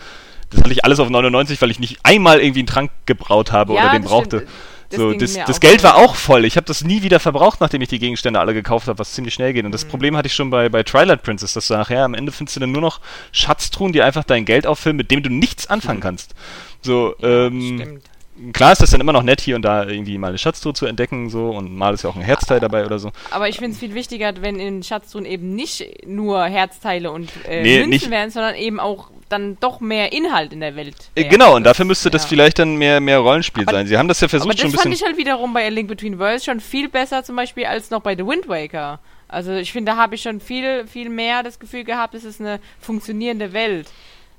[0.49, 3.75] Das hatte ich alles auf 99, weil ich nicht einmal irgendwie einen Trank gebraut habe
[3.75, 4.39] ja, oder den brauchte.
[4.39, 4.53] Stimmt.
[4.89, 6.45] Das, so, das, das Geld war auch voll.
[6.45, 9.35] Ich habe das nie wieder verbraucht, nachdem ich die Gegenstände alle gekauft habe, was ziemlich
[9.35, 9.65] schnell geht.
[9.65, 9.91] Und das mhm.
[9.91, 12.61] Problem hatte ich schon bei, bei Twilight Princess, dass du nachher am Ende findest du
[12.61, 13.01] dann nur noch
[13.31, 16.03] Schatztruhen, die einfach dein Geld auffüllen, mit dem du nichts anfangen mhm.
[16.03, 16.35] kannst.
[16.83, 18.10] So, ja, ähm, stimmt
[18.53, 20.87] klar ist das dann immer noch nett, hier und da irgendwie mal eine Schatztruhe zu
[20.87, 23.11] entdecken, so und mal ist ja auch ein Herzteil dabei oder so.
[23.31, 27.63] Aber ich finde es viel wichtiger, wenn in Schatztruhen eben nicht nur Herzteile und äh,
[27.63, 28.11] nee, Münzen nicht.
[28.11, 31.11] werden, sondern eben auch dann doch mehr Inhalt in der Welt.
[31.15, 33.87] Äh, genau, und dafür müsste das vielleicht dann mehr, mehr Rollenspiel aber, sein.
[33.87, 34.91] Sie haben das ja versucht aber das schon ein bisschen.
[34.91, 37.67] Das fand ich halt wiederum bei A Link Between Worlds schon viel besser zum Beispiel
[37.67, 38.99] als noch bei The Wind Waker.
[39.29, 42.41] Also ich finde, da habe ich schon viel, viel mehr das Gefühl gehabt, es ist
[42.41, 43.87] eine funktionierende Welt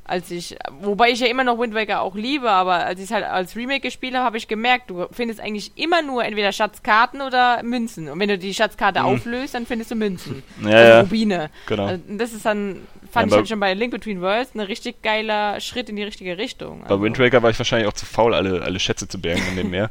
[0.04, 3.12] als ich, wobei ich ja immer noch Wind Waker auch liebe, aber als ich es
[3.12, 7.22] halt als Remake gespielt habe, habe ich gemerkt, du findest eigentlich immer nur entweder Schatzkarten
[7.22, 8.10] oder Münzen.
[8.10, 9.06] Und wenn du die Schatzkarte mhm.
[9.06, 10.44] auflöst, dann findest du Münzen.
[10.62, 11.00] Ja, also ja.
[11.02, 11.50] Rubine.
[11.66, 11.86] Genau.
[11.86, 15.02] Also das ist dann, fand ja, ich halt schon bei Link Between Worlds ein richtig
[15.02, 16.84] geiler Schritt in die richtige Richtung.
[16.84, 16.98] Also.
[16.98, 19.56] Bei Wind Waker war ich wahrscheinlich auch zu faul, alle, alle Schätze zu bergen in
[19.56, 19.90] dem Meer.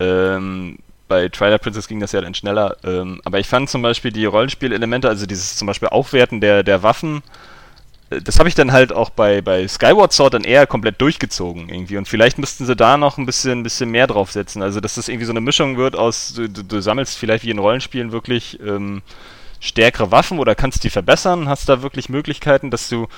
[0.00, 0.78] ähm,
[1.08, 2.76] bei Twilight Princess ging das ja dann schneller.
[2.84, 6.82] Ähm, aber ich fand zum Beispiel die Rollenspielelemente, also dieses zum Beispiel Aufwerten der, der
[6.82, 7.22] Waffen,
[8.08, 11.96] das habe ich dann halt auch bei, bei Skyward Sword dann eher komplett durchgezogen irgendwie.
[11.96, 14.62] Und vielleicht müssten sie da noch ein bisschen, ein bisschen mehr draufsetzen.
[14.62, 17.58] Also, dass das irgendwie so eine Mischung wird aus, du, du sammelst vielleicht wie in
[17.58, 19.02] Rollenspielen wirklich ähm,
[19.60, 23.08] stärkere Waffen oder kannst die verbessern, hast da wirklich Möglichkeiten, dass du,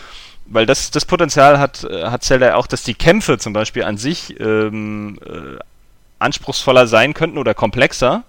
[0.46, 3.98] weil das, das Potenzial hat, äh, hat Zelda auch, dass die Kämpfe zum Beispiel an
[3.98, 5.58] sich ähm, äh,
[6.18, 8.24] anspruchsvoller sein könnten oder komplexer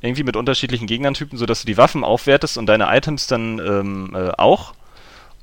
[0.00, 4.30] irgendwie mit unterschiedlichen Gegnertypen, sodass du die Waffen aufwertest und deine Items dann ähm, äh,
[4.36, 4.74] auch.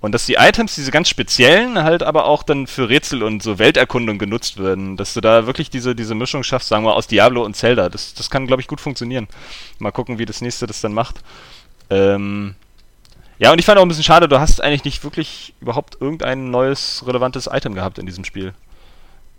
[0.06, 3.58] Und dass die Items, diese ganz speziellen, halt aber auch dann für Rätsel und so
[3.58, 4.98] Welterkundung genutzt werden.
[4.98, 7.90] Dass du da wirklich diese, diese Mischung schaffst, sagen wir, aus Diablo und Zelda.
[7.90, 9.28] Das, das kann, glaube ich, gut funktionieren.
[9.80, 11.24] Mal gucken, wie das nächste das dann macht.
[11.90, 12.54] Ähm,
[13.40, 16.52] ja, und ich fand auch ein bisschen schade, du hast eigentlich nicht wirklich überhaupt irgendein
[16.52, 18.54] neues, relevantes Item gehabt in diesem Spiel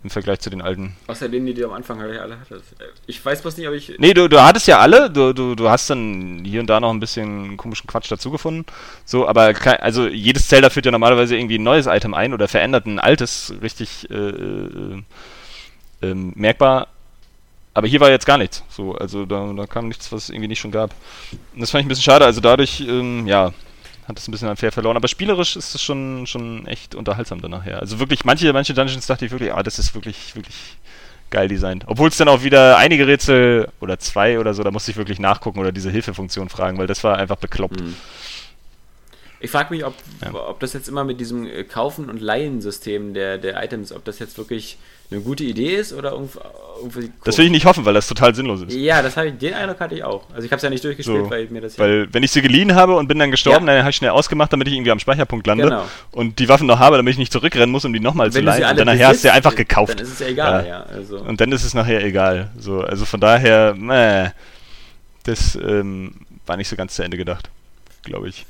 [0.07, 0.95] im Vergleich zu den alten.
[1.07, 2.75] Außer denen, die du am Anfang halt alle hattest.
[3.07, 3.93] Ich weiß bloß nicht, ob ich.
[3.97, 6.91] Nee, du, du hattest ja alle, du, du, du hast dann hier und da noch
[6.91, 8.65] ein bisschen komischen Quatsch dazu gefunden.
[9.05, 12.85] So, aber also jedes Zelda führt ja normalerweise irgendwie ein neues Item ein oder verändert
[12.85, 15.03] ein altes richtig äh, äh,
[16.01, 16.87] äh, merkbar.
[17.73, 18.63] Aber hier war jetzt gar nichts.
[18.69, 20.95] So, also da, da kam nichts, was es irgendwie nicht schon gab.
[21.53, 22.25] Und das fand ich ein bisschen schade.
[22.25, 23.51] Also dadurch, ähm, ja,
[24.07, 24.95] hat es ein bisschen an Fair verloren.
[24.95, 27.79] Aber spielerisch ist es schon, schon echt unterhaltsam dann nachher.
[27.79, 30.77] Also wirklich, manche, manche Dungeons dachte ich wirklich, ah, das ist wirklich, wirklich
[31.29, 31.83] geil designt.
[31.87, 35.19] Obwohl es dann auch wieder einige Rätsel oder zwei oder so, da musste ich wirklich
[35.19, 37.81] nachgucken oder diese Hilfefunktion fragen, weil das war einfach bekloppt.
[37.81, 37.95] Mhm.
[39.39, 40.33] Ich frage mich, ob, ja.
[40.33, 44.37] ob das jetzt immer mit diesem Kaufen- und Leihen-System der, der Items, ob das jetzt
[44.37, 44.77] wirklich
[45.09, 47.11] eine gute Idee ist oder irgendwie.
[47.23, 48.73] Das will ich nicht hoffen, weil das total sinnlos ist.
[48.73, 50.29] Ja, das ich, den Eindruck hatte ich auch.
[50.33, 51.79] Also ich habe es ja nicht durchgespielt, so, weil mir das.
[51.79, 53.73] Weil wenn ich sie geliehen habe und bin dann gestorben, ja.
[53.73, 55.85] dann habe ich schnell ausgemacht, damit ich irgendwie am Speicherpunkt lande genau.
[56.11, 58.69] und die Waffen noch habe, damit ich nicht zurückrennen muss, um die nochmal zu leihen.
[58.69, 59.97] Und dann nachher hast du sie einfach gekauft.
[59.97, 60.69] Dann ist es ja egal, ja.
[60.69, 61.19] ja also.
[61.19, 62.51] Und dann ist es nachher egal.
[62.59, 64.31] So, also von daher, meh,
[65.23, 66.15] das ähm,
[66.45, 67.49] war nicht so ganz zu Ende gedacht,
[68.03, 68.45] glaube ich.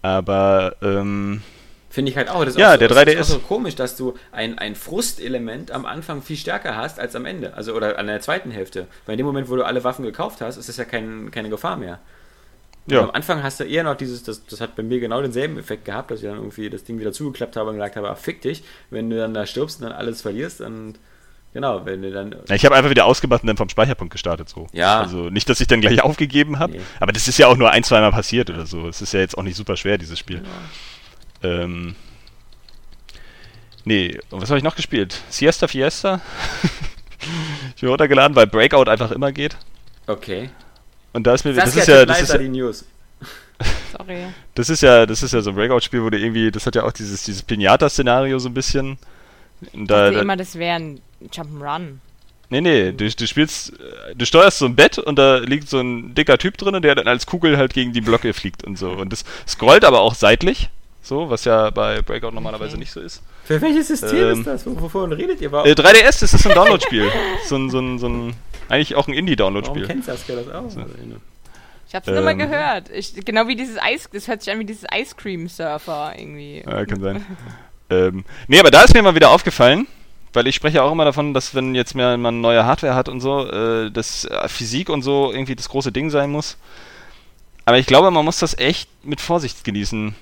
[0.00, 1.42] Aber ähm,
[1.94, 2.44] Finde ich halt auch.
[2.44, 3.12] Das ist ja, so, der 3DS.
[3.12, 7.14] ist auch so komisch, dass du ein, ein Frustelement am Anfang viel stärker hast als
[7.14, 7.54] am Ende.
[7.54, 8.88] Also oder an der zweiten Hälfte.
[9.06, 11.50] Weil in dem Moment, wo du alle Waffen gekauft hast, ist das ja kein, keine
[11.50, 12.00] Gefahr mehr.
[12.88, 13.04] Ja.
[13.04, 15.84] am Anfang hast du eher noch dieses, das, das hat bei mir genau denselben Effekt
[15.84, 18.42] gehabt, dass ich dann irgendwie das Ding wieder zugeklappt habe und gesagt habe, ach fick
[18.42, 20.96] dich, wenn du dann da stirbst und dann alles verlierst, dann
[21.52, 22.34] Genau, wenn du dann.
[22.48, 24.66] Ja, ich habe einfach wieder ausgemacht und dann vom Speicherpunkt gestartet so.
[24.72, 25.00] Ja.
[25.00, 26.80] Also nicht, dass ich dann gleich aufgegeben habe, nee.
[26.98, 28.88] aber das ist ja auch nur ein, zweimal passiert oder so.
[28.88, 30.38] Es ist ja jetzt auch nicht super schwer, dieses Spiel.
[30.38, 30.50] Genau.
[31.44, 31.94] Ähm.
[33.84, 35.20] Nee, und was habe ich noch gespielt?
[35.28, 36.20] Siesta Fiesta?
[37.74, 39.56] ich bin runtergeladen, weil Breakout einfach immer geht.
[40.06, 40.50] Okay.
[41.12, 42.86] Und da ist mir das, das ist ja das ist ja, die News.
[43.96, 44.24] Sorry.
[44.54, 46.74] Das ist ja das ist ja so ein Breakout Spiel, wo du irgendwie das hat
[46.74, 48.98] ja auch dieses dieses Pinata Szenario so ein bisschen.
[49.60, 51.00] Da, ich dachte immer, das wäre ein
[51.30, 51.98] Jump'n'Run.
[52.50, 53.72] Nee, nee, du, du spielst,
[54.14, 57.08] du steuerst so ein Bett und da liegt so ein dicker Typ drin, der dann
[57.08, 58.90] als Kugel halt gegen die Blöcke fliegt und so.
[58.90, 60.68] Und das scrollt aber auch seitlich,
[61.04, 62.78] so, was ja bei Breakout normalerweise okay.
[62.78, 63.22] nicht so ist.
[63.44, 64.66] Für welches System ähm, ist das?
[64.66, 65.68] Wovon redet ihr überhaupt?
[65.68, 67.10] Äh, 3DS, das ist ein Download-Spiel.
[67.46, 68.34] so, ein, so, ein, so ein,
[68.68, 69.82] eigentlich auch ein Indie-Download-Spiel.
[69.82, 70.70] Warum kennt Saskia das auch?
[70.70, 70.80] So.
[71.88, 72.88] Ich hab's ähm, immer gehört.
[72.90, 76.64] Ich, genau wie dieses Eis, das hört sich an wie dieses Ice Cream Surfer irgendwie.
[76.66, 77.26] Ja, kann sein.
[77.90, 79.86] ähm, nee, aber da ist mir mal wieder aufgefallen,
[80.32, 83.20] weil ich spreche auch immer davon, dass wenn jetzt mehr man neue Hardware hat und
[83.20, 86.56] so, äh, dass äh, Physik und so irgendwie das große Ding sein muss.
[87.66, 90.14] Aber ich glaube, man muss das echt mit Vorsicht genießen.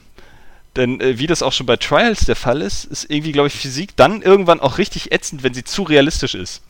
[0.77, 3.55] Denn äh, wie das auch schon bei Trials der Fall ist, ist irgendwie, glaube ich,
[3.55, 6.62] Physik dann irgendwann auch richtig ätzend, wenn sie zu realistisch ist.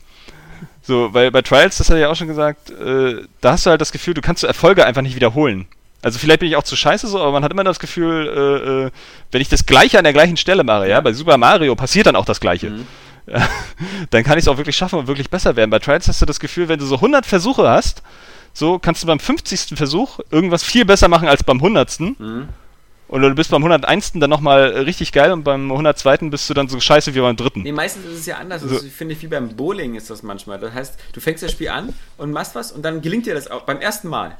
[0.81, 3.69] So, weil bei Trials, das hat er ja auch schon gesagt, äh, da hast du
[3.69, 5.67] halt das Gefühl, du kannst so Erfolge einfach nicht wiederholen.
[6.01, 8.87] Also vielleicht bin ich auch zu scheiße so, aber man hat immer das Gefühl, äh,
[8.87, 8.91] äh,
[9.31, 12.17] wenn ich das gleiche an der gleichen Stelle mache, ja, bei Super Mario passiert dann
[12.17, 12.71] auch das gleiche.
[12.71, 12.87] Mhm.
[14.09, 15.69] dann kann ich es auch wirklich schaffen und wirklich besser werden.
[15.69, 18.03] Bei Trials hast du das Gefühl, wenn du so 100 Versuche hast,
[18.51, 19.77] so kannst du beim 50.
[19.77, 22.01] Versuch irgendwas viel besser machen als beim 100.
[22.01, 22.49] Mhm.
[23.13, 24.13] Und du bist beim 101.
[24.15, 26.29] dann nochmal richtig geil und beim 102.
[26.31, 27.61] bist du dann so scheiße wie beim dritten.
[27.61, 28.63] Nee, meistens ist es ja anders.
[28.63, 30.57] Also, ich finde, wie beim Bowling ist das manchmal.
[30.57, 33.51] Das heißt, du fängst das Spiel an und machst was und dann gelingt dir das
[33.51, 34.35] auch beim ersten Mal.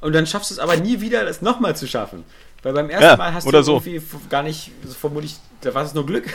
[0.00, 2.24] Und dann schaffst du es aber nie wieder, das nochmal zu schaffen.
[2.64, 4.20] Weil beim ersten ja, Mal hast du irgendwie so.
[4.28, 6.26] gar nicht, vermutlich, da war es nur Glück.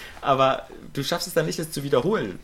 [0.20, 2.38] aber du schaffst es dann nicht, das zu wiederholen.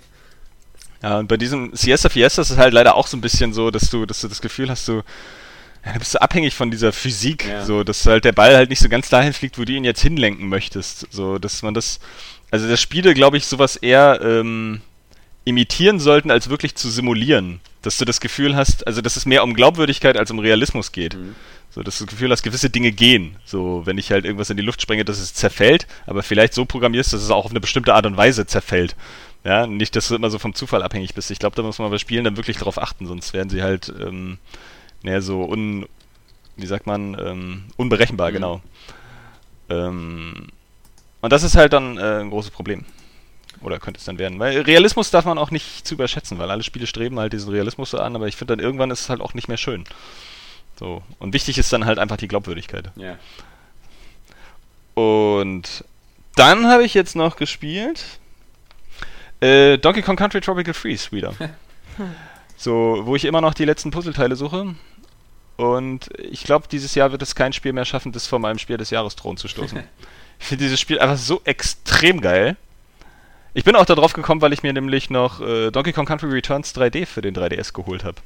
[1.00, 3.70] Ja, und bei diesem Siesta Fiesta ist es halt leider auch so ein bisschen so,
[3.70, 5.02] dass du, dass du das Gefühl hast, du, ja,
[5.92, 7.64] du bist so abhängig von dieser Physik, ja.
[7.64, 10.02] so, dass halt der Ball halt nicht so ganz dahin fliegt, wo du ihn jetzt
[10.02, 11.06] hinlenken möchtest.
[11.10, 12.00] So, dass man das,
[12.50, 14.80] also das Spiele, glaube ich, sowas eher ähm,
[15.44, 17.60] imitieren sollten, als wirklich zu simulieren.
[17.82, 21.14] Dass du das Gefühl hast, also dass es mehr um Glaubwürdigkeit als um Realismus geht.
[21.14, 21.36] Mhm.
[21.70, 23.36] So, dass du das Gefühl hast, gewisse Dinge gehen.
[23.44, 26.64] So, wenn ich halt irgendwas in die Luft sprenge, dass es zerfällt, aber vielleicht so
[26.64, 28.96] programmierst, dass es auch auf eine bestimmte Art und Weise zerfällt.
[29.44, 31.30] Ja, nicht, dass du immer so vom Zufall abhängig bist.
[31.30, 33.92] Ich glaube, da muss man bei Spielen dann wirklich darauf achten, sonst werden sie halt,
[34.00, 34.38] ähm,
[35.02, 35.86] naja, so un,
[36.56, 38.34] wie sagt man, ähm, unberechenbar, mhm.
[38.34, 38.60] genau.
[39.68, 40.48] Ähm,
[41.20, 42.84] und das ist halt dann äh, ein großes Problem.
[43.62, 44.38] Oder könnte es dann werden.
[44.38, 47.90] Weil Realismus darf man auch nicht zu überschätzen, weil alle Spiele streben halt diesen Realismus
[47.90, 49.84] so an, aber ich finde dann irgendwann ist es halt auch nicht mehr schön.
[50.78, 51.02] So.
[51.18, 52.90] Und wichtig ist dann halt einfach die Glaubwürdigkeit.
[52.96, 53.16] Ja.
[54.94, 55.84] Und
[56.34, 58.04] dann habe ich jetzt noch gespielt
[59.40, 61.34] äh, Donkey Kong Country Tropical Freeze wieder.
[62.56, 64.74] so, wo ich immer noch die letzten Puzzleteile suche.
[65.56, 68.76] Und ich glaube, dieses Jahr wird es kein Spiel mehr schaffen, das vor meinem Spiel
[68.76, 69.78] des Jahres Thron zu stoßen.
[70.40, 72.56] ich finde dieses Spiel einfach so extrem geil.
[73.54, 76.74] Ich bin auch darauf gekommen, weil ich mir nämlich noch äh, Donkey Kong Country Returns
[76.74, 78.16] 3D für den 3DS geholt habe.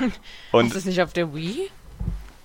[0.50, 1.70] Und Ist das nicht auf der Wii?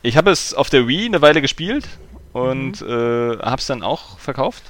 [0.04, 1.86] Ich habe es auf der Wii eine Weile gespielt
[2.32, 2.88] und mhm.
[2.88, 4.64] äh, habe es dann auch verkauft.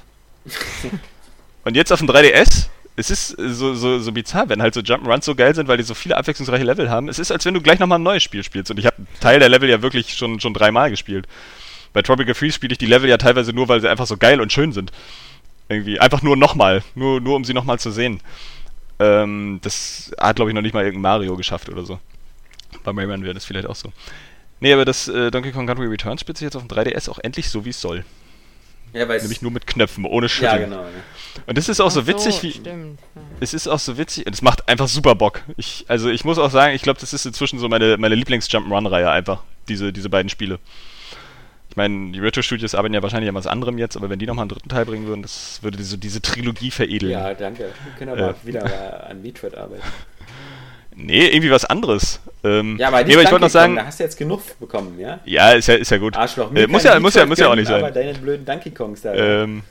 [1.64, 2.66] und jetzt auf dem 3DS
[3.00, 5.82] es ist so, so, so bizarr, wenn halt so Jump'n'Runs so geil sind, weil die
[5.82, 7.08] so viele abwechslungsreiche Level haben.
[7.08, 8.70] Es ist, als wenn du gleich nochmal ein neues Spiel spielst.
[8.70, 11.26] Und ich habe einen Teil der Level ja wirklich schon, schon dreimal gespielt.
[11.92, 14.40] Bei Tropical Freeze spiele ich die Level ja teilweise nur, weil sie einfach so geil
[14.40, 14.92] und schön sind.
[15.68, 15.98] Irgendwie.
[15.98, 16.82] Einfach nur nochmal.
[16.94, 18.20] Nur, nur um sie nochmal zu sehen.
[18.98, 21.98] Ähm, das hat, glaube ich, noch nicht mal irgendein Mario geschafft oder so.
[22.84, 23.92] Bei Rayman wäre das vielleicht auch so.
[24.60, 27.18] Nee, aber das äh, Donkey Kong Country Returns spielt sich jetzt auf dem 3DS auch
[27.18, 28.04] endlich so, wie es soll.
[28.92, 30.60] Ja, Nämlich nur mit Knöpfen, ohne Schütteln.
[30.60, 30.82] Ja, genau.
[30.82, 30.90] Ja.
[31.46, 32.52] Und das ist auch so witzig, so, wie.
[32.52, 32.98] Stimmt.
[33.40, 35.42] Es ist auch so witzig und es macht einfach super Bock.
[35.56, 39.10] Ich, also ich muss auch sagen, ich glaube, das ist inzwischen so meine, meine Lieblings-Jump'n'Run-Reihe
[39.10, 39.42] einfach.
[39.68, 40.58] Diese, diese beiden Spiele.
[41.70, 44.26] Ich meine, die Retro Studios arbeiten ja wahrscheinlich an was anderem jetzt, aber wenn die
[44.26, 47.12] nochmal einen dritten Teil bringen würden, das würde diese, diese Trilogie veredeln.
[47.12, 47.70] Ja, danke.
[47.84, 48.34] Wir können aber äh.
[48.44, 49.82] wieder an Metroid arbeiten.
[50.96, 52.20] Nee, irgendwie was anderes.
[52.42, 53.76] Ähm, ja, aber, nee, aber ich wollte noch sagen.
[53.76, 55.20] Da hast du jetzt genug bekommen, ja?
[55.24, 56.16] Ja, ist ja, ist ja gut.
[56.16, 56.52] Arschloch.
[56.54, 57.78] Äh, muss, ja, muss, ja, muss ja auch nicht sein.
[57.78, 59.14] Aber deine blöden Donkey Kongs da.
[59.14, 59.62] Ähm,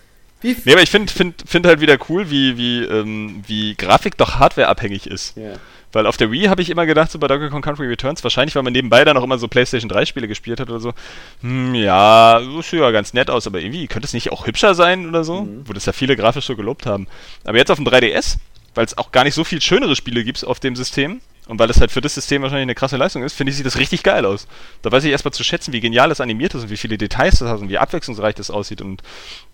[0.42, 4.18] wie nee, aber ich finde find, find halt wieder cool, wie, wie, ähm, wie Grafik
[4.18, 5.36] doch hardwareabhängig ist.
[5.38, 5.54] Ja.
[5.92, 8.56] Weil auf der Wii habe ich immer gedacht, so bei Donkey Kong Country Returns, wahrscheinlich,
[8.56, 10.94] weil man nebenbei dann auch immer so PlayStation 3 Spiele gespielt hat oder so,
[11.42, 15.08] hm, ja, sieht ja ganz nett aus, aber irgendwie könnte es nicht auch hübscher sein
[15.08, 15.64] oder so, mhm.
[15.66, 17.08] wo das ja viele grafisch so gelobt haben.
[17.44, 18.38] Aber jetzt auf dem 3DS,
[18.76, 21.68] weil es auch gar nicht so viel schönere Spiele gibt auf dem System, und weil
[21.68, 24.04] das halt für das System wahrscheinlich eine krasse Leistung ist, finde ich, sieht das richtig
[24.04, 24.48] geil aus.
[24.84, 27.40] Da weiß ich erstmal zu schätzen, wie genial das animiert ist und wie viele Details
[27.40, 29.02] das hat und wie abwechslungsreich das aussieht und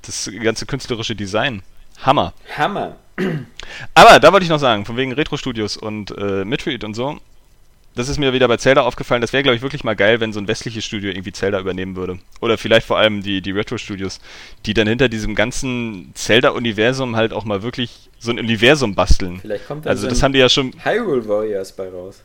[0.01, 1.63] das ganze künstlerische Design.
[2.01, 2.33] Hammer.
[2.57, 2.97] Hammer.
[3.93, 7.17] Aber da wollte ich noch sagen, von wegen Retro-Studios und äh, Midfield und so,
[7.95, 10.33] das ist mir wieder bei Zelda aufgefallen, das wäre, glaube ich, wirklich mal geil, wenn
[10.33, 12.19] so ein westliches Studio irgendwie Zelda übernehmen würde.
[12.41, 14.19] Oder vielleicht vor allem die, die Retro-Studios,
[14.65, 19.39] die dann hinter diesem ganzen Zelda-Universum halt auch mal wirklich so ein Universum basteln.
[19.39, 22.21] Vielleicht kommt dann also so das haben die ja schon Hyrule Warriors bei raus.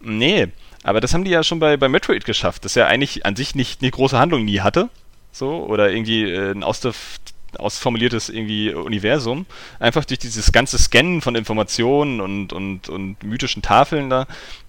[0.00, 0.48] Nee,
[0.82, 3.54] aber das haben die ja schon bei, bei Metroid geschafft, das ja eigentlich an sich
[3.54, 4.88] nicht eine große Handlung nie hatte.
[5.30, 9.46] So, oder irgendwie äh, ein ausformuliertes irgendwie Universum.
[9.78, 14.26] Einfach durch dieses ganze Scannen von Informationen und, und, und mythischen Tafeln da,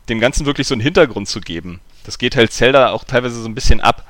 [0.09, 1.80] dem Ganzen wirklich so einen Hintergrund zu geben.
[2.03, 4.05] Das geht halt Zelda auch teilweise so ein bisschen ab.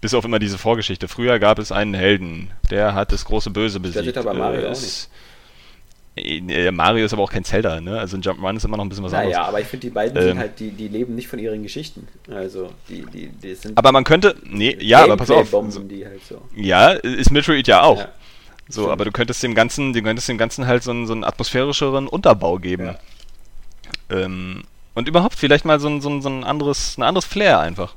[0.00, 1.08] Bis auf immer diese Vorgeschichte.
[1.08, 4.16] Früher gab es einen Helden, der hat das große Böse besiegt.
[4.16, 5.08] Das aber Mario äh, auch nicht.
[6.24, 7.98] Äh, Mario ist aber auch kein Zelda, ne?
[7.98, 9.36] Also ein Jump'n'Run ist immer noch ein bisschen was naja, anderes.
[9.36, 11.62] Ja, aber ich finde, die beiden ähm, sind halt, die, die leben nicht von ihren
[11.62, 12.06] Geschichten.
[12.30, 13.76] Also, die, die, die sind.
[13.76, 14.36] Aber man könnte.
[14.44, 15.48] Nee, ja, aber pass auf.
[15.48, 16.42] So, halt so.
[16.54, 17.98] Ja, ist Metroid ja auch.
[17.98, 18.08] Ja,
[18.68, 18.92] so, stimmt.
[18.92, 22.06] aber du könntest dem Ganzen, du könntest dem Ganzen halt so einen, so einen atmosphärischeren
[22.06, 22.96] Unterbau geben.
[24.10, 24.16] Ja.
[24.16, 24.62] Ähm,
[24.98, 27.94] und überhaupt vielleicht mal so ein, so ein, so ein anderes, ein anderes Flair einfach.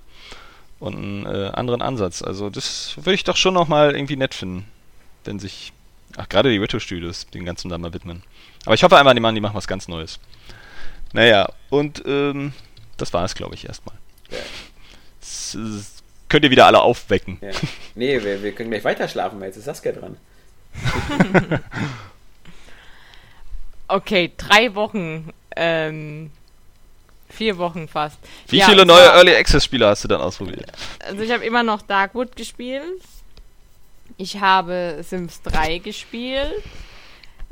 [0.79, 2.21] Und einen äh, anderen Ansatz.
[2.21, 4.65] Also das würde ich doch schon nochmal irgendwie nett finden,
[5.25, 5.73] wenn sich
[6.17, 8.23] Ach, gerade die Retro-Studios den ganzen da mal widmen.
[8.65, 10.19] Aber ich hoffe einfach, die machen, die machen was ganz Neues.
[11.13, 12.53] Naja, und ähm,
[12.97, 13.95] das war es, glaube ich, erstmal.
[14.29, 14.37] Ja.
[15.19, 17.37] Das, das könnt ihr wieder alle aufwecken.
[17.41, 17.51] Ja.
[17.95, 20.17] Nee, wir, wir können gleich weiter schlafen, weil jetzt ist Saskia dran.
[23.87, 25.31] okay, drei Wochen.
[25.55, 26.31] Ähm,
[27.31, 28.19] vier Wochen fast.
[28.47, 30.71] Wie ja, viele neue Early Access Spiele hast du dann ausprobiert?
[31.05, 32.83] Also ich habe immer noch Darkwood gespielt.
[34.17, 36.63] Ich habe Sims 3 gespielt.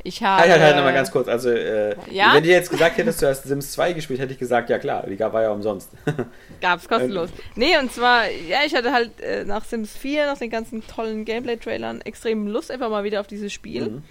[0.03, 0.41] Ich habe.
[0.41, 1.27] Halt, halt, halt, nochmal ganz kurz.
[1.27, 2.33] Also, äh, ja?
[2.33, 5.05] wenn du jetzt gesagt hättest, du hast Sims 2 gespielt, hätte ich gesagt, ja klar,
[5.07, 5.89] die war ja umsonst.
[6.61, 7.29] Gab's kostenlos.
[7.55, 11.25] nee, und zwar, ja, ich hatte halt äh, nach Sims 4, nach den ganzen tollen
[11.25, 13.89] Gameplay-Trailern, extrem Lust einfach mal wieder auf dieses Spiel.
[13.89, 14.03] Mhm.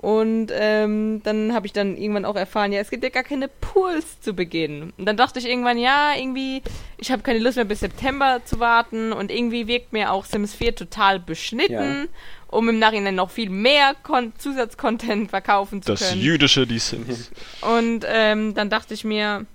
[0.00, 3.48] Und ähm, dann habe ich dann irgendwann auch erfahren, ja, es gibt ja gar keine
[3.48, 4.94] Pools zu Beginn.
[4.96, 6.62] Und dann dachte ich irgendwann, ja, irgendwie,
[6.96, 10.54] ich habe keine Lust mehr bis September zu warten und irgendwie wirkt mir auch Sims
[10.54, 11.72] 4 total beschnitten.
[11.74, 12.06] Ja
[12.52, 16.16] um im Nachhinein noch viel mehr Kon Zusatzcontent verkaufen zu das können.
[16.16, 17.30] Das jüdische Die Sims.
[17.60, 19.46] Und ähm, dann dachte ich mir,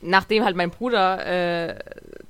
[0.00, 1.74] nachdem halt mein Bruder äh,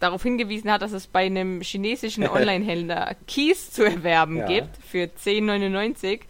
[0.00, 4.46] darauf hingewiesen hat, dass es bei einem chinesischen Online-Händler Keys zu erwerben ja.
[4.46, 6.20] gibt für 10,99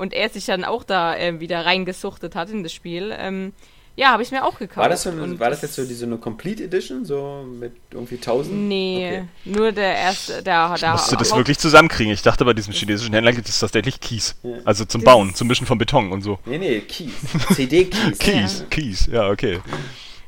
[0.00, 3.52] und er sich dann auch da äh, wieder reingesuchtet hat in das Spiel, ähm,
[3.96, 4.78] ja, habe ich mir auch gekauft.
[4.78, 8.14] War das, so eine, war das jetzt so diese eine Complete Edition, so mit irgendwie
[8.14, 8.56] 1000?
[8.56, 9.24] Nee, okay.
[9.44, 12.12] nur der erste, der ich musste das wirklich zusammenkriegen.
[12.12, 14.36] Ich dachte, bei diesem chinesischen Händler gibt es tatsächlich Keys.
[14.42, 14.56] Ja.
[14.64, 16.38] Also zum das Bauen, zum Mischen von Beton und so.
[16.46, 17.12] Nee, nee, Keys.
[17.54, 18.18] CD-Keys.
[18.18, 18.66] Keys, ja.
[18.70, 19.60] Keys, ja, okay.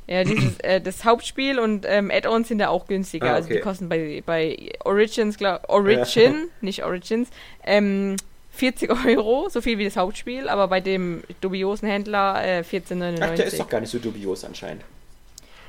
[0.06, 3.26] Ja, dieses, äh, das Hauptspiel und ähm, Add-ons sind da auch günstiger.
[3.26, 3.36] Ah, okay.
[3.36, 6.44] Also die kosten bei, bei Origins, glaub, Origin, ja.
[6.60, 7.28] nicht Origins,
[7.64, 8.16] ähm,
[8.52, 13.18] 40 Euro, so viel wie das Hauptspiel, aber bei dem dubiosen Händler äh, 14,99.
[13.20, 14.82] Ach, der ist doch gar nicht so dubios anscheinend.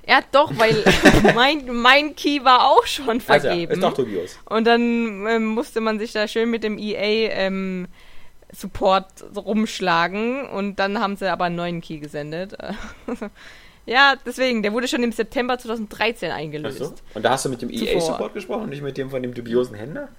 [0.07, 0.84] Ja, doch, weil
[1.35, 3.72] mein, mein Key war auch schon vergeben.
[3.72, 4.38] Also, ist doch dubios.
[4.45, 7.88] Und dann ähm, musste man sich da schön mit dem EA ähm,
[8.51, 12.55] Support rumschlagen und dann haben sie aber einen neuen Key gesendet.
[13.85, 16.80] ja, deswegen, der wurde schon im September 2013 eingelöst.
[16.80, 16.93] So.
[17.14, 19.34] Und da hast du mit dem EA Support gesprochen und nicht mit dem von dem
[19.34, 20.10] dubiosen Händler?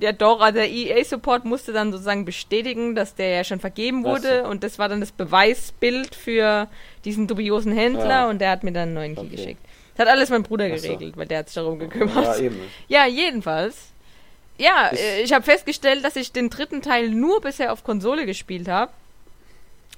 [0.00, 4.42] Ja doch, also der EA-Support musste dann sozusagen bestätigen, dass der ja schon vergeben wurde
[4.44, 4.50] so.
[4.50, 6.68] und das war dann das Beweisbild für
[7.04, 8.28] diesen dubiosen Händler ja.
[8.28, 9.36] und der hat mir dann einen neuen Key okay.
[9.36, 9.60] geschickt.
[9.96, 11.20] Das hat alles mein Bruder geregelt, so.
[11.20, 12.40] weil der hat sich darum gekümmert.
[12.40, 12.50] Ja,
[12.88, 13.90] ja jedenfalls.
[14.58, 18.26] Ja, ich, äh, ich habe festgestellt, dass ich den dritten Teil nur bisher auf Konsole
[18.26, 18.92] gespielt habe.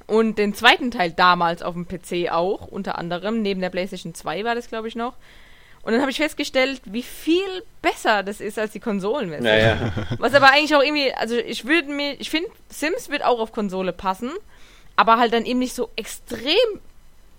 [0.06, 3.42] Und den zweiten Teil damals auf dem PC auch, unter anderem.
[3.42, 5.14] Neben der PlayStation 2 war das, glaube ich, noch.
[5.86, 9.44] Und dann habe ich festgestellt, wie viel besser das ist als die Konsolenversion.
[9.44, 9.92] Naja.
[10.18, 13.52] Was aber eigentlich auch irgendwie, also ich würde mir, ich finde, Sims wird auch auf
[13.52, 14.32] Konsole passen,
[14.96, 16.80] aber halt dann eben nicht so extrem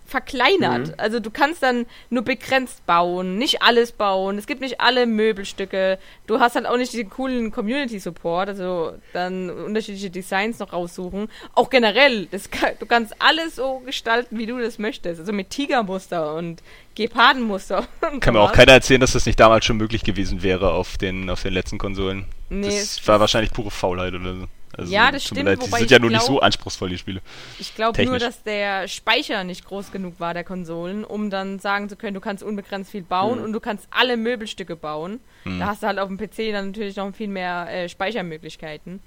[0.08, 0.88] verkleinert.
[0.88, 0.94] Mhm.
[0.98, 4.38] Also du kannst dann nur begrenzt bauen, nicht alles bauen.
[4.38, 6.00] Es gibt nicht alle Möbelstücke.
[6.26, 11.30] Du hast halt auch nicht diesen coolen Community Support, also dann unterschiedliche Designs noch raussuchen.
[11.54, 15.20] Auch generell, das, du kannst alles so gestalten, wie du das möchtest.
[15.20, 16.62] Also mit Tigermuster und
[16.96, 17.88] Gepardenmuster.
[18.20, 21.30] Kann mir auch keiner erzählen, dass das nicht damals schon möglich gewesen wäre auf den,
[21.30, 22.26] auf den letzten Konsolen.
[22.50, 24.48] Nee, das war wahrscheinlich pure Faulheit oder so.
[24.78, 25.46] Also, ja, das stimmt.
[25.46, 27.22] Leid, die sind ja nur glaub, nicht so anspruchsvoll, die Spiele.
[27.60, 31.90] Ich glaube nur, dass der Speicher nicht groß genug war, der Konsolen, um dann sagen
[31.90, 33.46] zu können, du kannst unbegrenzt viel bauen mhm.
[33.46, 35.20] und du kannst alle Möbelstücke bauen.
[35.46, 35.60] Mhm.
[35.60, 39.02] Da hast du halt auf dem PC dann natürlich noch viel mehr äh, Speichermöglichkeiten.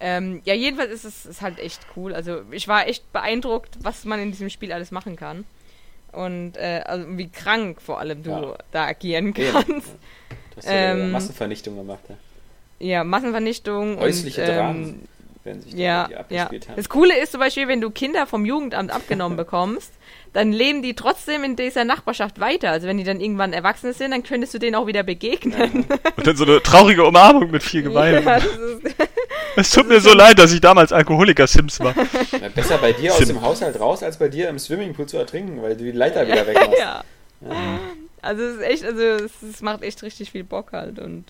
[0.00, 2.14] Ähm, ja, jedenfalls ist es ist halt echt cool.
[2.14, 5.44] Also ich war echt beeindruckt, was man in diesem Spiel alles machen kann.
[6.10, 8.58] Und äh, also wie krank vor allem du ja.
[8.70, 9.68] da agieren kannst.
[9.68, 10.36] Ja.
[10.50, 12.16] Du hast ja ähm, Massenvernichtung gemacht, ja.
[12.82, 13.98] Ja, Massenvernichtung.
[14.00, 15.00] Häusliche und, ähm,
[15.44, 16.46] wenn sich ja, ja.
[16.46, 16.60] Haben.
[16.74, 19.92] Das Coole ist zum Beispiel, wenn du Kinder vom Jugendamt abgenommen bekommst,
[20.32, 22.70] dann leben die trotzdem in dieser Nachbarschaft weiter.
[22.70, 25.86] Also wenn die dann irgendwann Erwachsene sind, dann könntest du denen auch wieder begegnen.
[25.88, 25.96] Ja.
[26.16, 28.20] Und dann so eine traurige Umarmung mit viel Geweih.
[28.20, 28.40] Ja,
[29.56, 31.94] es tut mir so leid, dass ich damals Alkoholiker-Sims war.
[32.40, 35.62] Na, besser bei dir aus dem Haushalt raus, als bei dir im Swimmingpool zu ertrinken,
[35.62, 36.78] weil du die Leiter wieder wegmachst.
[36.78, 37.04] ja.
[37.48, 37.78] ja.
[38.22, 41.24] Also es ist echt, also es, es macht echt richtig viel Bock halt und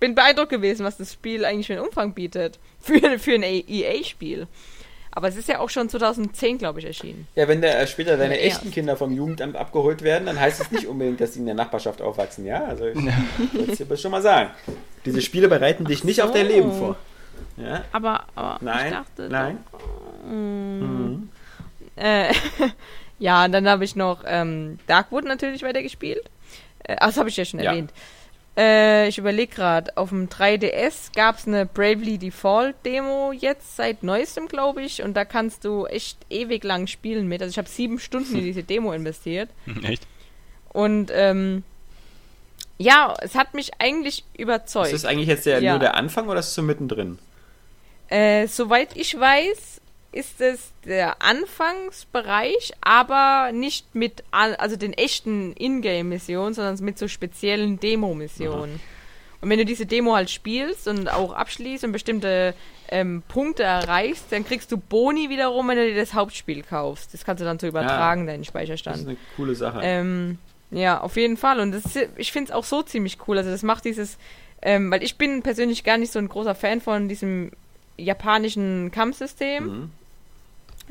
[0.00, 2.58] bin beeindruckt gewesen, was das Spiel eigentlich für einen Umfang bietet.
[2.80, 4.46] Für, für ein EA-Spiel.
[5.10, 7.26] Aber es ist ja auch schon 2010, glaube ich, erschienen.
[7.34, 10.70] Ja, wenn da später deine ja, echten Kinder vom Jugendamt abgeholt werden, dann heißt es
[10.70, 12.64] nicht unbedingt, dass sie in der Nachbarschaft aufwachsen, ja?
[12.64, 14.50] Also ich wollte dir schon mal sagen.
[15.04, 16.22] Diese Spiele bereiten dich nicht so.
[16.22, 16.96] auf dein Leben vor.
[17.56, 17.84] Ja?
[17.90, 19.28] Aber, aber nein, ich dachte.
[19.28, 19.58] Nein.
[19.72, 19.80] Doch,
[20.24, 21.28] mhm.
[21.96, 22.32] äh,
[23.18, 26.22] ja, dann habe ich noch ähm, Darkwood natürlich weitergespielt.
[26.84, 27.72] Äh, das habe ich ja schon ja.
[27.72, 27.92] erwähnt.
[28.58, 34.02] Äh, ich überlege gerade, auf dem 3DS gab es eine Bravely Default Demo jetzt seit
[34.02, 35.00] neuestem, glaube ich.
[35.02, 37.40] Und da kannst du echt ewig lang spielen mit.
[37.40, 39.48] Also ich habe sieben Stunden in diese Demo investiert.
[39.84, 40.04] Echt?
[40.70, 41.62] Und ähm,
[42.78, 44.92] ja, es hat mich eigentlich überzeugt.
[44.92, 45.72] Ist das eigentlich jetzt der, ja.
[45.72, 47.18] nur der Anfang oder ist es so mittendrin?
[48.08, 49.80] Äh, soweit ich weiß,
[50.12, 57.78] ist es der Anfangsbereich, aber nicht mit also den echten Ingame-Missionen, sondern mit so speziellen
[57.78, 58.80] Demo-Missionen.
[59.40, 62.54] Und wenn du diese Demo halt spielst und auch abschließt und bestimmte
[62.88, 67.14] ähm, Punkte erreichst, dann kriegst du Boni wiederum, wenn du dir das Hauptspiel kaufst.
[67.14, 68.96] Das kannst du dann so übertragen, ja, deinen Speicherstand.
[68.96, 69.80] Das ist eine coole Sache.
[69.82, 70.38] Ähm,
[70.70, 71.60] ja, auf jeden Fall.
[71.60, 73.38] Und das ist, ich finde es auch so ziemlich cool.
[73.38, 74.18] Also das macht dieses,
[74.60, 77.52] ähm, weil ich bin persönlich gar nicht so ein großer Fan von diesem
[77.98, 79.64] japanischen Kampfsystem.
[79.64, 79.90] Mhm.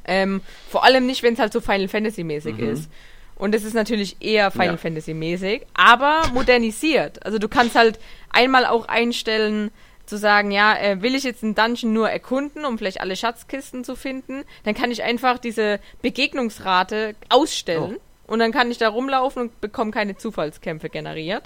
[0.05, 2.69] Ähm, vor allem nicht, wenn es halt so Final Fantasy mäßig mhm.
[2.69, 2.89] ist.
[3.35, 4.77] Und es ist natürlich eher Final ja.
[4.77, 7.23] Fantasy mäßig, aber modernisiert.
[7.25, 7.99] Also du kannst halt
[8.31, 9.71] einmal auch einstellen,
[10.07, 13.83] zu sagen, ja, äh, will ich jetzt einen Dungeon nur erkunden, um vielleicht alle Schatzkisten
[13.83, 18.31] zu finden, dann kann ich einfach diese Begegnungsrate ausstellen oh.
[18.31, 21.43] und dann kann ich da rumlaufen und bekomme keine Zufallskämpfe generiert.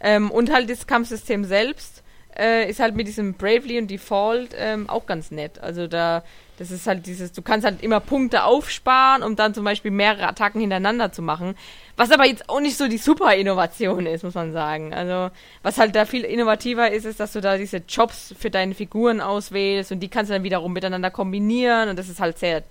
[0.00, 2.02] Ähm, und halt das Kampfsystem selbst
[2.40, 5.60] äh, ist halt mit diesem Bravely und Default ähm, auch ganz nett.
[5.60, 6.22] Also da
[6.60, 10.28] das ist halt dieses, du kannst halt immer Punkte aufsparen, um dann zum Beispiel mehrere
[10.28, 11.54] Attacken hintereinander zu machen.
[11.96, 14.92] Was aber jetzt auch nicht so die super Innovation ist, muss man sagen.
[14.92, 18.74] Also, was halt da viel innovativer ist, ist, dass du da diese Jobs für deine
[18.74, 22.62] Figuren auswählst und die kannst du dann wiederum miteinander kombinieren und das ist halt sehr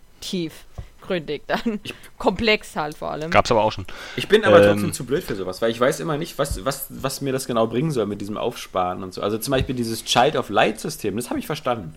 [1.10, 1.80] tiefgründig dann.
[1.84, 3.32] Ich, Komplex halt vor allem.
[3.32, 3.86] Gab's aber auch schon.
[4.16, 6.64] Ich bin aber ähm, trotzdem zu blöd für sowas, weil ich weiß immer nicht, was,
[6.66, 9.22] was, was mir das genau bringen soll mit diesem Aufsparen und so.
[9.22, 11.96] Also zum Beispiel dieses Child of Light System, das habe ich verstanden.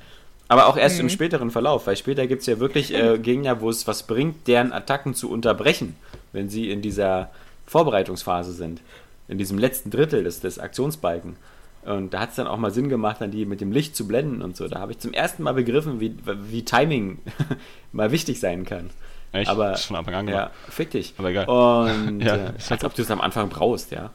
[0.49, 1.03] Aber auch erst mhm.
[1.03, 4.47] im späteren Verlauf, weil später gibt es ja wirklich äh, Gegner, wo es was bringt,
[4.49, 5.97] deren Attacken zu unterbrechen,
[6.33, 7.31] wenn sie in dieser
[7.67, 8.81] Vorbereitungsphase sind.
[9.29, 11.37] In diesem letzten Drittel des, des Aktionsbalken.
[11.85, 14.07] Und da hat es dann auch mal Sinn gemacht, dann die mit dem Licht zu
[14.07, 14.69] blenden und so.
[14.69, 17.19] Da habe ich zum ersten Mal begriffen, wie, wie Timing
[17.93, 18.91] mal wichtig sein kann.
[19.33, 19.51] Echt?
[19.51, 20.29] Aber, das ist von Anfang.
[20.29, 21.15] Ja, fick dich.
[21.19, 21.47] Aber egal.
[21.47, 24.11] Und ja, äh, als ob du es am Anfang brauchst, ja.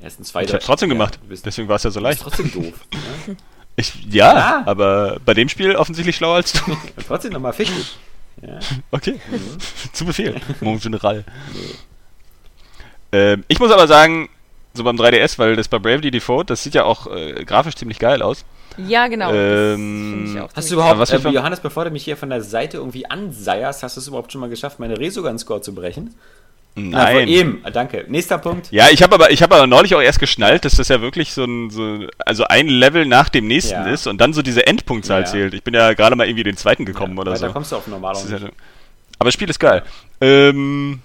[0.00, 0.50] Erstens, zweitens.
[0.50, 1.18] Ich habe trotzdem ja, gemacht.
[1.28, 2.20] Deswegen war es ja so leicht.
[2.20, 2.74] trotzdem doof.
[2.92, 3.34] ja?
[3.76, 6.76] Ich, ja, ja, aber bei dem Spiel offensichtlich schlauer als du.
[7.08, 7.74] Trotzdem nochmal ficken.
[8.40, 8.60] Ja.
[8.92, 9.58] Okay, mhm.
[9.92, 11.24] zu Befehl, Mon General.
[13.10, 14.28] Ähm, ich muss aber sagen,
[14.74, 17.98] so beim 3DS, weil das bei Bravely Default, das sieht ja auch äh, grafisch ziemlich
[17.98, 18.44] geil aus.
[18.76, 19.32] Ja, genau.
[19.32, 23.84] Ähm, hast du überhaupt, äh, Johannes, bevor du mich hier von der Seite irgendwie anseierst,
[23.84, 26.14] hast du es überhaupt schon mal geschafft, meine Resogun-Score zu brechen?
[26.76, 26.90] Nein.
[26.92, 28.04] Na, eben, danke.
[28.08, 28.72] Nächster Punkt.
[28.72, 31.32] Ja, ich habe aber, ich habe aber neulich auch erst geschnallt, dass das ja wirklich
[31.32, 33.86] so ein, so, also ein Level nach dem nächsten ja.
[33.86, 35.26] ist und dann so diese Endpunktzahl ja.
[35.26, 35.54] zählt.
[35.54, 37.46] Ich bin ja gerade mal irgendwie den zweiten gekommen ja, oder so.
[37.46, 39.84] Da kommst du auf normal Aber das Spiel ist geil.
[40.20, 40.98] Ähm,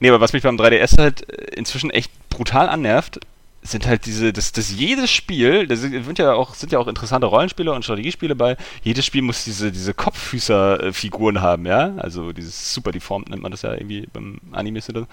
[0.00, 3.20] nee, aber was mich beim 3DS halt inzwischen echt brutal annervt,
[3.62, 7.26] sind halt diese, dass, dass jedes Spiel, da sind ja auch, sind ja auch interessante
[7.26, 11.92] Rollenspiele und Strategiespiele bei, jedes Spiel muss diese, diese Kopffüßer-Figuren haben, ja.
[11.98, 15.06] Also dieses super deformt nennt man das ja irgendwie beim Anime oder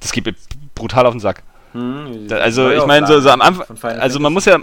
[0.00, 0.34] Das geht mir
[0.74, 1.42] brutal auf den Sack.
[1.72, 4.58] Hm, da, also ich meine, so, so am Anfang, also man muss ja,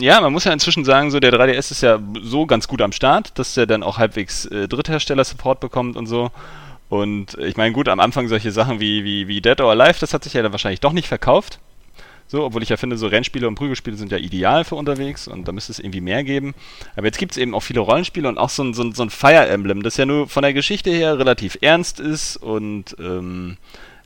[0.00, 2.92] ja, man muss ja inzwischen sagen, so der 3DS ist ja so ganz gut am
[2.92, 6.30] Start, dass der dann auch halbwegs äh, Dritthersteller-Support bekommt und so.
[6.90, 10.12] Und ich meine, gut, am Anfang solche Sachen wie, wie, wie Dead or Alive, das
[10.12, 11.60] hat sich ja dann wahrscheinlich doch nicht verkauft.
[12.26, 15.46] So, obwohl ich ja finde, so Rennspiele und Prügelspiele sind ja ideal für unterwegs und
[15.48, 16.54] da müsste es irgendwie mehr geben.
[16.96, 19.04] Aber jetzt gibt es eben auch viele Rollenspiele und auch so ein, so, ein, so
[19.04, 23.56] ein Fire Emblem, das ja nur von der Geschichte her relativ ernst ist und ähm,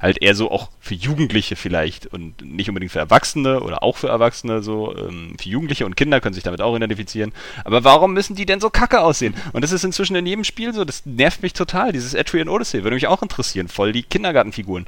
[0.05, 4.09] halt eher so auch für Jugendliche vielleicht und nicht unbedingt für Erwachsene oder auch für
[4.09, 4.95] Erwachsene so.
[4.97, 7.33] Ähm, für Jugendliche und Kinder können sich damit auch identifizieren.
[7.65, 9.35] Aber warum müssen die denn so kacke aussehen?
[9.53, 10.85] Und das ist inzwischen in jedem Spiel so.
[10.85, 11.93] Das nervt mich total.
[11.93, 13.69] Dieses Etrian Odyssey würde mich auch interessieren.
[13.69, 14.85] Voll die Kindergartenfiguren.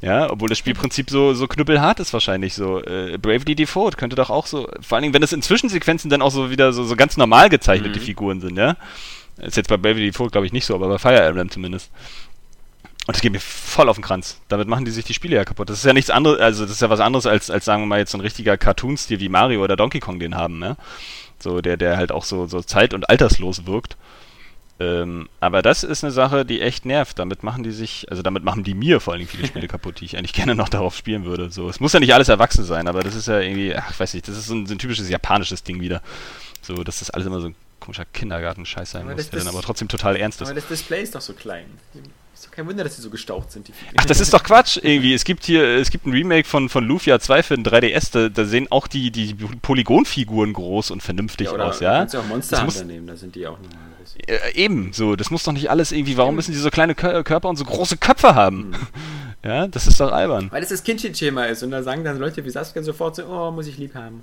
[0.00, 2.82] Ja, obwohl das Spielprinzip so, so knüppelhart ist wahrscheinlich so.
[2.82, 6.22] Äh, Bravely Default könnte doch auch so, vor allen Dingen, wenn es in Zwischensequenzen dann
[6.22, 8.04] auch so wieder so, so ganz normal gezeichnete mhm.
[8.04, 8.76] Figuren sind, ja.
[9.38, 11.90] Ist jetzt bei Bravely Default, glaube ich, nicht so, aber bei Fire Emblem zumindest.
[13.10, 14.40] Und das geht mir voll auf den Kranz.
[14.46, 15.68] Damit machen die sich die Spiele ja kaputt.
[15.68, 17.86] Das ist ja nichts anderes, also das ist ja was anderes als, als sagen wir
[17.86, 20.76] mal jetzt so ein richtiger Cartoon-Stil wie Mario oder Donkey Kong den haben, ne?
[21.40, 23.96] So, der, der halt auch so, so zeit- und alterslos wirkt.
[24.78, 27.18] Ähm, aber das ist eine Sache, die echt nervt.
[27.18, 29.98] Damit machen die sich, also damit machen die mir vor allen Dingen viele Spiele kaputt,
[29.98, 31.50] die ich eigentlich gerne noch darauf spielen würde.
[31.50, 33.98] So, es muss ja nicht alles erwachsen sein, aber das ist ja irgendwie, ach, ich
[33.98, 36.00] weiß nicht, das ist so ein, so ein typisches japanisches Ding wieder.
[36.62, 39.62] So, dass das alles immer so ein komischer Kindergarten-Scheiß sein aber muss, der dann aber
[39.62, 40.46] trotzdem total ernst ist.
[40.46, 41.66] Aber das Display ist doch so klein.
[42.40, 43.70] Ist doch kein Wunder, dass sie so gestaucht sind.
[43.98, 45.12] Ach, das ist doch Quatsch irgendwie.
[45.12, 48.28] Es gibt hier, es gibt ein Remake von, von Lufia 2 für den 3DS, da,
[48.30, 51.98] da sehen auch die, die Polygonfiguren groß und vernünftig ja, aus, ja?
[51.98, 53.74] Kannst du auch Monster Hunter nehmen, da sind die auch nicht
[54.26, 57.46] äh, Eben, so, das muss doch nicht alles irgendwie, warum müssen die so kleine Körper
[57.46, 58.70] und so große Köpfe haben?
[58.70, 58.76] Mhm.
[59.42, 60.48] Ja, das ist doch albern.
[60.50, 63.50] Weil es das Kindchenschema ist und da sagen dann Leute wie Saskia sofort so, oh,
[63.50, 64.22] muss ich lieb haben.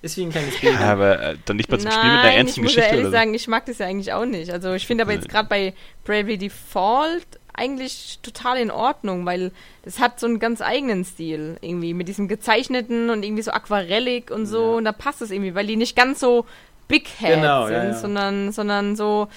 [0.00, 0.74] Ist wie ein kleines Baby.
[0.74, 2.80] Ja, aber äh, dann nicht mal zum Nein, Spiel mit einer ernsten Geschichte.
[2.80, 3.18] Ich muss ehrlich oder?
[3.18, 4.50] sagen, ich mag das ja eigentlich auch nicht.
[4.50, 7.26] Also ich finde aber jetzt gerade bei Bravely Default
[7.58, 12.28] eigentlich total in Ordnung, weil das hat so einen ganz eigenen Stil irgendwie mit diesem
[12.28, 14.76] gezeichneten und irgendwie so aquarellig und so ja.
[14.78, 16.46] und da passt es irgendwie, weil die nicht ganz so
[16.88, 17.94] big head genau, sind, ja, ja.
[17.94, 19.28] sondern sondern so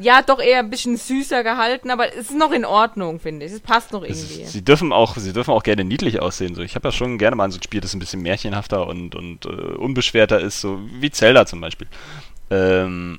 [0.00, 3.52] ja, doch eher ein bisschen süßer gehalten, aber es ist noch in Ordnung, finde ich.
[3.52, 4.44] Es passt noch irgendwie.
[4.44, 6.54] Sie dürfen auch, sie dürfen auch gerne niedlich aussehen.
[6.54, 9.14] So, ich habe ja schon gerne mal so ein Spiel, das ein bisschen märchenhafter und,
[9.14, 11.88] und uh, unbeschwerter ist, so wie Zelda zum Beispiel.
[12.50, 13.18] Ähm,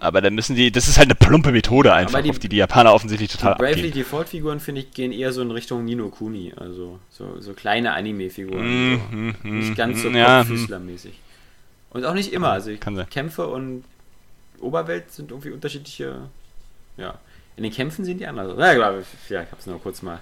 [0.00, 2.56] aber dann müssen die, das ist halt eine plumpe Methode einfach, die, auf die die
[2.56, 6.52] Japaner offensichtlich total die Bravely Default-Figuren, finde ich, gehen eher so in Richtung Nino Kuni,
[6.56, 8.94] also so, so kleine Anime-Figuren.
[8.94, 9.16] Mm, so.
[9.16, 11.20] mm, mm, nicht ganz so ja, mäßig
[11.90, 12.80] Und auch nicht immer, also ich,
[13.10, 13.84] Kämpfe und
[14.60, 16.28] Oberwelt sind irgendwie unterschiedliche,
[16.96, 17.18] ja.
[17.56, 18.58] In den Kämpfen sind die anders.
[18.58, 20.20] Ja, glaube ich, ja, ich habe es nur kurz mal.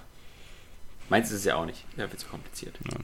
[1.09, 1.85] Meins ist es ja auch nicht.
[1.95, 2.77] Ja, wird zu kompliziert.
[2.91, 2.97] Ja.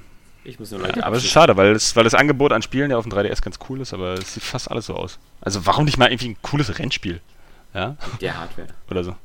[0.48, 1.00] Ich muss nur Leute.
[1.02, 3.12] Ja, aber es ist schade, weil, es, weil das Angebot an Spielen ja auf dem
[3.12, 5.20] 3DS ganz cool ist, aber es sieht fast alles so aus.
[5.42, 7.20] Also warum nicht mal irgendwie ein cooles Rennspiel?
[7.74, 7.98] Ja?
[8.22, 8.70] Der Hardware.
[8.90, 9.16] Oder so.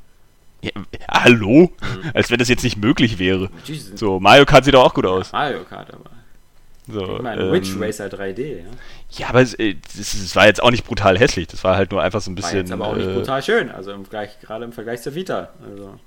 [0.61, 0.71] Ja,
[1.09, 1.71] hallo?
[1.81, 2.11] Mhm.
[2.13, 3.49] Als wenn das jetzt nicht möglich wäre.
[3.95, 5.31] So, Mario Kart sieht doch auch gut aus.
[5.31, 6.09] Mario Kart, aber.
[6.89, 8.63] So, ich meine, ähm, Witch Racer 3D, ja.
[9.11, 11.47] Ja, aber es, äh, es, es, war jetzt auch nicht brutal hässlich.
[11.47, 12.51] Das war halt nur einfach so ein bisschen.
[12.51, 15.49] War jetzt aber auch nicht äh, brutal schön, also im, gerade im Vergleich zur Vita.
[15.65, 15.97] Also.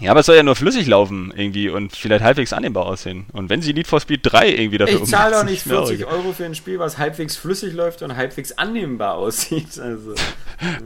[0.00, 3.26] Ja, aber es soll ja nur flüssig laufen irgendwie und vielleicht halbwegs annehmbar aussehen.
[3.32, 6.32] Und wenn sie Need for Speed 3 irgendwie dafür Ich zahle doch nicht 40 Euro
[6.32, 9.68] für ein Spiel, was halbwegs flüssig läuft und halbwegs annehmbar aussieht.
[9.82, 10.14] Also.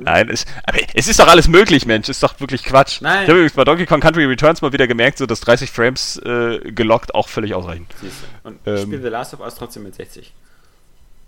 [0.01, 0.47] Nein, es,
[0.95, 2.09] es ist doch alles möglich, Mensch.
[2.09, 3.03] Ist doch wirklich Quatsch.
[3.03, 3.25] Nein.
[3.25, 6.17] Ich habe übrigens bei Donkey Kong Country Returns mal wieder gemerkt, so dass 30 Frames
[6.25, 7.87] äh, gelockt auch völlig ausreichen.
[8.01, 8.49] Siehst du.
[8.49, 10.33] Und ähm, ich spiele The Last of Us trotzdem mit 60.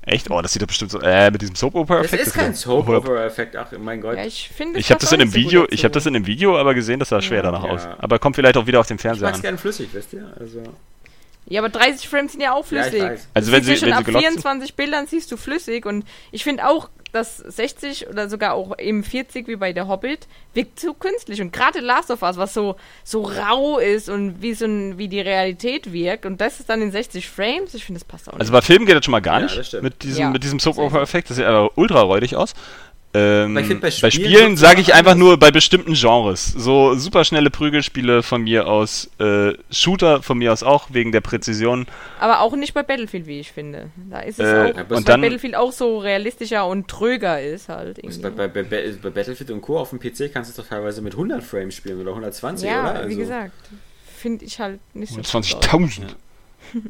[0.08, 0.30] Echt?
[0.30, 2.22] Oh, das sieht doch bestimmt so, äh, mit diesem Soap-Opera-Effekt.
[2.22, 4.16] Das ist kein Soap-Opera-Effekt, ach mein Gott.
[4.16, 6.58] Ja, ich finde Ich habe das in einem Video, ich habe das in einem Video
[6.58, 7.70] aber gesehen, das sah schwer ja, danach ja.
[7.70, 7.86] aus.
[7.98, 10.32] Aber kommt vielleicht auch wieder auf dem Fernseher ich mag's gerne flüssig, wisst ihr?
[10.38, 10.62] Also
[11.50, 12.98] ja, aber 30 Frames sind ja auch flüssig.
[13.00, 16.44] Ja, also wenn sie, ja schon wenn ab 24 Bildern siehst du flüssig und ich
[16.44, 20.94] finde auch, dass 60 oder sogar auch eben 40 wie bei der Hobbit wirkt zu
[20.94, 24.98] künstlich und gerade Last of Us, was so so rau ist und wie so ein,
[24.98, 28.28] wie die Realität wirkt und das ist dann in 60 Frames, ich finde das passt
[28.28, 28.40] auch nicht.
[28.40, 30.30] Also bei Filmen geht das schon mal gar ja, nicht mit diesem ja.
[30.30, 32.54] mit diesem Soap Opera Effekt, das sieht aber ultra räudig aus.
[33.14, 36.46] Ähm, bei, Spielen, bei Spielen sage ich einfach nur bei bestimmten Genres.
[36.46, 41.86] So superschnelle Prügelspiele von mir aus, äh, Shooter von mir aus auch, wegen der Präzision.
[42.20, 43.90] Aber auch nicht bei Battlefield, wie ich finde.
[44.10, 47.98] Da ist es äh, auch, und dann, Battlefield auch so realistischer und tröger ist halt.
[48.20, 49.78] Bei, bei, bei, bei, Battlefield und Co.
[49.78, 52.82] auf dem PC kannst du es doch teilweise mit 100 Frames spielen oder 120, ja,
[52.82, 52.94] oder?
[52.94, 53.52] Also wie gesagt,
[54.18, 56.00] finde ich halt nicht so 20.000.
[56.00, 56.06] Ja.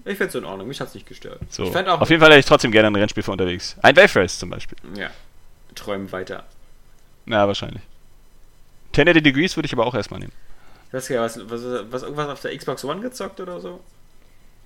[0.04, 1.38] Ich finde es in Ordnung, mich hat es nicht gestört.
[1.48, 1.66] So.
[1.66, 3.76] auf jeden Fall hätte ich trotzdem gerne ein Rennspiel für unterwegs.
[3.80, 4.76] Ein Wave Race zum Beispiel.
[4.96, 5.10] Ja
[5.78, 6.44] träumen weiter.
[7.26, 7.82] Ja, wahrscheinlich.
[8.88, 10.32] 1080 Degrees würde ich aber auch erstmal nehmen.
[10.88, 13.80] Ich weiß gar was, was, was irgendwas auf der Xbox One gezockt oder so?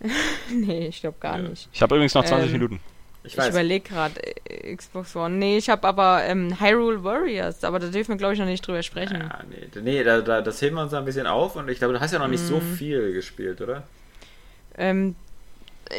[0.50, 1.49] nee, ich glaube gar ja.
[1.49, 1.68] nicht.
[1.73, 2.81] Ich habe übrigens noch 20 ähm, Minuten.
[3.24, 5.36] Ich, ich überlege gerade äh, Xbox One.
[5.36, 8.66] Nee, ich habe aber ähm, Hyrule Warriors, aber da dürfen wir, glaube ich, noch nicht
[8.66, 9.20] drüber sprechen.
[9.20, 11.94] Ja, nee, nee da, da, das heben wir uns ein bisschen auf und ich glaube,
[11.94, 12.47] du hast ja noch nicht mm.
[12.47, 12.74] so mhm.
[12.74, 13.84] viel gespielt, oder?
[14.76, 15.15] Ähm,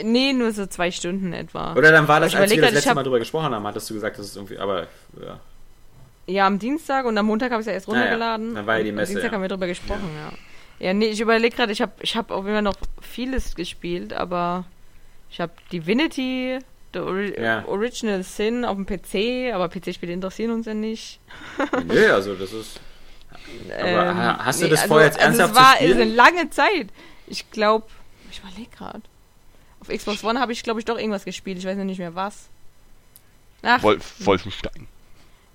[0.03, 1.73] Nee, nur so zwei Stunden etwa.
[1.73, 4.17] Oder dann war das, als wir das letzte Mal drüber gesprochen haben, hattest du gesagt,
[4.17, 4.87] dass es irgendwie, aber
[5.21, 5.39] ja.
[6.25, 8.49] Ja, am Dienstag und am Montag habe ich es ja erst runtergeladen.
[8.49, 9.09] Ja, Dann war ja die Messe.
[9.09, 9.35] Am Dienstag ja.
[9.35, 10.31] haben wir drüber gesprochen, ja.
[10.79, 14.13] Ja, ja nee, ich überlege gerade, ich habe ich hab auch immer noch vieles gespielt,
[14.13, 14.65] aber
[15.29, 16.59] ich habe Divinity,
[16.93, 17.65] The Ori ja.
[17.67, 21.19] Original Sin auf dem PC, aber PC-Spiele interessieren uns ja nicht.
[21.87, 22.79] nee, also das ist.
[23.77, 26.01] Aber ähm, hast du das nee, vorher also, jetzt ernsthaft also es war, zu spielen?
[26.01, 26.87] eine lange Zeit.
[27.27, 27.87] Ich glaube,
[28.31, 29.01] ich überlege gerade.
[29.83, 31.57] Auf Xbox One habe ich, glaube ich, doch irgendwas gespielt.
[31.57, 32.47] Ich weiß noch nicht mehr was.
[33.63, 33.83] Ach.
[33.83, 34.87] Wolf, Wolfenstein.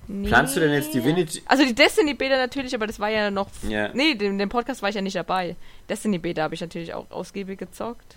[0.07, 0.29] Nee.
[0.29, 1.43] Planst du denn jetzt Divinity?
[1.47, 3.49] Also die Destiny Beta natürlich, aber das war ja noch.
[3.67, 3.91] Yeah.
[3.95, 5.57] Nee, dem, dem Podcast war ich ja nicht dabei.
[5.89, 8.17] Destiny Beta habe ich natürlich auch ausgiebig gezockt.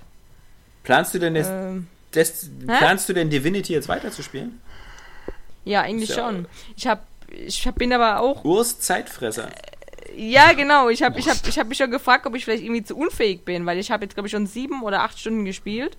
[0.83, 1.49] Planst du denn jetzt.
[1.49, 1.88] Ähm.
[2.67, 4.61] planst du denn Divinity jetzt weiterzuspielen?
[5.64, 6.45] Ja, eigentlich ja schon.
[6.75, 8.43] Ich habe ich hab, bin aber auch.
[8.43, 9.49] Urs Zeitfresser.
[10.15, 10.90] Ja, genau.
[10.90, 13.45] Ich habe ich hab, ich hab mich schon gefragt, ob ich vielleicht irgendwie zu unfähig
[13.45, 15.98] bin, weil ich habe jetzt, glaube ich, schon sieben oder acht Stunden gespielt.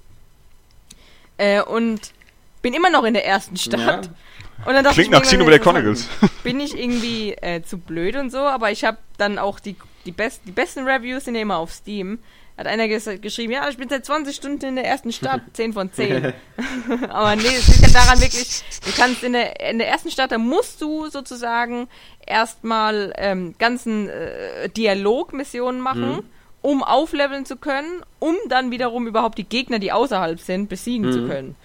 [1.39, 2.13] Äh, und
[2.61, 4.07] bin immer noch in der ersten Stadt.
[4.07, 4.13] Ja.
[4.65, 6.09] Und dann Klingt nach Xenoblade Chronicles.
[6.45, 10.13] Bin ich irgendwie äh, zu blöd und so, aber ich habe dann auch die, die,
[10.13, 12.21] best, die besten Reviews sind ja immer auf Steam.
[12.57, 15.73] Hat einer ges geschrieben, ja, ich bin seit 20 Stunden in der ersten Stadt, 10
[15.73, 16.33] von 10.
[17.09, 20.33] aber nee, es liegt ja daran wirklich, du kannst in der, in der ersten Stadt,
[20.33, 21.89] da musst du sozusagen
[22.27, 26.23] erstmal ähm, ganzen äh, Dialogmissionen machen, mhm.
[26.61, 31.13] um aufleveln zu können, um dann wiederum überhaupt die Gegner, die außerhalb sind, besiegen mhm.
[31.13, 31.57] zu können.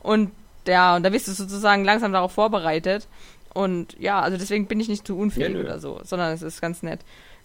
[0.00, 0.30] Und
[0.66, 3.06] ja, und da bist du sozusagen langsam darauf vorbereitet.
[3.52, 6.60] Und ja, also deswegen bin ich nicht zu unfähig ja, oder so, sondern es ist
[6.60, 7.00] ganz nett.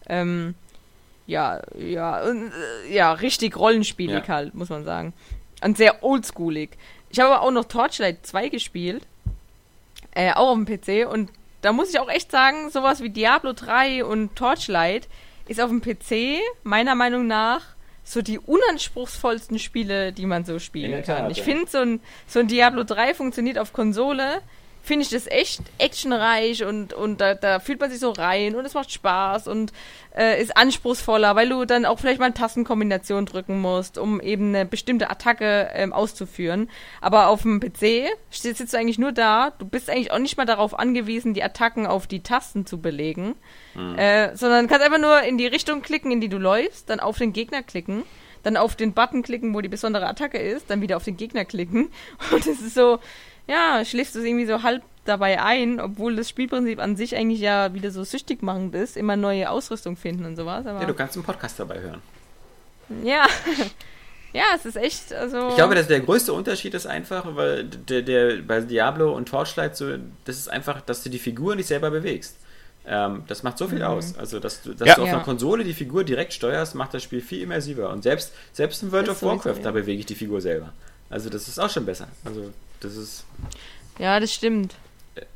[0.07, 0.55] Ähm,
[1.29, 2.49] ja, ja, äh,
[2.89, 4.27] ja, richtig rollenspielig ja.
[4.27, 5.13] halt, muss man sagen.
[5.63, 6.71] Und sehr oldschoolig.
[7.11, 9.05] Ich habe aber auch noch Torchlight 2 gespielt.
[10.11, 11.07] Äh, auch auf dem PC.
[11.07, 15.07] Und da muss ich auch echt sagen, sowas wie Diablo 3 und Torchlight
[15.47, 17.61] ist auf dem PC meiner Meinung nach
[18.03, 21.29] so die unanspruchsvollsten Spiele, die man so spielen kann.
[21.29, 24.41] Ich finde, so ein, so ein Diablo 3 funktioniert auf Konsole
[24.89, 28.65] finde ich das echt actionreich und, und da, da fühlt man sich so rein und
[28.65, 29.71] es macht Spaß und
[30.17, 34.47] äh, ist anspruchsvoller, weil du dann auch vielleicht mal eine Tastenkombination drücken musst, um eben
[34.47, 36.71] eine bestimmte Attacke ähm, auszuführen.
[37.01, 40.47] Aber auf dem PC sitzt du eigentlich nur da, du bist eigentlich auch nicht mal
[40.47, 43.35] darauf angewiesen, die Attacken auf die Tasten zu belegen,
[43.75, 43.95] mhm.
[43.95, 47.19] äh, sondern kannst einfach nur in die Richtung klicken, in die du läufst, dann auf
[47.19, 48.05] den Gegner klicken
[48.43, 51.45] dann auf den Button klicken, wo die besondere Attacke ist, dann wieder auf den Gegner
[51.45, 51.89] klicken.
[52.31, 52.99] Und es ist so,
[53.49, 57.39] ja, schläfst du es irgendwie so halb dabei ein, obwohl das Spielprinzip an sich eigentlich
[57.39, 60.65] ja wieder so süchtig machend ist, immer neue Ausrüstung finden und sowas.
[60.65, 62.01] ja, du kannst einen Podcast dabei hören.
[63.03, 63.25] Ja.
[64.31, 65.49] Ja, es ist echt, also.
[65.49, 69.75] Ich glaube, dass der größte Unterschied ist einfach, weil der, der bei Diablo und Torchlight
[69.75, 69.87] so,
[70.25, 72.37] das ist einfach, dass du die Figur nicht selber bewegst.
[72.85, 73.85] Ähm, das macht so viel mhm.
[73.85, 74.15] aus.
[74.19, 74.93] Also, dass du, dass ja.
[74.93, 75.15] du auf ja.
[75.15, 77.89] einer Konsole die Figur direkt steuerst, macht das Spiel viel immersiver.
[77.89, 79.63] Und selbst, selbst in World das of Warcraft, so, ja.
[79.63, 80.73] da bewege ich die Figur selber.
[81.09, 82.07] Also, das ist auch schon besser.
[82.23, 83.25] Also, das ist.
[83.97, 84.75] Ja, das stimmt.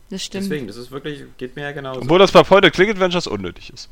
[0.10, 0.46] Das stimmt.
[0.46, 2.02] Deswegen, das ist wirklich, geht mir ja genauso.
[2.02, 3.90] Obwohl das bei Point and Click Adventures unnötig ist.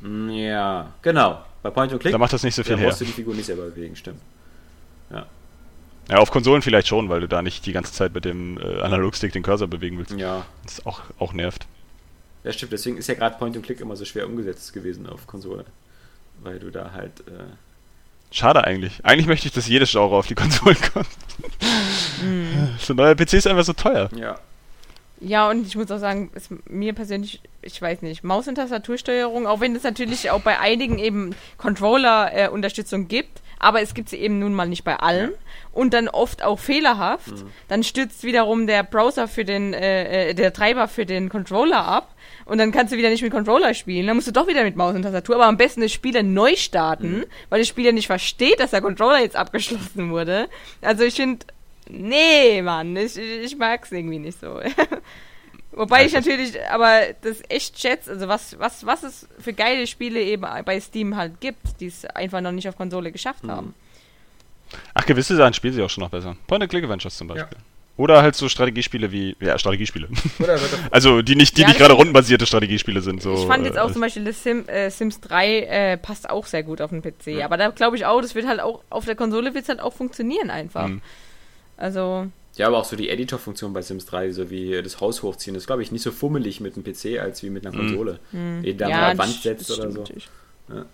[0.00, 1.44] Mm, ja, genau.
[1.62, 2.12] Bei Point and Click.
[2.12, 2.86] Da macht das nicht so viel da her.
[2.86, 4.20] Da musst du die Figur nicht selber bewegen, stimmt.
[5.10, 5.26] Ja.
[6.08, 8.80] Ja, auf Konsolen vielleicht schon, weil du da nicht die ganze Zeit mit dem äh,
[8.80, 10.12] Analogstick den Cursor bewegen willst.
[10.12, 10.44] Ja.
[10.64, 11.66] Das auch, auch nervt.
[12.44, 12.72] Ja, stimmt.
[12.72, 15.64] Deswegen ist ja gerade Point and Click immer so schwer umgesetzt gewesen auf Konsole.
[16.42, 17.20] Weil du da halt.
[17.26, 17.44] Äh
[18.30, 19.04] Schade eigentlich.
[19.04, 21.08] Eigentlich möchte ich, dass jedes Genre auf die Konsolen kommt.
[22.22, 22.76] Mm.
[22.78, 24.08] So ein neuer PC ist einfach so teuer.
[24.16, 24.38] Ja.
[25.20, 26.30] Ja, und ich muss auch sagen,
[26.66, 30.98] mir persönlich, ich weiß nicht, Maus- und Tastatursteuerung, auch wenn es natürlich auch bei einigen
[30.98, 35.36] eben Controller-Unterstützung äh, gibt, aber es gibt sie eben nun mal nicht bei allen ja.
[35.72, 37.32] und dann oft auch fehlerhaft.
[37.32, 37.50] Mhm.
[37.68, 42.14] Dann stürzt wiederum der Browser für den, äh, äh, der Treiber für den Controller ab
[42.50, 44.08] und dann kannst du wieder nicht mit Controller spielen.
[44.08, 46.34] Dann musst du doch wieder mit Maus und Tastatur, aber am besten das Spiel dann
[46.34, 47.24] neu starten, mhm.
[47.48, 50.48] weil das Spiel ja nicht versteht, dass der Controller jetzt abgeschlossen wurde.
[50.82, 51.46] Also ich finde,
[51.88, 54.60] nee, Mann, ich, ich mag's irgendwie nicht so.
[55.70, 60.20] Wobei ich natürlich aber das echt schätze, also was, was, was es für geile Spiele
[60.20, 63.50] eben bei Steam halt gibt, die es einfach noch nicht auf Konsole geschafft mhm.
[63.52, 63.74] haben.
[64.94, 66.34] Ach, gewisse Sachen spielen sie auch schon noch besser.
[66.48, 67.58] Point-and-Click-Adventures zum Beispiel.
[67.58, 67.64] Ja.
[68.00, 70.08] Oder halt so Strategiespiele wie, ja, Strategiespiele.
[70.90, 73.20] also die nicht, die ja, nicht gerade rundenbasierte Strategiespiele sind.
[73.20, 76.30] So, ich fand jetzt äh, auch zum Beispiel das Sim, äh, Sims 3 äh, passt
[76.30, 77.26] auch sehr gut auf den PC.
[77.26, 77.42] Mhm.
[77.42, 79.80] Aber da glaube ich auch, das wird halt auch, auf der Konsole wird es halt
[79.80, 80.88] auch funktionieren einfach.
[80.88, 81.02] Mhm.
[81.76, 82.26] Also.
[82.56, 85.66] Ja, aber auch so die Editor-Funktion bei Sims 3, so wie das Haus hochziehen, ist,
[85.66, 87.80] glaube ich, nicht so fummelig mit einem PC als wie mit einer mhm.
[87.80, 88.18] Konsole.
[88.32, 88.64] Mhm.
[88.64, 90.04] Ehe da ja, mal Wand setzt oder so.
[90.70, 90.86] Ja.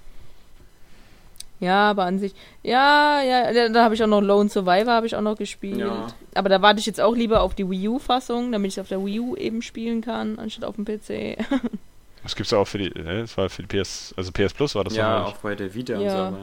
[1.60, 1.90] Ja.
[1.90, 5.22] aber an sich, ja, ja, da habe ich auch noch Lone Survivor habe ich auch
[5.22, 5.78] noch gespielt.
[5.78, 6.08] Ja.
[6.34, 8.88] Aber da warte ich jetzt auch lieber auf die Wii U-Fassung, damit ich es auf
[8.88, 11.38] der Wii U eben spielen kann, anstatt auf dem PC.
[12.22, 14.84] das gibt es auch für die, das war für die PS, also PS Plus war
[14.84, 16.28] das Ja, auch bei der Vita ja.
[16.28, 16.36] und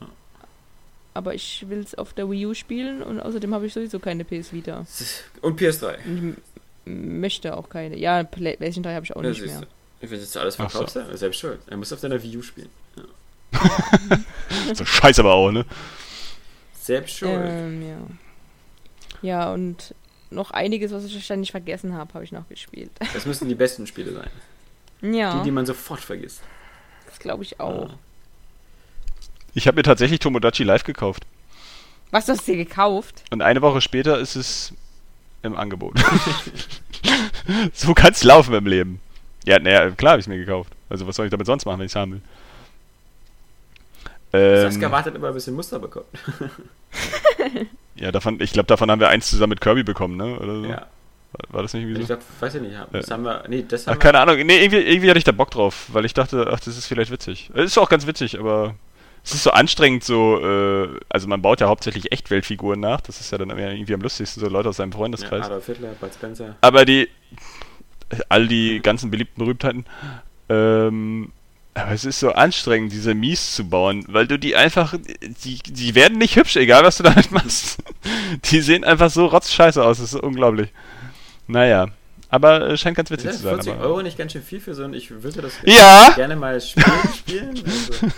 [0.00, 0.06] so.
[1.14, 4.24] Aber, ich will es auf der Wii U spielen und außerdem habe ich sowieso keine
[4.24, 4.86] PS Vita.
[5.40, 5.96] Und PS3.
[6.04, 7.98] Und ich möchte auch keine.
[7.98, 9.66] Ja, PlayStation 3 habe ich auch das nicht mehr.
[10.00, 11.16] Wenn du jetzt alles verkaufst, so.
[11.16, 11.60] selbst schuld.
[11.66, 12.68] Er muss auf deiner Wii U spielen.
[14.74, 15.64] So scheiße aber auch, ne?
[16.80, 17.40] Selbst schuld.
[17.44, 17.98] Ähm, ja.
[19.20, 19.94] Ja, und
[20.30, 22.90] noch einiges, was ich wahrscheinlich vergessen habe, habe ich noch gespielt.
[23.12, 24.30] Das müssen die besten Spiele sein.
[25.14, 25.38] Ja.
[25.38, 26.42] Die, die man sofort vergisst.
[27.06, 27.90] Das glaube ich auch.
[27.90, 27.98] Ja.
[29.54, 31.26] Ich habe mir tatsächlich Tomodachi Live gekauft.
[32.10, 33.24] Was hast du dir gekauft?
[33.30, 34.72] Und eine Woche später ist es
[35.42, 35.98] im Angebot.
[37.72, 39.00] so kann es laufen im Leben.
[39.44, 40.72] Ja, naja, klar habe ich es mir gekauft.
[40.88, 42.22] Also was soll ich damit sonst machen, wenn ich es haben will?
[44.32, 46.06] Ähm, Saskia wartet immer, bis sie Muster bekommt.
[47.96, 50.38] ja, davon, ich glaube, davon haben wir eins zusammen mit Kirby bekommen, ne?
[50.38, 50.66] Oder so.
[50.66, 50.86] Ja.
[51.50, 52.00] War das nicht irgendwie so?
[52.02, 52.76] Ich glaub, weiß ich nicht.
[52.92, 54.36] Das äh, haben wir, nee, das haben ach, keine Ahnung.
[54.46, 57.10] Nee, irgendwie, irgendwie hatte ich da Bock drauf, weil ich dachte, ach, das ist vielleicht
[57.10, 57.50] witzig.
[57.54, 58.74] Es ist auch ganz witzig, aber
[59.24, 63.30] es ist so anstrengend, so, äh, also man baut ja hauptsächlich Echtweltfiguren nach, das ist
[63.30, 65.40] ja dann irgendwie am lustigsten, so Leute aus seinem Freundeskreis.
[65.40, 66.56] Ja, Adolf Hitler, Bud Spencer.
[66.62, 67.08] Aber die,
[68.30, 69.84] all die ganzen beliebten Berühmtheiten,
[70.48, 71.32] ähm,
[71.82, 74.94] aber es ist so anstrengend, diese Mies zu bauen, weil du die einfach,
[75.44, 77.78] die, die werden nicht hübsch, egal was du damit machst.
[78.44, 80.70] Die sehen einfach so rotzscheiße aus, das ist unglaublich.
[81.46, 81.88] Naja.
[82.30, 83.54] Aber äh, scheint ganz witzig zu sein.
[83.54, 83.84] 40 aber.
[83.84, 86.12] Euro nicht ganz schön viel für so ein, ich würde das ja.
[86.14, 86.86] gerne mal spielen.
[87.16, 88.12] spielen also.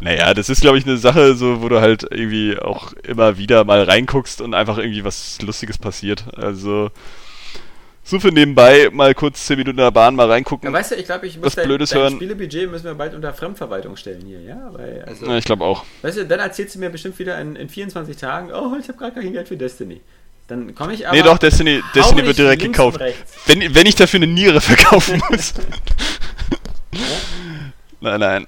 [0.00, 3.64] Naja, das ist, glaube ich, eine Sache, so, wo du halt irgendwie auch immer wieder
[3.64, 6.24] mal reinguckst und einfach irgendwie was Lustiges passiert.
[6.36, 6.90] Also
[8.08, 10.66] so für nebenbei mal kurz 10 Minuten in der Bahn mal reingucken.
[10.66, 12.14] Ja, weißt du, ich glaube, ich muss was dein, Blödes dein hören.
[12.14, 14.70] Spielebudget müssen wir bald unter Fremdverwaltung stellen hier, ja?
[14.72, 15.84] Weil, also, ja, ich glaube auch.
[16.00, 18.96] Weißt du, dann erzählst du mir bestimmt wieder in, in 24 Tagen, oh, ich habe
[18.96, 20.00] gerade kein Geld für Destiny.
[20.46, 21.14] Dann komme ich aber.
[21.14, 22.98] Nee, doch, Destiny, Destiny wird direkt gekauft.
[23.44, 25.52] Wenn, wenn ich dafür eine Niere verkaufen muss.
[28.00, 28.46] nein, nein.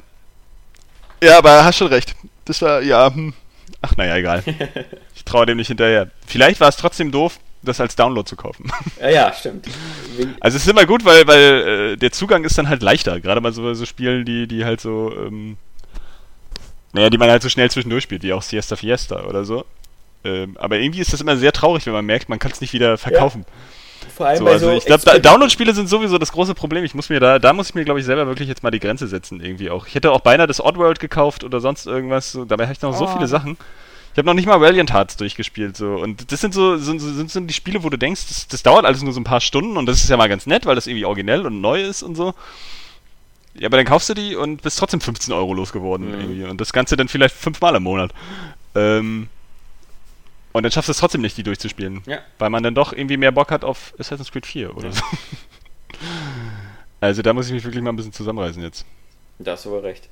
[1.23, 2.15] Ja, aber hast schon recht.
[2.47, 3.35] Das war, ja, hm.
[3.83, 4.43] Ach, naja, egal.
[5.15, 6.11] ich traue dem nicht hinterher.
[6.27, 8.71] Vielleicht war es trotzdem doof, das als Download zu kaufen.
[9.01, 9.67] Ja, ja stimmt.
[10.41, 13.21] Also es ist immer gut, weil, weil äh, der Zugang ist dann halt leichter.
[13.21, 15.57] Gerade bei so, so Spielen, die, die halt so, ähm,
[16.93, 19.65] naja, die man halt so schnell zwischendurch spielt, wie auch Siesta Fiesta oder so.
[20.25, 22.73] Ähm, aber irgendwie ist das immer sehr traurig, wenn man merkt, man kann es nicht
[22.73, 23.45] wieder verkaufen.
[23.47, 24.11] Ja.
[24.15, 26.85] Vor allem so, bei also so ich glaube, Download-Spiele sind sowieso das große Problem.
[26.85, 28.81] Ich muss mir da, da muss ich mir, glaube ich, selber wirklich jetzt mal die
[28.81, 29.87] Grenze setzen irgendwie auch.
[29.87, 32.33] Ich hätte auch beinahe das Oddworld gekauft oder sonst irgendwas.
[32.33, 32.99] So, dabei habe ich noch oh.
[32.99, 33.57] so viele Sachen.
[34.13, 37.31] Ich habe noch nicht mal Valiant Hearts durchgespielt so und das sind so sind, sind,
[37.31, 39.77] sind die Spiele, wo du denkst, das, das dauert alles nur so ein paar Stunden
[39.77, 42.17] und das ist ja mal ganz nett, weil das irgendwie originell und neu ist und
[42.17, 42.35] so.
[43.55, 46.21] Ja, aber dann kaufst du die und bist trotzdem 15 Euro losgeworden mhm.
[46.21, 48.13] irgendwie und das Ganze dann vielleicht fünfmal im Monat.
[48.75, 49.29] Ähm,
[50.53, 52.03] und dann schaffst du es trotzdem nicht, die durchzuspielen.
[52.07, 52.19] Ja.
[52.39, 54.93] Weil man dann doch irgendwie mehr Bock hat auf Assassin's Creed 4 oder ja.
[54.93, 55.03] so.
[57.03, 58.85] Also da muss ich mich wirklich mal ein bisschen zusammenreißen jetzt.
[59.39, 60.11] Da hast du wohl recht.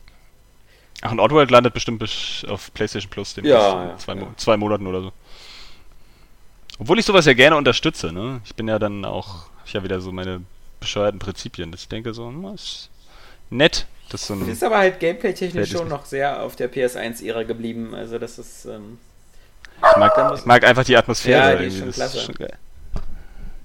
[1.03, 2.03] Ach, und Oddworld landet bestimmt
[2.49, 4.27] auf PlayStation Plus den ja, ja, zwei, ja.
[4.37, 5.13] zwei Monaten oder so.
[6.79, 8.41] Obwohl ich sowas ja gerne unterstütze, ne?
[8.45, 10.43] Ich bin ja dann auch, ich habe wieder so meine
[10.81, 12.91] bescheuerten Prinzipien, dass ich denke so, hm, ist
[13.51, 13.87] nett.
[14.11, 17.95] Das, so ist aber halt gameplay-technisch schon noch sehr auf der PS1-Ära geblieben.
[17.95, 18.65] Also das ist.
[18.65, 18.99] Ähm,
[19.77, 21.53] ich, mag, ich mag einfach die Atmosphäre.
[21.53, 22.19] Ja, die ist schon klasse.
[22.19, 22.37] Ist schon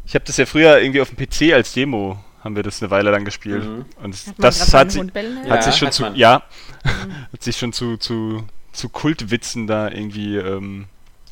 [0.05, 2.91] ich habe das ja früher irgendwie auf dem PC als Demo haben wir das eine
[2.91, 3.63] Weile lang gespielt.
[3.63, 3.85] Mhm.
[4.03, 5.13] Und hat das hat, sie, hat
[5.47, 6.15] ja, sich schon zu, man.
[6.15, 6.43] ja,
[6.83, 7.15] mhm.
[7.33, 10.85] hat sich schon zu, zu, zu Kultwitzen da irgendwie ähm,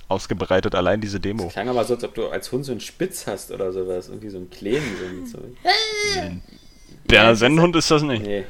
[0.08, 1.46] ausgebreitet, allein diese Demo.
[1.46, 4.08] Das klang aber so, als ob du als Hund so einen Spitz hast oder sowas,
[4.08, 5.26] irgendwie so einen kleinen.
[5.26, 5.46] So, so.
[7.06, 8.24] Der Sennenhund ist das nicht.
[8.24, 8.46] Nee.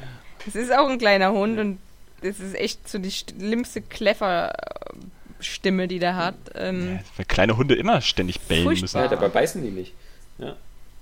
[0.46, 1.80] Es ist auch ein kleiner Hund und
[2.22, 6.36] das ist echt so die schlimmste Kleffer-Stimme, die der hat.
[6.54, 8.84] Ähm, ja, weil kleine Hunde immer ständig bellen furchtbar.
[8.84, 8.98] müssen.
[8.98, 9.94] Ja, dabei beißen die nicht.
[10.38, 10.56] Ja.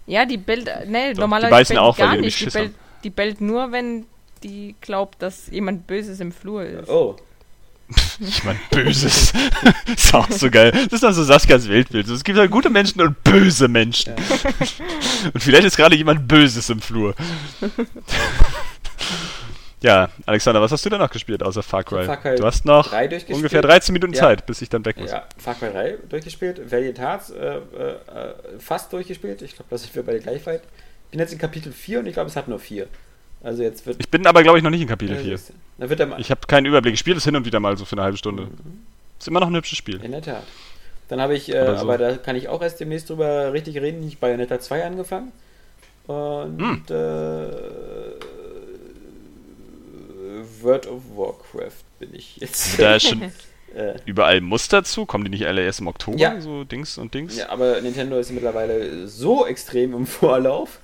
[0.10, 2.40] Ja, die bellt, ne, normalerweise die beißen bellt auch, gar weil nicht.
[2.40, 2.74] Die bellt,
[3.04, 4.06] die bellt nur, wenn
[4.42, 6.90] die glaubt, dass jemand Böses im Flur ist.
[6.90, 7.16] Oh.
[8.20, 9.34] Jemand Böses.
[9.96, 10.72] ist auch so geil.
[10.72, 12.08] Das ist doch so Saskias Weltbild.
[12.08, 14.14] Es gibt halt gute Menschen und böse Menschen.
[14.16, 14.50] Ja.
[15.34, 17.16] und vielleicht ist gerade jemand Böses im Flur.
[19.82, 22.04] Ja, Alexander, was hast du denn noch gespielt außer Far Cry?
[22.04, 22.92] Far Cry du hast noch
[23.30, 24.20] ungefähr 13 Minuten ja.
[24.20, 25.12] Zeit, bis ich dann weg muss.
[25.12, 27.62] Ja, Far Cry 3 durchgespielt, Valiant Hearts äh, äh,
[28.60, 29.42] fast durchgespielt.
[29.42, 30.64] Ich glaube, das sind wir bei der gleich weit.
[31.06, 32.88] Ich bin jetzt in Kapitel 4 und ich glaube, es hat nur 4.
[33.42, 35.40] Also jetzt wird ich bin aber, glaube ich, noch nicht in Kapitel 4.
[35.78, 36.94] Da wird ich habe keinen Überblick.
[36.94, 38.44] Ich spiele das hin und wieder mal so für eine halbe Stunde.
[38.44, 38.84] Mhm.
[39.18, 40.04] Ist immer noch ein hübsches Spiel.
[40.04, 40.44] In der Tat.
[41.08, 41.82] Dann habe ich, äh, so.
[41.82, 45.32] aber da kann ich auch erst demnächst drüber richtig reden, ich Bayonetta 2 angefangen.
[46.06, 46.84] Und hm.
[46.90, 47.50] äh,
[50.62, 52.80] World of Warcraft bin ich jetzt.
[52.80, 53.22] Da ist schon
[53.76, 53.96] äh.
[54.06, 55.06] überall Muster zu.
[55.06, 56.18] Kommen die nicht alle erst im Oktober?
[56.18, 56.40] Ja.
[56.42, 57.38] So Dings und Dings?
[57.38, 60.80] Ja, aber Nintendo ist mittlerweile so extrem im Vorlauf,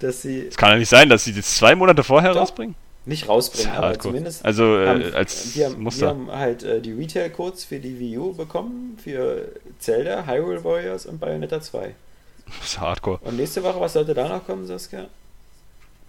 [0.00, 0.46] dass sie.
[0.46, 2.40] Es kann ja nicht sein, dass sie das zwei Monate vorher Doch.
[2.40, 2.74] rausbringen.
[3.06, 3.98] Nicht rausbringen, aber cool.
[3.98, 4.44] zumindest.
[4.44, 6.06] Also äh, haben, als wir haben, Muster.
[6.06, 11.06] Wir haben halt äh, die Retail-Codes für die Wii U bekommen, für Zelda, Hyrule Warriors
[11.06, 11.94] und Bayonetta 2.
[12.46, 13.18] Das ist hardcore.
[13.22, 15.06] Und nächste Woche, was sollte da noch kommen, Saskia?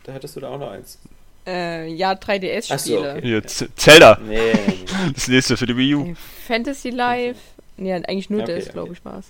[0.03, 0.98] Da hattest du da auch noch eins.
[1.48, 2.77] Äh, ja, 3DS-Spiele.
[2.77, 3.22] So, okay.
[3.22, 4.19] Hier, Zelda.
[4.22, 6.14] Nee, nee, Das nächste für die Wii U.
[6.45, 7.40] Fantasy Life.
[7.77, 9.27] Nee, eigentlich nur okay, das, glaube ich, war es.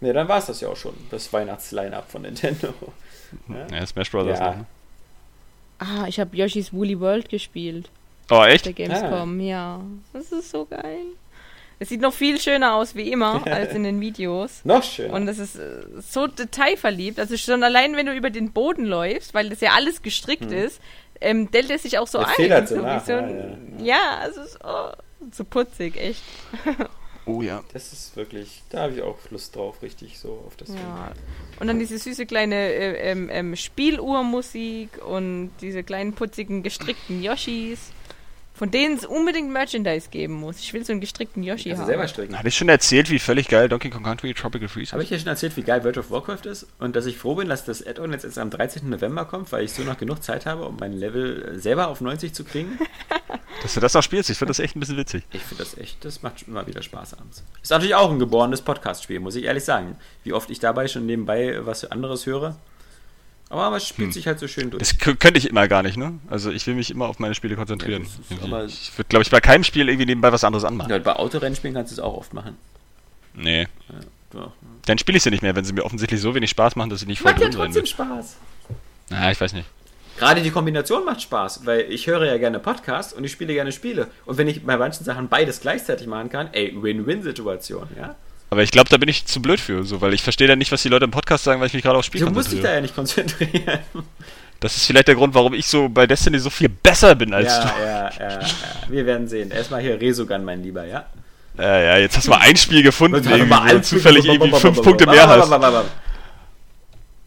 [0.00, 0.94] Nee, dann war es das ja auch schon.
[1.10, 2.72] Das Weihnachts-Line-Up von Nintendo.
[3.46, 4.38] Ja, ja Smash Bros.
[4.38, 4.54] Ja.
[4.54, 4.64] Ne?
[5.80, 7.90] Ah, ich habe Yoshi's Woolly World gespielt.
[8.30, 8.64] Oh, echt?
[8.64, 9.42] Der Gamescom, ah.
[9.42, 9.80] ja.
[10.14, 11.04] Das ist so geil.
[11.78, 14.64] Es sieht noch viel schöner aus wie immer als in den Videos.
[14.64, 15.14] noch schöner.
[15.14, 17.18] Und es ist äh, so detailverliebt.
[17.18, 20.52] Also schon allein, wenn du über den Boden läufst, weil das ja alles gestrickt hm.
[20.52, 20.80] ist,
[21.20, 22.26] ähm, dellt er sich auch so ein.
[22.66, 24.22] So, so nach, so ein, ja, ja.
[24.22, 24.90] ja, es ist oh,
[25.32, 26.22] so putzig, echt.
[27.28, 27.62] Oh ja.
[27.74, 30.70] Das ist wirklich, da habe ich auch Lust drauf, richtig so auf das.
[30.70, 31.12] Ja.
[31.60, 37.92] Und dann diese süße kleine äh, ähm, ähm, Spieluhrmusik und diese kleinen putzigen gestrickten Yoshis
[38.58, 40.58] von denen es unbedingt Merchandise geben muss.
[40.58, 41.88] Ich will so einen gestrickten Yoshi also haben.
[41.88, 42.36] selber stricken.
[42.36, 44.92] Habe ich schon erzählt, wie völlig geil Donkey Kong Country Tropical Freeze ist?
[44.94, 47.36] Habe ich ja schon erzählt, wie geil World of Warcraft ist und dass ich froh
[47.36, 48.90] bin, dass das Add-on jetzt erst am 13.
[48.90, 52.34] November kommt, weil ich so noch genug Zeit habe, um mein Level selber auf 90
[52.34, 52.78] zu kriegen.
[53.62, 55.22] dass du das auch spielst, ich finde das echt ein bisschen witzig.
[55.32, 57.44] Ich finde das echt, das macht immer wieder Spaß abends.
[57.62, 59.96] Ist natürlich auch ein geborenes Podcast-Spiel, muss ich ehrlich sagen.
[60.24, 62.56] Wie oft ich dabei schon nebenbei was anderes höre.
[63.50, 64.12] Aber es spielt hm.
[64.12, 64.80] sich halt so schön durch.
[64.80, 66.18] Das könnte ich immer gar nicht, ne?
[66.28, 68.06] Also ich will mich immer auf meine Spiele konzentrieren.
[68.28, 70.90] Ja, ich würde, glaube ich, bei keinem Spiel irgendwie nebenbei was anderes anmachen.
[70.90, 72.58] Ja, bei Autorennspielen kannst du es auch oft machen.
[73.34, 73.62] Nee.
[73.62, 73.68] Ja,
[74.32, 74.52] doch.
[74.84, 77.00] Dann spiele ich sie nicht mehr, wenn sie mir offensichtlich so wenig Spaß machen, dass
[77.00, 78.36] ich nicht voll macht drin ja trotzdem Spaß.
[79.10, 79.68] Na, ich weiß nicht.
[80.18, 83.72] Gerade die Kombination macht Spaß, weil ich höre ja gerne Podcasts und ich spiele gerne
[83.72, 84.08] Spiele.
[84.26, 88.16] Und wenn ich bei manchen Sachen beides gleichzeitig machen kann, ey, Win-Win-Situation, ja?
[88.50, 90.72] Aber ich glaube, da bin ich zu blöd für, so, weil ich verstehe dann nicht,
[90.72, 92.50] was die Leute im Podcast sagen, weil ich mich gerade aufs Spiel du konzentriere.
[92.50, 93.80] Du musst dich da ja nicht konzentrieren.
[94.60, 97.46] Das ist vielleicht der Grund, warum ich so bei Destiny so viel besser bin als
[97.46, 97.84] ja, du.
[97.84, 98.46] Ja, ja, ja.
[98.88, 99.50] Wir werden sehen.
[99.52, 101.06] Erstmal hier Resogun, mein Lieber, ja?
[101.56, 105.06] Ja, ja, jetzt hast du mal ein Spiel gefunden, irgendwie, wo zufällig irgendwie fünf Punkte
[105.06, 105.52] mehr hast.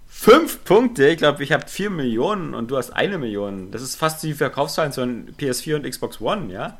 [0.07, 1.07] Fünf Punkte?
[1.07, 3.71] Ich glaube, ich habe vier Millionen und du hast eine Million.
[3.71, 6.77] Das ist fast die Verkaufszahlen von PS4 und Xbox One, ja?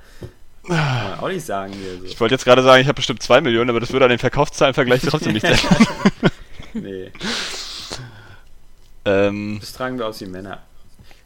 [0.68, 1.98] Kann man auch nicht sagen hier.
[2.00, 2.06] So.
[2.06, 4.20] Ich wollte jetzt gerade sagen, ich habe bestimmt zwei Millionen, aber das würde an den
[4.20, 5.58] Verkaufszahlen vergleichen trotzdem nicht sein.
[6.74, 7.12] nee.
[9.06, 10.60] ähm, das tragen wir aus wie Männer.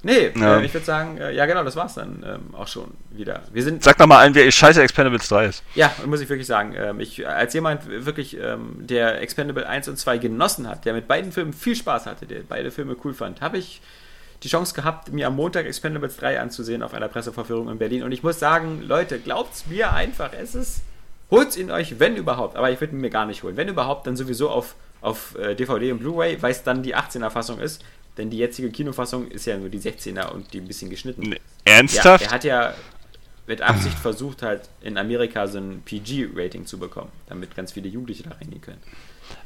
[0.06, 0.60] Nee, ja.
[0.60, 3.42] äh, ich würde sagen, äh, ja genau, das war's dann ähm, auch schon wieder.
[3.52, 5.64] Wir sind Sag doch mal allen, wie scheiße Expendables 3 ist.
[5.74, 6.76] Ja, muss ich wirklich sagen.
[6.78, 11.08] Ähm, ich, als jemand wirklich, ähm, der Expendable 1 und 2 genossen hat, der mit
[11.08, 13.82] beiden Filmen viel Spaß hatte, der beide Filme cool fand, habe ich
[14.46, 18.04] die Chance gehabt, mir am Montag Expendables 3 anzusehen auf einer Presseverführung in Berlin.
[18.04, 20.82] Und ich muss sagen, Leute, glaubt's mir einfach, es ist.
[21.32, 22.56] Holt's ihn euch, wenn überhaupt.
[22.56, 23.58] Aber ich würde ihn mir gar nicht holen.
[23.58, 27.32] Wenn überhaupt, dann sowieso auf, auf äh, DVD und Blu-ray, weil es dann die 18er
[27.32, 27.84] Fassung ist.
[28.18, 31.22] Denn die jetzige Kinofassung ist ja nur die 16er und die ein bisschen geschnitten.
[31.22, 32.24] Nee, ernsthaft?
[32.24, 32.74] Ja, er hat ja
[33.48, 38.24] mit Absicht versucht, halt in Amerika so ein PG-Rating zu bekommen, damit ganz viele Jugendliche
[38.24, 38.82] da reingehen können.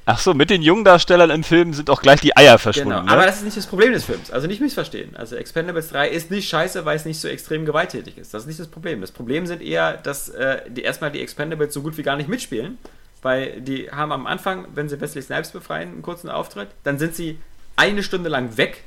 [0.06, 2.90] Ach so, mit den jungen Darstellern im Film sind auch gleich die Eier verschwunden.
[2.90, 3.12] Genau, ne?
[3.12, 4.32] aber das ist nicht das Problem des Films.
[4.32, 5.16] Also nicht missverstehen.
[5.16, 8.34] Also Expendables 3 ist nicht scheiße, weil es nicht so extrem gewalttätig ist.
[8.34, 9.02] Das ist nicht das Problem.
[9.02, 12.28] Das Problem sind eher, dass äh, die erstmal die Expendables so gut wie gar nicht
[12.28, 12.78] mitspielen.
[13.22, 16.70] Weil die haben am Anfang, wenn sie Wesley Snipes befreien, einen kurzen Auftritt.
[16.84, 17.38] Dann sind sie
[17.76, 18.84] eine Stunde lang weg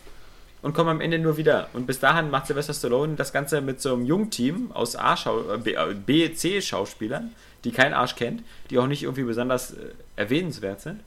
[0.62, 1.68] und kommen am Ende nur wieder.
[1.72, 5.94] Und bis dahin macht Sylvester Stallone das Ganze mit so einem Jungteam aus A äh,
[5.94, 7.32] B, äh, C Schauspielern,
[7.64, 11.00] die kein Arsch kennt, die auch nicht irgendwie besonders äh, erwähnenswert sind.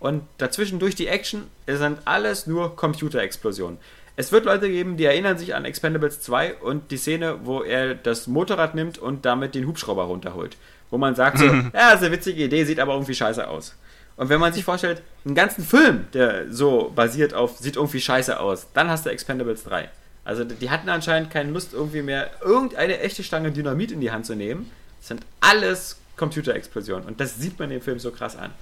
[0.00, 3.78] Und dazwischen durch die Action sind alles nur Computerexplosionen.
[4.16, 7.94] Es wird Leute geben, die erinnern sich an Expendables 2 und die Szene, wo er
[7.94, 10.56] das Motorrad nimmt und damit den Hubschrauber runterholt.
[10.90, 13.76] Wo man sagt so, ja, ist eine witzige Idee, sieht aber irgendwie scheiße aus.
[14.16, 18.38] Und wenn man sich vorstellt, einen ganzen Film, der so basiert auf, sieht irgendwie scheiße
[18.38, 19.90] aus, dann hast du Expendables 3.
[20.24, 24.24] Also die hatten anscheinend keine Lust, irgendwie mehr irgendeine echte Stange Dynamit in die Hand
[24.24, 24.70] zu nehmen.
[25.00, 27.06] Das sind alles Computerexplosionen.
[27.06, 28.52] Und das sieht man dem Film so krass an.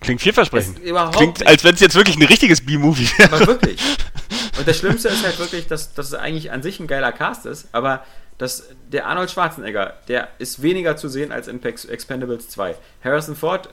[0.00, 0.80] Klingt vielversprechend.
[0.82, 1.46] Klingt, nicht.
[1.46, 3.32] als wenn es jetzt wirklich ein richtiges B-Movie wäre.
[3.32, 3.80] Aber wirklich.
[4.58, 7.46] Und das Schlimmste ist halt wirklich, dass, dass es eigentlich an sich ein geiler Cast
[7.46, 8.04] ist, aber
[8.38, 12.74] dass der Arnold Schwarzenegger, der ist weniger zu sehen als in Expendables 2.
[13.04, 13.68] Harrison Ford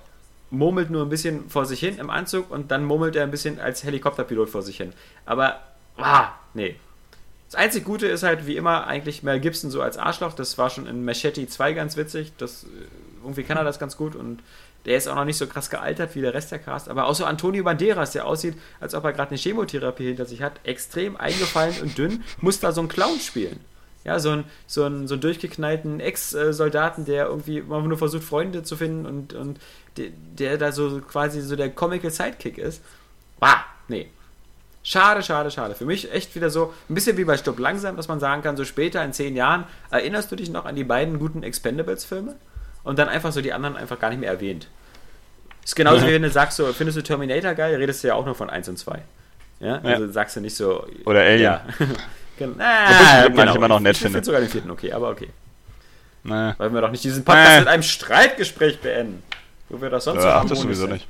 [0.52, 3.60] murmelt nur ein bisschen vor sich hin im Anzug und dann murmelt er ein bisschen
[3.60, 4.94] als Helikopterpilot vor sich hin.
[5.26, 5.60] Aber,
[5.98, 6.76] ah, nee.
[7.48, 10.34] Das einzig Gute ist halt wie immer eigentlich Mel Gibson so als Arschloch.
[10.34, 12.34] Das war schon in Machete 2 ganz witzig.
[12.38, 12.68] Das, äh,
[13.24, 14.42] irgendwie kann er das ganz gut und
[14.86, 16.90] der ist auch noch nicht so krass gealtert wie der Rest der Cast.
[16.90, 20.42] Aber auch so Antonio Banderas, der aussieht, als ob er gerade eine Chemotherapie hinter sich
[20.42, 23.60] hat, extrem eingefallen und dünn, muss da so einen Clown spielen.
[24.06, 28.78] Ja, so einen, so einen, so durchgeknallten Ex-Soldaten, der irgendwie immer nur versucht, Freunde zu
[28.78, 29.60] finden und, und
[30.00, 32.82] der, der da so quasi so der Comical Sidekick ist.
[33.40, 34.10] Bah, nee.
[34.82, 35.76] Schade, schade, schade.
[35.76, 38.58] Für mich echt wieder so ein bisschen wie bei Stopp langsam, dass man sagen kann,
[38.58, 42.36] so später in zehn Jahren, erinnerst du dich noch an die beiden guten Expendables-Filme?
[42.84, 44.68] Und dann einfach so die anderen einfach gar nicht mehr erwähnt.
[45.64, 48.26] Ist genauso wie wenn du sagst, so, findest du Terminator geil, redest du ja auch
[48.26, 49.00] nur von 1 und 2.
[49.60, 49.80] Ja?
[49.84, 50.12] Also ja.
[50.12, 50.88] sagst du nicht so.
[51.06, 51.42] Oder Alien.
[51.42, 51.66] Ja.
[52.38, 52.56] genau.
[52.58, 53.56] Ah, ich genau.
[53.56, 54.20] immer noch nett ich finde.
[54.20, 55.30] Ich finde sogar den vierten okay, aber okay.
[56.24, 56.56] Naja.
[56.58, 57.60] Wollen wir doch nicht diesen Podcast naja.
[57.60, 59.24] mit einem Streitgespräch beenden.
[59.70, 60.94] Wo wir das sonst ja, ach, das sowieso sind.
[60.94, 61.08] nicht.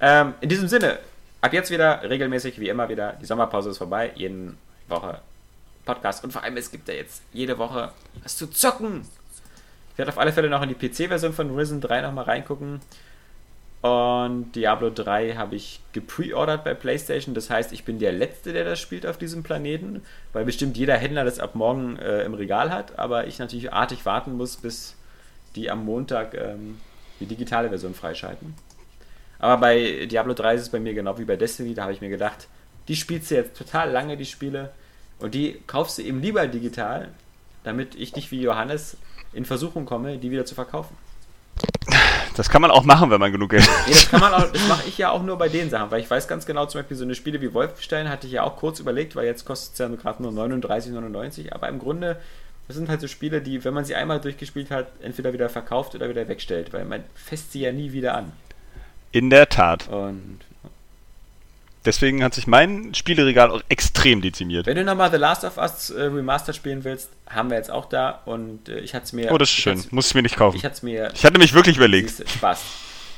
[0.00, 0.98] Ähm, in diesem Sinne,
[1.40, 4.54] ab jetzt wieder regelmäßig, wie immer wieder, die Sommerpause ist vorbei, jede
[4.88, 5.20] Woche
[5.84, 7.90] Podcast und vor allem, es gibt ja jetzt jede Woche
[8.22, 9.02] was zu zocken.
[9.92, 12.80] Ich werde auf alle Fälle noch in die PC-Version von Risen 3 nochmal reingucken.
[13.82, 17.34] Und Diablo 3 habe ich gepreordert bei PlayStation.
[17.34, 20.96] Das heißt, ich bin der Letzte, der das spielt auf diesem Planeten, weil bestimmt jeder
[20.96, 22.98] Händler das ab morgen äh, im Regal hat.
[22.98, 24.94] Aber ich natürlich artig warten muss, bis
[25.56, 26.78] die am Montag ähm,
[27.20, 28.54] die digitale Version freischalten.
[29.38, 31.74] Aber bei Diablo 3 ist es bei mir genau wie bei Destiny.
[31.74, 32.48] Da habe ich mir gedacht,
[32.88, 34.70] die spielst du jetzt total lange, die Spiele.
[35.18, 37.08] Und die kaufst du eben lieber digital,
[37.64, 38.96] damit ich nicht wie Johannes
[39.32, 40.96] in Versuchung komme, die wieder zu verkaufen.
[42.36, 43.86] Das kann man auch machen, wenn man genug Geld hat.
[43.86, 46.00] Nee, das kann man auch, das mache ich ja auch nur bei den Sachen, weil
[46.00, 48.56] ich weiß ganz genau, zum Beispiel so eine Spiele wie Wolfenstein hatte ich ja auch
[48.56, 52.18] kurz überlegt, weil jetzt kostet es ja gerade nur 39,99, aber im Grunde,
[52.72, 55.94] das sind halt so Spiele, die, wenn man sie einmal durchgespielt hat, entweder wieder verkauft
[55.94, 58.32] oder wieder wegstellt, weil man fässt sie ja nie wieder an.
[59.10, 59.88] In der Tat.
[59.88, 60.40] Und
[61.84, 64.66] Deswegen hat sich mein Spieleregal auch extrem dezimiert.
[64.66, 67.86] Wenn du nochmal The Last of Us äh, Remastered spielen willst, haben wir jetzt auch
[67.86, 69.32] da und äh, ich hatte es mir.
[69.32, 69.82] Oh, das ist schön.
[69.90, 70.56] Muss ich mir nicht kaufen.
[70.56, 71.10] Ich hatte mir.
[71.12, 72.08] Ich hatte mich wirklich überlegt.
[72.08, 72.62] Siehste, Spaß.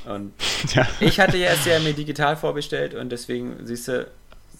[0.06, 0.32] Und
[0.74, 0.88] ja.
[0.98, 4.06] ich hatte ja erst ja mir digital vorbestellt und deswegen siehst du,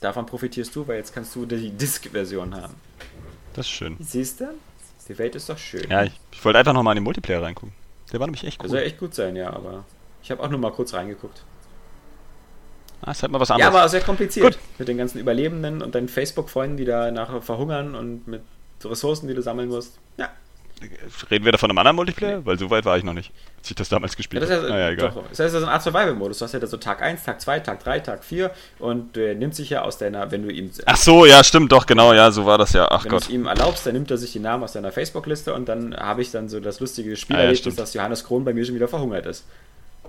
[0.02, 2.74] davon profitierst du, weil jetzt kannst du die Disk-Version haben.
[3.54, 3.96] Das ist schön.
[4.00, 4.48] Siehst du?
[5.08, 5.90] Die Welt ist doch schön.
[5.90, 7.72] Ja, ich, ich wollte einfach nochmal in den Multiplayer reingucken.
[8.12, 8.68] Der war nämlich echt cool.
[8.68, 9.84] Der soll echt gut sein, ja, aber
[10.22, 11.44] ich habe auch nur mal kurz reingeguckt.
[13.02, 13.74] Ah, ist halt mal was anderes.
[13.74, 14.54] Ja, auch sehr kompliziert.
[14.54, 14.58] Gut.
[14.78, 18.42] Mit den ganzen Überlebenden und deinen Facebook-Freunden, die da nachher verhungern und mit
[18.82, 19.98] Ressourcen, die du sammeln musst.
[20.16, 20.30] Ja.
[21.30, 22.38] Reden wir da von einem anderen Multiplayer?
[22.38, 22.46] Nee.
[22.46, 24.52] Weil so weit war ich noch nicht, als ich das damals gespielt habe.
[24.52, 25.12] Ja, das, naja, egal.
[25.14, 26.38] das heißt, das ist ein Art Survival-Modus.
[26.38, 29.34] Du hast ja da so Tag 1, Tag 2, Tag 3, Tag 4 und der
[29.34, 30.70] nimmt sich ja aus deiner, wenn du ihm.
[30.86, 32.88] Ach so, ja, stimmt, doch, genau, ja, so war das ja.
[32.90, 33.28] Ach wenn Gott.
[33.28, 35.96] Wenn du ihm erlaubst, dann nimmt er sich die Namen aus deiner Facebook-Liste und dann
[35.96, 38.74] habe ich dann so das lustige Spiel ah, ja, dass Johannes Krohn bei mir schon
[38.74, 39.44] wieder verhungert ist.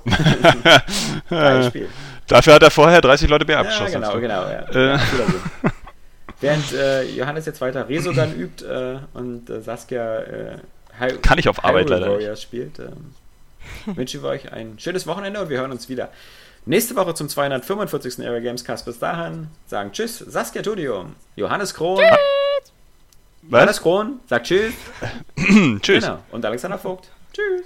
[1.67, 1.89] Spiel.
[2.27, 4.01] Dafür hat er vorher 30 Leute mehr abgeschossen.
[4.01, 4.73] Ja, genau, genau.
[4.73, 4.95] Ja.
[4.95, 4.99] Äh.
[6.41, 10.57] Während äh, Johannes jetzt weiter Resogun übt äh, und äh, Saskia äh,
[10.99, 13.13] Hi Kann ich auf Arbeit leider Warriors spielt, ähm,
[13.95, 16.09] wünschen wir euch ein schönes Wochenende und wir hören uns wieder
[16.65, 18.25] nächste Woche zum 245.
[18.25, 18.85] Area Games Cast.
[18.85, 21.99] Bis dahin sagen Tschüss, Saskia Tudium, Johannes Krohn.
[21.99, 22.73] Tschüss.
[23.49, 24.73] Johannes Krohn sagt Tschüss.
[25.81, 26.03] tschüss.
[26.03, 26.19] Genau.
[26.31, 27.09] Und Alexander Vogt.
[27.33, 27.65] Tschüss.